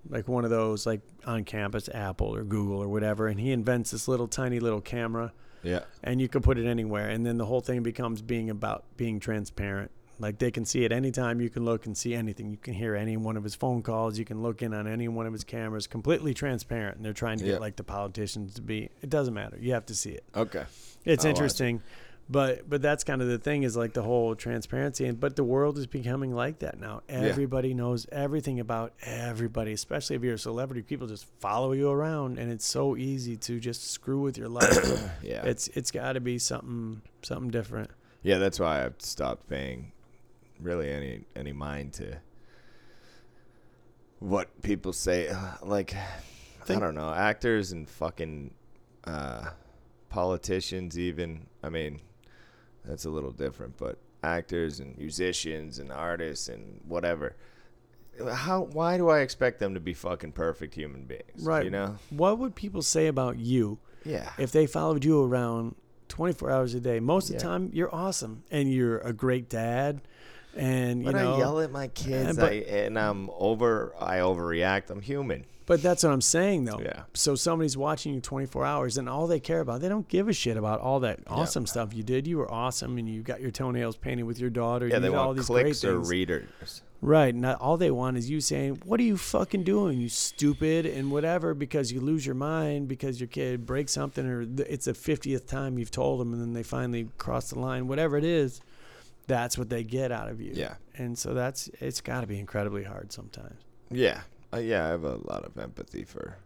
like 0.09 0.27
one 0.29 0.45
of 0.45 0.51
those 0.51 0.87
like 0.87 1.03
on 1.27 1.45
campus, 1.45 1.91
Apple 1.93 2.35
or 2.35 2.45
Google 2.45 2.79
or 2.83 2.89
whatever, 2.89 3.29
and 3.29 3.39
he 3.39 3.53
invents 3.53 3.91
this 3.91 4.09
little 4.09 4.27
tiny 4.27 4.59
little 4.59 4.81
camera, 4.81 5.35
Yeah. 5.63 5.81
and 6.03 6.19
you 6.19 6.29
can 6.31 6.41
put 6.41 6.57
it 6.57 6.67
anywhere, 6.67 7.11
and 7.11 7.27
then 7.27 7.37
the 7.37 7.45
whole 7.45 7.61
thing 7.61 7.83
becomes 7.83 8.23
being 8.23 8.49
about 8.49 8.85
being 8.97 9.21
transparent. 9.21 9.91
Like 10.23 10.39
they 10.39 10.51
can 10.51 10.65
see 10.65 10.85
it 10.85 10.93
anytime. 10.93 11.41
You 11.41 11.51
can 11.51 11.65
look 11.67 11.85
and 11.85 11.95
see 11.97 12.15
anything. 12.15 12.51
You 12.51 12.57
can 12.57 12.73
hear 12.73 12.95
any 12.95 13.17
one 13.19 13.37
of 13.37 13.45
his 13.45 13.55
phone 13.55 13.83
calls. 13.83 14.19
You 14.19 14.25
can 14.25 14.41
look 14.43 14.63
in 14.63 14.73
on 14.73 14.87
any 14.87 15.09
one 15.09 15.27
of 15.27 15.33
his 15.35 15.45
cameras. 15.45 15.87
Completely 15.87 16.33
transparent. 16.33 16.97
And 16.97 17.05
they're 17.05 17.13
trying 17.13 17.39
to 17.41 17.45
Yeah. 17.45 17.53
get 17.53 17.61
like 17.61 17.77
the 17.77 17.85
politicians 17.85 18.55
to 18.55 18.63
be. 18.63 18.89
It 19.03 19.11
doesn't 19.11 19.35
matter. 19.35 19.59
You 19.61 19.75
have 19.75 19.85
to 19.87 19.95
see 19.95 20.11
it 20.13 20.25
Okay. 20.35 20.65
it's 21.05 21.25
I'll 21.25 21.31
watch 21.33 21.37
interesting 21.37 21.83
but 22.31 22.71
but 22.71 22.81
that's 22.81 23.03
kind 23.03 23.21
of 23.21 23.27
the 23.27 23.37
thing 23.37 23.65
is 23.65 23.77
like 23.77 23.95
the 23.95 24.03
whole 24.03 24.37
transparency 24.37 25.05
and 25.07 25.19
but 25.19 25.35
the 25.35 25.43
world 25.43 25.77
is 25.77 25.89
becoming 25.89 26.33
like 26.33 26.61
that 26.61 26.79
now 26.79 27.03
everybody 27.09 27.75
knows 27.75 28.07
everything 28.13 28.61
about 28.61 28.93
everybody 29.03 29.73
especially 29.73 30.15
if 30.15 30.23
you're 30.23 30.35
a 30.35 30.39
celebrity 30.39 30.83
people 30.83 31.09
just 31.09 31.27
follow 31.41 31.73
you 31.73 31.91
around 31.91 32.39
and 32.39 32.51
it's 32.53 32.65
so 32.65 32.97
easy 32.97 33.37
to 33.37 33.59
just 33.59 33.91
screw 33.91 34.21
with 34.21 34.39
your 34.39 34.49
life 34.49 35.03
Yeah. 35.23 35.43
it's 35.45 35.67
it's 35.75 35.91
got 35.91 36.13
to 36.13 36.21
be 36.21 36.39
something 36.39 37.03
something 37.23 37.51
different 37.51 37.91
yeah, 38.23 38.39
that's 38.39 38.61
why 38.61 38.85
I've 38.85 38.95
stopped 39.01 39.49
paying 39.51 39.91
really 40.63 40.91
any 40.91 41.25
any 41.37 41.53
mind 41.53 41.93
to 41.95 42.19
what 44.19 44.63
people 44.63 44.93
say. 44.93 45.29
Uh, 45.29 45.55
Like, 45.63 45.95
I 45.95 46.65
Think- 46.65 46.81
don't 46.81 46.95
know, 46.95 47.13
actors 47.13 47.73
and 47.73 47.89
fucking 47.89 48.55
uh, 49.05 49.51
politicians. 50.09 50.99
Even 50.99 51.47
I 51.63 51.69
mean, 51.69 52.01
that's 52.85 53.05
a 53.05 53.11
little 53.11 53.33
different, 53.33 53.77
but 53.77 53.99
actors 54.23 54.79
and 54.79 54.97
musicians 54.97 55.79
and 55.79 55.91
artists 55.91 56.49
and 56.49 56.81
whatever. 56.87 57.35
How? 58.31 58.63
Why 58.65 58.97
do 58.99 59.09
I 59.09 59.21
expect 59.21 59.59
them 59.59 59.75
to 59.75 59.81
be 59.81 59.95
fucking 59.95 60.33
perfect 60.33 60.75
human 60.75 61.05
beings? 61.05 61.43
Right. 61.45 61.65
You 61.65 61.71
know? 61.71 61.97
what 62.11 62.39
would 62.39 62.55
people 62.55 62.83
say 62.83 63.07
about 63.09 63.39
you 63.39 63.79
Yeah. 64.05 64.31
if 64.39 64.53
they 64.53 64.67
followed 64.67 65.05
you 65.05 65.25
around 65.25 65.75
24 66.09 66.51
hours 66.51 66.75
a 66.75 66.81
day 66.81 67.01
most 67.01 67.31
of 67.31 67.37
the 67.37 67.41
time 67.43 67.71
you're 67.73 67.93
awesome 67.95 68.45
and 68.51 68.71
you're 68.71 68.99
a 68.99 69.15
great 69.15 69.49
dad 69.49 70.03
and 70.57 71.01
you 71.01 71.07
But 71.07 71.15
know 71.17 71.35
I 71.35 71.39
yell 71.39 71.61
at 71.61 71.71
my 71.71 71.89
kids, 71.89 72.37
but- 72.39 72.53
I, 72.53 72.55
and 72.57 72.99
I'm 72.99 73.31
over. 73.39 73.93
I 73.99 74.19
overreact. 74.19 74.91
I'm 74.91 75.01
human. 75.03 75.45
But 75.65 75.81
that's 75.81 76.03
what 76.03 76.13
I'm 76.13 76.21
saying, 76.21 76.65
though. 76.65 76.81
Yeah. 76.83 77.05
So 77.15 77.37
somebody's 77.37 77.77
watching 77.77 78.13
you 78.15 78.21
24 78.21 78.65
hours, 78.67 78.99
and 78.99 79.09
all 79.09 79.29
they 79.29 79.39
care 79.39 79.61
about, 79.61 79.81
they 79.81 79.89
don't 79.89 80.09
give 80.09 80.29
a 80.29 80.33
shit 80.33 80.57
about 80.57 80.81
all 80.81 80.99
that 81.01 81.21
Yeah. 81.21 81.33
awesome 81.35 81.67
stuff 81.67 81.95
you 81.95 82.03
did. 82.03 82.27
You 82.27 82.39
were 82.39 82.51
awesome, 82.53 82.99
and 82.99 83.09
you 83.09 83.23
got 83.23 83.41
your 83.41 83.53
toenails 83.53 83.97
painted 83.97 84.25
with 84.25 84.41
your 84.41 84.51
daughter. 84.51 84.89
Yeah, 84.89 84.97
you 84.97 85.01
they 85.03 85.09
did 85.09 85.17
all 85.17 85.27
want 85.27 85.37
these 85.39 85.47
great 85.49 85.63
clicks 85.67 85.85
or 85.85 86.01
readers. 86.01 86.83
right. 87.01 87.33
Not 87.35 87.61
all 87.61 87.77
they 87.77 87.93
want 87.93 88.17
is 88.19 88.29
you 88.29 88.41
saying, 88.41 88.83
"What 88.85 88.99
are 88.99 89.05
you 89.05 89.17
fucking 89.17 89.63
doing, 89.63 90.01
you 90.01 90.09
stupid?" 90.09 90.85
and 90.85 91.13
whatever, 91.13 91.55
because 91.55 91.93
you 91.93 92.01
lose 92.01 92.27
your 92.27 92.35
mind 92.35 92.89
because 92.89 93.21
your 93.21 93.29
kid 93.29 93.65
breaks 93.65 93.93
something, 93.93 94.27
or 94.27 94.43
it's 94.67 94.87
the 94.87 94.95
50th 94.95 95.47
time 95.47 95.79
you've 95.79 95.93
told 95.93 96.21
them, 96.21 96.33
and 96.33 96.43
then 96.43 96.55
they 96.55 96.65
finally 96.65 97.09
cross 97.19 97.51
the 97.51 97.59
line. 97.61 97.87
Whatever 97.87 98.19
it 98.19 98.25
is, 98.25 98.61
that's 99.33 99.57
what 99.57 99.71
they 99.71 99.83
get 99.83 100.13
out 100.13 100.29
of 100.29 100.41
you. 100.43 100.53
Yeah. 100.55 100.75
And 100.97 101.19
so 101.19 101.33
that's 101.33 101.69
it's 101.81 102.03
got 102.03 102.21
to 102.21 102.27
be 102.27 102.39
incredibly 102.39 102.85
hard 102.85 103.13
sometimes. 103.13 103.61
Yeah, 103.91 104.21
uh, 104.53 104.59
yeah. 104.59 104.85
I 104.87 104.89
have 104.89 105.05
a 105.05 105.17
lot 105.17 105.45
of 105.45 105.57
empathy 105.57 106.05
for. 106.05 106.37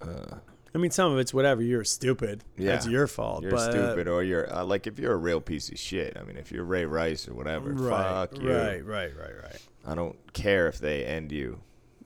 Uh, 0.00 0.36
I 0.74 0.78
mean, 0.78 0.90
some 0.90 1.12
of 1.12 1.18
it's 1.18 1.34
whatever. 1.34 1.62
You're 1.62 1.84
stupid. 1.84 2.42
Yeah. 2.56 2.74
it's 2.76 2.86
your 2.86 3.06
fault. 3.06 3.42
you're 3.42 3.50
but, 3.50 3.70
stupid, 3.70 4.08
or 4.08 4.22
you're 4.22 4.50
uh, 4.52 4.64
like 4.64 4.86
if 4.86 4.98
you're 4.98 5.12
a 5.12 5.16
real 5.18 5.40
piece 5.42 5.68
of 5.68 5.78
shit. 5.78 6.16
I 6.18 6.22
mean, 6.24 6.38
if 6.38 6.50
you're 6.50 6.64
Ray 6.64 6.86
Rice 6.86 7.28
or 7.28 7.34
whatever, 7.34 7.70
Right, 7.72 8.30
fuck 8.30 8.42
you. 8.42 8.50
right, 8.50 8.84
right, 8.84 9.12
right, 9.14 9.42
right. 9.42 9.68
I 9.86 9.94
don't 9.94 10.16
care 10.32 10.68
if 10.68 10.78
they 10.78 11.04
end 11.04 11.32
you 11.32 11.60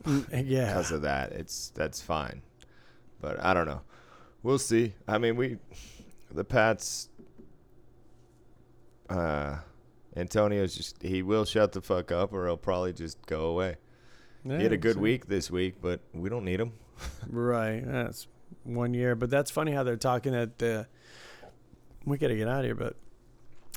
Mm, 0.05 0.45
Yeah, 0.47 0.67
because 0.69 0.91
of 0.93 1.03
that. 1.03 1.33
It's 1.33 1.71
that's 1.75 2.01
fine, 2.01 2.43
but 3.21 3.43
I 3.45 3.55
don't 3.55 3.67
know. 3.67 3.83
We'll 4.43 4.59
see. 4.59 4.95
I 5.09 5.19
mean, 5.19 5.37
we, 5.37 5.59
the 6.31 6.45
Pats. 6.45 7.09
Uh, 9.09 9.59
Antonio's 10.17 10.75
just 10.75 11.03
he 11.03 11.23
will 11.23 11.45
shut 11.45 11.73
the 11.73 11.81
fuck 11.81 12.11
up, 12.11 12.33
or 12.33 12.47
he'll 12.47 12.57
probably 12.57 12.93
just 12.93 13.25
go 13.27 13.47
away. 13.47 13.77
he 14.45 14.51
had 14.51 14.73
a 14.73 14.77
good 14.77 14.95
so- 14.95 15.01
week 15.01 15.27
this 15.27 15.51
week, 15.51 15.75
but 15.81 16.01
we 16.13 16.29
don't 16.29 16.45
need 16.45 16.61
him. 16.61 16.73
Right, 17.29 17.83
that's 17.85 18.27
one 18.65 18.95
year. 18.95 19.15
But 19.15 19.29
that's 19.29 19.51
funny 19.51 19.73
how 19.73 19.83
they're 19.83 19.97
talking 19.97 20.33
that 20.33 20.59
the. 20.59 20.87
We 22.07 22.19
got 22.19 22.29
to 22.29 22.37
get 22.37 22.49
out 22.49 22.61
of 22.61 22.65
here, 22.65 22.75
but 22.77 22.97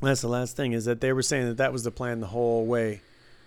that's 0.01 0.21
the 0.21 0.27
last 0.27 0.55
thing 0.55 0.73
is 0.73 0.85
that 0.85 1.01
they 1.01 1.11
were 1.13 1.23
saying 1.23 1.47
that 1.47 1.57
that 1.57 1.73
was 1.73 1.83
the 1.83 1.91
plan 1.91 2.19
the 2.19 2.27
whole 2.27 2.65
way, 2.65 3.01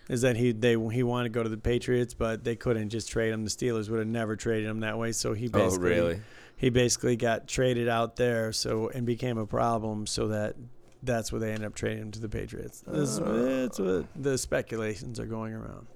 is 0.08 0.22
that 0.22 0.36
he 0.36 0.52
they 0.52 0.76
he 0.90 1.02
wanted 1.02 1.24
to 1.24 1.34
go 1.34 1.42
to 1.42 1.48
the 1.48 1.56
Patriots, 1.56 2.14
but 2.14 2.44
they 2.44 2.56
couldn't 2.56 2.90
just 2.90 3.08
trade 3.10 3.32
him. 3.32 3.44
The 3.44 3.50
Steelers 3.50 3.88
would 3.88 4.00
have 4.00 4.08
never 4.08 4.36
traded 4.36 4.68
him 4.68 4.80
that 4.80 4.98
way, 4.98 5.12
so 5.12 5.32
he 5.32 5.46
Oh, 5.46 5.50
basically 5.50 6.20
he 6.56 6.68
basically 6.68 7.16
got 7.16 7.48
traded 7.48 7.88
out 7.88 8.16
there, 8.16 8.52
so 8.52 8.88
and 8.88 9.06
became 9.06 9.38
a 9.38 9.46
problem, 9.46 10.06
so 10.06 10.28
that. 10.28 10.56
That's 11.02 11.32
where 11.32 11.40
they 11.40 11.48
ended 11.52 11.66
up 11.66 11.74
trading 11.74 12.02
him 12.02 12.10
to 12.12 12.20
the 12.20 12.28
Patriots. 12.28 12.82
This, 12.86 13.18
Oh. 13.18 13.44
that's 13.64 13.78
what 13.78 14.06
the 14.14 14.38
speculations 14.38 15.18
are 15.18 15.26
going 15.26 15.52
around. 15.54 15.86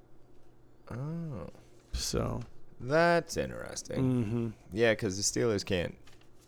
Oh, 0.90 1.48
So, 1.92 2.40
that's 2.80 3.36
interesting. 3.36 4.24
hmm 4.24 4.48
Yeah, 4.72 4.92
because 4.92 5.16
the 5.16 5.22
Steelers 5.22 5.64
can't 5.64 5.94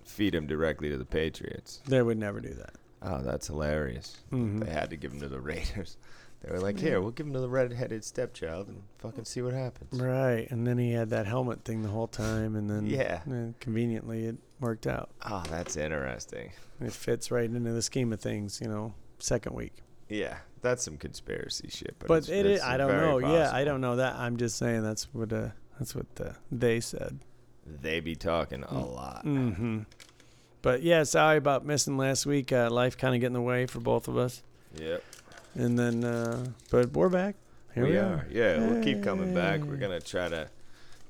feed 0.05 0.35
him 0.35 0.47
directly 0.47 0.89
to 0.91 0.97
the 0.99 1.05
Patriots. 1.05 1.81
they 1.87 2.03
would 2.03 2.19
never 2.19 2.41
do 2.41 2.55
that. 2.55 2.75
Oh, 3.03 3.23
that's 3.23 3.47
hilarious. 3.47 4.17
hmm 4.31 4.59
They 4.59 4.71
had 4.71 4.91
to 4.91 4.97
give 4.97 5.13
him 5.13 5.21
to 5.21 5.29
the 5.29 5.41
Raiders. 5.41 5.97
They 6.41 6.53
were 6.53 6.61
like, 6.61 6.79
"Here, 6.79 7.01
we'll 7.01 7.11
give 7.11 7.27
him 7.27 7.33
to 7.33 7.41
the 7.41 7.49
red-headed 7.49 8.05
stepchild 8.05 8.69
and 8.69 8.85
fucking 8.99 9.25
see 9.25 9.43
what 9.43 9.55
happens." 9.55 10.01
Right, 10.01 10.47
and 10.53 10.65
then 10.65 10.79
he 10.79 10.93
had 10.93 11.11
that 11.11 11.27
helmet 11.27 11.65
thing 11.65 11.83
the 11.83 11.89
whole 11.89 12.07
time, 12.07 12.55
and 12.55 12.71
then 12.71 12.87
Yeah. 12.87 13.23
eh, 13.29 13.55
conveniently 13.59 14.27
it 14.27 14.37
worked 14.61 14.87
out. 14.87 15.11
Oh, 15.29 15.43
that's 15.51 15.77
interesting. 15.77 16.53
It 16.81 16.93
fits 16.93 17.31
right 17.31 17.45
into 17.49 17.73
the 17.73 17.83
scheme 17.83 18.13
of 18.13 18.21
things, 18.21 18.61
you 18.63 18.69
know. 18.69 18.95
Second 19.21 19.55
week, 19.57 19.75
Yeah, 20.09 20.37
that's 20.63 20.85
some 20.85 20.97
conspiracy 20.97 21.69
shit. 21.71 21.97
But, 21.99 22.07
but, 22.09 22.15
it's, 22.19 22.29
it 22.29 22.47
is. 22.47 22.57
it's 22.59 22.65
I 22.65 22.77
don't 22.77 22.93
know. 22.97 23.19
Yeah, 23.19 23.51
I 23.53 23.65
don't 23.65 23.81
know 23.81 23.97
that. 23.97 24.15
I'm 24.15 24.37
just 24.37 24.57
saying 24.59 24.83
that's 24.85 25.13
what 25.13 25.33
uh, 25.33 25.49
that's 25.79 25.95
what 25.95 26.07
uh, 26.21 26.31
they 26.53 26.79
said. 26.81 27.19
They 27.67 27.99
be 28.01 28.15
talking 28.15 28.63
a 28.63 28.67
Mm. 28.69 28.95
lot. 28.95 29.23
hmm 29.25 29.79
But 30.63 30.83
yeah, 30.83 31.03
sorry 31.03 31.37
about 31.37 31.67
missing 31.67 31.97
last 31.97 32.27
week. 32.27 32.53
Uh, 32.53 32.71
life 32.71 32.97
kind 32.97 33.15
of 33.15 33.21
getting 33.21 33.35
in 33.37 33.43
the 33.43 33.47
way 33.47 33.67
for 33.67 33.81
both 33.81 34.07
of 34.09 34.17
us, 34.17 34.43
Yep, 34.81 35.03
and 35.55 35.77
then 35.79 36.05
uh, 36.05 36.47
but 36.71 36.93
we're 36.93 37.09
back. 37.09 37.35
Here 37.75 37.85
we, 37.85 37.91
we, 37.91 37.97
are. 37.99 38.05
are. 38.05 38.27
Yeah, 38.31 38.69
we'll 38.69 38.83
keep 38.85 39.03
coming 39.03 39.35
back. 39.35 39.63
We're 39.65 39.77
gonna 39.77 40.01
try 40.01 40.29
to 40.29 40.49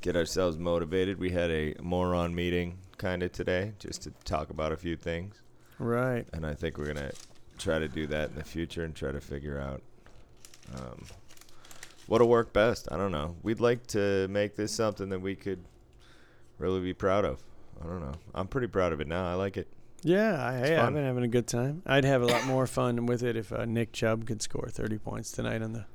get 0.01 0.16
ourselves 0.16 0.57
motivated. 0.57 1.18
We 1.18 1.28
had 1.30 1.51
a 1.51 1.74
moron 1.82 2.34
meeting 2.34 2.78
kind 2.99 3.22
of 3.22 3.32
today, 3.32 3.72
just 3.78 4.03
to 4.03 4.11
talk 4.24 4.51
about 4.51 4.72
a 4.72 4.76
few 4.76 4.96
things. 4.96 5.40
Right. 5.78 6.26
and 6.32 6.44
I 6.44 6.55
think 6.55 6.76
we're 6.76 6.92
gonna 6.92 7.12
try 7.57 7.78
to 7.78 7.88
do 7.88 8.07
that 8.09 8.30
in 8.30 8.34
the 8.34 8.44
future 8.44 8.84
and 8.84 8.94
try 8.94 9.12
to 9.12 9.20
figure 9.20 9.61
out 9.61 9.80
um, 10.74 11.05
what'll 12.07 12.28
work 12.28 12.53
best. 12.53 12.88
I 12.90 12.96
don't 12.96 13.12
know. 13.12 13.36
We'd 13.42 13.61
like 13.61 13.86
to 13.88 14.26
make 14.28 14.57
this 14.57 14.72
something 14.72 15.09
that 15.11 15.20
we 15.20 15.36
could 15.36 15.64
really 16.59 16.80
be 16.80 16.94
proud 16.94 17.24
of. 17.24 17.42
I 17.82 17.86
don't 17.86 18.01
know. 18.01 18.14
I'm 18.34 18.49
pretty 18.49 18.66
proud 18.66 18.92
of 18.92 19.01
it 19.01 19.07
now. 19.07 19.30
I 19.30 19.34
like 19.34 19.57
it. 19.57 19.68
Yeah, 20.03 20.44
I, 20.44 20.59
hey, 20.59 20.76
I've 20.76 20.94
been 20.94 21.05
having 21.05 21.24
a 21.24 21.28
good 21.28 21.46
time. 21.46 21.82
I'd 21.84 22.05
have 22.05 22.22
a 22.22 22.26
lot 22.26 22.44
more 22.46 22.66
fun 22.66 23.07
with 23.07 23.22
it 23.22 23.36
if 23.36 23.53
uh, 23.53 23.64
Nick 23.64 23.92
Chubb 23.92 24.26
could 24.26 24.42
score 24.42 24.68
30 24.68 24.99
points 24.99 25.32
tonight 25.32 25.61
on 25.62 25.72
the 25.72 25.86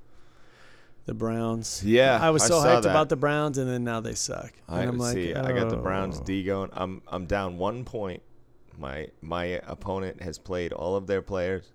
the 1.06 1.14
Browns. 1.14 1.84
Yeah, 1.86 2.20
I 2.22 2.30
was 2.30 2.44
so 2.44 2.62
saw 2.62 2.66
hyped 2.66 2.84
that. 2.84 2.92
about 2.92 3.10
the 3.10 3.16
Browns, 3.16 3.58
and 3.58 3.70
then 3.70 3.84
now 3.84 4.00
they 4.00 4.16
suck. 4.16 4.54
I 4.68 4.82
and 4.82 4.90
I'm 4.90 4.98
like, 4.98 5.14
see. 5.14 5.34
I 5.34 5.52
got 5.52 5.70
the 5.70 5.78
Browns 5.78 6.20
oh. 6.20 6.24
D 6.24 6.44
going. 6.44 6.70
I'm 6.74 7.02
I'm 7.08 7.26
down 7.26 7.58
one 7.58 7.84
point. 7.84 8.22
My 8.78 9.10
my 9.22 9.46
opponent 9.68 10.22
has 10.22 10.38
played 10.38 10.74
all 10.74 10.96
of 10.96 11.08
their 11.08 11.22
players, 11.22 11.72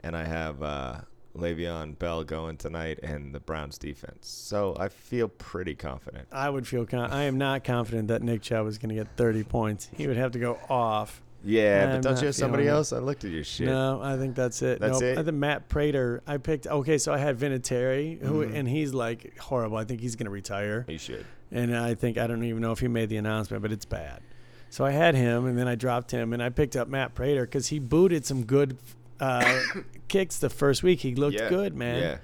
and 0.00 0.16
I 0.16 0.24
have 0.24 0.62
uh, 0.62 1.00
Le'Veon 1.36 1.98
Bell 1.98 2.24
going 2.24 2.56
tonight 2.56 2.98
and 3.02 3.34
the 3.34 3.40
Browns 3.40 3.78
defense. 3.78 4.28
So 4.28 4.76
I 4.78 4.88
feel 4.88 5.28
pretty 5.28 5.74
confident. 5.74 6.28
I 6.32 6.50
would 6.50 6.66
feel 6.66 6.86
con- 6.86 7.10
I 7.10 7.24
am 7.24 7.38
not 7.38 7.64
confident 7.64 8.08
that 8.08 8.22
Nick 8.22 8.42
Chubb 8.42 8.64
was 8.64 8.78
going 8.78 8.88
to 8.90 8.94
get 8.94 9.16
30 9.16 9.44
points. 9.44 9.88
He 9.94 10.06
would 10.06 10.16
have 10.16 10.32
to 10.32 10.38
go 10.38 10.58
off. 10.68 11.22
Yeah, 11.46 11.84
I'm 11.84 11.90
but 11.96 12.02
don't 12.02 12.20
you 12.20 12.26
have 12.26 12.34
somebody 12.34 12.64
it. 12.64 12.70
else? 12.70 12.92
I 12.92 12.98
looked 12.98 13.24
at 13.24 13.30
your 13.30 13.44
shit. 13.44 13.66
No, 13.68 14.00
I 14.02 14.16
think 14.16 14.34
that's 14.34 14.60
it. 14.62 14.80
That's 14.80 14.94
nope. 15.00 15.02
it? 15.02 15.18
I 15.18 15.22
think 15.22 15.36
Matt 15.36 15.68
Prater. 15.68 16.22
I 16.26 16.38
picked. 16.38 16.66
Okay, 16.66 16.98
so 16.98 17.12
I 17.14 17.18
had 17.18 17.38
Vinatieri, 17.38 18.20
who, 18.20 18.44
Mhm. 18.44 18.54
and 18.54 18.68
he's 18.68 18.92
like 18.92 19.38
horrible. 19.38 19.76
I 19.76 19.84
think 19.84 20.00
he's 20.00 20.16
going 20.16 20.24
to 20.26 20.30
retire. 20.30 20.84
You 20.88 20.98
should. 20.98 21.24
and 21.52 21.76
I 21.76 21.94
think 21.94 22.18
I 22.18 22.26
don't 22.26 22.42
even 22.42 22.60
know 22.60 22.72
if 22.72 22.80
he 22.80 22.88
made 22.88 23.08
the 23.08 23.16
announcement, 23.18 23.62
but 23.62 23.70
it's 23.70 23.84
bad. 23.84 24.20
So 24.68 24.84
I 24.84 24.90
had 24.90 25.14
him, 25.14 25.46
and 25.46 25.56
then 25.56 25.68
I 25.68 25.76
dropped 25.76 26.10
him, 26.10 26.32
and 26.32 26.42
I 26.42 26.48
picked 26.48 26.74
up 26.74 26.88
Matt 26.88 27.14
Prater 27.14 27.42
because 27.46 27.68
he 27.68 27.78
booted 27.78 28.26
some 28.26 28.44
good 28.44 28.76
uh, 29.20 29.60
kicks 30.08 30.38
the 30.40 30.50
first 30.50 30.82
week. 30.82 31.00
He 31.00 31.14
looked 31.14 31.38
Yeah, 31.38 31.48
good, 31.48 31.74
man. 31.76 32.02
Yeah. 32.02 32.16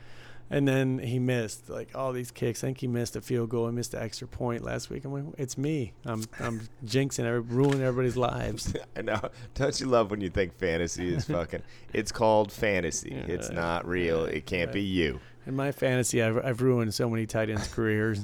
And 0.52 0.68
then 0.68 0.98
he 0.98 1.18
missed 1.18 1.70
like 1.70 1.88
all 1.94 2.12
these 2.12 2.30
kicks. 2.30 2.62
I 2.62 2.68
think 2.68 2.78
he 2.78 2.86
missed 2.86 3.16
a 3.16 3.20
field 3.22 3.48
goal. 3.48 3.66
I 3.66 3.70
missed 3.70 3.94
an 3.94 4.02
extra 4.02 4.28
point 4.28 4.62
last 4.62 4.90
week. 4.90 5.04
I'm 5.06 5.12
like, 5.12 5.24
it's 5.38 5.56
me. 5.56 5.94
I'm 6.04 6.24
I'm 6.38 6.60
jinxing, 6.84 7.24
every, 7.24 7.40
ruining 7.40 7.80
everybody's 7.82 8.16
lives. 8.18 8.74
I 8.96 9.00
know. 9.02 9.20
Don't 9.54 9.80
you 9.80 9.86
love 9.86 10.10
when 10.10 10.20
you 10.20 10.28
think 10.30 10.54
fantasy 10.58 11.12
is 11.14 11.24
fucking? 11.24 11.62
It's 11.94 12.12
called 12.12 12.52
fantasy. 12.52 13.12
It's 13.14 13.48
Yeah. 13.48 13.54
not 13.56 13.86
real. 13.88 14.24
It 14.26 14.46
can't 14.46 14.72
be 14.72 14.82
you. 14.82 15.20
In 15.46 15.56
my 15.56 15.72
fantasy, 15.72 16.22
I've 16.22 16.36
I've 16.44 16.60
ruined 16.62 16.92
so 16.94 17.08
many 17.10 17.26
tight 17.26 17.48
ends' 17.50 17.66
careers. 17.68 18.20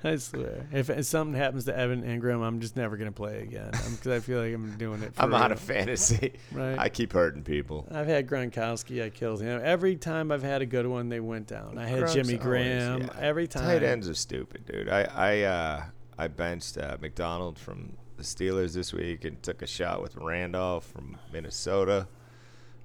I 0.04 0.16
swear, 0.16 0.66
if, 0.72 0.88
if 0.90 1.04
something 1.06 1.38
happens 1.38 1.64
to 1.66 1.76
Evan 1.76 2.02
Engram, 2.02 2.42
I'm 2.42 2.60
just 2.60 2.74
never 2.76 2.96
gonna 2.96 3.12
play 3.12 3.42
again 3.42 3.70
because 3.72 4.06
I 4.08 4.20
feel 4.20 4.40
like 4.40 4.54
I'm 4.54 4.76
doing 4.78 5.02
it. 5.02 5.14
For 5.14 5.22
I'm 5.22 5.34
out 5.34 5.50
real. 5.50 5.52
of 5.52 5.60
fantasy. 5.60 6.32
Right. 6.52 6.78
I 6.78 6.88
keep 6.88 7.12
hurting 7.12 7.42
people. 7.44 7.86
I've 7.90 8.06
had 8.06 8.26
Gronkowski. 8.26 9.04
I 9.04 9.10
killed 9.10 9.40
him. 9.40 9.60
Every 9.62 9.96
time 9.96 10.32
I've 10.32 10.42
had 10.42 10.62
a 10.62 10.66
good 10.66 10.86
one, 10.86 11.08
they 11.08 11.20
went 11.20 11.46
down. 11.46 11.78
I 11.78 11.86
had 11.86 12.00
Gronk's 12.00 12.14
Jimmy 12.14 12.34
always- 12.34 12.42
Graham. 12.42 13.00
yeah. 13.02 13.08
Every 13.20 13.46
time. 13.46 13.64
Tight 13.64 13.82
ends 13.82 14.08
are 14.08 14.14
stupid, 14.14 14.64
dude. 14.66 14.88
I 14.88 15.02
I 15.04 15.40
uh, 15.42 15.84
I 16.18 16.28
benched 16.28 16.78
uh, 16.78 16.96
McDonald 17.00 17.58
from 17.58 17.92
the 18.16 18.22
Steelers 18.22 18.74
this 18.74 18.92
week 18.92 19.24
and 19.24 19.42
took 19.42 19.62
a 19.62 19.66
shot 19.66 20.02
with 20.02 20.16
Randolph 20.16 20.84
from 20.86 21.16
Minnesota, 21.32 22.06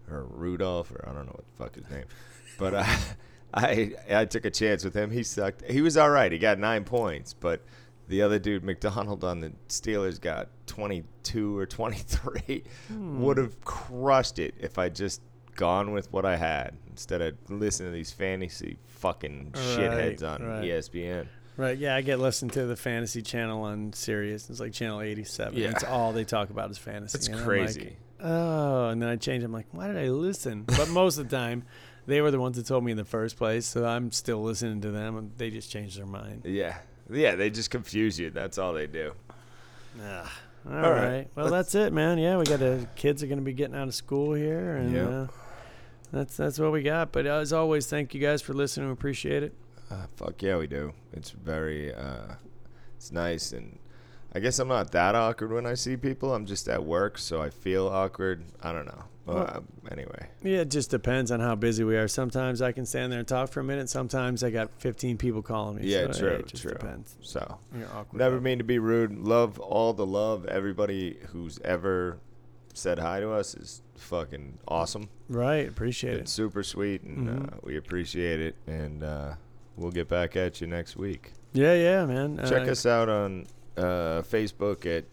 or 0.09 0.23
Rudolph, 0.25 0.91
or 0.91 1.03
I 1.09 1.13
don't 1.13 1.25
know 1.25 1.33
what 1.35 1.45
the 1.45 1.63
fuck 1.63 1.75
his 1.75 1.89
name, 1.89 2.05
but 2.59 2.73
uh, 2.73 2.85
I 3.55 3.93
I 4.11 4.25
took 4.25 4.45
a 4.45 4.51
chance 4.51 4.83
with 4.83 4.93
him. 4.93 5.09
He 5.11 5.23
sucked. 5.23 5.63
He 5.69 5.81
was 5.81 5.95
all 5.97 6.09
right. 6.09 6.31
He 6.31 6.37
got 6.37 6.59
nine 6.59 6.83
points, 6.83 7.33
but 7.33 7.61
the 8.07 8.21
other 8.21 8.37
dude, 8.37 8.63
McDonald 8.63 9.23
on 9.23 9.39
the 9.39 9.53
Steelers, 9.69 10.19
got 10.21 10.49
22 10.67 11.57
or 11.57 11.65
23. 11.65 12.63
Hmm. 12.87 13.21
Would 13.21 13.37
have 13.37 13.59
crushed 13.63 14.37
it 14.39 14.55
if 14.59 14.77
I 14.77 14.89
just 14.89 15.21
gone 15.55 15.91
with 15.91 16.11
what 16.11 16.25
I 16.25 16.35
had 16.35 16.75
instead 16.89 17.21
of 17.21 17.35
listening 17.49 17.91
to 17.91 17.93
these 17.95 18.11
fantasy 18.11 18.77
fucking 18.87 19.51
shitheads 19.53 20.21
Right, 20.21 20.23
on 20.23 20.41
E 20.41 20.45
right. 20.45 20.63
ESPN. 20.63 21.27
Right. 21.57 21.77
Yeah, 21.77 21.95
I 21.95 22.01
get 22.01 22.19
listened 22.19 22.51
to 22.53 22.65
the 22.65 22.75
fantasy 22.75 23.21
channel 23.21 23.63
on 23.63 23.93
Sirius. 23.93 24.49
It's 24.49 24.59
like 24.59 24.73
channel 24.73 24.99
87. 25.01 25.57
Yeah. 25.57 25.69
It's 25.69 25.85
all 25.85 26.11
they 26.11 26.25
talk 26.25 26.49
about 26.49 26.69
is 26.69 26.77
fantasy. 26.77 27.17
It's 27.17 27.27
crazy. 27.29 27.81
like, 27.81 27.97
oh, 28.19 28.89
and 28.89 29.01
then 29.01 29.07
I 29.07 29.15
change. 29.15 29.43
I'm 29.43 29.53
like, 29.53 29.67
why 29.71 29.87
did 29.87 29.97
I 29.97 30.09
listen? 30.09 30.63
But 30.63 30.89
most 30.89 31.17
of 31.17 31.29
the 31.29 31.35
time, 31.37 31.63
they 32.07 32.21
were 32.21 32.31
the 32.31 32.39
ones 32.39 32.57
that 32.57 32.65
told 32.65 32.83
me 32.83 32.91
in 32.91 32.97
the 32.97 33.05
first 33.05 33.37
place. 33.37 33.65
So 33.65 33.85
I'm 33.85 34.11
still 34.11 34.41
listening 34.43 34.81
to 34.81 34.91
them, 34.91 35.17
and 35.17 35.31
they 35.37 35.49
just 35.49 35.69
changed 35.71 35.97
their 35.97 36.05
mind. 36.05 36.41
yeah. 36.45 36.77
Yeah, 37.07 37.35
they 37.35 37.51
just 37.51 37.69
confuse 37.69 38.19
you. 38.19 38.31
That's 38.31 38.57
all 38.57 38.73
they 38.73 38.87
do. 38.87 39.11
Ah, 40.01 40.39
all 40.67 40.73
All 40.73 40.81
right. 40.91 41.07
right. 41.07 41.27
Well, 41.35 41.45
Let's- 41.49 41.71
that's 41.73 41.75
it, 41.87 41.93
man. 41.93 42.17
Yeah, 42.17 42.37
we 42.37 42.45
got 42.45 42.59
the 42.59 42.87
kids 42.95 43.21
are 43.21 43.27
going 43.27 43.37
to 43.37 43.43
be 43.45 43.53
getting 43.53 43.75
out 43.75 43.87
of 43.87 43.93
school 43.93 44.33
here, 44.33 44.75
and 44.75 44.91
Yep. 44.91 45.07
uh, 45.07 45.27
that's 46.11 46.35
that's 46.35 46.57
what 46.59 46.71
we 46.71 46.81
got. 46.81 47.11
But 47.11 47.27
as 47.27 47.53
always, 47.53 47.85
thank 47.87 48.15
you 48.15 48.19
guys 48.21 48.41
for 48.41 48.53
listening. 48.53 48.87
We 48.87 48.93
appreciate 48.93 49.43
it. 49.43 49.53
Uh, 49.91 50.07
fuck 50.15 50.41
yeah, 50.41 50.57
we 50.57 50.65
do. 50.65 50.93
It's 51.13 51.29
very, 51.29 51.93
uh, 51.93 52.33
it's 52.97 53.11
nice, 53.11 53.51
and 53.51 53.77
I 54.33 54.39
guess 54.39 54.57
I'm 54.57 54.67
not 54.67 54.91
that 54.93 55.13
awkward 55.13 55.51
when 55.51 55.67
I 55.67 55.75
see 55.75 55.95
people. 55.97 56.33
I'm 56.33 56.47
just 56.47 56.67
at 56.67 56.83
work, 56.83 57.19
so 57.19 57.39
I 57.39 57.51
feel 57.51 57.87
awkward. 57.87 58.45
I 58.63 58.71
don't 58.73 58.87
know. 58.87 59.03
Well, 59.25 59.37
Well- 59.37 59.47
uh, 59.47 59.91
anyway, 59.91 60.27
Yeah, 60.43 60.59
it 60.59 60.69
just 60.69 60.91
depends 60.91 61.31
on 61.31 61.39
how 61.39 61.55
busy 61.55 61.83
we 61.83 61.97
are. 61.97 62.07
Sometimes 62.07 62.61
I 62.61 62.71
can 62.71 62.85
stand 62.85 63.11
there 63.11 63.19
and 63.19 63.27
talk 63.27 63.49
for 63.49 63.59
a 63.59 63.63
minute. 63.63 63.89
Sometimes 63.89 64.43
I 64.43 64.51
got 64.51 64.69
15 64.79 65.17
people 65.17 65.41
calling 65.41 65.77
me. 65.77 65.87
Yeah, 65.87 66.11
so, 66.11 66.19
true, 66.19 66.29
It 66.29 66.47
just 66.47 66.63
true. 66.63 66.71
depends. 66.73 67.17
so 67.21 67.57
You're 67.77 67.87
awkward. 67.91 68.19
never 68.19 68.39
mean 68.39 68.59
to 68.59 68.63
be 68.63 68.77
rude. 68.79 69.17
Love 69.17 69.59
all 69.59 69.93
the 69.93 70.05
love. 70.05 70.45
Everybody 70.45 71.17
who's 71.31 71.59
ever 71.63 72.17
said 72.73 72.99
hi 72.99 73.19
to 73.21 73.31
us 73.31 73.55
is 73.55 73.81
fucking 73.95 74.59
awesome. 74.67 75.09
Right. 75.29 75.67
Appreciate 75.67 76.11
It's 76.11 76.17
it. 76.19 76.21
It's 76.23 76.31
super 76.33 76.61
sweet, 76.61 77.01
and 77.03 77.27
Mhm. 77.29 77.53
uh, 77.53 77.57
we 77.63 77.77
appreciate 77.77 78.39
it. 78.41 78.55
And 78.67 79.03
uh, 79.03 79.35
we'll 79.77 79.91
get 79.91 80.07
back 80.07 80.35
at 80.35 80.61
you 80.61 80.67
next 80.67 80.97
week. 80.97 81.31
Yeah, 81.53 81.73
yeah, 81.73 82.05
man. 82.05 82.37
Check 82.45 82.67
Uh, 82.67 82.71
us 82.71 82.85
out 82.85 83.09
on 83.09 83.47
uh, 83.77 84.21
Facebook 84.21 84.85
at 84.85 85.05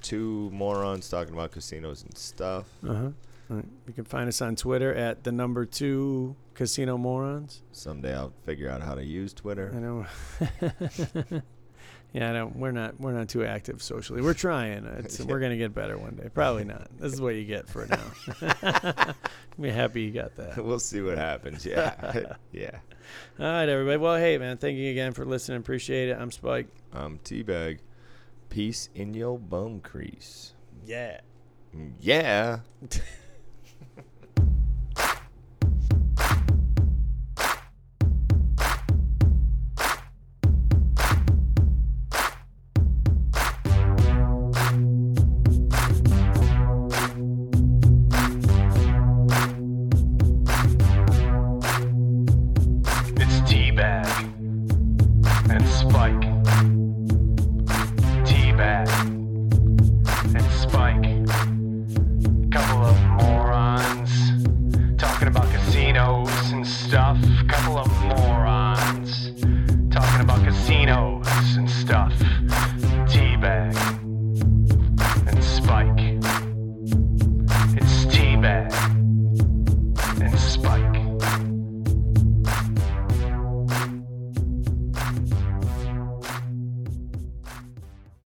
two 0.00 0.50
morons 0.52 1.08
talking 1.08 1.32
about 1.32 1.52
casinos 1.52 2.02
and 2.02 2.16
stuff. 2.18 2.66
Uh-huh. 2.86 3.10
Right. 3.52 3.64
You 3.86 3.92
can 3.92 4.04
find 4.04 4.28
us 4.28 4.40
on 4.40 4.56
Twitter 4.56 4.94
at 4.94 5.24
the 5.24 5.32
number 5.32 5.66
two 5.66 6.36
casino 6.54 6.96
morons. 6.96 7.62
Someday 7.72 8.14
I'll 8.14 8.32
figure 8.44 8.70
out 8.70 8.82
how 8.82 8.94
to 8.94 9.04
use 9.04 9.34
Twitter. 9.34 9.72
I 9.74 9.78
know. 9.78 10.06
yeah, 12.12 12.30
I 12.30 12.32
don't. 12.32 12.56
We're 12.56 12.72
not. 12.72 12.98
We're 12.98 13.12
not 13.12 13.28
too 13.28 13.44
active 13.44 13.82
socially. 13.82 14.22
We're 14.22 14.32
trying. 14.34 14.86
It's, 14.86 15.20
We're 15.24 15.40
gonna 15.40 15.56
get 15.56 15.74
better 15.74 15.98
one 15.98 16.16
day. 16.16 16.28
Probably 16.32 16.64
not. 16.64 16.88
This 16.98 17.12
is 17.12 17.20
what 17.20 17.34
you 17.34 17.44
get 17.44 17.68
for 17.68 17.86
now. 17.86 19.14
Be 19.60 19.68
happy 19.70 20.02
you 20.02 20.12
got 20.12 20.34
that. 20.36 20.64
we'll 20.64 20.78
see 20.78 21.02
what 21.02 21.18
happens. 21.18 21.66
Yeah, 21.66 22.34
yeah. 22.52 22.78
All 23.38 23.46
right, 23.46 23.68
everybody. 23.68 23.98
Well, 23.98 24.16
hey, 24.16 24.38
man. 24.38 24.56
Thank 24.56 24.78
you 24.78 24.90
again 24.90 25.12
for 25.12 25.26
listening. 25.26 25.58
Appreciate 25.58 26.08
it. 26.08 26.16
I'm 26.18 26.30
Spike. 26.30 26.68
I'm 26.92 27.18
Teabag. 27.18 27.80
Peace 28.48 28.88
in 28.94 29.12
your 29.12 29.38
bum 29.38 29.80
crease. 29.80 30.54
Yeah. 30.86 31.20
Mm, 31.76 31.92
yeah. 32.00 32.60